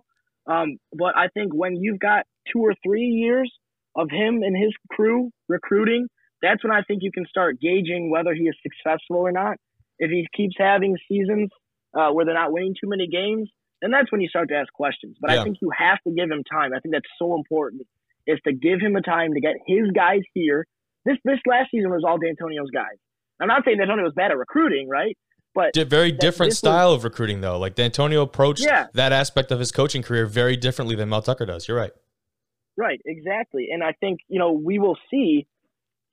Um, 0.48 0.78
but 0.98 1.16
I 1.16 1.28
think 1.34 1.54
when 1.54 1.76
you've 1.76 2.00
got 2.00 2.26
two 2.52 2.60
or 2.60 2.74
three 2.84 3.06
years 3.06 3.52
of 3.96 4.10
him 4.10 4.42
and 4.42 4.58
his 4.58 4.74
crew 4.92 5.30
recruiting, 5.48 6.08
that's 6.42 6.64
when 6.64 6.74
I 6.74 6.82
think 6.82 7.04
you 7.04 7.12
can 7.12 7.26
start 7.28 7.60
gauging 7.62 8.10
whether 8.10 8.34
he 8.34 8.44
is 8.44 8.56
successful 8.64 9.18
or 9.18 9.32
not. 9.32 9.58
If 10.00 10.10
he 10.10 10.26
keeps 10.36 10.56
having 10.58 10.98
seasons 11.08 11.50
uh, 11.94 12.10
where 12.10 12.26
they're 12.26 12.34
not 12.34 12.52
winning 12.52 12.74
too 12.82 12.90
many 12.90 13.08
games, 13.08 13.50
then 13.82 13.92
that's 13.92 14.12
when 14.12 14.22
you 14.22 14.28
start 14.28 14.50
to 14.50 14.56
ask 14.56 14.74
questions. 14.74 15.18
But 15.22 15.32
Yeah. 15.32 15.42
I 15.42 15.44
think 15.44 15.58
you 15.62 15.70
have 15.78 16.00
to 16.08 16.14
give 16.14 16.32
him 16.32 16.44
time. 16.44 16.72
I 16.76 16.80
think 16.80 16.94
that's 16.96 17.10
so 17.20 17.36
important 17.36 17.84
is 18.28 18.40
to 18.46 18.54
give 18.54 18.80
him 18.80 18.96
a 18.96 19.02
time 19.02 19.34
to 19.34 19.42
get 19.42 19.56
his 19.68 19.92
guys 19.94 20.22
here. 20.34 20.66
This 21.06 21.18
this 21.24 21.40
last 21.48 21.70
season 21.72 21.90
was 21.90 22.04
all 22.08 22.18
D'Antonio's 22.18 22.70
guys. 22.74 22.98
I'm 23.42 23.48
not 23.48 23.64
saying 23.66 23.78
D'Antonio 23.78 24.04
was 24.04 24.14
bad 24.16 24.32
at 24.32 24.38
recruiting, 24.38 24.88
right? 24.88 25.18
But 25.54 25.74
Di- 25.74 25.84
very 25.84 26.12
different 26.12 26.52
this 26.52 26.62
was- 26.62 26.70
style 26.72 26.92
of 26.94 27.04
recruiting, 27.04 27.42
though. 27.42 27.58
Like 27.60 27.76
D'Antonio 27.76 28.22
approached 28.22 28.64
Yeah. 28.64 28.88
that 28.94 29.12
aspect 29.12 29.52
of 29.52 29.60
his 29.60 29.72
coaching 29.72 30.02
career 30.04 30.26
very 30.26 30.56
differently 30.56 30.96
than 30.96 31.10
Mel 31.10 31.22
Tucker 31.22 31.46
does. 31.46 31.68
You're 31.68 31.78
right. 31.78 31.92
Right, 32.78 33.02
exactly. 33.06 33.68
And 33.72 33.84
I 33.84 33.92
think, 34.00 34.22
you 34.30 34.40
know, 34.40 34.54
we 34.54 34.80
will 34.80 34.98
see 35.10 35.48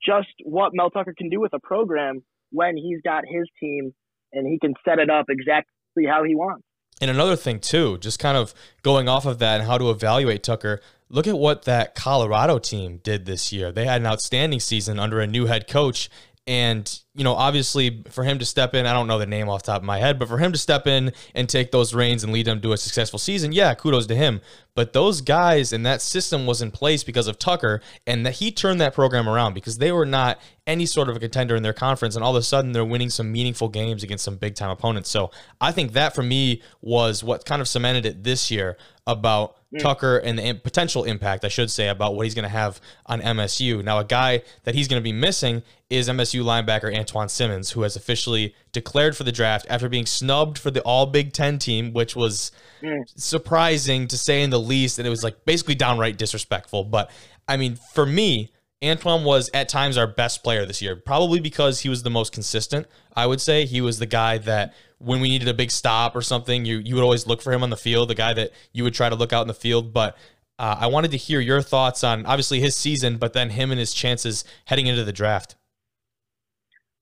just 0.05 0.29
what 0.45 0.73
Mel 0.75 0.91
Tucker 0.91 1.15
can 1.17 1.29
do 1.29 1.39
with 1.41 1.53
a 1.55 1.61
program 1.61 2.23
when 2.51 2.77
he's 2.77 3.01
got 3.03 3.25
his 3.27 3.49
team 3.61 3.93
and 4.33 4.47
he 4.47 4.59
can 4.59 4.75
set 4.85 4.99
it 4.99 5.09
up 5.11 5.27
exactly 5.29 6.05
how 6.09 6.25
he 6.25 6.35
wants. 6.35 6.65
And 7.01 7.11
another 7.11 7.37
thing 7.37 7.61
too, 7.61 7.99
just 7.99 8.19
kind 8.19 8.37
of 8.37 8.55
going 8.83 9.09
off 9.09 9.27
of 9.27 9.39
that 9.39 9.61
and 9.61 9.69
how 9.69 9.79
to 9.79 9.91
evaluate 9.91 10.43
Tucker. 10.43 10.81
Look 11.11 11.27
at 11.27 11.39
what 11.39 11.65
that 11.65 11.95
Colorado 11.95 12.59
team 12.59 13.01
did 13.03 13.25
this 13.25 13.53
year. 13.53 13.73
They 13.73 13.87
had 13.87 14.01
an 14.01 14.07
outstanding 14.07 14.61
season 14.61 14.99
under 14.99 15.21
a 15.21 15.27
new 15.27 15.47
head 15.47 15.67
coach, 15.67 16.11
And, 16.49 16.99
you 17.15 17.25
know, 17.25 17.35
obviously 17.35 18.03
for 18.09 18.25
him 18.25 18.39
to 18.39 18.47
step 18.47 18.75
in, 18.75 18.87
I 18.87 18.95
don't 18.95 19.07
know 19.07 19.19
the 19.19 19.27
name 19.27 19.51
off 19.51 19.65
the 19.65 19.73
top 19.73 19.83
of 19.83 19.87
my 19.87 19.99
head, 19.99 20.19
but 20.19 20.29
for 20.29 20.39
him 20.39 20.51
to 20.53 20.59
step 20.59 20.87
in 20.87 21.13
and 21.35 21.47
take 21.47 21.73
those 21.73 21.93
reins 21.93 22.25
and 22.25 22.33
lead 22.33 22.47
them 22.47 22.63
to 22.63 22.73
a 22.73 22.79
successful 22.79 23.19
season, 23.19 23.53
yeah, 23.53 23.75
kudos 23.75 24.07
to 24.07 24.15
him. 24.15 24.41
But 24.75 24.95
those 24.95 25.21
guys 25.21 25.75
and 25.75 25.85
that 25.85 26.01
system 26.01 26.47
was 26.47 26.63
in 26.63 26.71
place 26.71 27.05
because 27.05 27.27
of 27.27 27.39
Tucker, 27.39 27.83
and 28.07 28.25
that 28.25 28.37
he 28.37 28.51
turned 28.51 28.81
that 28.81 28.95
program 28.95 29.29
around 29.29 29.53
because 29.53 29.77
they 29.77 29.93
were 29.93 30.07
not 30.07 30.41
any 30.67 30.87
sort 30.87 31.11
of 31.11 31.17
a 31.17 31.21
contender 31.21 31.55
in 31.55 31.63
their 31.63 31.75
conference, 31.75 32.15
and 32.17 32.25
all 32.25 32.35
of 32.35 32.41
a 32.41 32.43
sudden 32.43 32.73
they're 32.73 32.83
winning 32.83 33.11
some 33.11 33.31
meaningful 33.31 33.69
games 33.69 34.03
against 34.03 34.25
some 34.25 34.37
big 34.37 34.55
time 34.55 34.71
opponents. 34.71 35.11
So 35.11 35.31
I 35.61 35.71
think 35.71 35.93
that 35.93 36.15
for 36.15 36.23
me 36.23 36.63
was 36.81 37.23
what 37.23 37.45
kind 37.45 37.61
of 37.61 37.69
cemented 37.69 38.07
it 38.07 38.25
this 38.25 38.51
year 38.51 38.79
about 39.07 39.58
mm. 39.75 39.79
Tucker 39.81 40.19
and 40.19 40.39
the 40.39 40.55
potential 40.55 41.05
impact, 41.05 41.45
I 41.45 41.49
should 41.49 41.71
say, 41.71 41.89
about 41.89 42.15
what 42.15 42.25
he's 42.25 42.35
going 42.35 42.45
to 42.45 42.49
have 42.49 42.81
on 43.07 43.21
MSU. 43.21 43.83
Now, 43.85 43.99
a 43.99 44.05
guy 44.05 44.43
that 44.65 44.75
he's 44.75 44.89
going 44.89 45.01
to 45.01 45.05
be 45.05 45.13
missing 45.13 45.63
is 45.91 46.09
MSU 46.09 46.43
linebacker 46.43 46.95
Antjuan 46.95 47.31
Simmons, 47.31 47.71
who 47.71 47.83
has 47.83 47.97
officially 47.97 48.55
declared 48.73 49.17
for 49.17 49.25
the 49.25 49.33
draft 49.33 49.67
after 49.69 49.89
being 49.89 50.07
snubbed 50.07 50.59
for 50.59 50.71
the 50.71 50.83
All 50.83 51.07
Big 51.07 51.33
Ten 51.33 51.59
team, 51.59 51.93
which 51.93 52.15
was 52.15 52.53
mm. 52.83 53.03
surprising 53.17 54.09
to 54.09 54.19
say 54.19 54.43
in 54.43 54.51
the 54.51 54.61
least. 54.61 54.99
And 54.99 55.07
it 55.07 55.11
was 55.11 55.25
like 55.25 55.45
basically 55.45 55.75
downright 55.75 56.19
disrespectful. 56.19 56.85
But 56.85 57.11
I 57.47 57.57
mean, 57.57 57.77
for 57.95 58.05
me, 58.05 58.53
Antjuan 58.83 59.25
was 59.25 59.51
at 59.53 59.69
times 59.69 59.97
our 59.97 60.07
best 60.07 60.45
player 60.45 60.65
this 60.65 60.81
year, 60.81 60.95
probably 60.95 61.41
because 61.41 61.81
he 61.81 61.89
was 61.89 62.05
the 62.05 62.11
most 62.11 62.33
consistent. 62.33 62.87
I 63.17 63.27
would 63.27 63.41
say 63.41 63.65
he 63.65 63.81
was 63.81 63.99
the 63.99 64.07
guy 64.07 64.39
that 64.39 64.73
when 64.99 65.21
we 65.21 65.29
needed 65.29 65.49
a 65.49 65.55
big 65.55 65.71
stop 65.71 66.15
or 66.17 66.23
something, 66.23 66.65
you 66.65 66.79
you 66.79 66.95
would 66.95 67.05
always 67.05 67.27
look 67.27 67.41
for 67.41 67.53
him 67.53 67.63
on 67.63 67.71
the 67.71 67.77
field, 67.77 68.11
the 68.11 68.15
guy 68.15 68.33
that 68.35 68.53
you 68.73 68.85
would 68.85 68.95
try 68.95 69.09
to 69.09 69.15
look 69.15 69.33
out 69.33 69.43
in 69.43 69.49
the 69.49 69.55
field. 69.55 69.93
But 69.93 70.17
uh, 70.59 70.77
I 70.81 70.87
wanted 70.89 71.13
to 71.13 71.17
hear 71.17 71.41
your 71.41 71.63
thoughts 71.63 72.03
on 72.03 72.27
obviously 72.27 72.61
his 72.61 72.77
season, 72.77 73.17
but 73.17 73.33
then 73.33 73.51
him 73.51 73.71
and 73.71 73.79
his 73.79 73.93
chances 73.93 74.45
heading 74.67 74.87
into 74.87 75.05
the 75.05 75.13
draft. 75.13 75.57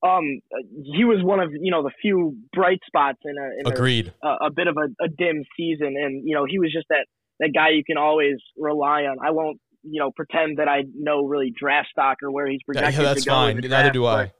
Um, 0.02 0.40
he 0.84 1.04
was 1.04 1.22
one 1.22 1.40
of 1.40 1.50
you 1.52 1.70
know 1.70 1.82
the 1.82 1.90
few 2.02 2.36
bright 2.52 2.80
spots 2.86 3.18
in 3.24 3.34
a 3.38 3.60
in 3.60 3.72
agreed 3.72 4.12
a, 4.22 4.46
a 4.46 4.50
bit 4.50 4.66
of 4.66 4.76
a, 4.76 5.04
a 5.04 5.08
dim 5.08 5.42
season, 5.56 5.94
and 5.96 6.26
you 6.26 6.34
know 6.34 6.44
he 6.44 6.58
was 6.58 6.72
just 6.72 6.86
that 6.90 7.06
that 7.40 7.52
guy 7.54 7.70
you 7.70 7.82
can 7.84 7.96
always 7.96 8.36
rely 8.56 9.02
on. 9.02 9.16
I 9.24 9.30
won't 9.30 9.58
you 9.82 10.00
know 10.00 10.10
pretend 10.10 10.58
that 10.58 10.68
I 10.68 10.82
know 10.94 11.24
really 11.24 11.52
draft 11.56 11.88
stock 11.90 12.18
or 12.22 12.30
where 12.30 12.46
he's 12.46 12.62
projected 12.62 12.94
yeah, 12.94 13.02
that's 13.02 13.24
to 13.24 13.28
go. 13.28 13.34
fine. 13.34 13.56
Neither 13.56 13.90
do 13.90 14.04
I. 14.04 14.32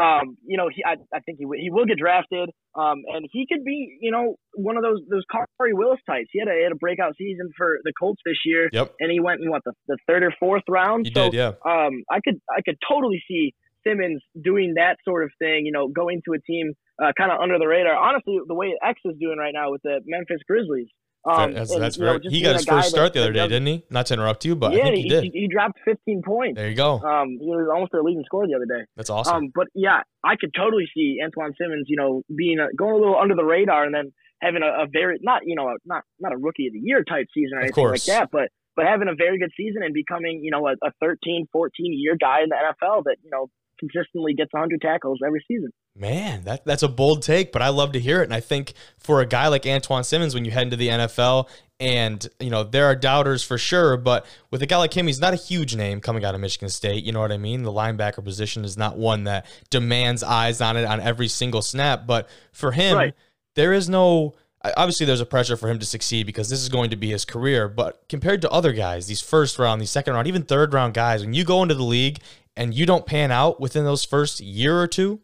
um, 0.00 0.36
you 0.46 0.56
know, 0.56 0.68
he, 0.68 0.84
I, 0.84 0.94
I 1.14 1.20
think 1.20 1.38
he, 1.38 1.46
he 1.58 1.70
will 1.70 1.86
get 1.86 1.98
drafted. 1.98 2.50
Um, 2.74 3.02
and 3.08 3.26
he 3.32 3.46
could 3.50 3.64
be, 3.64 3.96
you 4.00 4.10
know, 4.10 4.36
one 4.54 4.76
of 4.76 4.82
those 4.82 5.00
those 5.10 5.24
Khari 5.32 5.72
Willis 5.72 6.00
types. 6.06 6.28
He 6.32 6.38
had 6.38 6.48
a, 6.48 6.54
he 6.54 6.62
had 6.62 6.72
a 6.72 6.76
breakout 6.76 7.14
season 7.16 7.50
for 7.56 7.78
the 7.84 7.92
Colts 7.98 8.20
this 8.26 8.36
year. 8.44 8.68
Yep. 8.72 8.94
And 9.00 9.10
he 9.10 9.20
went 9.20 9.40
in 9.40 9.50
what 9.50 9.62
the, 9.64 9.72
the 9.88 9.96
third 10.06 10.22
or 10.22 10.34
fourth 10.38 10.64
round. 10.68 11.06
He 11.06 11.14
so, 11.14 11.30
did, 11.30 11.34
yeah. 11.34 11.52
Um, 11.64 12.04
I 12.10 12.20
could 12.22 12.36
I 12.50 12.60
could 12.62 12.76
totally 12.86 13.22
see 13.26 13.54
Simmons 13.86 14.22
doing 14.42 14.74
that 14.76 14.96
sort 15.04 15.24
of 15.24 15.30
thing. 15.38 15.64
You 15.64 15.72
know, 15.72 15.88
going 15.88 16.20
to 16.26 16.34
a 16.34 16.40
team 16.40 16.74
uh, 17.02 17.12
kind 17.16 17.32
of 17.32 17.40
under 17.40 17.58
the 17.58 17.66
radar. 17.66 17.96
Honestly, 17.96 18.38
the 18.46 18.54
way 18.54 18.74
X 18.84 19.00
is 19.04 19.14
doing 19.18 19.38
right 19.38 19.54
now 19.54 19.70
with 19.70 19.82
the 19.82 20.00
Memphis 20.04 20.42
Grizzlies. 20.46 20.88
Um, 21.26 21.54
that's, 21.54 21.72
and, 21.72 21.82
that's. 21.82 21.98
Know, 21.98 22.20
he 22.22 22.40
got 22.40 22.54
his 22.54 22.64
first 22.64 22.90
start 22.90 23.12
the 23.12 23.20
other 23.20 23.32
day, 23.32 23.48
didn't 23.48 23.66
he? 23.66 23.84
Not 23.90 24.06
to 24.06 24.14
interrupt 24.14 24.44
you, 24.44 24.54
but 24.54 24.72
yeah, 24.72 24.80
I 24.80 24.82
think 24.84 24.96
he, 24.96 25.02
he 25.02 25.08
did. 25.08 25.24
He, 25.24 25.30
he, 25.34 25.48
dropped 25.48 25.78
15 25.84 26.22
points. 26.24 26.56
There 26.56 26.68
you 26.68 26.76
go. 26.76 27.00
Um, 27.00 27.38
he 27.40 27.46
was 27.46 27.68
almost 27.72 27.90
their 27.90 28.02
leading 28.02 28.22
scorer 28.24 28.46
the 28.46 28.54
other 28.54 28.66
day. 28.66 28.86
That's 28.96 29.10
awesome. 29.10 29.36
Um, 29.36 29.52
but 29.52 29.66
yeah, 29.74 30.02
I 30.22 30.36
could 30.38 30.54
totally 30.56 30.86
see 30.94 31.18
Antjuan 31.20 31.50
Simmons, 31.60 31.86
you 31.88 31.96
know, 31.96 32.22
being 32.34 32.60
a, 32.60 32.72
going 32.76 32.94
a 32.94 32.98
little 32.98 33.18
under 33.18 33.34
the 33.34 33.44
radar 33.44 33.84
and 33.84 33.92
then 33.92 34.12
having 34.40 34.62
a, 34.62 34.84
a 34.84 34.86
very 34.86 35.18
not 35.20 35.42
you 35.44 35.56
know 35.56 35.68
a, 35.68 35.74
not 35.84 36.04
not 36.20 36.32
a 36.32 36.36
rookie 36.36 36.68
of 36.68 36.72
the 36.72 36.78
year 36.78 37.02
type 37.02 37.26
season 37.34 37.58
or 37.58 37.62
anything 37.62 37.88
like 37.88 38.04
that, 38.04 38.28
but 38.30 38.48
but 38.76 38.86
having 38.86 39.08
a 39.08 39.14
very 39.16 39.38
good 39.38 39.50
season 39.56 39.82
and 39.82 39.94
becoming 39.94 40.40
you 40.44 40.50
know 40.50 40.68
a, 40.68 40.74
a 40.86 40.92
13, 41.00 41.48
14 41.50 41.70
year 41.98 42.16
guy 42.20 42.42
in 42.42 42.50
the 42.50 42.56
NFL 42.56 43.04
that 43.04 43.16
you 43.22 43.30
know 43.30 43.48
consistently 43.80 44.34
gets 44.34 44.52
100 44.52 44.80
tackles 44.80 45.18
every 45.26 45.44
season. 45.48 45.70
Man, 45.98 46.44
that, 46.44 46.64
that's 46.64 46.82
a 46.82 46.88
bold 46.88 47.22
take, 47.22 47.52
but 47.52 47.62
I 47.62 47.70
love 47.70 47.92
to 47.92 48.00
hear 48.00 48.20
it. 48.20 48.24
And 48.24 48.34
I 48.34 48.40
think 48.40 48.74
for 48.98 49.20
a 49.20 49.26
guy 49.26 49.48
like 49.48 49.62
Antjuan 49.62 50.04
Simmons, 50.04 50.34
when 50.34 50.44
you 50.44 50.50
head 50.50 50.64
into 50.64 50.76
the 50.76 50.88
NFL, 50.88 51.48
and 51.78 52.26
you 52.40 52.48
know 52.48 52.64
there 52.64 52.86
are 52.86 52.96
doubters 52.96 53.42
for 53.42 53.58
sure, 53.58 53.96
but 53.96 54.24
with 54.50 54.62
a 54.62 54.66
guy 54.66 54.78
like 54.78 54.96
him, 54.96 55.06
he's 55.06 55.20
not 55.20 55.34
a 55.34 55.36
huge 55.36 55.76
name 55.76 56.00
coming 56.00 56.24
out 56.24 56.34
of 56.34 56.40
Michigan 56.40 56.68
State. 56.68 57.04
You 57.04 57.12
know 57.12 57.20
what 57.20 57.32
I 57.32 57.36
mean? 57.36 57.62
The 57.62 57.72
linebacker 57.72 58.24
position 58.24 58.64
is 58.64 58.76
not 58.76 58.96
one 58.96 59.24
that 59.24 59.46
demands 59.68 60.22
eyes 60.22 60.60
on 60.60 60.76
it 60.76 60.84
on 60.84 61.00
every 61.00 61.28
single 61.28 61.62
snap. 61.62 62.06
But 62.06 62.28
for 62.52 62.72
him, 62.72 62.96
right. 62.96 63.14
there 63.54 63.72
is 63.72 63.88
no 63.88 64.34
obviously 64.76 65.06
there's 65.06 65.20
a 65.20 65.26
pressure 65.26 65.56
for 65.56 65.68
him 65.68 65.78
to 65.78 65.86
succeed 65.86 66.26
because 66.26 66.48
this 66.48 66.60
is 66.60 66.68
going 66.68 66.90
to 66.90 66.96
be 66.96 67.10
his 67.10 67.24
career. 67.24 67.68
But 67.68 68.04
compared 68.08 68.42
to 68.42 68.50
other 68.50 68.72
guys, 68.72 69.06
these 69.06 69.20
first 69.20 69.58
round, 69.58 69.80
these 69.80 69.90
second 69.90 70.14
round, 70.14 70.26
even 70.26 70.42
third 70.42 70.72
round 70.72 70.94
guys, 70.94 71.22
when 71.22 71.34
you 71.34 71.44
go 71.44 71.62
into 71.62 71.74
the 71.74 71.84
league 71.84 72.18
and 72.56 72.74
you 72.74 72.86
don't 72.86 73.06
pan 73.06 73.30
out 73.30 73.60
within 73.60 73.84
those 73.84 74.04
first 74.04 74.40
year 74.40 74.80
or 74.80 74.86
two, 74.86 75.20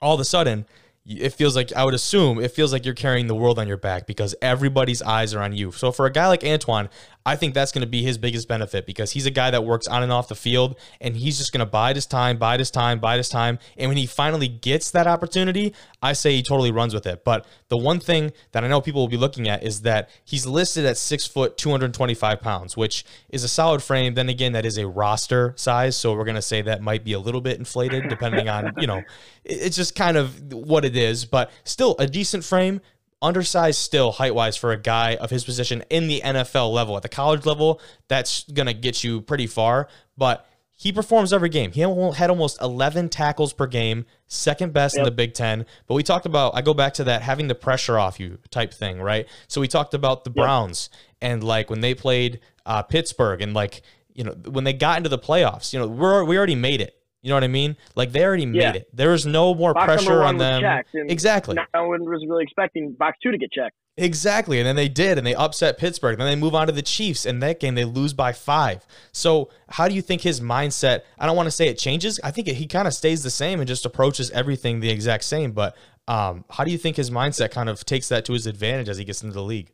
all 0.00 0.14
of 0.14 0.20
a 0.20 0.24
sudden 0.24 0.66
it 1.08 1.30
feels 1.30 1.56
like 1.56 1.72
I 1.72 1.84
would 1.84 1.94
assume 1.94 2.38
it 2.38 2.50
feels 2.50 2.70
like 2.70 2.84
you're 2.84 2.94
carrying 2.94 3.28
the 3.28 3.34
world 3.34 3.58
on 3.58 3.66
your 3.66 3.78
back 3.78 4.06
because 4.06 4.34
everybody's 4.42 5.00
eyes 5.00 5.34
are 5.34 5.40
on 5.40 5.54
you. 5.54 5.72
So 5.72 5.90
for 5.90 6.04
a 6.04 6.12
guy 6.12 6.28
like 6.28 6.40
Antjuan, 6.40 6.90
I 7.24 7.36
think 7.36 7.52
that's 7.52 7.72
going 7.72 7.82
to 7.82 7.88
be 7.88 8.02
his 8.02 8.16
biggest 8.16 8.48
benefit 8.48 8.86
because 8.86 9.12
he's 9.12 9.26
a 9.26 9.30
guy 9.30 9.50
that 9.50 9.62
works 9.62 9.86
on 9.86 10.02
and 10.02 10.10
off 10.10 10.28
the 10.28 10.34
field 10.34 10.78
and 10.98 11.14
he's 11.16 11.36
just 11.36 11.52
going 11.52 11.60
to 11.60 11.66
bide 11.66 11.96
his 11.96 12.06
time, 12.06 12.38
bide 12.38 12.58
his 12.58 12.70
time, 12.70 13.00
bide 13.00 13.18
his 13.18 13.28
time. 13.28 13.58
And 13.76 13.90
when 13.90 13.98
he 13.98 14.06
finally 14.06 14.48
gets 14.48 14.90
that 14.92 15.06
opportunity, 15.06 15.74
I 16.02 16.14
say 16.14 16.36
he 16.36 16.42
totally 16.42 16.70
runs 16.70 16.94
with 16.94 17.06
it. 17.06 17.24
But 17.24 17.46
the 17.68 17.76
one 17.76 18.00
thing 18.00 18.32
that 18.52 18.64
I 18.64 18.68
know 18.68 18.80
people 18.80 19.02
will 19.02 19.08
be 19.08 19.18
looking 19.18 19.46
at 19.46 19.62
is 19.62 19.82
that 19.82 20.08
he's 20.24 20.46
listed 20.46 20.86
at 20.86 20.96
six 20.96 21.26
foot, 21.26 21.58
225 21.58 22.40
pounds, 22.40 22.78
which 22.78 23.04
is 23.28 23.44
a 23.44 23.48
solid 23.48 23.82
frame. 23.82 24.14
Then 24.14 24.30
again, 24.30 24.52
that 24.52 24.64
is 24.64 24.78
a 24.78 24.86
roster 24.86 25.52
size. 25.56 25.98
So 25.98 26.14
we're 26.14 26.24
going 26.24 26.34
to 26.34 26.42
say 26.42 26.62
that 26.62 26.80
might 26.80 27.04
be 27.04 27.12
a 27.12 27.20
little 27.20 27.42
bit 27.42 27.58
inflated 27.58 28.08
depending 28.08 28.48
on, 28.48 28.72
you 28.78 28.86
know, 28.86 29.02
it's 29.48 29.76
just 29.76 29.94
kind 29.94 30.16
of 30.16 30.52
what 30.52 30.84
it 30.84 30.96
is, 30.96 31.24
but 31.24 31.50
still 31.64 31.96
a 31.98 32.06
decent 32.06 32.44
frame 32.44 32.80
undersized 33.20 33.78
still 33.78 34.12
height 34.12 34.34
wise 34.34 34.56
for 34.56 34.72
a 34.72 34.76
guy 34.76 35.16
of 35.16 35.30
his 35.30 35.44
position 35.44 35.82
in 35.90 36.06
the 36.06 36.20
NFL 36.24 36.72
level. 36.72 36.96
At 36.96 37.02
the 37.02 37.08
college 37.08 37.46
level, 37.46 37.80
that's 38.06 38.44
going 38.44 38.66
to 38.66 38.74
get 38.74 39.02
you 39.02 39.20
pretty 39.20 39.46
far, 39.46 39.88
but 40.16 40.46
he 40.76 40.92
performs 40.92 41.32
every 41.32 41.48
game. 41.48 41.72
He 41.72 41.80
had 41.80 42.30
almost 42.30 42.62
11 42.62 43.08
tackles 43.08 43.52
per 43.52 43.66
game, 43.66 44.06
second 44.28 44.72
best 44.72 44.94
yep. 44.94 45.00
in 45.00 45.04
the 45.06 45.10
Big 45.10 45.34
Ten. 45.34 45.66
But 45.88 45.94
we 45.94 46.04
talked 46.04 46.24
about, 46.24 46.54
I 46.54 46.62
go 46.62 46.72
back 46.72 46.94
to 46.94 47.04
that 47.04 47.22
having 47.22 47.48
the 47.48 47.56
pressure 47.56 47.98
off 47.98 48.20
you 48.20 48.38
type 48.50 48.72
thing, 48.72 49.02
right? 49.02 49.26
So 49.48 49.60
we 49.60 49.66
talked 49.66 49.92
about 49.92 50.22
the 50.22 50.30
Browns 50.30 50.88
and 51.20 51.42
like 51.42 51.68
when 51.68 51.80
they 51.80 51.94
played 51.94 52.38
uh, 52.64 52.82
Pittsburgh 52.82 53.42
and 53.42 53.54
like, 53.54 53.82
you 54.14 54.22
know, 54.22 54.36
when 54.50 54.62
they 54.62 54.72
got 54.72 54.98
into 54.98 55.08
the 55.08 55.18
playoffs, 55.18 55.72
you 55.72 55.80
know, 55.80 55.88
we're, 55.88 56.22
we 56.22 56.36
already 56.38 56.54
made 56.54 56.80
it. 56.80 56.97
You 57.22 57.30
know 57.30 57.36
what 57.36 57.44
I 57.44 57.48
mean? 57.48 57.76
Like 57.96 58.12
they 58.12 58.24
already 58.24 58.46
made 58.46 58.60
yeah. 58.60 58.72
it. 58.74 58.88
There 58.92 59.10
was 59.10 59.26
no 59.26 59.54
more 59.54 59.74
box 59.74 59.86
pressure 59.86 60.22
on 60.22 60.38
them. 60.38 60.82
exactly. 60.94 61.56
No 61.74 61.88
one 61.88 62.04
was 62.04 62.24
really 62.28 62.44
expecting 62.44 62.92
box 62.92 63.18
two 63.22 63.32
to 63.32 63.38
get 63.38 63.50
checked. 63.52 63.74
Exactly. 63.98 64.58
And 64.58 64.66
then 64.66 64.76
they 64.76 64.88
did, 64.88 65.18
and 65.18 65.26
they 65.26 65.34
upset 65.34 65.76
Pittsburgh. 65.76 66.16
Then 66.18 66.28
they 66.28 66.36
move 66.36 66.54
on 66.54 66.68
to 66.68 66.72
the 66.72 66.82
Chiefs. 66.82 67.26
and 67.26 67.42
that 67.42 67.58
game, 67.58 67.74
they 67.74 67.84
lose 67.84 68.12
by 68.12 68.32
five. 68.32 68.86
So, 69.10 69.50
how 69.70 69.88
do 69.88 69.94
you 69.94 70.02
think 70.02 70.22
his 70.22 70.40
mindset? 70.40 71.00
I 71.18 71.26
don't 71.26 71.36
want 71.36 71.48
to 71.48 71.50
say 71.50 71.66
it 71.66 71.78
changes. 71.78 72.20
I 72.22 72.30
think 72.30 72.46
it, 72.46 72.54
he 72.54 72.66
kind 72.66 72.86
of 72.86 72.94
stays 72.94 73.24
the 73.24 73.30
same 73.30 73.58
and 73.58 73.66
just 73.66 73.84
approaches 73.84 74.30
everything 74.30 74.78
the 74.78 74.90
exact 74.90 75.24
same. 75.24 75.50
But 75.50 75.76
um, 76.06 76.44
how 76.48 76.62
do 76.62 76.70
you 76.70 76.78
think 76.78 76.96
his 76.96 77.10
mindset 77.10 77.50
kind 77.50 77.68
of 77.68 77.84
takes 77.84 78.08
that 78.08 78.24
to 78.26 78.34
his 78.34 78.46
advantage 78.46 78.88
as 78.88 78.98
he 78.98 79.04
gets 79.04 79.22
into 79.22 79.34
the 79.34 79.42
league? 79.42 79.72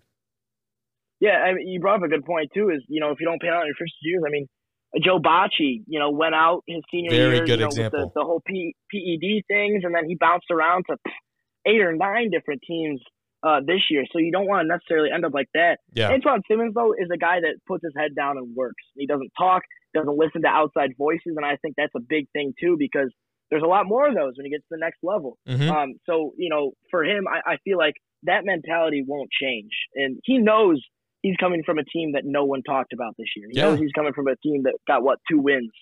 Yeah, 1.21 1.39
I 1.39 1.53
mean, 1.53 1.69
you 1.69 1.81
brought 1.81 1.97
up 1.97 2.03
a 2.03 2.09
good 2.09 2.25
point 2.25 2.51
too. 2.55 2.71
Is 2.71 2.83
you 2.89 3.01
know 3.01 3.11
if 3.11 3.21
you 3.21 3.27
don't 3.27 3.41
pay 3.41 3.49
out 3.49 3.61
in 3.61 3.67
your 3.67 3.77
first 3.79 3.95
years, 4.03 4.23
I 4.27 4.31
mean, 4.31 4.49
Joe 5.03 5.19
Bachie, 5.19 5.83
you 5.87 5.99
know, 5.99 6.11
went 6.11 6.35
out 6.35 6.63
his 6.67 6.83
senior 6.91 7.11
Very 7.11 7.37
year, 7.37 7.47
good 7.47 7.59
you 7.59 7.65
know, 7.65 7.67
example. 7.67 8.01
with 8.05 8.15
the, 8.15 8.21
the 8.21 8.25
whole 8.25 8.43
P, 8.47 8.75
PED 8.93 9.45
things, 9.49 9.83
and 9.85 9.95
then 9.95 10.09
he 10.09 10.15
bounced 10.15 10.47
around 10.51 10.85
to 10.91 10.97
eight 11.67 11.81
or 11.81 11.95
nine 11.95 12.31
different 12.31 12.61
teams 12.67 13.01
uh, 13.43 13.61
this 13.67 13.81
year. 13.91 14.05
So 14.13 14.19
you 14.19 14.33
don't 14.33 14.47
want 14.47 14.65
to 14.65 14.69
necessarily 14.69 15.11
end 15.13 15.25
up 15.25 15.35
like 15.35 15.49
that. 15.55 15.79
Yeah. 15.93 16.11
Antjuan 16.11 16.41
Simmons 16.49 16.75
though 16.75 16.93
is 16.93 17.09
a 17.13 17.19
guy 17.19 17.41
that 17.41 17.57
puts 17.67 17.85
his 17.85 17.93
head 17.97 18.15
down 18.17 18.39
and 18.39 18.55
works. 18.55 18.83
He 18.97 19.07
doesn't 19.07 19.31
talk, 19.37 19.63
doesn't 19.95 20.17
listen 20.17 20.43
to 20.43 20.49
outside 20.49 20.91
voices, 20.97 21.35
and 21.37 21.45
I 21.45 21.57
think 21.61 21.75
that's 21.77 21.95
a 21.97 22.01
big 22.01 22.27
thing 22.33 22.53
too 22.61 22.77
because 22.79 23.13
there's 23.51 23.63
a 23.63 23.69
lot 23.69 23.87
more 23.87 24.09
of 24.09 24.15
those 24.15 24.33
when 24.37 24.47
he 24.47 24.51
gets 24.51 24.65
to 24.65 24.77
the 24.77 24.81
next 24.81 24.99
level. 25.03 25.39
Mm-hmm. 25.49 25.71
Um, 25.71 25.95
so 26.07 26.33
you 26.39 26.49
know, 26.49 26.73
for 26.91 27.05
him, 27.05 27.25
I, 27.29 27.53
I 27.53 27.57
feel 27.65 27.79
like 27.79 27.95
that 28.25 28.45
mentality 28.45 29.05
won't 29.07 29.31
change, 29.31 29.73
and 29.95 30.19
he 30.25 30.39
knows 30.39 30.83
he's 31.25 31.37
coming 31.39 31.63
from 31.65 31.79
a 31.79 31.85
team 31.85 32.13
that 32.13 32.23
no 32.25 32.45
one 32.45 32.63
talked 32.63 32.93
about 32.93 33.15
this 33.17 33.29
year. 33.35 33.49
He 33.51 33.57
yeah. 33.57 33.65
knows 33.65 33.79
he's 33.81 33.93
coming 33.93 34.13
from 34.13 34.29
a 34.29 34.37
team 34.37 34.65
that 34.65 34.75
got 34.87 35.03
what 35.03 35.19
two 35.29 35.39
wins. 35.39 35.73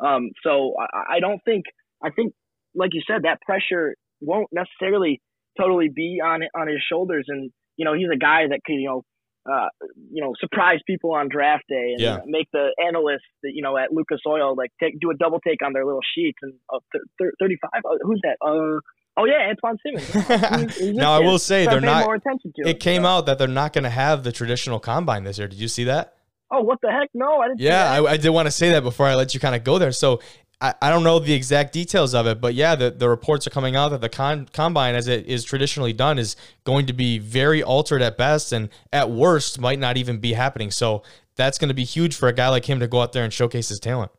Um, 0.00 0.30
so 0.42 0.74
I, 0.78 1.16
I 1.16 1.20
don't 1.20 1.40
think 1.44 1.64
I 2.04 2.10
think 2.10 2.34
like 2.74 2.90
you 2.92 3.02
said 3.06 3.22
that 3.22 3.40
pressure 3.42 3.94
won't 4.20 4.48
necessarily 4.52 5.22
totally 5.58 5.88
be 5.88 6.18
on 6.22 6.42
on 6.54 6.66
his 6.66 6.82
shoulders. 6.90 7.26
And 7.28 7.50
you 7.76 7.84
know 7.84 7.94
he's 7.94 8.08
a 8.12 8.18
guy 8.18 8.48
that 8.48 8.60
could 8.66 8.74
you 8.74 8.88
know 8.88 9.04
uh, 9.48 9.68
you 10.10 10.20
know 10.20 10.32
surprise 10.40 10.80
people 10.84 11.14
on 11.14 11.28
draft 11.30 11.64
day 11.68 11.92
and 11.92 12.00
yeah. 12.00 12.18
make 12.26 12.48
the 12.52 12.74
analysts 12.84 13.30
that 13.44 13.52
you 13.54 13.62
know 13.62 13.76
at 13.76 13.92
Lucas 13.92 14.20
Oil 14.26 14.56
like 14.56 14.70
take 14.82 14.98
do 15.00 15.10
a 15.10 15.16
double 15.16 15.38
take 15.38 15.64
on 15.64 15.72
their 15.72 15.86
little 15.86 16.04
sheets 16.14 16.38
and 16.42 16.54
uh, 16.74 16.80
th- 16.92 17.04
th- 17.18 17.32
35 17.40 17.70
uh, 17.84 17.96
who's 18.02 18.20
that 18.24 18.36
uh 18.44 18.80
Oh 19.18 19.24
yeah, 19.24 19.52
Antjuan 19.52 19.76
Simmons. 19.82 20.68
He's, 20.76 20.78
he's 20.78 20.96
now 20.96 21.12
I 21.12 21.18
will 21.18 21.40
say 21.40 21.66
they're 21.66 21.80
not. 21.80 22.04
More 22.04 22.14
attention 22.14 22.52
to 22.54 22.62
it 22.62 22.76
it 22.76 22.80
came 22.80 23.04
out 23.04 23.26
that 23.26 23.36
they're 23.36 23.48
not 23.48 23.72
going 23.72 23.82
to 23.82 23.90
have 23.90 24.22
the 24.22 24.30
traditional 24.30 24.78
combine 24.78 25.24
this 25.24 25.38
year. 25.38 25.48
Did 25.48 25.58
you 25.58 25.66
see 25.66 25.84
that? 25.84 26.14
Oh, 26.52 26.62
what 26.62 26.80
the 26.82 26.90
heck? 26.90 27.08
No, 27.14 27.40
I 27.40 27.48
didn't. 27.48 27.60
Yeah, 27.60 27.90
I, 27.90 28.12
I, 28.12 28.16
did 28.16 28.30
want 28.30 28.46
to 28.46 28.52
say 28.52 28.70
that 28.70 28.82
before 28.82 29.06
I 29.06 29.16
let 29.16 29.34
you 29.34 29.40
kind 29.40 29.56
of 29.56 29.64
go 29.64 29.78
there. 29.78 29.90
So 29.92 30.20
I, 30.60 30.72
I 30.80 30.88
don't 30.88 31.02
know 31.02 31.18
the 31.18 31.34
exact 31.34 31.72
details 31.72 32.14
of 32.14 32.26
it, 32.26 32.40
but 32.40 32.54
yeah, 32.54 32.74
the, 32.74 32.90
the 32.90 33.08
reports 33.08 33.46
are 33.46 33.50
coming 33.50 33.76
out 33.76 33.90
that 33.90 34.00
the 34.00 34.08
con, 34.08 34.48
combine, 34.52 34.94
as 34.94 35.08
it 35.08 35.26
is 35.26 35.44
traditionally 35.44 35.92
done, 35.92 36.18
is 36.18 36.36
going 36.64 36.86
to 36.86 36.92
be 36.92 37.18
very 37.18 37.62
altered 37.62 38.00
at 38.02 38.16
best, 38.16 38.52
and 38.52 38.70
at 38.92 39.10
worst 39.10 39.60
might 39.60 39.78
not 39.78 39.96
even 39.96 40.18
be 40.18 40.32
happening. 40.32 40.70
So 40.70 41.02
that's 41.36 41.58
going 41.58 41.68
to 41.68 41.74
be 41.74 41.84
huge 41.84 42.14
for 42.14 42.28
a 42.28 42.32
guy 42.32 42.48
like 42.48 42.64
him 42.64 42.80
to 42.80 42.86
go 42.88 43.02
out 43.02 43.12
there 43.12 43.24
and 43.24 43.32
showcase 43.32 43.68
his 43.68 43.80
talent. 43.80 44.10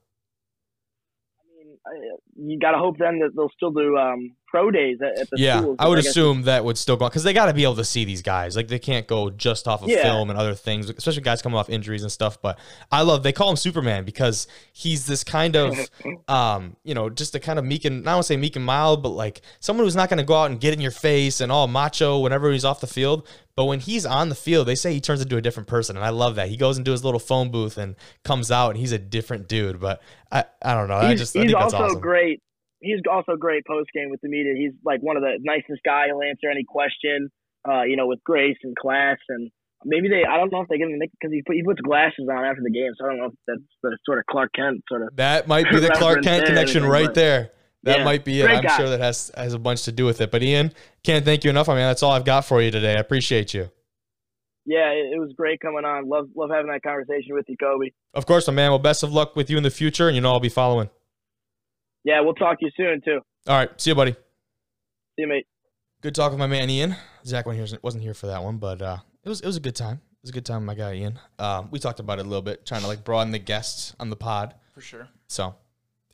I 1.39 1.57
mean, 1.57 1.77
I- 1.87 2.19
you 2.41 2.59
got 2.59 2.71
to 2.71 2.77
hope 2.77 2.97
then 2.97 3.19
that 3.19 3.31
they'll 3.35 3.51
still 3.55 3.71
do 3.71 3.97
um, 3.97 4.35
pro 4.49 4.71
days 4.71 4.97
at, 5.01 5.19
at 5.21 5.29
the 5.29 5.39
Yeah, 5.39 5.59
schools. 5.61 5.75
I 5.79 5.87
would 5.87 5.97
guess 5.97 6.07
assume 6.07 6.43
that 6.43 6.65
would 6.65 6.77
still 6.77 6.95
go 6.97 7.07
because 7.07 7.23
they 7.23 7.33
got 7.33 7.45
to 7.45 7.53
be 7.53 7.63
able 7.63 7.75
to 7.75 7.85
see 7.85 8.05
these 8.05 8.21
guys. 8.21 8.55
Like 8.55 8.67
they 8.67 8.79
can't 8.79 9.07
go 9.07 9.29
just 9.29 9.67
off 9.67 9.83
of 9.83 9.89
Yeah. 9.89 10.01
film 10.01 10.29
and 10.29 10.39
other 10.39 10.55
things, 10.55 10.89
especially 10.89 11.21
guys 11.21 11.41
coming 11.41 11.57
off 11.57 11.69
injuries 11.69 12.01
and 12.03 12.11
stuff. 12.11 12.41
But 12.41 12.57
I 12.91 13.01
love 13.03 13.23
they 13.23 13.31
call 13.31 13.49
him 13.49 13.55
Superman 13.55 14.05
because 14.05 14.47
he's 14.73 15.05
this 15.05 15.23
kind 15.23 15.55
of, 15.55 15.77
um, 16.27 16.75
you 16.83 16.93
know, 16.93 17.09
just 17.09 17.35
a 17.35 17.39
kind 17.39 17.59
of 17.59 17.65
meek 17.65 17.85
and 17.85 18.07
I 18.09 18.13
don't 18.13 18.23
say 18.23 18.37
meek 18.37 18.55
and 18.55 18.65
mild, 18.65 19.03
but 19.03 19.09
like 19.09 19.41
someone 19.59 19.85
who's 19.85 19.95
not 19.95 20.09
going 20.09 20.17
to 20.19 20.23
go 20.25 20.35
out 20.35 20.51
and 20.51 20.59
get 20.59 20.73
in 20.73 20.81
your 20.81 20.91
face 20.91 21.41
and 21.41 21.51
all 21.51 21.67
macho 21.67 22.19
whenever 22.19 22.51
he's 22.51 22.65
off 22.65 22.81
the 22.81 22.87
field. 22.87 23.27
But 23.55 23.65
when 23.65 23.81
he's 23.81 24.05
on 24.05 24.29
the 24.29 24.35
field, 24.35 24.67
they 24.69 24.75
say 24.75 24.93
he 24.93 25.01
turns 25.01 25.21
into 25.21 25.35
a 25.35 25.41
different 25.41 25.67
person, 25.67 25.97
and 25.97 26.05
I 26.05 26.09
love 26.11 26.35
that. 26.35 26.47
He 26.47 26.55
goes 26.55 26.77
into 26.77 26.91
his 26.91 27.03
little 27.03 27.19
phone 27.19 27.51
booth 27.51 27.77
and 27.77 27.97
comes 28.23 28.51
out, 28.51 28.69
and 28.69 28.77
he's 28.79 28.93
a 28.93 28.97
different 28.97 29.49
dude. 29.49 29.81
But 29.81 30.01
I, 30.31 30.45
I 30.61 30.75
don't 30.75 30.87
know. 30.87 30.95
I 30.95 31.13
just 31.13 31.35
I 31.35 31.41
he's 31.41 31.47
think 31.49 31.59
that's 31.59 31.73
also 31.73 31.85
awesome. 31.87 31.99
great. 31.99 32.41
He's 32.81 32.99
also 33.11 33.35
great 33.35 33.65
post 33.65 33.89
game 33.93 34.09
with 34.09 34.21
the 34.21 34.29
media. 34.29 34.53
He's 34.55 34.71
like 34.85 35.01
one 35.01 35.17
of 35.17 35.23
the 35.23 35.37
nicest 35.41 35.81
guy. 35.85 36.05
He'll 36.07 36.21
answer 36.21 36.49
any 36.49 36.63
question, 36.67 37.29
uh, 37.69 37.83
you 37.83 37.95
know, 37.97 38.07
with 38.07 38.23
grace 38.23 38.57
and 38.63 38.75
class. 38.75 39.17
And 39.27 39.51
maybe 39.83 40.07
they, 40.07 40.23
I 40.23 40.37
don't 40.37 40.51
know 40.51 40.61
if 40.61 40.67
they 40.69 40.77
give 40.77 40.87
him 40.89 40.99
because 40.99 41.31
he 41.33 41.41
put, 41.45 41.55
he 41.55 41.63
puts 41.63 41.81
glasses 41.81 42.27
on 42.31 42.45
after 42.45 42.61
the 42.63 42.71
game. 42.71 42.91
So 42.97 43.05
I 43.05 43.09
don't 43.09 43.17
know 43.19 43.25
if 43.25 43.33
that's 43.47 43.61
the 43.83 43.97
sort 44.05 44.19
of 44.19 44.25
Clark 44.29 44.51
Kent 44.55 44.81
sort 44.87 45.01
of. 45.03 45.15
That 45.17 45.47
might 45.47 45.69
be 45.69 45.79
the 45.79 45.89
Clark 45.95 46.23
Kent 46.23 46.45
connection 46.45 46.83
everything, 46.83 46.89
right 46.91 47.05
but- 47.07 47.15
there. 47.15 47.51
That 47.83 47.99
Yeah, 47.99 48.03
might 48.03 48.25
be 48.25 48.41
it. 48.41 48.49
I'm 48.49 48.61
guy. 48.61 48.75
sure 48.75 48.89
that 48.89 48.99
has 48.99 49.31
has 49.37 49.53
a 49.53 49.57
bunch 49.59 49.83
to 49.83 49.93
do 49.93 50.03
with 50.03 50.19
it. 50.19 50.31
But 50.31 50.43
Ian, 50.43 50.73
can't 51.01 51.23
thank 51.23 51.45
you 51.45 51.49
enough. 51.49 51.69
I 51.69 51.75
mean, 51.75 51.83
that's 51.83 52.03
all 52.03 52.11
I've 52.11 52.25
got 52.25 52.43
for 52.43 52.61
you 52.61 52.71
today. 52.71 52.95
I 52.97 52.99
appreciate 52.99 53.53
you. 53.53 53.69
Yeah, 54.65 54.89
it, 54.89 55.13
it 55.13 55.19
was 55.19 55.31
great 55.35 55.61
coming 55.61 55.85
on. 55.85 56.09
Love 56.09 56.27
love 56.35 56.49
having 56.53 56.69
that 56.71 56.83
conversation 56.83 57.35
with 57.35 57.45
you, 57.47 57.55
Kobe. 57.57 57.91
Of 58.13 58.25
course, 58.25 58.47
my 58.47 58.53
man. 58.53 58.71
Well, 58.71 58.79
best 58.79 59.01
of 59.01 59.13
luck 59.13 59.33
with 59.37 59.49
you 59.49 59.55
in 59.55 59.63
the 59.63 59.69
future, 59.71 60.07
and 60.07 60.15
you 60.17 60.21
know 60.21 60.31
I'll 60.33 60.41
be 60.41 60.49
following. 60.49 60.89
Yeah, 62.09 62.21
we'll 62.21 62.33
talk 62.33 62.59
to 62.59 62.65
you 62.65 62.71
soon 62.75 63.01
too. 63.05 63.19
All 63.47 63.55
right, 63.55 63.69
see 63.79 63.91
you, 63.91 63.95
buddy. 63.95 64.13
See 64.13 64.17
you, 65.19 65.27
mate. 65.27 65.45
Good 66.01 66.15
talk 66.15 66.31
with 66.31 66.39
my 66.39 66.47
man 66.47 66.67
Ian. 66.67 66.95
Zach 67.23 67.45
wasn't 67.45 67.69
here, 67.69 67.79
wasn't 67.83 68.01
here 68.03 68.15
for 68.15 68.25
that 68.25 68.41
one, 68.41 68.57
but 68.57 68.81
uh, 68.81 68.97
it 69.23 69.29
was 69.29 69.41
it 69.41 69.45
was 69.45 69.57
a 69.57 69.59
good 69.59 69.75
time. 69.75 69.97
It 69.97 70.23
was 70.23 70.29
a 70.31 70.33
good 70.33 70.45
time, 70.45 70.61
with 70.61 70.65
my 70.65 70.73
guy 70.73 70.95
Ian. 70.95 71.19
Um, 71.37 71.69
we 71.69 71.77
talked 71.77 71.99
about 71.99 72.17
it 72.17 72.25
a 72.25 72.27
little 72.27 72.41
bit, 72.41 72.65
trying 72.65 72.81
to 72.81 72.87
like 72.87 73.03
broaden 73.03 73.31
the 73.31 73.37
guests 73.37 73.95
on 73.99 74.09
the 74.09 74.15
pod. 74.15 74.55
for 74.73 74.81
sure. 74.81 75.07
So, 75.27 75.53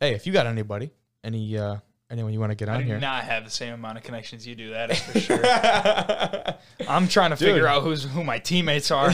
hey, 0.01 0.13
if 0.15 0.27
you 0.27 0.33
got 0.33 0.47
anybody, 0.47 0.91
any 1.23 1.57
uh, 1.57 1.77
anyone 2.11 2.33
you 2.33 2.41
want 2.41 2.51
to 2.51 2.55
get 2.55 2.67
I 2.67 2.73
on 2.73 2.81
do 2.81 2.87
here, 2.87 2.99
not 2.99 3.23
have 3.23 3.45
the 3.45 3.49
same 3.49 3.73
amount 3.73 3.97
of 3.97 4.03
connections 4.03 4.45
you 4.45 4.55
do. 4.55 4.71
That 4.71 4.91
is 4.91 4.99
for 4.99 5.19
sure. 5.21 6.89
I'm 6.89 7.07
trying 7.07 7.31
to 7.31 7.37
Dude. 7.37 7.47
figure 7.53 7.67
out 7.67 7.83
who's 7.83 8.03
who 8.03 8.25
my 8.25 8.39
teammates 8.39 8.91
are. 8.91 9.13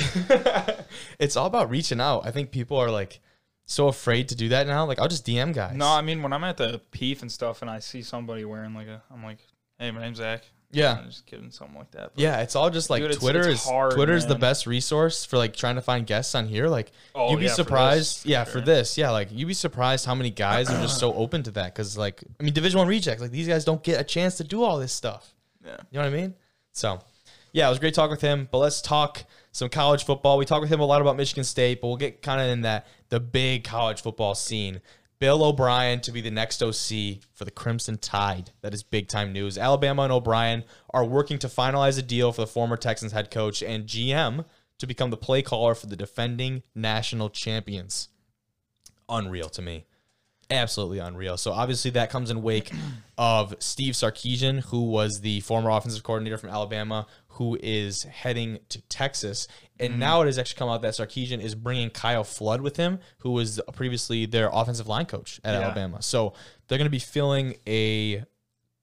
it's 1.20 1.36
all 1.36 1.46
about 1.46 1.70
reaching 1.70 2.02
out. 2.02 2.26
I 2.26 2.32
think 2.32 2.50
people 2.50 2.78
are 2.78 2.90
like 2.90 3.20
so 3.72 3.88
afraid 3.88 4.30
to 4.30 4.36
do 4.36 4.50
that 4.50 4.68
now. 4.68 4.86
Like 4.86 5.00
I'll 5.00 5.08
just 5.08 5.26
DM 5.26 5.54
guys. 5.54 5.76
No, 5.76 5.88
I 5.88 6.02
mean 6.02 6.22
when 6.24 6.34
I'm 6.34 6.44
at 6.44 6.58
the 6.58 6.82
PEEF 6.92 7.22
and 7.22 7.32
stuff, 7.32 7.62
and 7.62 7.70
I 7.72 7.80
see 7.80 8.02
somebody 8.02 8.46
wearing 8.46 8.74
like 8.74 8.88
a, 8.88 9.02
I'm 9.12 9.24
like, 9.24 9.40
hey, 9.80 9.92
my 9.92 10.02
name's 10.02 10.18
Zach. 10.18 10.44
yeah. 10.72 10.98
I'm 11.00 11.08
just 11.10 11.26
kidding, 11.26 11.52
something 11.52 11.78
like 11.78 11.92
that. 11.92 12.12
But 12.14 12.22
Yeah, 12.22 12.42
it's 12.42 12.56
all 12.56 12.70
just 12.70 12.90
like 12.90 13.02
Dude, 13.02 13.12
it's- 13.12 13.22
Twitter 13.22 13.42
it's 13.50 13.62
is 13.64 13.68
hard, 13.68 13.94
Twitter's 13.94 14.26
the 14.26 14.36
best 14.36 14.68
resource 14.68 15.26
for 15.26 15.38
like 15.38 15.54
trying 15.56 15.76
to 15.76 15.82
find 15.82 16.06
guests 16.08 16.34
on 16.36 16.48
here. 16.48 16.68
Like 16.68 16.92
Oh, 17.16 17.32
you'd 17.32 17.40
be 17.40 17.46
yeah, 17.46 17.54
surprised. 17.54 18.22
for 18.22 18.28
yeah, 18.30 18.44
sure. 18.46 18.54
for 18.54 18.62
this. 18.62 18.98
Yeah, 18.98 19.10
like 19.12 19.30
you'd 19.32 19.48
be 19.48 19.54
surprised 19.54 20.06
how 20.06 20.16
many 20.16 20.30
guys 20.30 20.70
are 20.70 20.82
just 20.82 20.98
so 21.04 21.14
open 21.14 21.44
to 21.44 21.52
that 21.52 21.74
cuz 21.76 21.98
like 21.98 22.24
I 22.40 22.44
mean 22.44 22.54
Division 22.54 22.78
1 22.80 22.88
rejects 22.88 23.22
like 23.22 23.32
these 23.32 23.48
guys 23.48 23.66
don't 23.66 23.84
get 23.84 24.00
a 24.00 24.04
chance 24.04 24.36
to 24.38 24.44
do 24.44 24.64
all 24.64 24.78
this 24.80 24.94
stuff. 24.94 25.34
Yeah. 25.66 25.78
You 25.92 26.00
know 26.00 26.06
what 26.06 26.14
I 26.14 26.22
mean? 26.22 26.36
So, 26.74 27.00
yeah, 27.52 27.68
it 27.68 27.70
was 27.70 27.80
great 27.80 27.94
talk 27.94 28.10
with 28.10 28.22
him, 28.22 28.48
but 28.52 28.60
let's 28.60 28.82
talk 28.82 29.24
some 29.52 29.70
college 29.70 30.06
football. 30.06 30.38
We 30.38 30.46
talked 30.46 30.62
with 30.62 30.72
him 30.72 30.80
a 30.80 30.86
lot 30.86 31.02
about 31.02 31.18
Michigan 31.18 31.44
State, 31.44 31.82
but 31.82 31.88
we'll 31.88 31.98
get 31.98 32.22
kind 32.22 32.40
of 32.40 32.48
in 32.48 32.62
that 32.62 32.88
the 33.10 33.20
big 33.20 33.64
college 33.64 34.02
football 34.02 34.36
scene. 34.36 34.82
Bill 35.20 35.44
O'Brien 35.44 36.00
to 36.02 36.12
be 36.12 36.22
the 36.22 36.32
next 36.32 36.64
OC 36.64 37.22
for 37.34 37.46
the 37.46 37.52
Crimson 37.52 37.98
Tide. 38.00 38.52
That 38.62 38.74
is 38.74 38.82
big 38.82 39.08
time 39.08 39.32
news. 39.32 39.58
Alabama 39.58 40.04
and 40.04 40.12
O'Brien 40.12 40.64
are 40.92 41.06
working 41.06 41.38
to 41.40 41.48
finalize 41.48 42.00
a 42.00 42.02
deal 42.02 42.32
for 42.32 42.42
the 42.42 42.48
former 42.48 42.76
Texans 42.76 43.12
head 43.12 43.30
coach 43.30 43.62
and 43.62 43.86
GM 43.86 44.46
to 44.80 44.88
become 44.88 45.12
the 45.12 45.18
play 45.18 45.44
caller 45.44 45.76
for 45.76 45.86
the 45.86 45.96
defending 45.96 46.64
national 46.74 47.30
champions. 47.30 48.10
Unreal 49.08 49.50
to 49.50 49.62
me 49.62 49.86
absolutely 50.52 51.00
unreal. 51.00 51.38
So 51.38 51.52
obviously 51.52 51.92
that 51.92 52.10
comes 52.10 52.30
in 52.30 52.42
wake 52.44 52.72
of 53.18 53.56
Steve 53.60 53.94
Sarkisian, 53.94 54.60
who 54.66 54.84
was 54.84 55.22
the 55.22 55.40
former 55.40 55.70
offensive 55.70 56.04
coordinator 56.04 56.38
from 56.38 56.50
Alabama, 56.50 57.08
who 57.30 57.58
is 57.64 58.04
heading 58.04 58.60
to 58.70 58.82
Texas. 58.84 59.48
And 59.80 59.98
now 59.98 60.22
it 60.22 60.26
has 60.26 60.38
actually 60.38 60.60
come 60.60 60.70
out 60.70 60.82
that 60.84 60.94
Sarkisian 60.94 61.42
is 61.42 61.56
bringing 61.56 61.90
Kyle 61.90 62.24
Flood 62.24 62.62
with 62.62 62.78
him, 62.78 63.00
who 63.20 63.32
was 63.32 63.60
previously 63.74 64.26
their 64.28 64.50
offensive 64.52 64.88
line 64.88 65.06
coach 65.06 65.40
at 65.44 65.54
Yeah. 65.54 65.62
Alabama. 65.62 66.02
So 66.02 66.34
they're 66.68 66.78
going 66.78 66.86
to 66.86 66.92
be 66.92 67.00
filling 67.00 67.56
a 67.66 68.24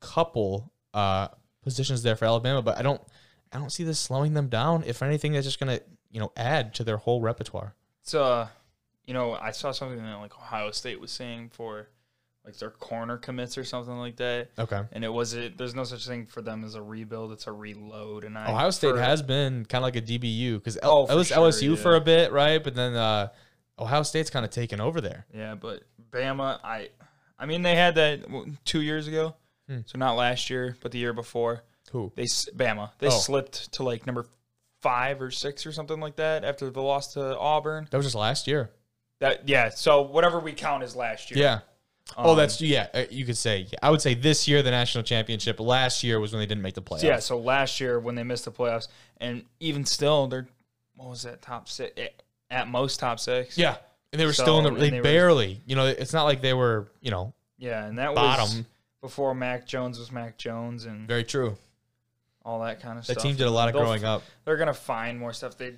couple 0.01 0.73
uh, 0.95 1.29
positions 1.63 2.03
there 2.03 2.17
for 2.17 2.25
Alabama, 2.25 2.63
but 2.63 2.79
I 2.79 2.83
don't, 2.83 3.01
I 3.53 3.59
don't 3.59 3.71
see 3.71 3.85
this 3.85 4.01
slowing 4.01 4.35
them 4.35 4.49
down. 4.49 4.83
If 4.87 5.03
anything, 5.03 5.33
that's 5.33 5.47
just 5.47 5.61
going 5.61 5.79
to, 5.79 5.85
you 6.11 6.21
know, 6.21 6.33
add 6.37 6.75
to 6.75 6.85
their 6.85 6.97
whole 6.97 7.21
repertoire. 7.21 7.75
It's 8.03 8.15
uh, 8.15 8.49
you 9.09 9.15
know, 9.15 9.33
I 9.35 9.51
saw 9.53 9.73
something 9.73 9.97
that 9.99 10.17
like 10.21 10.37
Ohio 10.39 10.71
State 10.71 11.01
was 11.01 11.11
saying 11.11 11.49
for 11.55 11.89
like 12.45 12.57
their 12.59 12.71
corner 12.71 13.17
commits 13.17 13.59
or 13.59 13.65
something 13.65 13.97
like 13.99 14.17
that, 14.17 14.49
Okay. 14.59 14.83
and 14.93 15.03
it 15.05 15.09
was 15.13 15.33
it. 15.35 15.59
There's 15.59 15.75
no 15.75 15.85
such 15.85 16.07
thing 16.07 16.27
for 16.27 16.41
them 16.43 16.63
as 16.65 16.75
a 16.75 16.83
rebuild; 16.83 17.33
it's 17.33 17.47
a 17.47 17.53
reload. 17.53 18.25
And 18.25 18.37
I 18.39 18.51
Ohio 18.51 18.71
State 18.71 18.93
for- 18.95 19.01
has 19.01 19.23
been 19.23 19.65
kind 19.65 19.83
of 19.83 19.87
like 19.87 19.97
a 19.97 20.03
DBU 20.03 20.55
because 20.59 20.79
Oh, 20.83 21.07
it 21.07 21.15
was 21.15 21.29
sure, 21.29 21.39
LSU 21.39 21.77
for 21.77 21.97
a 21.97 22.01
bit, 22.01 22.31
right? 22.33 22.63
But 22.63 22.75
then 22.75 22.95
uh, 22.95 23.29
Ohio 23.79 24.03
State's 24.03 24.31
kind 24.31 24.45
of 24.45 24.51
taken 24.51 24.81
over 24.81 25.01
there. 25.01 25.27
Yeah, 25.35 25.55
but 25.55 25.83
Bama, 26.11 26.59
I, 26.63 26.91
I 27.39 27.47
mean, 27.47 27.63
they 27.63 27.75
had 27.77 27.95
that 27.97 28.21
two 28.65 28.83
years 28.83 29.09
ago, 29.09 29.35
Hmm. 29.69 29.81
so 29.87 29.99
not 29.99 30.15
last 30.17 30.49
year, 30.51 30.77
but 30.83 30.93
the 30.93 30.99
year 30.99 31.13
before. 31.15 31.63
Who? 31.93 32.13
They 32.15 32.25
Bama, 32.25 32.91
they 32.99 33.07
Oh. 33.07 33.11
slipped 33.11 33.73
to 33.73 33.83
like 33.83 34.07
number 34.07 34.27
five 34.81 35.21
or 35.21 35.31
six 35.31 35.67
or 35.67 35.73
something 35.73 35.99
like 36.01 36.17
that 36.17 36.45
after 36.45 36.71
the 36.71 36.81
loss 36.83 37.15
to 37.15 37.37
Auburn. 37.39 37.89
That 37.91 37.97
was 37.97 38.07
just 38.07 38.15
last 38.15 38.47
year. 38.47 38.71
That 39.21 39.49
yeah, 39.49 39.69
so 39.71 40.03
whatever 40.03 40.39
we 40.39 40.53
count 40.53 40.83
as 40.83 40.95
last 40.95 41.31
year. 41.31 41.41
Yeah. 41.41 41.61
oh, 42.17 42.31
Um, 42.33 42.37
that's 42.37 42.61
yeah. 42.61 42.87
uh, 42.95 43.05
You 43.11 43.25
could 43.25 43.37
say. 43.37 43.67
I 43.83 43.91
would 43.91 44.01
say 44.01 44.15
this 44.15 44.47
year 44.47 44.63
the 44.63 44.71
national 44.71 45.05
championship. 45.05 45.59
Last 45.61 46.05
year 46.05 46.21
was 46.21 46.33
when 46.33 46.41
they 46.41 46.47
didn't 46.47 46.63
make 46.63 46.75
the 46.75 46.83
playoffs. 46.83 47.03
Yeah, 47.03 47.19
so 47.19 47.39
last 47.39 47.81
year 47.81 47.99
when 47.99 48.15
they 48.15 48.23
missed 48.23 48.45
the 48.45 48.53
playoffs, 48.53 48.89
and 49.19 49.45
even 49.61 49.85
still, 49.85 50.27
they're 50.29 50.47
what 50.95 51.09
was 51.11 51.23
that 51.23 51.43
top 51.43 51.69
six? 51.69 51.93
At- 52.01 52.23
At 52.51 52.69
most, 52.69 52.99
top 53.01 53.21
six. 53.21 53.59
Yeah. 53.59 53.77
And 54.13 54.19
they 54.21 54.25
were 54.25 54.33
So, 54.33 54.43
still 54.45 54.59
in 54.59 54.65
the. 54.73 54.81
They, 54.81 54.91
they 54.91 54.97
were- 54.99 55.03
barely. 55.03 55.61
You 55.67 55.77
know, 55.77 55.87
it's 55.87 56.13
not 56.13 56.25
like 56.25 56.41
they 56.41 56.55
were. 56.55 56.89
You 57.03 57.11
know, 57.11 57.35
yeah, 57.59 57.85
and 57.87 57.99
that 57.99 58.15
was 58.15 58.17
bottom. 58.17 58.67
before 59.03 59.35
Mac 59.35 59.67
Jones 59.67 59.99
was 59.99 60.11
Mac 60.13 60.39
Jones 60.39 60.85
and 60.87 61.07
Very 61.09 61.25
true. 61.25 61.57
All 62.49 62.61
that 62.61 62.81
kind 62.81 62.99
of 62.99 63.07
That 63.07 63.13
stuff. 63.15 63.23
team 63.23 63.37
did 63.37 63.47
a 63.47 63.51
lot 63.51 63.69
of 63.69 63.75
growing 63.75 64.05
up. 64.05 64.23
They're 64.45 64.57
gonna 64.57 64.73
find 64.73 65.19
more 65.19 65.33
stuff. 65.33 65.59
They 65.59 65.75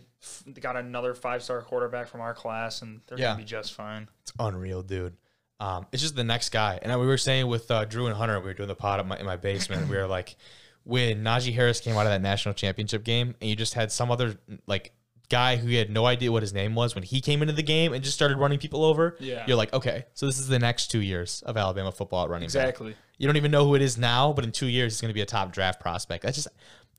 they 0.47 0.61
got 0.61 0.77
another 0.77 1.15
five 1.15 1.43
star 1.43 1.61
quarterback 1.63 2.07
from 2.09 2.21
our 2.21 2.33
class, 2.35 2.83
and 2.83 3.01
they're 3.07 3.19
Yeah. 3.19 3.27
gonna 3.33 3.39
be 3.39 3.45
just 3.45 3.73
fine. 3.75 4.09
It's 4.23 4.33
unreal, 4.39 4.83
dude. 4.83 5.17
Um, 5.59 5.87
it's 5.93 6.01
just 6.01 6.15
the 6.17 6.25
next 6.25 6.51
guy. 6.51 6.79
And 6.81 6.99
we 7.01 7.07
were 7.07 7.19
saying 7.19 7.47
with 7.49 7.71
uh, 7.71 7.85
Drew 7.85 8.07
and 8.07 8.17
Hunter, 8.17 8.39
we 8.41 8.47
were 8.47 8.55
doing 8.55 8.69
the 8.69 8.75
pod 8.75 9.01
in 9.01 9.09
my, 9.09 9.19
in 9.19 9.27
my 9.27 9.37
basement. 9.37 9.89
we 9.91 9.97
were 9.97 10.07
like, 10.19 10.37
when 10.85 11.23
Najee 11.23 11.53
Harris 11.55 11.81
came 11.81 11.97
out 11.97 12.07
of 12.07 12.13
that 12.13 12.23
national 12.23 12.55
championship 12.55 13.05
game, 13.05 13.35
and 13.41 13.51
you 13.51 13.57
just 13.57 13.75
had 13.75 13.93
some 13.93 14.11
other 14.11 14.37
like 14.67 14.93
guy 15.29 15.57
who 15.57 15.69
you 15.69 15.79
had 15.79 15.91
no 15.91 16.07
idea 16.07 16.33
what 16.33 16.43
his 16.43 16.53
name 16.55 16.75
was 16.75 16.95
when 16.95 17.05
he 17.05 17.21
came 17.21 17.43
into 17.43 17.53
the 17.55 17.63
game 17.63 17.93
and 17.93 18.03
just 18.03 18.17
started 18.17 18.39
running 18.39 18.59
people 18.59 18.85
over. 18.85 19.17
Yeah. 19.21 19.45
you're 19.47 19.57
like, 19.57 19.73
okay, 19.75 20.07
so 20.15 20.27
this 20.27 20.39
is 20.39 20.49
the 20.49 20.59
next 20.59 20.87
two 20.91 21.01
years 21.01 21.43
of 21.43 21.57
Alabama 21.57 21.93
football 21.93 22.25
at 22.25 22.31
running 22.31 22.49
back. 22.49 22.79
You 23.21 23.27
don't 23.27 23.37
even 23.37 23.51
know 23.51 23.67
who 23.67 23.75
it 23.75 23.83
is 23.83 23.99
now, 23.99 24.33
but 24.33 24.45
in 24.45 24.51
two 24.51 24.67
years, 24.67 24.95
he's 24.95 25.01
going 25.03 25.11
to 25.11 25.15
be 25.15 25.21
a 25.21 25.27
top 25.27 25.53
draft 25.53 25.79
prospect. 25.79 26.25
That's 26.25 26.37
just 26.37 26.49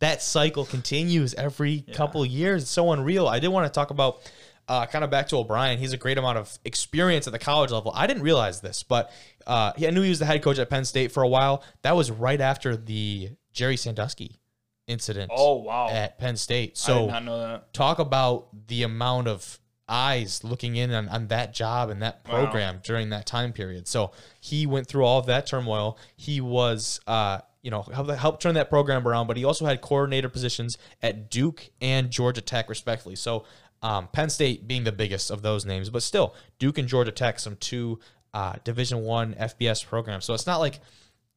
that 0.02 0.22
cycle 0.22 0.65
continues 0.65 1.34
every 1.34 1.81
couple 1.93 2.23
years. 2.23 2.61
It's 2.61 2.72
so 2.72 2.91
unreal. 2.91 3.27
I 3.27 3.39
did 3.39 3.48
want 3.48 3.65
to 3.65 3.72
talk 3.72 3.89
about 3.89 4.22
uh, 4.68 4.85
kind 4.85 5.03
of 5.03 5.10
back 5.10 5.27
to 5.30 5.38
O'Brien. 5.38 5.80
He's 5.80 5.93
a 5.93 5.98
great 5.98 6.19
amount 6.19 6.38
of 6.38 6.60
experience 6.64 7.26
at 7.26 7.34
the 7.34 7.39
college 7.39 7.72
level. 7.72 7.91
I 7.95 8.06
didn't 8.06 8.22
realize 8.22 8.61
this, 8.61 8.84
but 8.84 9.11
uh, 9.48 9.73
he, 9.76 9.88
I 9.88 9.89
knew 9.89 10.03
he 10.03 10.10
was 10.10 10.19
the 10.19 10.26
head 10.26 10.43
coach 10.43 10.60
at 10.60 10.69
Penn 10.69 10.85
State 10.85 11.11
for 11.11 11.23
a 11.23 11.27
while. 11.27 11.64
That 11.81 11.95
was 11.95 12.11
right 12.11 12.39
after 12.39 12.77
the 12.77 13.31
Jerry 13.52 13.76
Sandusky 13.76 14.39
incident 14.88 15.31
Oh 15.34 15.56
wow, 15.56 15.89
at 15.89 16.19
Penn 16.19 16.38
State. 16.38 16.77
So 16.77 17.07
not 17.07 17.23
know 17.23 17.39
that. 17.39 17.73
talk 17.73 17.99
about 17.99 18.48
the 18.68 18.84
amount 18.84 19.27
of 19.27 19.60
eyes 19.91 20.43
looking 20.43 20.76
in 20.77 20.91
on, 20.91 21.09
on 21.09 21.27
that 21.27 21.53
job 21.53 21.89
and 21.89 22.01
that 22.01 22.22
Wow. 22.26 22.31
program 22.45 22.80
during 22.84 23.09
that 23.09 23.26
time 23.26 23.51
period. 23.53 23.88
So 23.88 24.11
he 24.39 24.65
went 24.65 24.88
through 24.88 25.03
all 25.05 25.19
of 25.19 25.26
that 25.26 25.45
turmoil. 25.45 25.97
He 26.15 26.39
was, 26.41 26.99
uh, 27.07 27.39
you 27.61 27.69
know, 27.69 27.81
helped, 27.84 28.09
helped 28.11 28.41
turn 28.41 28.55
that 28.55 28.69
program 28.69 29.07
around, 29.07 29.27
but 29.27 29.38
he 29.38 29.43
also 29.45 29.65
had 29.65 29.81
coordinator 29.81 30.30
positions 30.30 30.77
at 31.01 31.30
Duke 31.30 31.69
and 31.81 32.09
Georgia 32.09 32.41
Tech, 32.41 32.69
respectively. 32.69 33.15
So 33.15 33.43
um, 33.84 34.07
Penn 34.13 34.30
State 34.30 34.68
being 34.68 34.84
the 34.84 34.91
biggest 34.91 35.30
of 35.30 35.41
those 35.41 35.65
names, 35.65 35.89
but 35.89 36.03
still, 36.03 36.35
Duke 36.59 36.77
and 36.77 36.88
Georgia 36.88 37.11
Tech, 37.11 37.39
some 37.39 37.55
two 37.57 37.99
uh, 38.34 38.53
Division 38.63 39.01
One 39.03 39.34
FBS 39.35 39.85
programs. 39.85 40.23
So 40.26 40.34
it's 40.34 40.47
not 40.47 40.59
like 40.59 40.80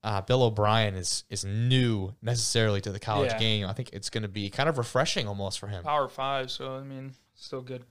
uh, 0.05 0.20
Bill 0.20 0.43
O'Brien 0.43 0.94
is 0.94 1.24
is 1.31 1.44
new 1.47 2.14
necessarily 2.22 2.81
to 2.82 2.93
the 2.93 3.01
college 3.01 3.32
Yeah. 3.32 3.39
game. 3.39 3.66
I 3.66 3.72
think 3.72 3.90
it's 3.94 4.10
going 4.10 4.22
to 4.22 4.28
be 4.28 4.51
kind 4.51 4.68
of 4.68 4.76
refreshing 4.78 5.26
almost 5.26 5.59
for 5.59 5.66
him. 5.66 5.82
Power 5.82 6.09
five, 6.09 6.51
so 6.51 6.76
I 6.76 6.82
mean, 6.82 7.14
still 7.35 7.62
good. 7.62 7.85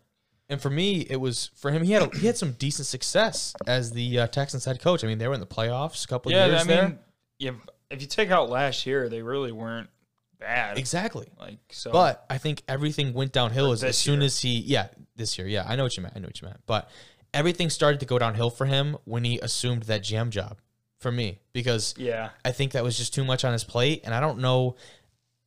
And 0.54 0.62
for 0.62 0.70
me, 0.70 1.02
it 1.10 1.18
was 1.18 1.52
for 1.56 1.72
him. 1.72 1.84
He 1.84 1.92
had 1.92 2.04
a, 2.14 2.18
he 2.18 2.26
had 2.28 2.38
some 2.38 2.54
decent 2.54 2.86
success 2.88 3.54
as 3.68 3.92
the 3.92 4.20
uh, 4.20 4.28
Texans 4.28 4.64
head 4.66 4.80
coach. 4.82 5.04
I 5.04 5.08
mean, 5.08 5.18
they 5.18 5.28
were 5.28 5.34
in 5.34 5.40
the 5.42 5.46
playoffs 5.46 6.06
a 6.06 6.08
couple 6.08 6.32
Yeah, 6.32 6.46
years 6.46 6.62
I 6.62 6.64
there. 6.64 6.88
mean, 6.88 7.00
yeah, 7.40 7.52
if 7.90 8.02
you 8.02 8.08
take 8.08 8.32
out 8.32 8.50
last 8.50 8.86
year, 8.86 9.10
they 9.10 9.22
really 9.22 9.52
weren't 9.52 9.90
bad. 10.40 10.78
Exactly. 10.78 11.28
Like 11.40 11.58
so, 11.72 11.92
But 11.92 12.26
I 12.30 12.38
think 12.38 12.64
everything 12.68 13.14
went 13.14 13.32
downhill 13.34 13.72
as, 13.72 13.84
as 13.84 13.98
soon 13.98 14.20
year. 14.20 14.26
as 14.28 14.40
he, 14.40 14.60
yeah, 14.60 14.88
this 15.16 15.38
year, 15.38 15.48
yeah, 15.48 15.66
I 15.68 15.76
know 15.76 15.84
what 15.84 15.98
you 15.98 16.04
meant. 16.04 16.14
I 16.16 16.20
know 16.20 16.28
what 16.28 16.42
you 16.42 16.48
meant. 16.48 16.62
But 16.66 16.90
everything 17.34 17.70
started 17.70 18.00
to 18.00 18.06
go 18.06 18.18
downhill 18.20 18.50
for 18.50 18.66
him 18.66 18.98
when 19.06 19.24
he 19.24 19.40
assumed 19.40 19.84
that 19.84 20.04
GM 20.04 20.30
job 20.30 20.60
for 21.00 21.12
me 21.12 21.40
because 21.52 21.96
yeah, 21.98 22.30
I 22.46 22.52
think 22.52 22.72
that 22.74 22.84
was 22.84 22.98
just 22.98 23.14
too 23.14 23.24
much 23.26 23.44
on 23.44 23.52
his 23.54 23.64
plate. 23.64 24.02
And 24.06 24.14
I 24.14 24.20
don't 24.22 24.40
know, 24.40 24.76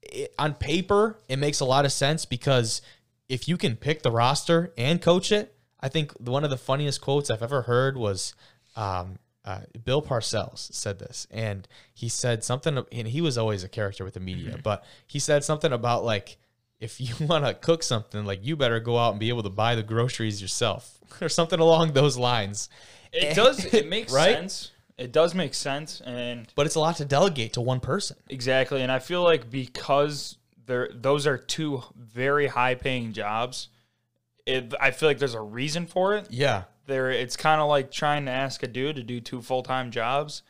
it, 0.02 0.34
on 0.38 0.54
paper, 0.54 1.18
it 1.28 1.36
makes 1.38 1.60
a 1.60 1.64
lot 1.64 1.84
of 1.84 1.92
sense 1.92 2.24
because 2.26 2.82
if 3.28 3.48
you 3.48 3.57
can 3.57 3.77
pick 3.77 4.03
the 4.03 4.11
roster 4.11 4.73
and 4.77 5.01
coach 5.03 5.32
it, 5.32 5.55
I 5.81 5.89
think 5.89 6.12
one 6.19 6.44
of 6.44 6.51
the 6.51 6.57
funniest 6.57 7.01
quotes 7.01 7.31
I've 7.31 7.43
ever 7.43 7.62
heard 7.62 7.97
was 7.97 8.35
um, 8.77 9.19
uh, 9.44 9.61
Bill 9.85 10.03
Parcells 10.03 10.73
said 10.73 10.98
this, 10.98 11.27
and 11.31 11.66
he 11.94 12.09
said 12.09 12.43
something, 12.44 12.85
and 12.93 13.09
he 13.09 13.20
was 13.20 13.36
always 13.39 13.62
a 13.65 13.69
character 13.69 14.05
with 14.05 14.15
the 14.15 14.20
media, 14.20 14.59
but 14.62 14.85
he 15.07 15.19
said 15.19 15.44
something 15.44 15.73
about 15.73 16.05
like, 16.05 16.36
if 16.81 17.01
you 17.01 17.15
want 17.27 17.44
to 17.47 17.55
cook 17.55 17.82
something, 17.82 18.24
like 18.24 18.44
you 18.44 18.57
better 18.57 18.81
go 18.81 18.98
out 18.98 19.11
and 19.12 19.20
be 19.20 19.28
able 19.28 19.43
to 19.43 19.51
buy 19.51 19.74
the 19.74 19.82
groceries 19.82 20.40
yourself, 20.43 20.98
or 21.20 21.28
something 21.28 21.61
along 21.61 21.93
those 21.93 22.16
lines. 22.16 22.69
it 23.12 23.35
does. 23.35 23.65
It 23.66 23.89
makes 23.97 24.12
Right? 24.12 24.35
sense. 24.35 24.73
It 24.98 25.12
does 25.12 25.35
make 25.35 25.53
sense, 25.53 26.01
and 26.01 26.51
But 26.55 26.65
it's 26.65 26.74
a 26.74 26.81
lot 26.81 26.97
to 26.97 27.05
delegate 27.05 27.53
to 27.53 27.61
one 27.61 27.81
person. 27.81 28.16
exactly. 28.31 28.81
And 28.81 28.90
I 28.90 28.98
feel 28.98 29.23
like 29.23 29.51
because 29.51 30.39
there, 30.66 30.90
those 30.93 31.26
are 31.26 31.38
two 31.38 31.82
very 31.97 32.48
high-paying 32.48 33.12
jobs. 33.12 33.68
It, 34.44 34.74
I 34.80 34.90
feel 34.93 35.09
like 35.09 35.18
there's 35.18 35.34
a 35.34 35.40
reason 35.40 35.86
for 35.86 36.14
it. 36.16 36.26
Yeah, 36.30 36.64
there 36.86 37.10
it's 37.10 37.36
kind 37.36 37.60
of 37.60 37.68
like 37.68 37.90
trying 37.90 38.26
to 38.26 38.30
ask 38.30 38.62
a 38.62 38.66
dude 38.68 38.97
to 38.97 39.02
do 39.02 39.20
two 39.20 39.43
full-time 39.43 39.90
jobs 39.90 40.43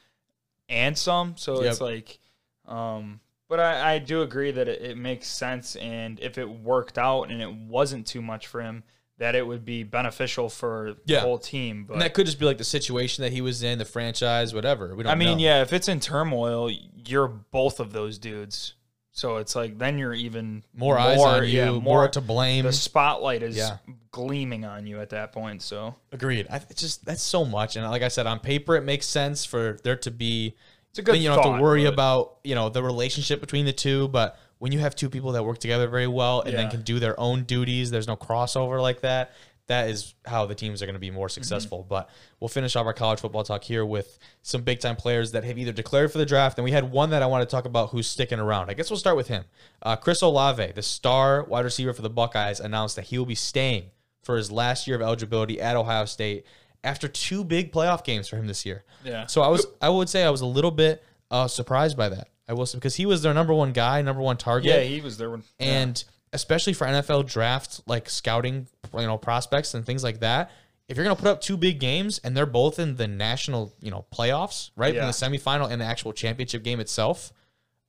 and 0.69 0.99
some 0.99 1.35
so 1.39 1.63
it's 1.63 1.81
like 1.81 2.19
um 2.67 3.21
but 3.49 3.61
I, 3.61 3.95
I 3.95 3.99
do 4.01 4.23
agree 4.23 4.51
that 4.51 4.69
it, 4.69 4.83
it 4.83 4.99
makes 4.99 5.29
sense 5.29 5.77
and 5.77 6.19
if 6.21 6.37
it 6.37 6.47
worked 6.49 6.99
out 6.99 7.31
and 7.31 7.41
it 7.41 7.51
wasn't 7.53 8.07
too 8.07 8.21
much 8.21 8.49
for 8.49 8.61
him 8.61 8.83
that 9.19 9.35
it 9.35 9.47
would 9.47 9.65
be 9.65 9.83
beneficial 9.83 10.51
for 10.51 10.97
Yeah. 11.07 11.21
the 11.21 11.21
whole 11.21 11.39
team 11.39 11.85
but 11.87 11.95
and 11.95 12.03
that 12.03 12.13
could 12.13 12.27
just 12.27 12.39
be 12.39 12.45
like 12.45 12.59
the 12.59 12.65
situation 12.65 13.23
that 13.23 13.33
he 13.33 13.41
was 13.41 13.63
in, 13.63 13.79
the 13.79 13.85
franchise, 13.87 14.53
whatever. 14.53 14.95
We 14.95 15.05
don't. 15.05 15.13
i 15.13 15.15
mean 15.15 15.39
know. 15.39 15.45
yeah 15.45 15.63
if 15.63 15.73
it's 15.73 15.89
in 15.89 16.01
turmoil 16.01 16.69
you're 17.07 17.29
both 17.29 17.81
of 17.81 17.93
those 17.95 18.19
dudes 18.19 18.75
so 19.17 19.39
it's 19.39 19.57
like 19.57 19.79
then 19.79 19.97
you're 19.99 20.13
even 20.13 20.63
more 20.77 20.99
eyes 20.99 21.19
on 21.19 21.43
you, 21.45 21.49
yeah, 21.49 21.71
more, 21.71 21.81
more 21.81 22.09
to 22.09 22.21
blame. 22.21 22.65
the 22.67 22.73
spotlight 22.73 23.43
is 23.43 23.57
Yeah. 23.57 23.79
gleaming 24.11 24.65
on 24.67 24.87
you 24.87 25.01
at 25.01 25.09
that 25.11 25.33
point 25.33 25.63
so 25.63 25.95
Agreed. 26.13 26.47
I, 26.51 26.57
it's 26.69 26.81
just 26.83 27.05
that's 27.05 27.23
so 27.23 27.45
much, 27.45 27.77
and 27.77 27.85
like 27.91 28.03
I 28.03 28.09
said, 28.09 28.27
on 28.27 28.39
paper 28.41 28.77
it 28.77 28.83
makes 28.83 29.07
sense 29.07 29.45
for 29.47 29.79
there 29.85 29.97
to 29.97 30.11
be. 30.11 30.55
it's 30.91 30.99
a 30.99 31.03
good 31.03 31.17
you 31.17 31.29
don't 31.29 31.43
have 31.43 31.57
to 31.57 31.63
worry 31.63 31.85
but- 31.85 31.95
about 31.95 32.37
you 32.45 32.55
know 32.55 32.69
the 32.69 32.83
relationship 32.83 33.41
between 33.41 33.65
the 33.65 33.73
two, 33.73 34.09
but 34.09 34.39
when 34.59 34.71
you 34.73 34.79
have 34.81 34.95
two 34.95 35.11
people 35.11 35.33
that 35.33 35.43
work 35.45 35.59
together 35.59 35.87
very 35.89 36.07
well 36.07 36.41
and 36.43 36.55
then 36.57 36.71
can 36.71 36.83
do 36.83 36.99
their 36.99 37.19
own 37.21 37.43
duties, 37.45 37.91
there's 37.91 38.07
no 38.07 38.17
crossover 38.17 38.81
like 38.81 39.01
that. 39.03 39.33
That 39.69 39.89
is 39.91 40.15
how 40.25 40.47
the 40.47 40.55
teams 40.55 40.81
are 40.83 40.87
going 40.87 40.95
to 40.95 41.01
be 41.01 41.09
Mm-hmm. 41.09 41.17
more 41.17 41.29
successful. 41.29 41.85
But 41.89 42.09
we'll 42.41 42.49
finish 42.49 42.77
off 42.77 42.87
our 42.87 42.93
college 42.93 43.21
football 43.21 43.43
talk 43.43 43.65
here 43.65 43.85
with 43.85 44.19
some 44.43 44.63
big 44.63 44.81
time 44.81 44.97
players 44.97 45.33
that 45.33 45.43
have 45.45 45.59
either 45.59 45.73
declared 45.73 46.13
for 46.13 46.19
the 46.19 46.27
draft, 46.27 46.59
and 46.59 46.65
we 46.65 46.71
had 46.73 46.91
one 46.93 47.11
that 47.11 47.23
I 47.23 47.27
want 47.27 47.49
to 47.49 47.53
talk 47.53 47.65
about 47.65 47.91
who's 47.91 48.07
sticking 48.07 48.39
around. 48.39 48.71
I 48.71 48.75
guess 48.75 48.91
we'll 48.91 48.99
start 48.99 49.17
with 49.17 49.29
him. 49.29 49.45
Uh, 49.83 49.97
Chris 49.97 50.23
Olave, 50.23 50.73
the 50.73 50.83
star 50.83 51.45
wide 51.45 51.65
receiver 51.65 51.93
for 51.93 52.03
the 52.03 52.11
Buckeyes, 52.11 52.61
announced 52.61 52.97
that 52.97 53.07
he 53.07 53.19
will 53.19 53.27
be 53.27 53.35
staying 53.35 53.91
for 54.23 54.37
his 54.37 54.51
last 54.53 54.87
year 54.87 54.97
of 54.97 55.03
eligibility 55.03 55.61
at 55.61 55.77
Ohio 55.77 56.05
State 56.05 56.45
after 56.85 57.09
two 57.09 57.43
big 57.43 57.73
playoff 57.73 58.05
games 58.05 58.29
for 58.29 58.37
him 58.37 58.47
this 58.47 58.65
year. 58.67 58.85
Yeah. 59.05 59.27
So 59.27 59.43
I 59.43 59.49
was, 59.49 59.67
I 59.83 59.89
would 59.89 60.09
say, 60.09 60.23
I 60.25 60.31
was 60.31 60.41
a 60.41 60.47
little 60.47 60.71
bit 60.71 61.03
uh, 61.31 61.49
surprised 61.49 61.97
by 61.97 62.09
that. 62.11 62.29
I 62.49 62.53
will 62.53 62.67
say 62.67 62.79
because 62.79 62.95
he 62.95 63.07
was 63.07 63.23
their 63.23 63.35
number 63.35 63.53
one 63.53 63.73
guy, 63.73 64.03
number 64.03 64.23
one 64.23 64.37
target, 64.37 64.67
yeah 64.71 64.81
he 64.83 65.01
was 65.01 65.19
there 65.19 65.31
when 65.31 65.43
and 65.59 66.05
especially 66.37 66.73
for 66.73 66.87
NFL 66.87 67.27
draft 67.27 67.81
like 67.87 68.09
scouting, 68.09 68.69
you 68.95 69.07
know, 69.07 69.19
prospects 69.19 69.75
and 69.75 69.85
things 69.85 70.05
like 70.05 70.21
that. 70.21 70.51
If 70.89 70.97
you're 70.97 71.03
gonna 71.05 71.17
put 71.17 71.27
up 71.29 71.41
two 71.41 71.57
big 71.57 71.81
games 71.81 72.21
and 72.23 72.37
they're 72.37 72.47
both 72.47 72.79
in 72.79 72.95
the 72.97 73.09
national, 73.09 73.75
you 73.81 73.91
know, 73.91 74.07
playoffs, 74.13 74.71
right, 74.77 74.95
Yeah. 74.95 75.01
in 75.01 75.07
the 75.09 75.13
semifinal 75.13 75.69
and 75.71 75.81
the 75.81 75.85
actual 75.85 76.13
championship 76.13 76.63
game 76.63 76.79
itself, 76.79 77.33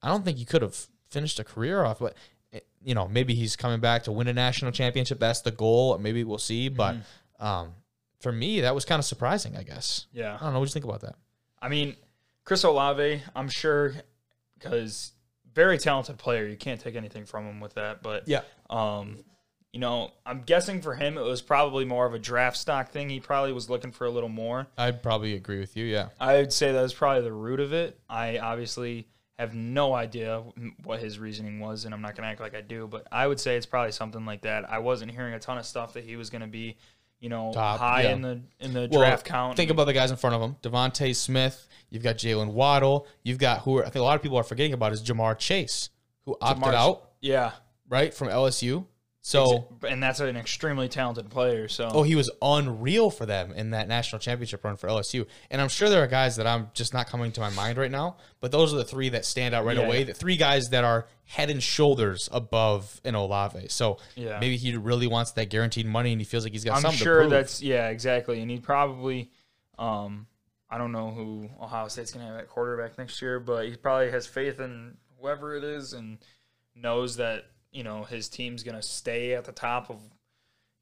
I 0.02 0.08
don't 0.08 0.26
think 0.26 0.40
you 0.40 0.46
could 0.48 0.64
have 0.64 0.88
finished 1.10 1.40
a 1.40 1.44
career 1.44 1.84
off. 1.86 2.00
But 2.00 2.16
eh, 2.54 2.62
you 2.84 2.96
know, 2.96 3.08
maybe 3.08 3.36
he's 3.36 3.56
coming 3.56 3.80
back 3.80 4.04
to 4.06 4.12
win 4.12 4.28
a 4.28 4.34
national 4.34 4.72
championship. 4.72 5.20
That's 5.20 5.42
the 5.42 5.52
goal. 5.52 5.98
Maybe 6.00 6.24
we'll 6.24 6.38
see. 6.40 6.70
But 6.70 6.96
Mm-hmm. 6.96 7.46
um, 7.46 7.74
for 8.20 8.32
me, 8.32 8.62
that 8.62 8.74
was 8.74 8.84
kind 8.86 8.98
of 9.00 9.06
surprising. 9.06 9.56
I 9.56 9.62
guess. 9.64 10.08
yeah 10.12 10.36
I 10.36 10.40
don't 10.46 10.54
know. 10.54 10.60
What 10.60 10.66
do 10.66 10.70
you 10.70 10.74
think 10.74 10.86
about 10.86 11.02
that? 11.02 11.16
I 11.62 11.70
mean, 11.70 11.96
Chris 12.46 12.64
Olave, 12.64 13.22
I'm 13.36 13.50
sure, 13.50 13.94
because 14.58 15.12
very 15.58 15.78
talented 15.80 16.18
player. 16.20 16.46
You 16.48 16.56
can't 16.56 16.80
take 16.80 16.96
anything 16.96 17.26
from 17.26 17.46
him 17.46 17.60
with 17.60 17.74
that. 17.74 18.04
But 18.04 18.28
Yeah. 18.28 18.44
um, 18.70 19.18
you 19.74 19.80
know, 19.80 20.12
I'm 20.26 20.44
guessing 20.44 20.82
for 20.84 20.94
him 20.96 21.18
it 21.18 21.24
was 21.24 21.42
probably 21.42 21.84
more 21.84 22.06
of 22.06 22.14
a 22.14 22.20
draft 22.20 22.58
stock 22.58 22.90
thing. 22.92 23.10
He 23.10 23.20
probably 23.20 23.52
was 23.52 23.70
looking 23.70 23.92
for 23.92 24.06
a 24.06 24.10
little 24.12 24.30
more. 24.30 24.68
I'd 24.78 25.02
probably 25.04 25.34
agree 25.34 25.60
with 25.60 25.76
you. 25.76 25.86
Yeah. 25.86 26.10
I 26.20 26.36
would 26.38 26.54
say 26.54 26.72
that 26.72 26.82
was 26.82 26.94
probably 26.94 27.24
the 27.24 27.34
root 27.34 27.60
of 27.60 27.74
it. 27.74 28.00
I 28.08 28.38
obviously 28.38 29.08
have 29.40 29.54
no 29.56 29.94
idea 29.94 30.42
what 30.84 31.00
his 31.00 31.20
reasoning 31.20 31.60
was, 31.60 31.86
and 31.86 31.94
I'm 31.94 32.02
not 32.02 32.16
gonna 32.16 32.28
act 32.30 32.40
like 32.40 32.56
I 32.56 32.62
do. 32.62 32.88
But 32.88 33.08
I 33.12 33.28
would 33.28 33.40
say 33.40 33.56
it's 33.58 33.66
probably 33.68 33.92
something 33.92 34.26
like 34.26 34.42
that. 34.42 34.70
I 34.70 34.80
wasn't 34.80 35.12
hearing 35.12 35.34
a 35.34 35.40
ton 35.40 35.58
of 35.58 35.66
stuff 35.66 35.94
that 35.94 36.04
he 36.06 36.16
was 36.16 36.30
gonna 36.30 36.48
be, 36.48 36.78
you 37.20 37.30
know, 37.30 37.52
Top, 37.54 37.80
high 37.80 38.04
yeah. 38.04 38.14
in 38.14 38.22
the 38.22 38.42
in 38.60 38.74
the 38.74 38.88
Well, 38.92 39.02
draft 39.02 39.26
count. 39.26 39.58
Think 39.58 39.72
about 39.72 39.86
the 39.86 39.94
guys 39.94 40.12
in 40.12 40.18
front 40.18 40.36
of 40.36 40.42
him: 40.42 40.56
DeVonta 40.62 41.16
Smith. 41.16 41.68
You've 41.90 42.04
got 42.04 42.18
Jaylen 42.18 42.52
Waddle. 42.52 43.08
You've 43.24 43.38
got 43.38 43.62
who 43.62 43.78
are, 43.78 43.86
I 43.86 43.90
think 43.90 44.02
a 44.02 44.06
lot 44.06 44.16
of 44.16 44.22
people 44.22 44.38
are 44.38 44.44
forgetting 44.44 44.74
about 44.74 44.92
is 44.94 45.02
Ja'Marr 45.02 45.38
Chase, 45.38 45.90
who 46.26 46.38
opted 46.42 46.74
out 46.74 47.12
yeah. 47.22 47.52
right 47.90 48.14
from 48.14 48.28
LSU. 48.28 48.86
So, 49.28 49.68
and 49.86 50.02
that's 50.02 50.22
an 50.22 50.38
extremely 50.38 50.88
talented 50.88 51.30
player. 51.30 51.68
So 51.68 51.90
oh, 51.94 52.04
he 52.04 52.16
was 52.16 52.32
unreal 52.42 53.10
for 53.12 53.26
them 53.26 53.52
in 53.52 53.72
that 53.72 53.90
national 53.90 54.20
championship 54.20 54.64
run 54.64 54.78
for 54.78 54.88
LSU. 54.88 55.28
And 55.52 55.62
I'm 55.62 55.68
sure 55.68 55.90
there 55.90 56.02
are 56.02 56.08
guys 56.08 56.38
that 56.38 56.48
I'm 56.48 56.70
just 56.74 56.94
not 56.94 57.08
coming 57.10 57.34
to 57.34 57.42
my 57.42 57.50
mind 57.50 57.78
right 57.78 57.92
now, 57.92 58.16
but 58.40 58.54
those 58.54 58.74
are 58.74 58.78
the 58.78 58.86
three 58.86 59.10
that 59.10 59.26
stand 59.26 59.54
out 59.54 59.66
right 59.66 59.76
Yeah. 59.76 59.84
away. 59.86 60.04
The 60.06 60.14
three 60.14 60.38
guys 60.38 60.70
that 60.70 60.86
are 60.86 61.08
head 61.26 61.50
and 61.50 61.62
shoulders 61.62 62.30
above 62.32 63.02
an 63.04 63.16
Olave. 63.16 63.68
So 63.68 63.98
Yeah. 64.16 64.40
maybe 64.40 64.56
he 64.56 64.78
really 64.78 65.08
wants 65.08 65.32
that 65.34 65.50
guaranteed 65.50 65.88
money, 65.88 66.14
and 66.14 66.22
he 66.22 66.26
feels 66.26 66.46
like 66.46 66.54
he's 66.54 66.64
got 66.64 66.76
I'm 66.78 66.82
something 66.84 67.00
to 67.00 67.04
sure 67.04 67.28
that's 67.28 67.62
yeah, 67.62 67.90
exactly. 67.90 68.42
And 68.42 68.50
he 68.50 68.60
probably, 68.62 69.30
um, 69.78 70.28
I 70.70 70.78
don't 70.78 70.94
know 70.94 71.12
who 71.12 71.50
Ohio 71.62 71.90
State's 71.90 72.14
gonna 72.14 72.28
have 72.28 72.38
at 72.38 72.48
quarterback 72.48 72.98
next 72.98 73.22
year, 73.22 73.42
but 73.42 73.68
he 73.68 73.76
probably 73.76 74.10
has 74.10 74.26
faith 74.26 74.62
in 74.62 74.96
whoever 75.20 75.54
it 75.58 75.66
is 75.66 75.92
and 75.92 76.20
knows 76.76 77.18
that 77.18 77.44
you 77.72 77.84
know 77.84 78.04
his 78.04 78.30
team's 78.30 78.64
gonna 78.64 78.82
stay 78.82 79.34
at 79.34 79.46
the 79.46 79.52
top 79.52 79.90
of 79.90 80.00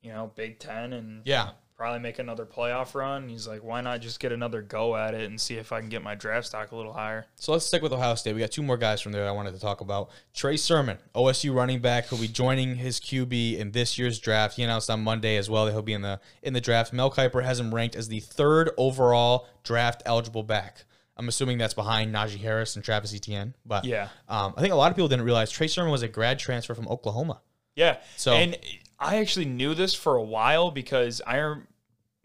you 0.02 0.12
know 0.12 0.32
Big 0.36 0.60
Ten 0.60 0.94
and 0.94 1.22
yeah. 1.26 1.50
probably 1.76 2.00
make 2.00 2.20
another 2.20 2.46
playoff 2.46 2.94
run. 2.94 3.28
He's 3.28 3.48
like, 3.48 3.64
why 3.64 3.82
not 3.82 4.02
just 4.02 4.20
get 4.20 4.32
another 4.32 4.62
go 4.62 4.96
at 4.96 5.16
it 5.16 5.28
and 5.28 5.42
see 5.42 5.56
if 5.56 5.72
I 5.72 5.80
can 5.80 5.90
get 5.90 6.04
my 6.04 6.14
draft 6.14 6.48
stock 6.48 6.72
a 6.72 6.76
little 6.76 6.94
higher? 6.94 7.26
So 7.36 7.52
let's 7.52 7.66
stick 7.66 7.82
with 7.82 7.92
Ohio 7.92 8.14
State. 8.16 8.34
We 8.34 8.40
got 8.40 8.52
two 8.52 8.62
more 8.62 8.78
guys 8.78 9.02
from 9.02 9.12
there 9.12 9.24
that 9.24 9.30
I 9.30 9.34
wanted 9.34 9.56
to 9.56 9.60
talk 9.60 9.82
about. 9.82 10.12
Trey 10.34 10.58
Sermon, 10.58 11.00
OSU 11.16 11.56
running 11.56 11.80
back, 11.80 12.06
who'll 12.06 12.20
be 12.20 12.28
joining 12.28 12.76
his 12.76 13.00
QB 13.00 13.58
in 13.58 13.72
this 13.72 13.98
year's 13.98 14.20
draft. 14.20 14.58
He 14.58 14.64
announced 14.64 14.92
on 14.92 15.02
Monday 15.02 15.38
as 15.38 15.50
well 15.50 15.66
that 15.66 15.72
he'll 15.72 15.82
be 15.82 15.94
in 15.94 16.04
the 16.04 16.20
in 16.44 16.54
the 16.54 16.62
draft. 16.62 16.94
Mel 16.94 17.12
Kiper 17.12 17.44
has 17.44 17.60
him 17.60 17.74
ranked 17.74 17.96
as 17.96 18.08
the 18.08 18.20
third 18.20 18.70
overall 18.78 19.48
draft 19.64 20.04
eligible 20.06 20.44
back. 20.44 20.86
I'm 21.18 21.28
assuming 21.28 21.58
that's 21.58 21.74
behind 21.74 22.14
Najee 22.14 22.40
Harris 22.42 22.76
and 22.76 22.84
Travis 22.84 23.14
Etienne. 23.14 23.54
But 23.66 23.86
Yeah. 23.86 24.10
um, 24.28 24.54
I 24.58 24.62
think 24.62 24.74
a 24.74 24.76
lot 24.76 24.92
of 24.92 24.96
people 24.98 25.08
didn't 25.08 25.26
realize 25.26 25.50
Trey 25.52 25.68
Sermon 25.68 25.92
was 25.92 26.02
a 26.02 26.08
grad 26.08 26.40
transfer 26.40 26.76
from 26.76 26.88
Oklahoma. 26.88 27.42
Yeah. 27.76 27.98
So- 28.18 28.34
and 28.34 28.58
I 29.00 29.18
actually 29.18 29.46
knew 29.46 29.74
this 29.74 29.94
for 29.94 30.16
a 30.16 30.24
while 30.24 30.72
because 30.72 31.22
I 31.26 31.56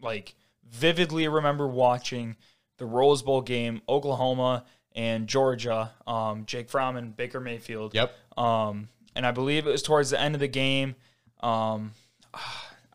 like 0.01 0.35
vividly 0.69 1.27
remember 1.27 1.67
watching 1.67 2.35
the 2.77 2.85
Rose 2.85 3.21
Bowl 3.21 3.41
game, 3.41 3.81
Oklahoma 3.87 4.65
and 4.93 5.27
Georgia. 5.27 5.91
Um, 6.07 6.45
Jake 6.45 6.69
Fromm 6.69 6.95
and 6.97 7.15
Baker 7.15 7.39
Mayfield. 7.39 7.93
Yep. 7.93 8.13
Um, 8.37 8.89
and 9.15 9.25
I 9.25 9.31
believe 9.31 9.67
it 9.67 9.71
was 9.71 9.83
towards 9.83 10.09
the 10.09 10.19
end 10.19 10.35
of 10.35 10.41
the 10.41 10.47
game. 10.47 10.95
Um, 11.41 11.93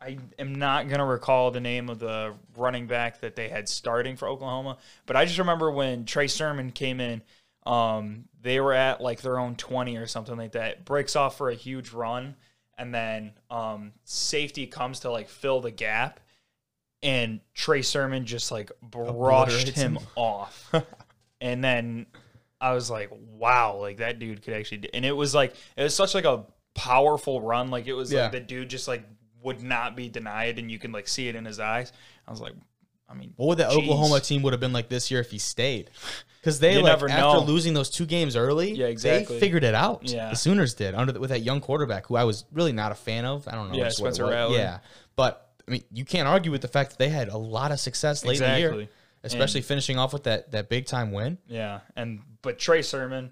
I 0.07 0.17
am 0.39 0.55
not 0.55 0.87
gonna 0.89 1.05
recall 1.05 1.51
the 1.51 1.59
name 1.59 1.89
of 1.89 1.99
the 1.99 2.33
running 2.55 2.87
back 2.87 3.21
that 3.21 3.35
they 3.35 3.49
had 3.49 3.67
starting 3.67 4.15
for 4.15 4.27
Oklahoma, 4.27 4.77
but 5.05 5.15
I 5.15 5.25
just 5.25 5.37
remember 5.39 5.69
when 5.71 6.05
Trey 6.05 6.27
Sermon 6.27 6.71
came 6.71 6.99
in. 7.01 7.21
Um, 7.65 8.25
they 8.41 8.61
were 8.61 8.71
at 8.73 9.01
like 9.01 9.21
their 9.21 9.37
own 9.37 9.55
20 9.55 9.97
or 9.97 10.07
something 10.07 10.37
like 10.37 10.53
that. 10.53 10.85
Breaks 10.85 11.17
off 11.17 11.37
for 11.37 11.49
a 11.49 11.53
huge 11.55 11.91
run, 11.91 12.35
and 12.77 12.95
then 12.95 13.33
um, 13.51 13.91
safety 14.05 14.67
comes 14.67 15.01
to 15.01 15.11
like 15.11 15.27
fill 15.27 15.59
the 15.59 15.71
gap, 15.71 16.21
and 17.03 17.41
Trey 17.53 17.81
Sermon 17.81 18.25
just 18.25 18.51
like 18.51 18.71
brushed 18.81 19.67
him 19.69 19.95
him. 19.97 20.03
off. 20.15 20.73
and 21.41 21.61
then 21.61 22.05
I 22.61 22.71
was 22.73 22.89
like, 22.89 23.11
wow, 23.11 23.75
like 23.77 23.97
that 23.97 24.17
dude 24.19 24.41
could 24.41 24.53
actually 24.53 24.77
do 24.77 24.89
and 24.93 25.03
it 25.03 25.11
was 25.11 25.35
like 25.35 25.53
it 25.75 25.83
was 25.83 25.93
such 25.93 26.15
like 26.15 26.23
a 26.25 26.45
powerful 26.73 27.41
run. 27.41 27.69
Like 27.69 27.87
it 27.87 27.93
was 27.93 28.13
Yeah. 28.13 28.23
like 28.23 28.31
the 28.31 28.39
dude 28.39 28.69
just 28.69 28.87
like 28.87 29.03
would 29.47 29.63
not 29.63 29.95
be 29.95 30.07
denied 30.09 30.59
and 30.59 30.69
you 30.71 30.77
can 30.79 30.91
like 30.91 31.07
see 31.07 31.27
it 31.27 31.35
in 31.35 31.43
his 31.45 31.59
eyes. 31.59 31.91
I 32.27 32.31
was 32.31 32.39
like, 32.41 32.53
I 33.09 33.13
mean 33.13 33.33
What 33.37 33.47
would 33.47 33.57
the 33.57 33.63
Jeez. 33.63 33.77
Oklahoma 33.83 34.19
team 34.19 34.41
would 34.43 34.53
have 34.53 34.59
been 34.59 34.73
like 34.73 34.89
this 34.89 35.09
year 35.09 35.19
if 35.21 35.31
he 35.31 35.37
stayed? 35.39 35.89
Because 36.39 36.59
they 36.59 36.73
You 36.73 36.81
like 36.81 36.91
never 36.91 37.09
after 37.09 37.39
know. 37.39 37.43
losing 37.45 37.73
those 37.73 37.89
two 37.89 38.05
games 38.05 38.35
early, 38.35 38.71
Yeah, 38.73 38.87
exactly. 38.87 39.35
They 39.35 39.39
figured 39.39 39.63
it 39.63 39.73
out. 39.73 40.01
Yeah. 40.09 40.29
the 40.29 40.35
Sooners 40.35 40.73
did 40.75 40.93
under 40.95 41.11
the, 41.13 41.19
with 41.19 41.29
that 41.31 41.41
young 41.41 41.59
quarterback 41.61 42.05
who 42.07 42.15
I 42.15 42.23
was 42.25 42.45
really 42.53 42.71
not 42.73 42.91
a 42.91 42.95
fan 42.95 43.25
of. 43.25 43.47
I 43.47 43.53
don't 43.53 43.71
know. 43.71 43.77
Yeah, 43.77 43.85
just 43.85 44.01
what 44.01 44.09
it 44.09 44.15
Spencer. 44.15 44.31
Rattler. 44.31 44.57
Yeah, 44.57 44.79
but 45.15 45.49
I 45.67 45.71
mean, 45.71 45.83
you 45.91 46.05
can't 46.05 46.27
argue 46.27 46.51
with 46.51 46.61
the 46.61 46.67
fact 46.69 46.91
that 46.91 46.99
they 46.99 47.09
had 47.09 47.27
a 47.29 47.37
lot 47.37 47.71
of 47.73 47.79
success 47.79 48.23
late 48.23 48.39
in 48.41 48.49
the 48.51 48.59
year, 48.59 48.87
especially 49.23 49.61
finishing 49.61 49.97
off 49.97 50.13
with 50.13 50.23
that 50.23 50.51
that 50.51 50.69
big 50.69 50.85
time 50.85 51.11
win. 51.11 51.37
Yeah, 51.47 51.79
and 51.97 52.21
but 52.41 52.59
Trey 52.59 52.81
Sermon, 52.81 53.31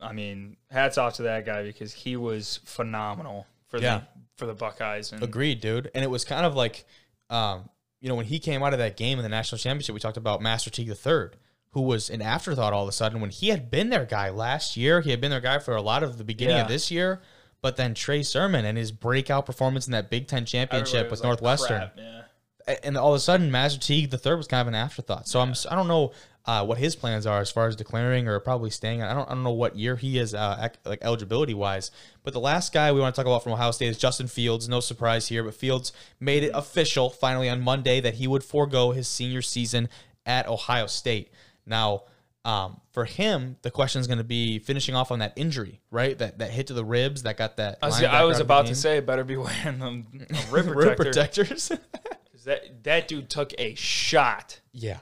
I 0.00 0.12
mean, 0.12 0.56
hats 0.70 0.98
off 0.98 1.14
to 1.14 1.22
that 1.24 1.44
guy 1.46 1.62
because 1.62 1.92
he 1.92 2.16
was 2.16 2.60
phenomenal 2.64 3.46
for 3.68 3.78
Yeah. 3.78 4.02
For 4.40 4.46
the 4.46 4.54
Buckeyes. 4.54 5.12
And 5.12 5.22
Agreed, 5.22 5.60
dude. 5.60 5.90
And 5.94 6.02
it 6.02 6.08
was 6.08 6.24
kind 6.24 6.44
of 6.44 6.56
like, 6.56 6.84
um, 7.28 7.68
you 8.00 8.08
know, 8.08 8.16
when 8.16 8.26
he 8.26 8.40
came 8.40 8.62
out 8.64 8.72
of 8.72 8.80
that 8.80 8.96
game 8.96 9.18
in 9.18 9.22
the 9.22 9.28
national 9.28 9.58
championship, 9.58 9.94
we 9.94 10.00
talked 10.00 10.16
about 10.16 10.42
Master 10.42 10.70
Teague 10.70 10.88
III, 10.88 11.28
who 11.72 11.82
was 11.82 12.10
an 12.10 12.22
afterthought 12.22 12.72
all 12.72 12.82
of 12.82 12.88
a 12.88 12.92
sudden 12.92 13.20
when 13.20 13.30
he 13.30 13.48
had 13.50 13.70
been 13.70 13.90
their 13.90 14.04
guy 14.06 14.30
last 14.30 14.76
year. 14.76 15.00
He 15.02 15.10
had 15.10 15.20
been 15.20 15.30
their 15.30 15.40
guy 15.40 15.58
for 15.60 15.76
a 15.76 15.82
lot 15.82 16.02
of 16.02 16.18
the 16.18 16.24
beginning 16.24 16.56
Yeah. 16.56 16.62
of 16.62 16.68
this 16.68 16.90
year. 16.90 17.20
But 17.62 17.76
then 17.76 17.92
Trey 17.94 18.22
Sermon 18.22 18.64
and 18.64 18.78
his 18.78 18.90
breakout 18.90 19.44
performance 19.44 19.86
in 19.86 19.92
that 19.92 20.08
Big 20.10 20.26
Ten 20.26 20.46
championship 20.46 21.10
with 21.10 21.20
like, 21.20 21.26
Northwestern, 21.26 21.78
"Crap," 21.78 21.94
yeah. 21.98 22.76
And 22.82 22.96
all 22.96 23.10
of 23.10 23.16
a 23.16 23.20
sudden 23.20 23.50
Master 23.50 23.78
Teague 23.78 24.12
III 24.14 24.36
was 24.36 24.46
kind 24.46 24.62
of 24.62 24.68
an 24.68 24.74
afterthought. 24.74 25.28
So 25.28 25.40
I'm 25.40 25.52
I 25.70 25.74
don't 25.74 25.86
know 25.88 26.12
uh, 26.46 26.64
what 26.64 26.78
his 26.78 26.96
plans 26.96 27.26
are 27.26 27.40
as 27.40 27.50
far 27.50 27.66
as 27.68 27.76
declaring 27.76 28.26
or 28.26 28.40
probably 28.40 28.70
staying. 28.70 29.02
I 29.02 29.12
don't 29.14 29.28
I 29.30 29.34
don't 29.34 29.42
know 29.44 29.50
what 29.50 29.76
year 29.76 29.96
he 29.96 30.18
is 30.18 30.34
uh, 30.34 30.56
ac- 30.60 30.80
like 30.84 30.98
eligibility 31.02 31.54
wise. 31.54 31.90
But 32.22 32.32
the 32.32 32.40
last 32.40 32.72
guy 32.72 32.90
we 32.92 33.00
want 33.00 33.14
to 33.14 33.18
talk 33.20 33.26
about 33.26 33.42
from 33.42 33.52
Ohio 33.52 33.70
State 33.70 33.88
is 33.88 33.98
Justin 33.98 34.26
Fields. 34.26 34.68
No 34.68 34.80
surprise 34.80 35.28
here, 35.28 35.42
but 35.44 35.54
Fields 35.54 35.92
made 36.18 36.42
it 36.42 36.50
official 36.54 37.10
finally 37.10 37.48
on 37.48 37.60
Monday 37.60 38.00
that 38.00 38.14
he 38.14 38.26
would 38.26 38.42
forego 38.42 38.92
his 38.92 39.06
senior 39.06 39.42
season 39.42 39.88
at 40.26 40.48
Ohio 40.48 40.86
State. 40.86 41.30
Now. 41.66 42.04
Um, 42.42 42.80
for 42.92 43.04
him, 43.04 43.56
the 43.60 43.70
question 43.70 44.00
is 44.00 44.06
going 44.06 44.16
to 44.16 44.24
be 44.24 44.60
finishing 44.60 44.94
off 44.94 45.12
on 45.12 45.18
that 45.18 45.34
injury, 45.36 45.82
right? 45.90 46.16
That 46.18 46.38
that 46.38 46.50
hit 46.50 46.68
to 46.68 46.72
the 46.72 46.82
ribs 46.86 47.24
that 47.24 47.36
got 47.36 47.58
that. 47.58 47.78
I 47.82 47.86
was, 47.88 48.02
I 48.02 48.06
was 48.06 48.06
out 48.14 48.30
of 48.30 48.36
the 48.38 48.42
about 48.44 48.66
to 48.68 48.74
say, 48.74 49.00
better 49.00 49.24
be 49.24 49.36
wearing 49.36 49.78
them 49.78 50.06
rib 50.50 50.68
Rib 50.68 50.96
protector. 50.96 51.44
protectors. 51.44 51.68
'Cause 51.68 52.44
that 52.46 52.82
that 52.84 53.08
dude 53.08 53.28
took 53.28 53.52
a 53.58 53.74
shot, 53.74 54.58
yeah, 54.72 55.00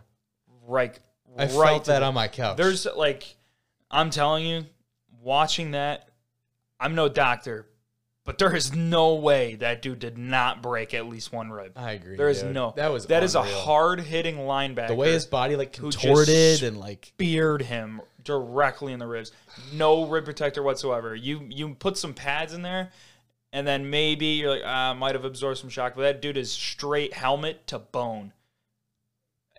right? 0.66 0.98
I 1.38 1.46
right 1.46 1.70
felt 1.70 1.84
that 1.86 2.02
on 2.02 2.14
my 2.14 2.28
couch. 2.28 2.56
There's 2.56 2.86
like, 2.86 3.36
I'm 3.90 4.10
telling 4.10 4.46
you, 4.46 4.66
watching 5.22 5.72
that, 5.72 6.08
I'm 6.80 6.94
no 6.94 7.08
doctor, 7.08 7.66
but 8.24 8.38
there 8.38 8.54
is 8.54 8.74
no 8.74 9.14
way 9.14 9.54
that 9.56 9.80
dude 9.80 10.00
did 10.00 10.18
not 10.18 10.62
break 10.62 10.94
at 10.94 11.06
least 11.06 11.32
one 11.32 11.50
rib. 11.50 11.72
I 11.76 11.92
agree. 11.92 12.16
There 12.16 12.28
is 12.28 12.42
dude. 12.42 12.54
no. 12.54 12.74
That 12.76 12.92
was 12.92 13.06
that 13.06 13.22
is 13.22 13.34
a 13.34 13.42
hard 13.42 14.00
hitting 14.00 14.36
linebacker. 14.36 14.88
the 14.88 14.94
way 14.94 15.12
his 15.12 15.26
body 15.26 15.56
like 15.56 15.72
contorted 15.72 16.62
and 16.62 16.78
like 16.78 17.06
speared 17.06 17.62
him 17.62 18.02
directly 18.24 18.92
in 18.92 18.98
the 18.98 19.06
ribs. 19.06 19.32
No 19.72 20.06
rib 20.06 20.24
protector 20.24 20.62
whatsoever. 20.62 21.14
You 21.14 21.46
you 21.48 21.74
put 21.74 21.96
some 21.96 22.14
pads 22.14 22.52
in 22.52 22.62
there, 22.62 22.90
and 23.52 23.66
then 23.66 23.88
maybe 23.88 24.26
you're 24.26 24.50
like, 24.50 24.62
ah, 24.64 24.92
might 24.94 25.14
have 25.14 25.24
absorbed 25.24 25.58
some 25.58 25.70
shock. 25.70 25.94
But 25.96 26.02
that 26.02 26.22
dude 26.22 26.36
is 26.36 26.52
straight 26.52 27.14
helmet 27.14 27.66
to 27.68 27.78
bone 27.78 28.32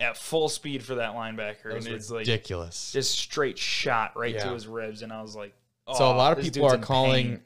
at 0.00 0.16
full 0.16 0.48
speed 0.48 0.82
for 0.82 0.96
that 0.96 1.14
linebacker, 1.14 1.64
that 1.64 1.76
and 1.76 1.86
it's 1.86 2.10
like 2.10 2.20
ridiculous. 2.20 2.90
just 2.92 3.18
straight 3.18 3.58
shot 3.58 4.16
right 4.16 4.38
to 4.38 4.48
his 4.54 4.66
ribs. 4.66 5.02
And 5.02 5.12
I 5.12 5.20
was 5.22 5.36
like, 5.36 5.54
oh, 5.86 5.94
so 5.94 6.04
a 6.06 6.12
"Oh, 6.14 6.16
lot 6.16 6.36
of 6.36 6.42
people 6.42 6.64
are 6.66 6.78
calling, 6.78 7.26
pain." 7.28 7.40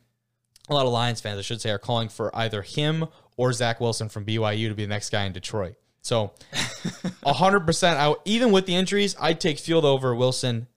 a 0.68 0.74
lot 0.74 0.86
of 0.86 0.92
Lions 0.92 1.20
fans, 1.20 1.38
I 1.38 1.42
should 1.42 1.60
say, 1.60 1.70
are 1.70 1.78
calling 1.78 2.08
for 2.08 2.34
either 2.36 2.62
him 2.62 3.06
or 3.36 3.52
Zach 3.52 3.80
Wilson 3.80 4.08
from 4.08 4.24
BYU 4.24 4.68
to 4.68 4.74
be 4.74 4.84
the 4.84 4.88
next 4.88 5.10
guy 5.10 5.24
in 5.24 5.32
Detroit. 5.32 5.74
So, 6.00 6.32
hundred 7.26 7.60
percent. 7.66 7.98
I 7.98 8.14
even 8.24 8.52
with 8.52 8.66
the 8.66 8.74
injuries, 8.76 9.16
I'd 9.20 9.40
take 9.40 9.58
Field 9.58 9.84
over 9.84 10.14
Wilson 10.14 10.68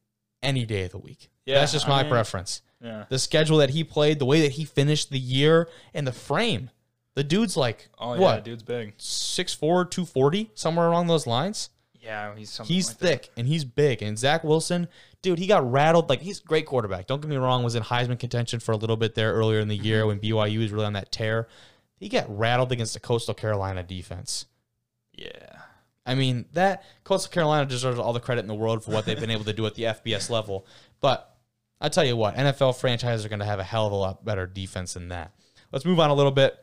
any 0.41 0.65
day 0.65 0.83
of 0.83 0.91
the 0.91 0.97
week. 0.97 1.29
Yeah, 1.45 1.59
that's 1.59 1.71
just 1.73 1.85
I 1.85 1.89
my 1.89 2.03
mean- 2.03 2.11
preference. 2.11 2.61
Yeah. 2.81 3.05
The 3.09 3.17
schedule 3.17 3.57
that 3.57 3.71
he 3.71 3.83
played, 3.83 4.19
the 4.19 4.25
way 4.25 4.41
that 4.41 4.51
he 4.51 4.63
finished 4.63 5.09
the 5.09 5.17
year, 5.19 5.67
and 5.95 6.05
the 6.05 6.11
frame. 6.11 6.69
The 7.17 7.23
dude's 7.23 7.57
like 7.57 7.89
Oh 7.97 8.13
yeah, 8.13 8.19
what 8.19 8.43
dude's 8.43 8.61
big. 8.61 8.95
6'4", 8.99 9.57
240, 9.59 10.51
somewhere 10.53 10.85
along 10.87 11.07
those 11.07 11.25
lines. 11.25 11.71
Yeah, 11.99 12.35
he's 12.35 12.51
something 12.51 12.71
He's 12.75 12.89
like 12.89 12.97
that. 12.99 13.07
thick 13.07 13.31
and 13.35 13.47
he's 13.47 13.65
big. 13.65 14.03
And 14.03 14.19
Zach 14.19 14.43
Wilson, 14.43 14.87
dude, 15.23 15.39
he 15.39 15.47
got 15.47 15.69
rattled. 15.69 16.09
Like 16.09 16.21
he's 16.21 16.39
a 16.39 16.43
great 16.43 16.67
quarterback. 16.67 17.07
Don't 17.07 17.19
get 17.19 17.27
me 17.27 17.35
wrong. 17.37 17.63
Was 17.63 17.73
in 17.73 17.81
Heisman 17.81 18.19
contention 18.19 18.59
for 18.59 18.71
a 18.71 18.77
little 18.77 18.97
bit 18.97 19.15
there 19.15 19.33
earlier 19.33 19.59
in 19.59 19.67
the 19.67 19.75
year 19.75 20.01
Mm-hmm. 20.01 20.07
when 20.07 20.19
BYU 20.19 20.59
was 20.59 20.71
really 20.71 20.85
on 20.85 20.93
that 20.93 21.11
tear. 21.11 21.47
He 21.99 22.07
got 22.07 22.25
rattled 22.29 22.71
against 22.71 22.93
the 22.93 22.99
Coastal 22.99 23.33
Carolina 23.33 23.81
defense. 23.81 24.45
Yeah. 25.11 25.57
I 26.05 26.13
mean 26.13 26.45
that 26.53 26.83
Coastal 27.03 27.31
Carolina 27.31 27.65
deserves 27.65 27.97
all 27.97 28.13
the 28.13 28.19
credit 28.19 28.41
in 28.41 28.47
the 28.47 28.53
world 28.53 28.83
for 28.83 28.91
what 28.91 29.05
they've 29.05 29.19
been 29.19 29.31
able 29.31 29.45
to 29.45 29.53
do 29.53 29.65
at 29.65 29.73
the 29.73 29.83
FBS 29.97 30.29
level. 30.29 30.67
But 31.01 31.35
I 31.81 31.89
tell 31.89 32.05
you 32.05 32.15
what, 32.15 32.35
NFL 32.35 32.79
franchises 32.79 33.25
are 33.25 33.29
going 33.29 33.39
to 33.39 33.45
have 33.45 33.57
a 33.59 33.63
hell 33.63 33.87
of 33.87 33.91
a 33.91 33.95
lot 33.95 34.23
better 34.23 34.45
defense 34.45 34.93
than 34.93 35.09
that. 35.09 35.31
Let's 35.71 35.83
move 35.83 35.99
on 35.99 36.11
a 36.11 36.13
little 36.13 36.31
bit. 36.31 36.55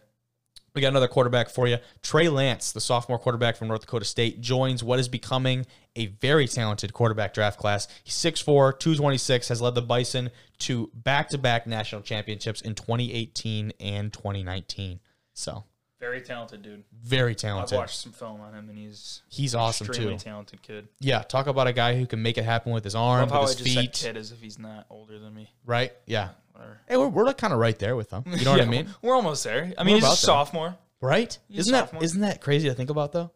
We 0.74 0.80
got 0.80 0.88
another 0.88 1.06
quarterback 1.06 1.50
for 1.50 1.68
you. 1.68 1.78
Trey 2.02 2.28
Lance, 2.28 2.72
the 2.72 2.80
sophomore 2.80 3.18
quarterback 3.18 3.54
from 3.56 3.68
North 3.68 3.82
Dakota 3.82 4.04
State, 4.04 4.40
joins 4.40 4.82
what 4.82 4.98
is 4.98 5.08
becoming 5.08 5.66
a 5.94 6.06
very 6.06 6.48
talented 6.48 6.92
quarterback 6.92 7.32
draft 7.32 7.60
class. 7.60 7.86
He's 8.02 8.14
6'4, 8.16 8.76
226, 8.80 9.48
has 9.48 9.62
led 9.62 9.76
the 9.76 9.82
Bison 9.82 10.30
to 10.60 10.90
back 10.92 11.28
to 11.28 11.38
back 11.38 11.68
national 11.68 12.02
championships 12.02 12.60
in 12.60 12.74
2018 12.74 13.72
and 13.78 14.12
2019. 14.12 14.98
So, 15.32 15.62
Very 16.00 16.20
talented 16.20 16.62
dude. 16.62 16.82
very 16.92 17.36
talented. 17.36 17.74
I've 17.74 17.78
watched 17.82 18.00
some 18.00 18.10
film 18.12 18.40
on 18.40 18.52
him, 18.54 18.68
and 18.68 18.76
he's 18.76 19.22
He's 19.28 19.54
awesome 19.54 19.86
extremely 19.86 20.14
too. 20.14 20.24
talented 20.24 20.60
kid. 20.62 20.88
Yeah, 20.98 21.22
talk 21.22 21.46
about 21.46 21.68
a 21.68 21.72
guy 21.72 21.96
who 21.96 22.04
can 22.06 22.20
make 22.20 22.36
it 22.36 22.44
happen 22.44 22.72
with 22.72 22.82
his 22.82 22.96
arm, 22.96 23.20
love 23.20 23.30
how 23.30 23.40
I 23.42 23.44
with 23.44 23.58
his 23.60 23.74
feet. 23.76 23.92
kid 23.92 24.16
as 24.16 24.32
if 24.32 24.40
he's 24.40 24.58
not 24.58 24.86
older 24.90 25.20
than 25.20 25.32
me. 25.34 25.52
Right? 25.64 25.92
Yeah. 26.06 26.30
Whatever. 26.54 26.80
Hey, 26.88 26.96
we're, 26.96 27.08
we're 27.08 27.24
like 27.26 27.36
kind 27.38 27.52
of 27.52 27.58
right 27.58 27.78
there 27.78 27.96
with 27.96 28.10
them. 28.10 28.24
You 28.26 28.44
know 28.44 28.52
what 28.52 28.60
I 28.60 28.64
mean? 28.66 28.88
We're 29.02 29.14
almost 29.14 29.44
there. 29.44 29.72
I 29.76 29.84
mean, 29.84 29.96
he's 29.96 30.04
a 30.04 30.06
about 30.06 30.10
there. 30.10 30.16
sophomore. 30.16 30.76
Right? 31.00 31.38
He's 31.48 31.56
a 31.56 31.60
Isn't 31.60 31.72
that 31.72 31.80
sophomore. 31.86 32.04
isn't 32.04 32.20
that 32.22 32.40
crazy 32.40 32.68
to 32.68 32.74
think 32.74 32.88
about 32.90 33.12
though? 33.12 33.30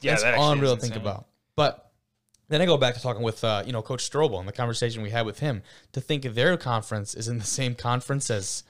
Yeah, 0.00 0.12
That's 0.12 0.22
that 0.22 0.34
actually 0.34 0.52
unreal 0.52 0.72
is 0.72 0.76
to 0.76 0.80
think 0.82 0.94
insane. 0.94 1.02
about. 1.06 1.26
But 1.56 1.90
then 2.48 2.60
I 2.60 2.66
go 2.66 2.76
back 2.76 2.94
to 2.94 3.00
talking 3.00 3.22
with 3.22 3.42
uh, 3.42 3.62
you 3.66 3.72
know 3.72 3.82
Coach 3.82 4.08
Strobel 4.08 4.38
and 4.38 4.46
the 4.48 4.52
conversation 4.52 5.02
we 5.02 5.10
had 5.10 5.26
with 5.26 5.38
him 5.40 5.62
to 5.92 6.00
think 6.00 6.22
their 6.24 6.56
conference 6.56 7.14
is 7.14 7.26
in 7.28 7.38
the 7.38 7.44
same 7.44 7.74
conference 7.74 8.30
as 8.30 8.62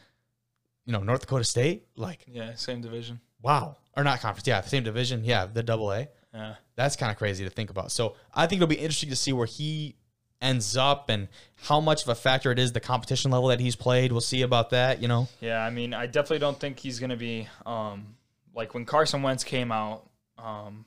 you 0.87 0.93
know 0.93 1.01
North 1.01 1.23
Dakota 1.23 1.45
State. 1.45 1.87
Like 1.97 2.25
Yeah, 2.29 2.55
same 2.55 2.81
division. 2.81 3.21
wow, 3.43 3.77
or 3.97 4.05
not 4.05 4.21
conference? 4.21 4.47
Yeah, 4.47 4.61
the 4.61 4.69
same 4.69 4.85
division. 4.85 5.25
Yeah, 5.25 5.47
the 5.47 5.63
Double 5.63 5.91
A. 5.93 6.09
Yeah. 6.33 6.55
That's 6.77 6.97
kind 6.97 7.11
of 7.13 7.19
crazy 7.19 7.45
to 7.45 7.51
think 7.51 7.69
about. 7.71 7.93
So 7.93 8.17
I 8.35 8.47
think 8.47 8.63
it'll 8.63 8.69
be 8.69 8.77
interesting 8.77 9.11
to 9.11 9.17
see 9.17 9.33
where 9.35 9.47
he 9.47 9.97
ends 10.43 10.77
up 10.77 11.09
and 11.09 11.29
how 11.63 11.81
much 11.81 12.03
of 12.03 12.09
a 12.09 12.15
factor 12.15 12.51
it 12.53 12.59
is 12.59 12.73
the 12.73 12.81
competition 12.81 13.31
level 13.31 13.49
that 13.49 13.61
he's 13.61 13.77
played. 13.77 14.13
We'll 14.13 14.21
see 14.21 14.43
about 14.43 14.71
that. 14.71 15.01
You 15.01 15.09
know. 15.09 15.29
Yeah, 15.41 15.65
I 15.65 15.71
mean, 15.71 15.95
I 15.95 16.07
definitely 16.07 16.41
don't 16.41 16.59
think 16.61 16.79
he's 16.81 16.99
going 16.99 17.11
to 17.11 17.17
be 17.17 17.49
um 17.65 18.17
like 18.55 18.75
when 18.75 18.85
Carson 18.85 19.23
Wentz 19.23 19.45
came 19.45 19.73
out, 19.73 20.09
um 20.39 20.85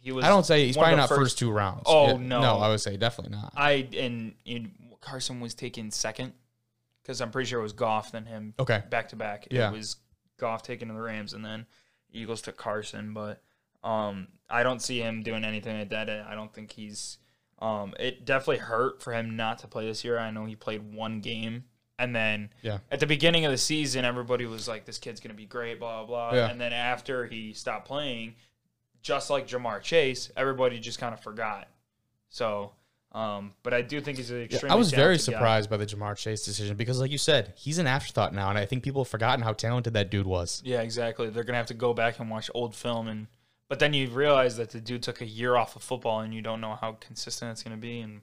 he 0.00 0.10
was 0.12 0.24
I 0.24 0.28
don't 0.28 0.44
say 0.44 0.66
he's 0.66 0.76
probably 0.76 0.96
not 0.96 1.08
first- 1.08 1.20
first, 1.20 1.38
two 1.38 1.50
rounds. 1.52 1.82
Oh, 1.86 2.08
Yeah, 2.08 2.16
no. 2.16 2.40
no, 2.42 2.56
I 2.58 2.68
would 2.68 2.80
say 2.80 2.96
definitely 2.96 3.36
not. 3.36 3.52
I 3.56 3.88
and, 3.96 4.34
and 4.46 4.72
Carson 5.00 5.40
was 5.40 5.54
taken 5.54 5.90
second 5.92 6.32
cuz 7.04 7.20
I'm 7.20 7.30
pretty 7.30 7.48
sure 7.48 7.60
it 7.60 7.62
was 7.62 7.72
Goff 7.72 8.10
then 8.12 8.26
him 8.26 8.54
Okay. 8.58 8.82
back 8.90 9.08
to 9.10 9.16
back. 9.16 9.46
Yeah. 9.50 9.68
It 9.68 9.72
was 9.72 9.96
Goff 10.38 10.62
taking 10.64 10.88
to 10.88 10.94
the 10.94 11.00
Rams 11.00 11.32
and 11.34 11.44
then 11.44 11.66
Eagles 12.12 12.42
took 12.42 12.56
Carson, 12.56 13.14
but 13.14 13.42
um 13.84 14.26
I 14.50 14.64
don't 14.64 14.82
see 14.82 14.98
him 15.00 15.22
doing 15.22 15.44
anything 15.44 15.78
like 15.78 15.90
that. 15.90 16.10
I 16.10 16.34
don't 16.34 16.52
think 16.52 16.72
he's 16.72 17.18
um 17.62 17.94
it 17.98 18.24
definitely 18.26 18.58
hurt 18.58 19.00
for 19.02 19.12
him 19.14 19.36
not 19.36 19.58
to 19.60 19.66
play 19.68 19.86
this 19.86 20.04
year. 20.04 20.18
I 20.18 20.30
know 20.30 20.44
he 20.44 20.56
played 20.56 20.92
one 20.92 21.20
game 21.20 21.64
and 21.98 22.14
then 22.16 22.50
Yeah. 22.62 22.78
at 22.90 22.98
the 23.00 23.06
beginning 23.06 23.44
of 23.44 23.52
the 23.52 23.58
season 23.58 24.04
everybody 24.04 24.44
was 24.46 24.66
like 24.66 24.84
this 24.84 24.98
kid's 24.98 25.20
going 25.20 25.30
to 25.30 25.36
be 25.36 25.46
great 25.46 25.78
blah 25.78 26.04
blah 26.04 26.30
blah 26.30 26.38
Yeah. 26.38 26.50
and 26.50 26.60
then 26.60 26.72
after 26.72 27.26
he 27.26 27.52
stopped 27.52 27.86
playing 27.86 28.34
just 29.02 29.30
like 29.30 29.46
Ja'Marr 29.48 29.80
Chase, 29.82 30.30
everybody 30.36 30.78
just 30.78 30.98
kind 31.00 31.12
of 31.14 31.20
forgot. 31.20 31.68
So 32.30 32.72
um, 33.12 33.52
but 33.62 33.74
I 33.74 33.82
do 33.82 34.00
think 34.00 34.16
he's 34.16 34.30
an 34.30 34.48
Yeah, 34.50 34.60
I 34.70 34.74
was 34.74 34.90
very 34.90 35.16
talented 35.18 35.26
guy. 35.26 35.32
surprised 35.38 35.68
by 35.70 35.76
the 35.76 35.84
Ja'Marr 35.84 36.16
Chase 36.16 36.44
decision 36.46 36.76
because, 36.78 36.98
like 36.98 37.10
you 37.10 37.18
said, 37.18 37.52
he's 37.56 37.76
an 37.76 37.86
afterthought 37.86 38.32
now, 38.32 38.48
and 38.48 38.56
I 38.58 38.64
think 38.64 38.82
people 38.82 39.04
have 39.04 39.08
forgotten 39.10 39.42
how 39.44 39.52
talented 39.52 39.92
that 39.92 40.10
dude 40.10 40.26
was. 40.26 40.62
Yeah, 40.64 40.80
exactly. 40.80 41.28
They're 41.28 41.44
gonna 41.44 41.58
have 41.58 41.66
to 41.66 41.74
go 41.74 41.92
back 41.92 42.18
and 42.20 42.30
watch 42.30 42.50
old 42.54 42.74
film, 42.74 43.08
and 43.08 43.26
but 43.72 43.78
then 43.78 43.94
you 43.94 44.06
realize 44.10 44.58
that 44.58 44.68
the 44.68 44.82
dude 44.82 45.02
took 45.02 45.22
a 45.22 45.24
year 45.24 45.56
off 45.56 45.76
of 45.76 45.82
football, 45.82 46.20
and 46.20 46.34
you 46.34 46.42
don't 46.42 46.60
know 46.60 46.76
how 46.78 46.92
consistent 47.00 47.52
it's 47.52 47.62
gonna 47.62 47.78
be, 47.78 48.00
and 48.00 48.20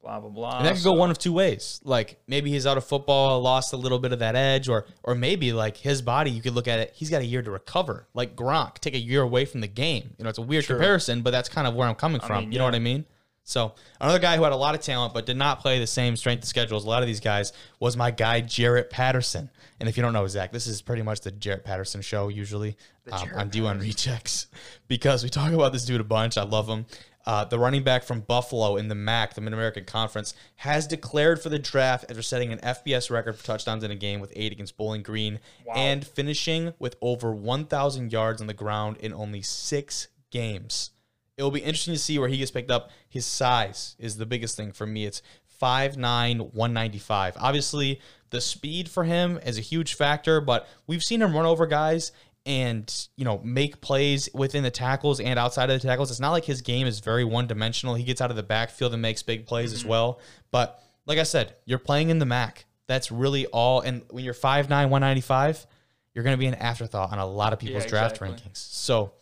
blah 0.00 0.18
blah 0.20 0.30
blah. 0.30 0.56
And 0.56 0.66
that 0.66 0.74
could 0.74 0.84
go 0.84 0.94
one 0.94 1.10
of 1.10 1.18
two 1.18 1.34
ways. 1.34 1.82
Like 1.84 2.18
maybe 2.26 2.50
he's 2.50 2.66
out 2.66 2.78
of 2.78 2.84
football, 2.86 3.42
lost 3.42 3.74
a 3.74 3.76
little 3.76 3.98
bit 3.98 4.14
of 4.14 4.20
that 4.20 4.36
edge, 4.36 4.70
or 4.70 4.86
or 5.02 5.14
maybe 5.14 5.52
like 5.52 5.76
his 5.76 6.00
body, 6.00 6.30
you 6.30 6.40
could 6.40 6.54
look 6.54 6.66
at 6.66 6.78
it. 6.78 6.92
He's 6.94 7.10
got 7.10 7.20
a 7.20 7.26
year 7.26 7.42
to 7.42 7.50
recover, 7.50 8.08
like 8.14 8.34
Gronk, 8.34 8.78
take 8.78 8.94
a 8.94 8.98
year 8.98 9.20
away 9.20 9.44
from 9.44 9.60
the 9.60 9.66
game. 9.66 10.14
You 10.16 10.24
know, 10.24 10.30
it's 10.30 10.38
a 10.38 10.42
weird 10.42 10.64
Sure. 10.64 10.76
comparison, 10.76 11.20
but 11.20 11.30
that's 11.30 11.50
kind 11.50 11.66
of 11.66 11.74
where 11.74 11.86
I'm 11.86 11.94
coming 11.94 12.22
from. 12.22 12.44
mean, 12.44 12.52
you 12.52 12.58
know 12.58 12.64
what 12.64 12.74
I 12.74 12.78
mean? 12.78 13.04
So 13.44 13.74
another 14.00 14.18
guy 14.18 14.38
who 14.38 14.44
had 14.44 14.52
a 14.52 14.56
lot 14.56 14.74
of 14.74 14.80
talent 14.80 15.12
but 15.12 15.26
did 15.26 15.36
not 15.36 15.60
play 15.60 15.78
the 15.78 15.86
same 15.86 16.16
strength 16.16 16.42
of 16.44 16.48
schedule 16.48 16.78
as 16.78 16.84
a 16.84 16.88
lot 16.88 17.02
of 17.02 17.06
these 17.06 17.20
guys 17.20 17.52
was 17.78 17.98
my 17.98 18.10
guy 18.10 18.40
Jarrett 18.40 18.88
Patterson. 18.88 19.50
And 19.80 19.88
if 19.88 19.96
you 19.96 20.02
don't 20.02 20.12
know 20.12 20.26
Zach, 20.26 20.52
this 20.52 20.66
is 20.66 20.80
pretty 20.82 21.02
much 21.02 21.20
the 21.20 21.30
Jarrett 21.30 21.64
Patterson 21.64 22.00
show 22.00 22.28
usually 22.28 22.76
um, 23.12 23.28
on 23.34 23.50
D1 23.50 23.80
Rejects 23.80 24.46
because 24.88 25.22
we 25.22 25.28
talk 25.28 25.52
about 25.52 25.72
this 25.72 25.84
dude 25.84 26.00
a 26.00 26.04
bunch. 26.04 26.38
I 26.38 26.44
love 26.44 26.68
him. 26.68 26.86
Uh, 27.26 27.44
the 27.44 27.58
running 27.58 27.82
back 27.82 28.04
from 28.04 28.20
Buffalo 28.20 28.76
in 28.76 28.86
the 28.86 28.94
MAC, 28.94 29.34
the 29.34 29.40
Mid 29.40 29.52
American 29.52 29.84
Conference, 29.84 30.32
has 30.56 30.86
declared 30.86 31.42
for 31.42 31.48
the 31.48 31.58
draft 31.58 32.04
after 32.08 32.22
setting 32.22 32.52
an 32.52 32.60
FBS 32.60 33.10
record 33.10 33.36
for 33.36 33.44
touchdowns 33.44 33.82
in 33.82 33.90
a 33.90 33.96
game 33.96 34.20
with 34.20 34.32
eight 34.36 34.52
against 34.52 34.76
Bowling 34.76 35.02
Green 35.02 35.40
Wow. 35.64 35.74
and 35.74 36.06
finishing 36.06 36.72
with 36.78 36.94
over 37.02 37.32
1,000 37.34 38.12
yards 38.12 38.40
on 38.40 38.46
the 38.46 38.54
ground 38.54 38.98
in 38.98 39.12
only 39.12 39.42
six 39.42 40.06
games. 40.30 40.90
It 41.36 41.42
will 41.42 41.50
be 41.50 41.60
interesting 41.60 41.94
to 41.94 41.98
see 42.00 42.18
where 42.18 42.28
he 42.28 42.38
gets 42.38 42.52
picked 42.52 42.70
up. 42.70 42.90
His 43.08 43.26
size 43.26 43.96
is 43.98 44.16
the 44.16 44.24
biggest 44.24 44.56
thing 44.56 44.70
for 44.70 44.86
me. 44.86 45.04
It's 45.04 45.20
5'9, 45.60 46.52
195. 46.52 47.34
Obviously, 47.38 48.00
the 48.30 48.40
speed 48.40 48.88
for 48.88 49.04
him 49.04 49.38
is 49.44 49.58
a 49.58 49.62
huge 49.62 49.94
factor, 49.94 50.40
but 50.40 50.68
we've 50.86 51.02
seen 51.02 51.22
him 51.22 51.34
run 51.34 51.46
over 51.46 51.66
guys 51.66 52.12
and 52.44 53.08
you 53.16 53.24
know 53.24 53.40
make 53.42 53.80
plays 53.80 54.28
within 54.32 54.62
the 54.62 54.70
tackles 54.70 55.18
and 55.18 55.38
outside 55.38 55.68
of 55.68 55.80
the 55.80 55.86
tackles. 55.86 56.10
It's 56.10 56.20
not 56.20 56.30
like 56.30 56.44
his 56.44 56.62
game 56.62 56.86
is 56.86 57.00
very 57.00 57.24
one 57.24 57.46
dimensional. 57.46 57.94
He 57.94 58.04
gets 58.04 58.20
out 58.20 58.30
of 58.30 58.36
the 58.36 58.42
backfield 58.42 58.92
and 58.92 59.02
makes 59.02 59.22
big 59.22 59.46
plays 59.46 59.72
as 59.72 59.80
mm-hmm. 59.80 59.90
well. 59.90 60.20
But 60.50 60.80
like 61.06 61.18
I 61.18 61.24
said, 61.24 61.54
you're 61.64 61.78
playing 61.78 62.10
in 62.10 62.18
the 62.18 62.26
MAC. 62.26 62.64
That's 62.86 63.10
really 63.10 63.46
all. 63.46 63.80
And 63.80 64.02
when 64.10 64.24
you're 64.24 64.34
5'9, 64.34 64.68
195, 64.68 65.66
you're 66.14 66.22
going 66.22 66.34
to 66.34 66.38
be 66.38 66.46
an 66.46 66.54
afterthought 66.54 67.12
on 67.12 67.18
a 67.18 67.26
lot 67.26 67.52
of 67.52 67.58
people's 67.58 67.84
Yeah, 67.84 67.90
draft 67.90 68.16
exactly. 68.16 68.50
rankings. 68.50 68.56
So 68.56 69.12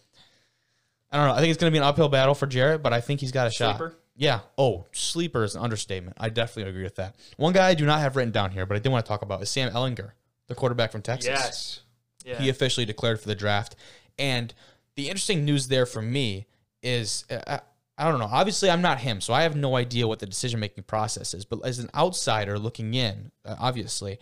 I 1.11 1.17
don't 1.17 1.29
know. 1.29 1.35
I 1.35 1.39
think 1.39 1.51
it's 1.51 1.61
going 1.61 1.73
to 1.73 1.75
be 1.75 1.79
an 1.79 1.85
uphill 1.85 2.09
battle 2.09 2.35
for 2.35 2.47
Jarrett, 2.47 2.83
but 2.83 2.93
I 2.93 3.01
think 3.01 3.21
he's 3.21 3.33
got 3.33 3.47
a 3.47 3.51
shot. 3.51 3.81
Yeah. 4.17 4.41
Oh, 4.57 4.87
sleeper 4.93 5.45
is 5.45 5.55
an 5.55 5.63
understatement. 5.63 6.17
I 6.21 6.29
definitely 6.29 6.71
agree 6.71 6.85
with 6.85 6.97
that. 6.97 7.17
One 7.37 7.53
guy 7.53 7.69
I 7.69 7.75
do 7.75 7.87
not 7.87 8.01
have 8.01 8.17
written 8.17 8.33
down 8.33 8.53
here, 8.53 8.67
but 8.67 8.77
I 8.77 8.81
did 8.81 8.91
want 8.91 9.05
to 9.05 9.09
talk 9.09 9.23
about 9.23 9.43
is 9.43 9.51
Sam 9.51 9.71
Ehlinger, 9.73 10.13
the 10.47 10.55
quarterback 10.55 10.93
from 10.93 11.03
Texas. 11.03 11.29
Yes. 11.29 11.81
Yeah. 12.25 12.41
He 12.41 12.49
officially 12.49 12.87
declared 12.87 13.21
for 13.21 13.29
the 13.29 13.35
draft. 13.35 13.77
And 14.19 14.55
the 14.97 15.09
interesting 15.09 15.45
news 15.45 15.69
there 15.69 15.87
for 15.87 16.01
me 16.01 16.47
is 16.83 17.25
uh, 17.31 17.41
I, 17.47 17.61
I 17.97 18.11
don't 18.11 18.21
know. 18.21 18.29
Obviously, 18.31 18.71
I'm 18.71 18.83
not 18.83 19.01
him, 19.01 19.21
so 19.21 19.35
I 19.35 19.43
have 19.43 19.57
no 19.57 19.77
idea 19.77 20.07
what 20.09 20.19
the 20.19 20.27
decision 20.27 20.61
making 20.61 20.85
process 20.85 21.35
is. 21.35 21.45
But 21.45 21.65
as 21.65 21.79
an 21.79 21.91
outsider 21.95 22.59
looking 22.59 22.95
in, 22.95 23.31
uh, 23.45 23.57
obviously, 23.59 24.19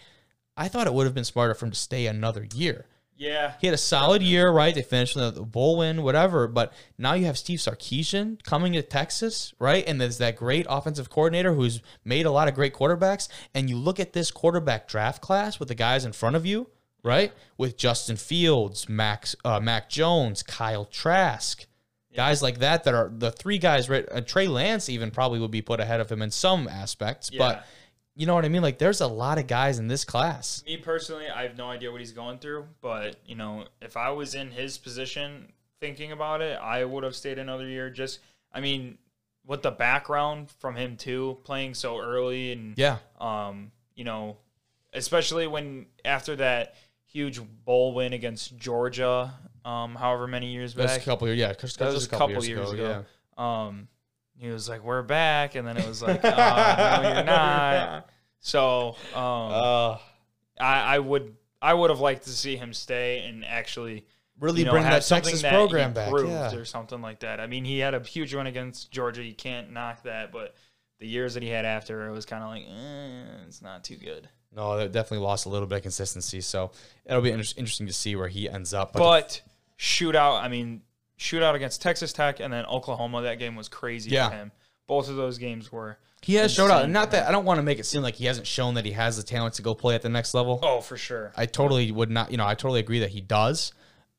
I 0.56 0.68
thought 0.68 0.86
it 0.86 0.94
would 0.94 1.06
have 1.06 1.14
been 1.14 1.24
smarter 1.24 1.54
for 1.54 1.66
him 1.66 1.70
to 1.72 1.78
stay 1.78 2.06
another 2.06 2.46
year. 2.54 2.86
Yeah. 3.22 3.52
He 3.60 3.66
had 3.68 3.74
a 3.74 3.78
solid 3.78 4.20
year, 4.20 4.50
right? 4.50 4.74
They 4.74 4.82
finished 4.82 5.14
with 5.14 5.34
the 5.36 5.42
bowl 5.42 5.78
win, 5.78 6.02
whatever. 6.02 6.48
But 6.48 6.72
now 6.98 7.14
you 7.14 7.26
have 7.26 7.38
Steve 7.38 7.60
Sarkisian 7.60 8.42
coming 8.42 8.72
to 8.72 8.82
Texas, 8.82 9.54
right? 9.60 9.84
And 9.86 10.00
there's 10.00 10.18
that 10.18 10.34
great 10.36 10.66
offensive 10.68 11.08
coordinator 11.08 11.54
who's 11.54 11.80
made 12.04 12.26
a 12.26 12.32
lot 12.32 12.48
of 12.48 12.54
great 12.54 12.74
quarterbacks. 12.74 13.28
And 13.54 13.70
you 13.70 13.76
look 13.76 14.00
at 14.00 14.12
this 14.12 14.30
quarterback 14.32 14.88
draft 14.88 15.22
class 15.22 15.60
with 15.60 15.68
the 15.68 15.74
guys 15.76 16.04
in 16.04 16.12
front 16.12 16.34
of 16.34 16.44
you, 16.44 16.68
right? 17.04 17.32
With 17.56 17.76
Justin 17.76 18.16
Fields, 18.16 18.88
Max, 18.88 19.36
uh, 19.44 19.60
Mac 19.60 19.88
Jones, 19.88 20.42
Kyle 20.42 20.84
Trask, 20.84 21.64
guys 22.16 22.42
like 22.42 22.58
that. 22.58 22.82
That 22.84 22.94
are 22.94 23.12
the 23.16 23.30
three 23.30 23.58
guys. 23.58 23.88
Right? 23.88 24.04
Uh, 24.10 24.20
Trey 24.20 24.48
Lance 24.48 24.88
even 24.88 25.12
probably 25.12 25.38
would 25.38 25.52
be 25.52 25.62
put 25.62 25.78
ahead 25.78 26.00
of 26.00 26.10
him 26.10 26.22
in 26.22 26.32
some 26.32 26.66
aspects, 26.66 27.30
Yeah. 27.32 27.38
but. 27.38 27.66
You 28.14 28.26
know 28.26 28.34
what 28.34 28.44
I 28.44 28.48
mean? 28.48 28.62
Like, 28.62 28.78
there's 28.78 29.00
a 29.00 29.06
lot 29.06 29.38
of 29.38 29.46
guys 29.46 29.78
in 29.78 29.88
this 29.88 30.04
class. 30.04 30.62
Me 30.66 30.76
personally, 30.76 31.28
I 31.28 31.42
have 31.44 31.56
no 31.56 31.70
idea 31.70 31.90
what 31.90 32.00
he's 32.00 32.12
going 32.12 32.38
through, 32.38 32.66
but 32.80 33.16
you 33.26 33.34
know, 33.34 33.64
if 33.80 33.96
I 33.96 34.10
was 34.10 34.34
in 34.34 34.50
his 34.50 34.76
position 34.76 35.52
thinking 35.80 36.12
about 36.12 36.42
it, 36.42 36.58
I 36.60 36.84
would 36.84 37.04
have 37.04 37.16
stayed 37.16 37.38
another 37.38 37.66
year. 37.66 37.88
Just, 37.90 38.20
I 38.52 38.60
mean, 38.60 38.98
with 39.46 39.62
the 39.62 39.70
background 39.70 40.50
from 40.60 40.76
him 40.76 40.96
too, 40.96 41.38
playing 41.44 41.74
so 41.74 41.98
early 41.98 42.52
and 42.52 42.76
Yeah. 42.76 42.98
um, 43.20 43.72
you 43.94 44.04
know, 44.04 44.36
especially 44.92 45.46
when 45.46 45.86
after 46.04 46.36
that 46.36 46.74
huge 47.06 47.40
bowl 47.64 47.94
win 47.94 48.12
against 48.12 48.56
Georgia, 48.56 49.32
um, 49.64 49.94
however 49.94 50.26
many 50.26 50.52
years 50.52 50.74
That's 50.74 50.96
a 50.96 51.00
couple 51.00 51.28
years. 51.28 51.38
Yeah, 51.38 51.48
that 51.52 51.62
was 51.62 51.94
just 51.94 52.06
a 52.06 52.10
couple 52.10 52.44
years 52.44 52.72
ago. 52.72 53.04
Yeah. 53.38 53.64
um, 53.66 53.88
he 54.42 54.50
was 54.50 54.68
like, 54.68 54.82
"We're 54.82 55.02
back," 55.02 55.54
and 55.54 55.66
then 55.66 55.76
it 55.76 55.86
was 55.86 56.02
like, 56.02 56.20
uh, 56.24 57.00
"No, 57.02 57.08
you're 57.14 57.24
not." 57.24 58.08
So, 58.40 58.96
um, 59.14 59.52
Uh, 59.52 59.98
I, 60.60 60.96
I 60.96 60.98
would 60.98 61.36
I 61.60 61.74
would 61.74 61.90
have 61.90 62.00
liked 62.00 62.24
to 62.24 62.30
see 62.30 62.56
him 62.56 62.72
stay 62.72 63.24
and 63.26 63.44
actually 63.44 64.04
really 64.40 64.60
you 64.60 64.64
know, 64.66 64.72
bring 64.72 64.82
have 64.82 64.94
that 64.94 65.06
Texas 65.06 65.42
that 65.42 65.52
program 65.52 65.92
back. 65.92 66.12
Yeah. 66.12 66.54
or 66.54 66.64
something 66.64 67.00
like 67.00 67.20
that. 67.20 67.38
I 67.40 67.46
mean, 67.46 67.64
he 67.64 67.78
had 67.78 67.94
a 67.94 68.00
huge 68.00 68.34
win 68.34 68.46
against 68.48 68.90
Georgia. 68.90 69.22
You 69.22 69.34
can't 69.34 69.70
knock 69.70 70.02
that, 70.02 70.32
but 70.32 70.54
the 70.98 71.06
years 71.06 71.34
that 71.34 71.42
he 71.42 71.48
had 71.48 71.64
after, 71.64 72.08
it 72.08 72.12
was 72.12 72.26
kind 72.26 72.42
of 72.42 72.50
like, 72.50 72.64
eh, 72.64 73.44
it's 73.46 73.62
not 73.62 73.84
too 73.84 73.96
good. 73.96 74.28
No, 74.54 74.76
they 74.76 74.86
definitely 74.88 75.24
lost 75.24 75.46
a 75.46 75.48
little 75.48 75.66
bit 75.68 75.76
of 75.76 75.82
consistency. 75.82 76.40
So 76.40 76.72
it'll 77.06 77.22
be 77.22 77.30
inter- 77.30 77.54
interesting 77.56 77.86
to 77.86 77.92
see 77.92 78.16
where 78.16 78.28
he 78.28 78.48
ends 78.48 78.74
up. 78.74 78.92
But, 78.92 78.98
But 78.98 79.42
shootout, 79.78 80.42
I 80.42 80.48
mean, 80.48 80.82
shootout 81.18 81.54
against 81.54 81.82
Texas 81.82 82.12
Tech 82.12 82.40
and 82.40 82.52
then 82.52 82.64
Oklahoma. 82.66 83.22
That 83.22 83.38
game 83.38 83.56
was 83.56 83.68
crazy 83.68 84.10
Yeah. 84.10 84.28
for 84.30 84.34
him. 84.36 84.52
Both 84.86 85.08
of 85.08 85.16
those 85.16 85.38
games 85.38 85.70
were. 85.72 85.98
he 86.22 86.34
has 86.34 86.52
showed 86.52 86.70
out. 86.70 86.88
not 86.90 87.10
that 87.12 87.28
I 87.28 87.32
don't 87.32 87.44
want 87.44 87.58
to 87.58 87.62
make 87.62 87.78
it 87.78 87.84
seem 87.86 88.02
like 88.02 88.14
he 88.16 88.26
hasn't 88.26 88.46
shown 88.46 88.74
that 88.74 88.84
he 88.84 88.92
has 88.92 89.16
the 89.16 89.22
talent 89.22 89.54
to 89.54 89.62
go 89.62 89.74
play 89.74 89.94
at 89.94 90.02
the 90.02 90.08
next 90.08 90.34
level. 90.34 90.60
Oh, 90.62 90.80
for 90.80 90.96
sure. 90.96 91.32
I 91.36 91.46
totally 91.46 91.90
would 91.90 92.10
not. 92.10 92.30
You 92.30 92.36
know, 92.36 92.46
I 92.46 92.54
totally 92.54 92.80
agree 92.80 93.00
that 93.00 93.10
he 93.10 93.20
does. 93.20 93.72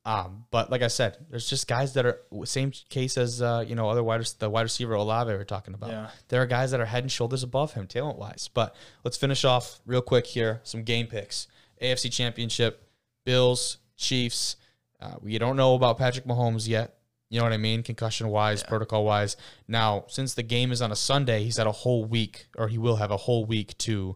Um, 0.06 0.44
but 0.52 0.70
like 0.70 0.82
I 0.82 0.88
said, 0.88 1.18
there's 1.30 1.50
just 1.50 1.66
guys 1.66 1.94
that 1.94 2.06
are 2.06 2.20
same 2.44 2.74
case 2.90 3.18
as 3.18 3.42
uh, 3.42 3.64
you 3.66 3.74
know 3.76 3.88
other 3.90 4.04
wide 4.04 4.26
the 4.40 4.50
wide 4.50 4.64
receiver 4.64 4.94
Olave 4.96 5.32
we're 5.32 5.46
talking 5.46 5.74
about. 5.74 5.92
Yeah. 5.92 6.10
There 6.28 6.42
are 6.42 6.46
guys 6.46 6.72
that 6.72 6.82
are 6.82 6.86
head 6.86 7.04
and 7.06 7.12
shoulders 7.12 7.42
above 7.44 7.74
him 7.74 7.88
talent 7.88 8.18
wise. 8.18 8.50
But 8.54 8.76
let's 9.06 9.16
finish 9.16 9.46
off 9.46 9.80
real 9.86 10.02
quick 10.02 10.26
here. 10.26 10.60
Some 10.64 10.84
game 10.84 11.08
picks. 11.08 11.48
AFC 11.82 12.12
Championship, 12.12 12.86
Bills, 13.26 13.78
Chiefs. 13.96 14.58
Uh, 15.04 15.16
we 15.22 15.38
don't 15.38 15.58
know 15.58 15.76
about 15.76 15.98
Patrick 15.98 16.26
Mahomes 16.26 16.68
yet. 16.68 16.96
You 17.30 17.40
know 17.40 17.46
what 17.46 17.54
I 17.54 17.58
mean? 17.58 17.84
Concussion 17.84 18.30
wise, 18.30 18.64
protocol 18.64 19.04
wise. 19.04 19.36
Now, 19.68 20.06
since 20.08 20.34
the 20.34 20.44
game 20.44 20.72
is 20.72 20.82
on 20.82 20.92
a 20.92 20.96
Sunday, 20.96 21.44
he's 21.44 21.58
had 21.58 21.68
a 21.68 21.72
whole 21.72 22.06
week, 22.06 22.48
or 22.58 22.68
he 22.68 22.78
will 22.78 22.98
have 22.98 23.12
a 23.12 23.18
whole 23.18 23.44
week 23.44 23.78
to 23.80 24.16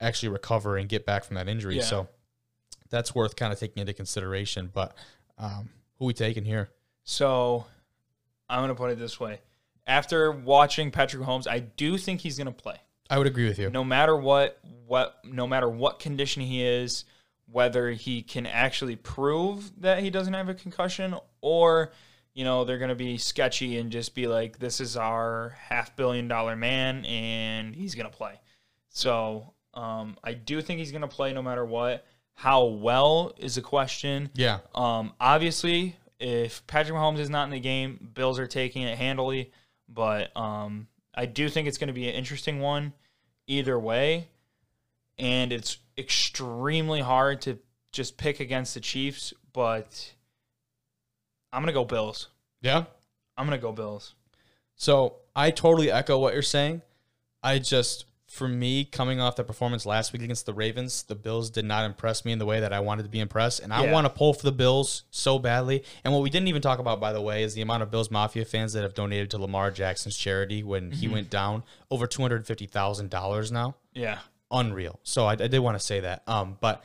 actually 0.00 0.28
recover 0.30 0.76
and 0.76 0.88
get 0.88 1.06
back 1.06 1.24
from 1.24 1.36
that 1.36 1.48
injury. 1.48 1.76
Yeah. 1.76 1.84
So 1.84 2.08
that's 2.90 3.14
worth 3.14 3.36
kind 3.36 3.52
of 3.52 3.58
taking 3.58 3.80
into 3.80 3.94
consideration. 3.94 4.70
But 4.74 4.94
um, 5.38 5.70
who 5.98 6.06
we 6.06 6.12
taking 6.12 6.44
here? 6.44 6.70
So 7.04 7.64
I'm 8.48 8.58
going 8.58 8.68
to 8.68 8.74
put 8.74 8.90
it 8.90 8.98
this 8.98 9.18
way. 9.18 9.40
After 9.86 10.32
watching 10.32 10.90
Patrick 10.90 11.22
Mahomes, 11.22 11.46
I 11.48 11.60
do 11.60 11.96
think 11.96 12.20
he's 12.20 12.36
going 12.36 12.48
to 12.48 12.52
play. 12.52 12.76
I 13.08 13.18
would 13.18 13.28
agree 13.28 13.46
with 13.46 13.58
you. 13.60 13.70
no 13.70 13.84
matter 13.84 14.16
what 14.16 14.58
what 14.86 15.20
no 15.24 15.46
matter 15.46 15.68
what 15.68 16.00
condition 16.00 16.42
he 16.42 16.64
is 16.64 17.04
whether 17.50 17.90
he 17.92 18.22
can 18.22 18.46
actually 18.46 18.96
prove 18.96 19.70
that 19.80 20.00
he 20.00 20.10
doesn't 20.10 20.34
have 20.34 20.48
a 20.48 20.54
concussion 20.54 21.14
or 21.40 21.92
you 22.34 22.44
know 22.44 22.64
they're 22.64 22.78
going 22.78 22.88
to 22.88 22.94
be 22.94 23.16
sketchy 23.16 23.78
and 23.78 23.90
just 23.90 24.14
be 24.14 24.26
like 24.26 24.58
this 24.58 24.80
is 24.80 24.96
our 24.96 25.56
half 25.58 25.94
billion 25.96 26.26
dollar 26.28 26.56
man 26.56 27.04
and 27.04 27.74
he's 27.74 27.94
going 27.94 28.10
to 28.10 28.16
play 28.16 28.34
so 28.88 29.52
um, 29.74 30.16
i 30.24 30.32
do 30.34 30.60
think 30.60 30.78
he's 30.78 30.90
going 30.90 31.02
to 31.02 31.08
play 31.08 31.32
no 31.32 31.42
matter 31.42 31.64
what 31.64 32.04
how 32.34 32.64
well 32.64 33.32
is 33.38 33.56
a 33.56 33.62
question 33.62 34.28
Yeah. 34.34 34.58
um, 34.74 35.14
obviously, 35.18 35.96
if 36.20 36.66
Patrick 36.66 36.94
Mahomes 36.94 37.18
is 37.18 37.30
not 37.30 37.44
in 37.44 37.50
the 37.50 37.60
game, 37.60 38.10
Bills 38.12 38.38
are 38.38 38.46
taking 38.46 38.82
it 38.82 38.98
handily. 38.98 39.50
But 39.88 40.36
um, 40.36 40.86
I 41.14 41.24
do 41.24 41.48
think 41.48 41.66
it's 41.66 41.78
going 41.78 41.88
to 41.88 41.94
be 41.94 42.08
an 42.10 42.14
interesting 42.14 42.60
one 42.60 42.92
either 43.46 43.78
way. 43.78 44.28
And 45.18 45.50
it's 45.50 45.78
extremely 45.98 47.00
hard 47.00 47.40
to 47.42 47.58
just 47.92 48.16
pick 48.16 48.40
against 48.40 48.74
the 48.74 48.80
Chiefs. 48.80 49.32
But 49.52 50.14
I'm 51.52 51.62
going 51.62 51.72
to 51.72 51.78
go 51.78 51.84
Bills. 51.84 52.28
Yeah. 52.60 52.84
I'm 53.36 53.46
going 53.46 53.58
to 53.58 53.62
go 53.62 53.72
Bills. 53.72 54.14
So 54.76 55.16
I 55.34 55.50
totally 55.50 55.90
echo 55.90 56.18
what 56.18 56.34
you're 56.34 56.42
saying. 56.42 56.82
I 57.42 57.58
just, 57.58 58.04
for 58.28 58.48
me, 58.48 58.84
coming 58.84 59.20
off 59.20 59.36
the 59.36 59.44
performance 59.44 59.86
last 59.86 60.12
week 60.12 60.22
against 60.22 60.46
the 60.46 60.52
Ravens, 60.52 61.04
the 61.04 61.14
Bills 61.14 61.48
did 61.48 61.64
not 61.64 61.84
impress 61.84 62.24
me 62.24 62.32
in 62.32 62.38
the 62.38 62.44
way 62.44 62.60
that 62.60 62.72
I 62.72 62.80
wanted 62.80 63.04
to 63.04 63.08
be 63.08 63.20
impressed. 63.20 63.60
And 63.60 63.72
I 63.72 63.84
Yeah. 63.84 63.92
want 63.92 64.04
to 64.04 64.10
pull 64.10 64.34
for 64.34 64.42
the 64.42 64.52
Bills 64.52 65.04
so 65.10 65.38
badly. 65.38 65.82
And 66.04 66.12
what 66.12 66.22
we 66.22 66.28
didn't 66.28 66.48
even 66.48 66.60
talk 66.60 66.78
about, 66.78 67.00
by 67.00 67.12
the 67.12 67.20
way, 67.22 67.42
is 67.42 67.54
the 67.54 67.62
amount 67.62 67.82
of 67.82 67.90
Bills 67.90 68.10
Mafia 68.10 68.44
fans 68.44 68.72
that 68.74 68.82
have 68.82 68.94
donated 68.94 69.30
to 69.30 69.38
Lamar 69.38 69.70
Jackson's 69.70 70.16
charity 70.16 70.62
when 70.62 70.90
he 70.90 71.06
mm-hmm. 71.06 71.14
went 71.14 71.30
down 71.30 71.62
over 71.90 72.06
$250,000 72.06 73.52
now. 73.52 73.76
Yeah. 73.94 74.18
Unreal. 74.50 75.00
So 75.02 75.26
I, 75.26 75.32
I 75.32 75.36
did 75.48 75.58
want 75.60 75.78
to 75.78 75.84
say 75.84 76.00
that. 76.00 76.22
Um, 76.26 76.56
but 76.60 76.82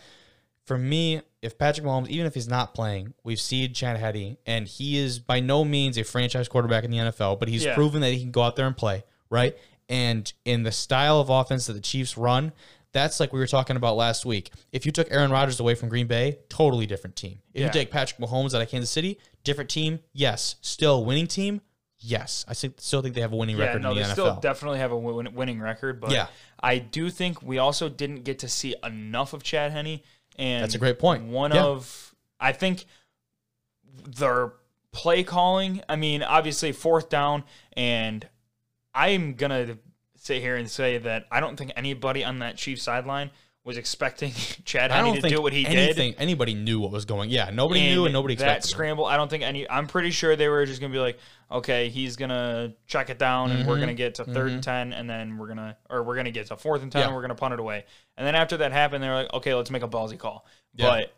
for 0.66 0.78
me, 0.78 1.22
if 1.42 1.58
Patrick 1.58 1.86
Mahomes, 1.86 2.08
even 2.10 2.26
if 2.26 2.34
he's 2.34 2.48
not 2.48 2.74
playing, 2.74 3.14
we've 3.24 3.42
seen 3.42 3.74
Chad 3.74 3.98
Henne, 3.98 4.38
and 4.46 4.68
he 4.68 4.98
is 4.98 5.20
by 5.20 5.40
no 5.40 5.64
means 5.66 5.98
a 5.98 6.04
franchise 6.04 6.48
quarterback 6.48 6.84
in 6.84 6.92
the 6.92 6.98
NFL, 6.98 7.40
but 7.40 7.48
he's 7.50 7.66
Yeah. 7.66 7.76
proven 7.76 8.02
that 8.02 8.12
he 8.12 8.20
can 8.20 8.32
go 8.32 8.42
out 8.44 8.56
there 8.56 8.68
and 8.68 8.78
play, 8.78 9.04
right? 9.30 9.58
And 9.90 10.32
in 10.46 10.64
the 10.64 10.72
style 10.72 11.20
of 11.20 11.30
offense 11.30 11.66
that 11.68 11.74
the 11.74 11.82
Chiefs 11.82 12.16
run, 12.18 12.54
that's 12.94 13.20
like 13.20 13.34
we 13.34 13.40
were 13.40 13.48
talking 13.48 13.76
about 13.76 13.96
last 13.96 14.26
week. 14.26 14.52
If 14.72 14.86
you 14.86 14.92
took 14.92 15.10
Aaron 15.12 15.32
Rodgers 15.32 15.60
away 15.60 15.76
from 15.76 15.90
Green 15.90 16.08
Bay, 16.08 16.40
totally 16.50 16.86
different 16.86 17.16
team. 17.16 17.40
If 17.54 17.62
Yeah. 17.62 17.68
you 17.68 17.74
take 17.74 17.90
Patrick 17.92 18.20
Mahomes 18.20 18.54
out 18.54 18.62
of 18.62 18.70
Kansas 18.70 18.90
City, 18.90 19.18
different 19.44 19.70
team. 19.70 20.00
Yes, 20.14 20.56
still 20.62 21.04
winning 21.06 21.28
team. 21.28 21.62
Yes, 22.04 22.44
I 22.48 22.54
still 22.54 23.02
think 23.04 23.14
they 23.16 23.22
have 23.22 23.32
a 23.32 23.36
winning 23.36 23.58
Yeah, 23.58 23.66
record 23.66 23.84
no, 23.84 23.92
in 23.92 23.98
they 23.98 24.02
NFL. 24.04 24.12
still 24.12 24.36
definitely 24.40 24.80
have 24.80 24.92
a 24.92 24.98
win- 24.98 25.34
winning 25.36 25.62
record, 25.62 26.02
but 26.02 26.12
Yeah. 26.12 26.28
I 26.60 26.80
do 26.80 27.10
think 27.12 27.42
we 27.44 27.60
also 27.60 27.90
didn't 27.90 28.24
get 28.24 28.40
to 28.40 28.48
see 28.48 28.76
enough 28.84 29.34
of 29.34 29.44
Chad 29.44 29.72
Henne. 29.72 30.00
And 30.38 30.64
That's 30.64 30.74
a 30.76 30.80
great 30.80 30.98
point. 30.98 31.26
One 31.26 31.54
Yeah. 31.54 31.64
of, 31.66 32.16
I 32.40 32.54
think, 32.54 32.86
their 34.08 34.54
play 34.92 35.24
calling. 35.24 35.84
I 35.88 35.96
mean, 35.96 36.24
obviously 36.24 36.72
fourth 36.72 37.10
down, 37.10 37.44
and 37.74 38.28
I'm 38.96 39.36
gonna 39.36 39.78
sit 40.16 40.42
here 40.42 40.56
and 40.56 40.70
say 40.70 40.98
that 40.98 41.28
I 41.32 41.40
don't 41.40 41.56
think 41.58 41.72
anybody 41.76 42.24
on 42.24 42.40
that 42.40 42.58
Chiefs 42.58 42.84
sideline 42.84 43.32
was 43.64 43.78
expecting 43.78 44.32
Chad 44.66 44.90
don't 44.90 45.22
to 45.22 45.30
do 45.30 45.42
what 45.42 45.54
he 45.54 45.64
did. 45.64 45.78
anything, 45.78 46.16
anybody 46.18 46.54
knew 46.56 46.80
what 46.80 46.92
was 46.92 47.06
going. 47.06 47.30
Yeah, 47.30 47.52
nobody 47.54 47.82
knew 47.82 48.06
and 48.06 48.14
nobody 48.14 48.34
that 48.36 48.58
expected. 48.58 48.68
it. 48.68 48.72
scramble. 48.72 49.06
I 49.06 49.18
don't 49.18 49.30
think 49.30 49.44
any. 49.44 49.70
I'm 49.70 49.86
pretty 49.88 50.10
sure 50.12 50.36
they 50.36 50.50
were 50.50 50.66
just 50.66 50.82
gonna 50.82 50.92
be 50.94 51.00
like, 51.00 51.20
okay, 51.52 51.90
he's 51.90 52.16
gonna 52.16 52.74
check 52.88 53.10
it 53.12 53.20
down, 53.20 53.52
and 53.52 53.68
we're 53.68 53.78
Mhm. 53.78 53.82
gonna 53.82 53.94
get 53.94 54.16
to 54.16 54.26
3rd 54.26 54.52
and 54.54 54.60
Mhm. 54.62 54.64
ten, 54.64 54.94
and 54.94 55.08
then 55.10 55.38
we're 55.38 55.48
gonna, 55.48 55.78
or 55.90 56.02
we're 56.04 56.16
gonna 56.16 56.32
get 56.32 56.48
to 56.48 56.58
fourth 56.58 56.82
and 56.82 56.92
ten, 56.92 57.02
Yeah. 57.02 57.08
and 57.08 57.16
we're 57.16 57.22
gonna 57.22 57.36
punt 57.36 57.54
it 57.54 57.60
away. 57.60 57.86
And 58.18 58.26
then 58.26 58.34
after 58.36 58.58
that 58.58 58.72
happened, 58.72 59.04
they're 59.04 59.14
like, 59.14 59.34
okay, 59.34 59.54
let's 59.54 59.70
make 59.70 59.84
a 59.84 59.88
ballsy 59.88 60.18
call. 60.18 60.46
Yeah. 60.74 60.88
But 60.88 61.14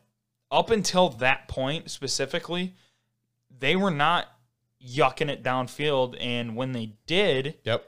up 0.52 0.70
until 0.70 1.10
that 1.10 1.48
point 1.48 1.90
specifically, 1.92 2.74
they 3.58 3.76
were 3.78 3.92
not 3.92 4.28
yucking 4.86 5.30
it 5.30 5.44
downfield, 5.44 6.18
and 6.20 6.58
when 6.58 6.74
they 6.74 6.94
did, 7.06 7.58
Yep. 7.64 7.86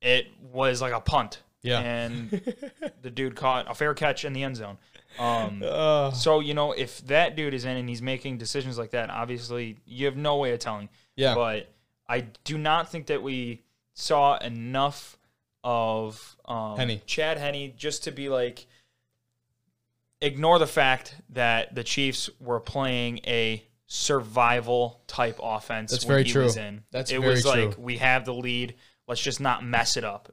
it 0.00 0.26
was 0.40 0.82
like 0.82 0.92
a 0.92 1.00
punt. 1.00 1.40
Yeah. 1.64 1.80
And 1.80 2.30
the 3.02 3.10
dude 3.10 3.34
caught 3.34 3.68
a 3.68 3.74
fair 3.74 3.94
catch 3.94 4.24
in 4.24 4.32
the 4.32 4.44
end 4.44 4.56
zone. 4.56 4.78
Um, 5.18 5.62
Uh, 5.64 6.12
so 6.12 6.40
you 6.40 6.54
know, 6.54 6.72
if 6.72 7.04
that 7.06 7.34
dude 7.34 7.54
is 7.54 7.64
in 7.64 7.76
and 7.76 7.88
he's 7.88 8.02
making 8.02 8.38
decisions 8.38 8.78
like 8.78 8.90
that, 8.90 9.10
obviously 9.10 9.78
you 9.86 10.06
have 10.06 10.16
no 10.16 10.36
way 10.36 10.52
of 10.52 10.60
telling. 10.60 10.88
yeah. 11.16 11.34
But 11.34 11.72
I 12.08 12.20
do 12.44 12.58
not 12.58 12.90
think 12.90 13.06
that 13.06 13.22
we 13.22 13.62
saw 13.94 14.36
enough 14.38 15.16
of 15.62 16.36
um, 16.44 16.76
Henne. 16.76 17.00
Chad 17.06 17.38
Henne 17.38 17.72
just 17.76 18.04
to 18.04 18.12
be 18.12 18.28
like 18.28 18.66
ignore 20.20 20.58
the 20.58 20.66
fact 20.66 21.16
that 21.30 21.74
the 21.74 21.84
Chiefs 21.84 22.30
were 22.40 22.60
playing 22.60 23.20
a 23.26 23.64
survival 23.86 25.00
type 25.06 25.38
offense. 25.42 25.90
That's 25.90 26.04
when 26.04 26.12
very 26.14 26.24
he 26.24 26.32
true. 26.32 26.44
Was 26.44 26.56
in. 26.56 26.82
That's 26.90 27.10
it 27.10 27.20
very 27.20 27.32
was 27.34 27.46
like 27.46 27.74
we 27.78 27.98
have 27.98 28.24
the 28.24 28.34
lead. 28.34 28.74
Let's 29.06 29.20
just 29.20 29.40
not 29.40 29.64
mess 29.64 29.96
it 29.96 30.04
up. 30.04 30.32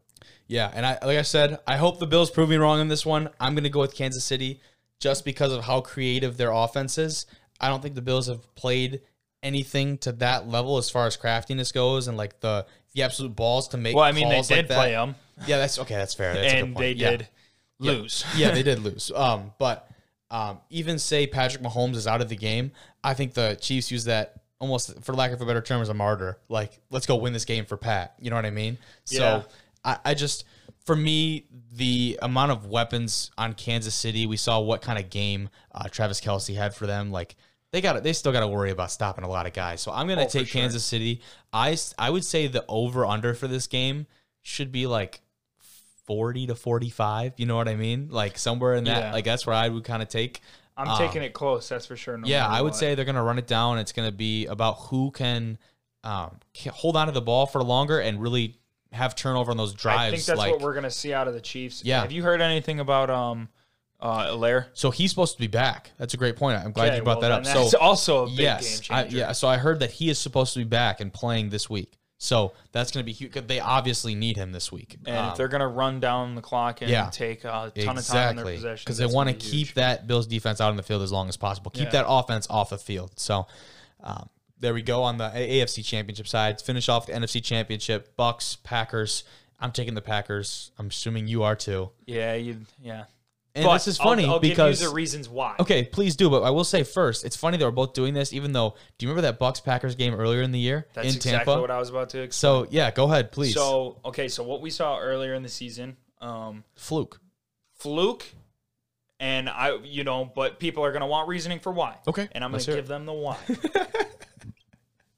Yeah, 0.52 0.70
and 0.74 0.86
I 0.86 1.00
like 1.02 1.18
I 1.18 1.22
said, 1.22 1.60
I 1.66 1.78
hope 1.78 2.00
the 2.00 2.06
Bills 2.08 2.30
prove 2.30 2.50
me 2.50 2.58
wrong 2.58 2.82
in 2.82 2.90
this 2.90 3.06
one. 3.06 3.30
I'm 3.40 3.54
going 3.54 3.64
to 3.64 3.70
go 3.70 3.80
with 3.80 3.96
Kansas 3.96 4.26
City 4.26 4.60
just 5.00 5.24
because 5.24 5.54
of 5.54 5.64
how 5.64 5.80
creative 5.80 6.36
their 6.36 6.52
offense 6.52 6.98
is. 6.98 7.26
I 7.62 7.70
don't 7.70 7.82
think 7.82 7.96
the 7.96 8.02
Bills 8.02 8.28
have 8.28 8.54
played 8.56 9.00
anything 9.42 9.98
to 10.00 10.12
that 10.12 10.50
level 10.50 10.78
as 10.78 10.90
far 10.90 11.08
as 11.08 11.16
craftiness 11.16 11.72
goes 11.72 12.10
and 12.10 12.18
like 12.18 12.42
the 12.42 12.66
the 12.94 13.04
absolute 13.04 13.34
balls 13.34 13.70
to 13.70 13.78
make. 13.78 13.96
Well, 13.96 14.04
I 14.04 14.12
mean, 14.12 14.28
they 14.28 14.42
did 14.42 14.68
like 14.70 14.78
play 14.78 14.92
them, 14.92 15.16
Yeah, 15.48 15.58
that's 15.58 15.80
okay. 15.80 15.96
That's 15.96 16.14
fair. 16.14 16.34
That's 16.34 16.54
and 16.54 16.76
they 16.76 16.92
Yeah. 16.92 17.10
did 17.12 17.28
Yeah. 17.80 17.92
lose. 17.94 18.26
yeah, 18.36 18.52
they 18.52 18.64
did 18.64 18.80
lose. 18.84 19.10
Um, 19.16 19.54
but 19.58 19.90
um, 20.30 20.60
even 20.70 21.00
say 21.00 21.28
Patrick 21.28 21.64
Mahomes 21.64 21.96
is 21.96 22.08
out 22.08 22.20
of 22.20 22.28
the 22.28 22.36
game, 22.36 22.74
I 23.06 23.14
think 23.14 23.36
the 23.36 23.58
Chiefs 23.62 23.90
use 23.90 24.04
that 24.04 24.42
almost, 24.60 25.02
for 25.02 25.14
lack 25.16 25.32
of 25.32 25.42
a 25.42 25.46
better 25.46 25.62
term, 25.62 25.82
as 25.82 25.90
a 25.90 25.94
martyr. 25.94 26.38
Like, 26.50 26.80
let's 26.90 27.06
go 27.06 27.16
win 27.16 27.32
this 27.34 27.46
game 27.46 27.66
for 27.66 27.78
Pat. 27.78 28.14
You 28.20 28.30
know 28.30 28.36
what 28.36 28.46
I 28.46 28.52
mean? 28.52 28.78
Yeah. 29.10 29.44
I, 29.84 29.98
I 30.06 30.14
just, 30.14 30.44
for 30.86 30.96
me, 30.96 31.46
the 31.74 32.20
amount 32.22 32.52
of 32.52 32.66
weapons 32.68 33.32
on 33.38 33.54
Kansas 33.54 33.96
City, 33.96 34.26
we 34.28 34.38
saw 34.38 34.60
what 34.60 34.82
kind 34.82 35.00
of 35.00 35.10
game 35.10 35.50
uh, 35.74 35.88
Travis 35.90 36.20
Kelce 36.22 36.56
had 36.56 36.74
for 36.76 36.86
them. 36.88 37.12
Like, 37.12 37.36
they 37.72 37.80
got 37.82 38.04
they 38.04 38.12
still 38.14 38.34
got 38.34 38.42
to 38.42 38.48
worry 38.48 38.70
about 38.72 38.92
stopping 38.92 39.24
a 39.24 39.30
lot 39.30 39.46
of 39.48 39.54
guys. 39.54 39.80
So 39.82 39.92
I'm 39.94 40.06
gonna 40.08 40.24
Oh, 40.24 40.28
take 40.28 40.48
sure. 40.48 40.60
Kansas 40.62 40.84
City. 40.84 41.22
I 41.54 41.78
I 41.98 42.10
would 42.10 42.26
say 42.26 42.48
the 42.48 42.66
over 42.68 43.06
under 43.06 43.34
for 43.34 43.48
this 43.48 43.66
game 43.68 44.08
should 44.42 44.74
be 44.74 44.88
like 44.88 45.22
40 46.08 46.48
to 46.48 46.56
45 46.56 47.34
you 47.38 47.46
know 47.46 47.56
what 47.56 47.68
i 47.70 47.76
mean 47.76 48.08
like 48.10 48.38
somewhere 48.38 48.74
in 48.74 48.84
that 48.86 48.98
Yeah. 49.04 49.14
like 49.14 49.24
that's 49.24 49.46
where 49.46 49.56
i 49.56 49.70
would 49.70 49.84
kind 49.84 50.02
of 50.02 50.10
take 50.10 50.42
I'm 50.76 50.88
Um, 50.88 50.98
taking 50.98 51.22
it 51.22 51.34
close. 51.34 51.70
That's 51.70 51.86
for 51.86 51.96
sure. 51.96 52.18
no 52.18 52.28
yeah 52.28 52.48
i 52.48 52.60
would 52.62 52.72
what. 52.72 52.76
say 52.76 52.96
they're 52.96 53.06
gonna 53.06 53.24
run 53.24 53.38
it 53.38 53.48
down 53.48 53.78
it's 53.78 53.92
gonna 53.92 54.12
be 54.12 54.48
about 54.48 54.74
who 54.90 55.12
can 55.12 55.58
um 56.04 56.40
hold 56.74 56.98
on 56.98 57.06
to 57.06 57.14
the 57.14 57.22
ball 57.22 57.46
for 57.46 57.64
longer 57.64 58.00
and 58.00 58.20
really 58.22 58.58
have 58.92 59.16
turnover 59.16 59.52
on 59.52 59.58
those 59.58 59.74
drives 59.74 60.00
I 60.02 60.12
think 60.12 60.24
that's 60.24 60.38
like 60.38 60.52
what 60.54 60.62
we're 60.62 60.74
gonna 60.74 60.92
see 60.92 61.14
out 61.14 61.28
of 61.28 61.34
the 61.34 61.42
Chiefs. 61.42 61.84
Yeah. 61.86 62.02
Have 62.02 62.12
you 62.12 62.24
heard 62.24 62.42
anything 62.42 62.80
about 62.80 63.10
um, 63.10 63.50
uh, 64.00 64.28
Helaire? 64.32 64.66
so 64.74 64.92
he's 64.92 65.10
supposed 65.12 65.36
to 65.36 65.40
be 65.40 65.48
back 65.48 65.92
that's 65.98 66.14
a 66.16 66.18
great 66.18 66.36
point 66.36 66.58
i'm 66.58 66.72
glad 66.72 66.88
Okay, 66.88 66.98
you 66.98 67.04
brought 67.04 67.22
well, 67.22 67.30
that 67.30 67.32
up 67.32 67.46
so 67.46 67.62
that's 67.62 67.74
also 67.76 68.26
a 68.26 68.28
big 68.28 68.40
yes 68.40 68.80
game 68.80 68.98
I, 68.98 69.06
yeah 69.06 69.32
so 69.32 69.48
i 69.48 69.58
heard 69.58 69.80
that 69.82 69.92
he 69.92 70.10
is 70.10 70.18
supposed 70.18 70.54
to 70.54 70.60
be 70.60 70.66
back 70.66 71.02
and 71.02 71.14
playing 71.14 71.52
this 71.52 71.70
week 71.70 72.00
so 72.18 72.54
that's 72.72 72.92
gonna 72.92 73.04
be 73.04 73.12
huge 73.12 73.34
they 73.48 73.60
obviously 73.60 74.16
need 74.16 74.38
him 74.38 74.52
this 74.52 74.72
week 74.72 74.98
And 75.06 75.16
Um, 75.16 75.30
if 75.32 75.38
they're 75.38 75.48
gonna 75.48 75.68
run 75.68 76.00
down 76.00 76.34
the 76.34 76.42
clock 76.42 76.82
and 76.82 76.90
yeah. 76.90 77.10
take 77.12 77.44
a 77.44 77.72
ton 77.76 77.98
of 77.98 78.06
time 78.06 78.38
in 78.38 78.44
their 78.44 78.56
possession, 78.56 78.84
because 78.84 78.98
they 78.98 79.06
want 79.06 79.30
to 79.30 79.36
keep 79.36 79.76
that 79.76 80.08
Bills 80.08 80.26
defense 80.28 80.60
out 80.60 80.70
on 80.70 80.78
the 80.78 80.84
field 80.84 81.02
as 81.04 81.12
long 81.12 81.30
as 81.30 81.38
possible. 81.38 81.72
Keep 81.72 81.86
Yeah. 81.86 82.04
that 82.04 82.06
offense 82.08 82.48
off 82.50 82.70
the 82.72 82.78
field. 82.78 83.12
So 83.20 83.48
um, 84.04 84.30
there 84.62 84.74
we 84.74 84.82
go 84.82 85.04
on 85.04 85.18
the 85.18 85.30
AFC 85.30 85.84
Championship 85.86 86.28
side. 86.28 86.62
Finish 86.62 86.88
off 86.88 87.08
the 87.08 87.14
NFC 87.14 87.44
Championship. 87.44 88.16
Bucs, 88.18 88.62
Packers. 88.64 89.24
I'm 89.60 89.72
taking 89.72 89.94
the 89.96 90.02
Packers. 90.02 90.72
I'm 90.80 90.88
assuming 90.88 91.28
you 91.28 91.44
are 91.44 91.56
too. 91.56 91.90
Yeah, 92.06 92.36
you. 92.36 92.62
Yeah. 92.82 93.04
And 93.54 93.66
But 93.66 93.74
this 93.74 93.88
is 93.90 94.00
I'll- 94.00 94.06
funny 94.08 94.26
I'll, 94.26 94.40
because 94.40 94.78
give 94.80 94.84
you 94.86 94.90
the 94.90 94.96
reasons 94.96 95.28
why. 95.28 95.56
okay, 95.60 95.84
please 95.84 96.16
do. 96.16 96.30
But 96.30 96.44
I 96.44 96.52
will 96.52 96.64
say 96.64 96.84
first, 96.84 97.26
it's 97.26 97.36
funny 97.36 97.58
that 97.58 97.66
we're 97.66 97.72
both 97.72 97.94
doing 97.94 98.14
this. 98.14 98.32
Even 98.32 98.54
though, 98.54 98.76
do 98.98 99.06
you 99.06 99.10
remember 99.12 99.24
that 99.30 99.40
Bucs 99.42 99.62
Packers 99.62 99.96
game 99.96 100.14
earlier 100.16 100.42
in 100.42 100.52
the 100.54 100.60
year 100.60 100.88
That's 100.94 101.10
in 101.10 101.16
exactly 101.18 101.46
Tampa? 101.54 101.60
what 101.62 101.70
I 101.70 101.78
was 101.78 101.90
about 101.90 102.10
to. 102.12 102.22
Explain. 102.22 102.66
so 102.66 102.68
yeah, 102.72 102.92
go 102.92 103.06
ahead, 103.12 103.32
please. 103.34 103.54
So 103.54 103.98
okay, 104.06 104.30
so 104.30 104.44
what 104.44 104.62
we 104.62 104.70
saw 104.70 105.00
earlier 105.00 105.34
in 105.34 105.44
the 105.44 105.50
season, 105.50 105.98
um, 106.22 106.64
fluke. 106.76 107.20
fluke, 107.74 108.26
and 109.20 109.50
I, 109.50 109.76
you 109.84 110.06
know, 110.06 110.24
but 110.34 110.58
people 110.60 110.86
are 110.86 110.94
gonna 110.94 111.08
want 111.08 111.28
reasoning 111.28 111.60
for 111.60 111.74
why. 111.74 111.98
Okay, 112.08 112.30
and 112.32 112.46
I'm 112.46 112.52
gonna 112.52 112.64
give 112.64 112.88
them 112.88 113.06
the 113.06 113.12
why. 113.14 113.36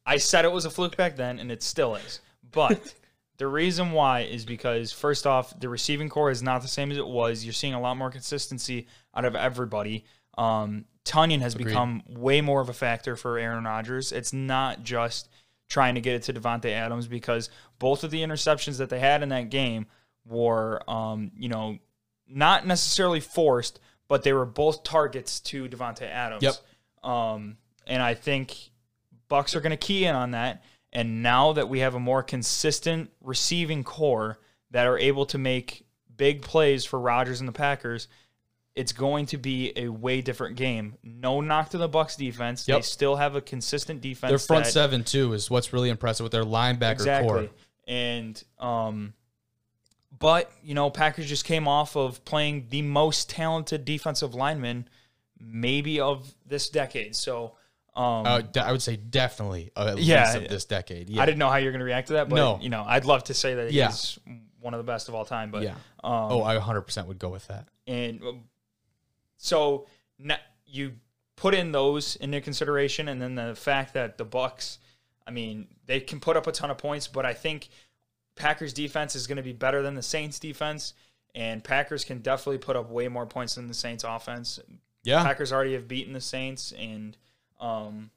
I 0.05 0.17
said 0.17 0.45
it 0.45 0.51
was 0.51 0.65
a 0.65 0.69
fluke 0.69 0.97
back 0.97 1.15
then, 1.15 1.39
and 1.39 1.51
it 1.51 1.63
still 1.63 1.95
is. 1.95 2.19
But 2.51 2.93
the 3.37 3.47
reason 3.47 3.91
why 3.91 4.21
is 4.21 4.45
because 4.45 4.91
first 4.91 5.25
off, 5.25 5.59
the 5.59 5.69
receiving 5.69 6.09
corps 6.09 6.31
is 6.31 6.43
not 6.43 6.61
the 6.61 6.67
same 6.67 6.91
as 6.91 6.97
it 6.97 7.07
was. 7.07 7.43
You're 7.43 7.53
seeing 7.53 7.73
a 7.73 7.81
lot 7.81 7.97
more 7.97 8.09
consistency 8.09 8.87
out 9.15 9.25
of 9.25 9.35
everybody. 9.35 10.05
Um, 10.37 10.85
Tonyan 11.05 11.41
has 11.41 11.55
Agreed. 11.55 11.67
become 11.67 12.03
way 12.07 12.41
more 12.41 12.61
of 12.61 12.69
a 12.69 12.73
factor 12.73 13.15
for 13.15 13.37
Aaron 13.37 13.65
Rodgers. 13.65 14.11
It's 14.11 14.33
not 14.33 14.83
just 14.83 15.29
trying 15.69 15.95
to 15.95 16.01
get 16.01 16.15
it 16.15 16.23
to 16.23 16.33
Davante 16.33 16.69
Adams 16.69 17.07
because 17.07 17.49
both 17.79 18.03
of 18.03 18.11
the 18.11 18.21
interceptions 18.21 18.77
that 18.77 18.89
they 18.89 18.99
had 18.99 19.23
in 19.23 19.29
that 19.29 19.49
game 19.49 19.87
were, 20.25 20.81
um, 20.89 21.31
you 21.35 21.49
know, 21.49 21.77
not 22.27 22.65
necessarily 22.65 23.19
forced, 23.19 23.79
but 24.07 24.23
they 24.23 24.33
were 24.33 24.45
both 24.45 24.83
targets 24.83 25.39
to 25.39 25.67
Davante 25.67 26.03
Adams. 26.03 26.43
Yep. 26.43 26.55
Um, 27.09 27.57
and 27.85 28.01
I 28.01 28.13
think 28.13 28.55
Bucs 29.33 29.55
are 29.55 29.61
going 29.61 29.71
to 29.71 29.77
key 29.77 30.05
in 30.05 30.13
on 30.13 30.31
that. 30.31 30.63
And 30.91 31.23
now 31.23 31.53
that 31.53 31.67
we 31.67 31.79
have 31.79 31.95
a 31.95 31.99
more 31.99 32.21
consistent 32.21 33.09
receiving 33.21 33.83
corps 33.83 34.39
that 34.69 34.85
are 34.85 34.97
able 34.97 35.25
to 35.27 35.39
make 35.39 35.87
big 36.15 36.43
plays 36.43 36.85
for 36.85 36.99
Rodgers 36.99 37.39
and 37.39 37.47
the 37.47 37.53
Packers, 37.53 38.07
it's 38.75 38.91
going 38.91 39.25
to 39.27 39.37
be 39.37 39.73
a 39.75 39.87
way 39.87 40.21
different 40.21 40.55
game. 40.55 40.95
No 41.03 41.41
knock 41.41 41.69
to 41.69 41.79
the 41.79 41.89
Bucs 41.89 42.15
defense. 42.15 42.65
They 42.65 42.79
still 42.81 43.15
have 43.15 43.35
a 43.35 43.41
consistent 43.41 44.01
defense. 44.01 44.29
Their 44.29 44.37
front 44.37 44.65
that- 44.65 44.71
seven 44.71 45.03
too 45.03 45.33
is 45.33 45.49
what's 45.49 45.73
really 45.73 45.89
impressive 45.89 46.23
with 46.23 46.31
their 46.31 46.43
linebacker 46.43 46.91
exactly. 46.91 47.27
core. 47.27 47.49
And 47.87 48.41
um, 48.59 49.13
but 50.17 50.51
you 50.63 50.75
know, 50.75 50.91
Packers 50.91 51.27
just 51.27 51.43
came 51.43 51.67
off 51.67 51.95
of 51.95 52.23
playing 52.23 52.67
the 52.69 52.83
most 52.83 53.29
talented 53.29 53.83
defensive 53.83 54.35
lineman, 54.35 54.87
maybe 55.39 55.99
of 55.99 56.33
this 56.45 56.69
decade. 56.69 57.15
So, 57.15 57.55
um, 57.95 58.25
Uh, 58.25 58.41
de- 58.41 58.63
I 58.63 58.71
would 58.71 58.81
say 58.81 58.95
definitely 58.95 59.71
uh, 59.75 59.93
at 59.93 59.97
Yeah. 59.99 60.23
least 60.25 60.35
of 60.37 60.47
this 60.49 60.65
decade. 60.65 61.09
Yeah. 61.09 61.21
I 61.21 61.25
didn't 61.25 61.39
know 61.39 61.49
how 61.49 61.57
you're 61.57 61.71
going 61.71 61.79
to 61.79 61.85
react 61.85 62.07
to 62.07 62.13
that, 62.13 62.29
but 62.29 62.35
No. 62.35 62.59
you 62.61 62.69
know, 62.69 62.83
I'd 62.87 63.05
love 63.05 63.23
to 63.25 63.33
say 63.33 63.53
that 63.55 63.71
Yeah. 63.71 63.87
he's 63.87 64.17
one 64.61 64.73
of 64.73 64.77
the 64.79 64.83
best 64.91 65.09
of 65.09 65.15
all 65.15 65.25
time. 65.25 65.51
But 65.51 65.63
yeah. 65.63 65.75
um, 66.03 66.31
Oh, 66.31 66.43
I 66.43 66.55
100% 66.57 67.07
would 67.07 67.19
go 67.19 67.29
with 67.29 67.47
that. 67.47 67.67
and 67.87 68.21
um, 68.23 68.43
so 69.37 69.85
you 70.65 70.93
put 71.35 71.53
in 71.53 71.71
those 71.71 72.15
into 72.17 72.39
consideration, 72.41 73.07
and 73.07 73.21
then 73.21 73.35
the 73.35 73.55
fact 73.55 73.93
that 73.93 74.17
the 74.17 74.25
Bucs, 74.25 74.77
I 75.27 75.31
mean, 75.31 75.67
they 75.85 75.99
can 75.99 76.19
put 76.19 76.37
up 76.37 76.47
a 76.47 76.51
ton 76.51 76.71
of 76.71 76.77
points, 76.77 77.07
but 77.07 77.25
I 77.25 77.33
think 77.33 77.69
Packers 78.35 78.73
defense 78.73 79.15
is 79.15 79.27
going 79.27 79.35
to 79.37 79.43
be 79.43 79.53
better 79.53 79.81
than 79.81 79.93
the 79.95 80.01
Saints 80.01 80.39
defense, 80.39 80.93
and 81.35 81.63
Packers 81.63 82.03
can 82.05 82.19
definitely 82.19 82.57
put 82.59 82.75
up 82.75 82.89
way 82.89 83.07
more 83.07 83.25
points 83.25 83.55
than 83.55 83.67
the 83.67 83.73
Saints 83.73 84.03
offense. 84.03 84.59
Yeah. 85.03 85.23
Packers 85.23 85.51
already 85.51 85.73
have 85.73 85.87
beaten 85.87 86.13
the 86.13 86.21
Saints, 86.21 86.71
and 86.71 87.17
um, 87.63 88.11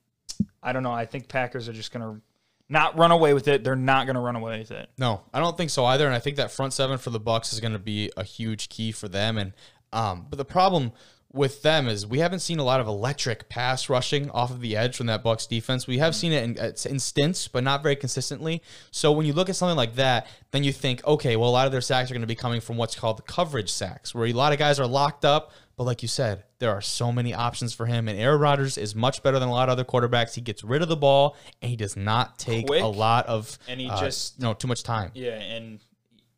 I 0.62 0.73
don't 0.73 0.82
know. 0.82 0.93
I 0.93 1.06
think 1.06 1.28
Packers 1.28 1.68
are 1.68 1.73
just 1.73 1.93
going 1.93 2.02
to 2.02 2.20
not 2.68 2.98
run 2.98 3.12
away 3.12 3.32
with 3.32 3.47
it. 3.47 3.62
They're 3.62 3.77
not 3.77 4.06
going 4.06 4.16
to 4.16 4.20
run 4.20 4.35
away 4.35 4.59
with 4.59 4.73
it. 4.73 4.90
No, 4.98 5.23
I 5.32 5.39
don't 5.39 5.56
think 5.56 5.70
so 5.70 5.85
either. 5.85 6.05
And 6.06 6.14
I 6.14 6.18
think 6.18 6.36
that 6.36 6.51
front 6.51 6.73
seven 6.73 6.98
for 6.98 7.10
the 7.10 7.20
Bucs 7.20 7.52
is 7.52 7.60
going 7.60 7.73
to 7.73 7.78
be 7.78 8.10
a 8.16 8.24
huge 8.24 8.68
key 8.68 8.90
for 8.90 9.09
them. 9.09 9.39
And 9.39 9.52
um, 9.93 10.27
but 10.28 10.36
the 10.36 10.44
problem 10.44 10.93
with 11.32 11.62
them 11.62 11.86
is 11.86 12.06
we 12.06 12.18
haven't 12.18 12.40
seen 12.40 12.59
a 12.59 12.64
lot 12.64 12.81
of 12.81 12.89
electric 12.89 13.48
pass 13.48 13.89
rushing 13.89 14.31
off 14.31 14.51
of 14.51 14.60
the 14.60 14.77
edge 14.77 14.97
from 14.97 15.06
that 15.06 15.23
Bucs 15.23 15.48
defense. 15.48 15.86
We 15.86 15.98
have 15.98 16.14
seen 16.14 16.32
it 16.32 16.43
in, 16.43 16.56
in 16.90 16.98
stints, 16.98 17.47
but 17.47 17.62
not 17.62 17.82
very 17.82 17.94
consistently. 17.94 18.62
So 18.90 19.12
when 19.12 19.27
you 19.27 19.32
look 19.32 19.48
at 19.48 19.55
something 19.55 19.77
like 19.77 19.94
that, 19.97 20.27
then 20.51 20.64
you 20.64 20.73
think, 20.73 21.06
okay, 21.06 21.36
well, 21.36 21.51
a 21.51 21.52
lot 21.52 21.66
of 21.66 21.73
their 21.73 21.81
sacks 21.81 22.10
are 22.10 22.14
going 22.14 22.23
to 22.23 22.27
be 22.27 22.35
coming 22.35 22.60
from 22.60 22.77
what's 22.78 22.97
called 22.97 23.18
the 23.18 23.23
coverage 23.23 23.70
sacks, 23.70 24.14
where 24.14 24.27
a 24.27 24.32
lot 24.32 24.52
of 24.52 24.59
guys 24.59 24.81
are 24.81 24.86
locked 24.86 25.24
up. 25.24 25.52
But 25.77 25.85
like 25.85 26.02
you 26.02 26.09
said, 26.09 26.43
there 26.58 26.70
are 26.70 26.80
so 26.80 27.12
many 27.12 27.34
options 27.34 27.74
for 27.74 27.86
him, 27.86 28.08
and 28.08 28.18
Aaron 28.18 28.40
Rodgers 28.40 28.78
is 28.78 28.94
much 28.94 29.22
better 29.22 29.38
than 29.38 29.48
a 29.48 29.52
lot 29.52 29.68
of 29.68 29.72
other 29.72 29.84
quarterbacks. 29.84 30.34
He 30.34 30.40
gets 30.40 30.64
rid 30.64 30.82
of 30.82 30.88
the 30.88 30.96
ball, 30.96 31.36
and 31.60 31.70
he 31.70 31.76
does 31.76 31.96
not 31.96 32.38
take 32.38 32.66
Quick, 32.66 32.82
a 32.82 32.86
lot 32.86 33.26
of 33.26 33.58
and 33.68 33.80
he 33.80 33.88
uh, 33.88 34.00
just- 34.00 34.40
no 34.40 34.54
too 34.54 34.68
much 34.68 34.82
time. 34.82 35.10
Yeah, 35.14 35.34
and 35.34 35.80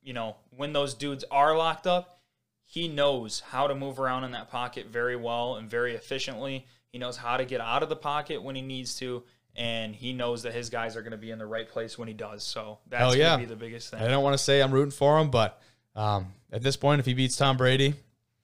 you 0.02 0.12
know 0.12 0.36
when 0.56 0.72
those 0.72 0.94
dudes 0.94 1.24
are 1.30 1.56
locked 1.56 1.86
up, 1.86 2.20
he 2.64 2.88
knows 2.88 3.40
how 3.40 3.66
to 3.66 3.74
move 3.74 4.00
around 4.00 4.24
in 4.24 4.32
that 4.32 4.50
pocket 4.50 4.86
very 4.86 5.16
well 5.16 5.56
and 5.56 5.70
very 5.70 5.94
efficiently. 5.94 6.66
He 6.90 6.98
knows 6.98 7.16
how 7.16 7.36
to 7.36 7.44
get 7.44 7.60
out 7.60 7.82
of 7.82 7.88
the 7.88 7.96
pocket 7.96 8.42
when 8.42 8.56
he 8.56 8.62
needs 8.62 8.96
to, 8.96 9.22
and 9.54 9.94
he 9.94 10.12
knows 10.12 10.42
that 10.42 10.52
his 10.52 10.68
guys 10.68 10.96
are 10.96 11.02
going 11.02 11.12
to 11.12 11.18
be 11.18 11.30
in 11.30 11.38
the 11.38 11.46
right 11.46 11.68
place 11.68 11.96
when 11.96 12.08
he 12.08 12.14
does. 12.14 12.42
So 12.42 12.78
that's 12.88 13.14
yeah. 13.14 13.30
going 13.30 13.40
to 13.40 13.46
be 13.46 13.54
the 13.54 13.58
biggest 13.58 13.90
thing. 13.90 14.00
I 14.00 14.08
don't 14.08 14.22
want 14.22 14.34
to 14.34 14.42
say 14.42 14.60
I'm 14.60 14.72
rooting 14.72 14.90
for 14.90 15.18
him, 15.18 15.30
but 15.30 15.60
um, 15.94 16.32
at 16.52 16.62
this 16.62 16.76
point, 16.76 17.00
if 17.00 17.06
he 17.06 17.14
beats 17.14 17.36
Tom 17.36 17.56
Brady, 17.56 17.94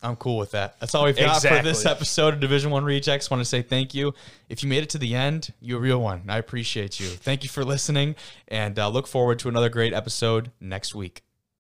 I'm 0.05 0.17
cool 0.17 0.39
with 0.39 0.51
that. 0.51 0.79
That's 0.81 0.95
all 0.95 1.05
we've 1.05 1.17
got 1.17 1.41
for 1.41 1.63
this 1.63 1.87
episode 1.87 2.35
of 2.35 2.41
Division 2.41 2.71
One 2.71 2.85
Rejects. 2.85 3.31
Want 3.31 3.41
to 3.41 3.45
say 3.45 3.63
thank 3.63 3.95
you. 3.95 4.13
If 4.49 4.63
you 4.63 4.69
made 4.69 4.83
it 4.83 4.91
to 4.91 4.99
the 4.99 5.15
end, 5.15 5.53
you're 5.61 5.79
a 5.79 5.81
real 5.83 6.01
one. 6.01 6.25
I 6.29 6.39
appreciate 6.39 7.01
you. 7.01 7.07
Thank 7.07 7.43
you 7.43 7.49
for 7.49 7.65
listening, 7.65 8.15
and 8.49 8.79
uh, 8.79 8.89
look 8.89 9.07
forward 9.07 9.39
to 9.41 9.49
another 9.49 9.71
great 9.71 9.95
episode 9.95 10.51
next 10.61 10.95
week. 10.95 11.23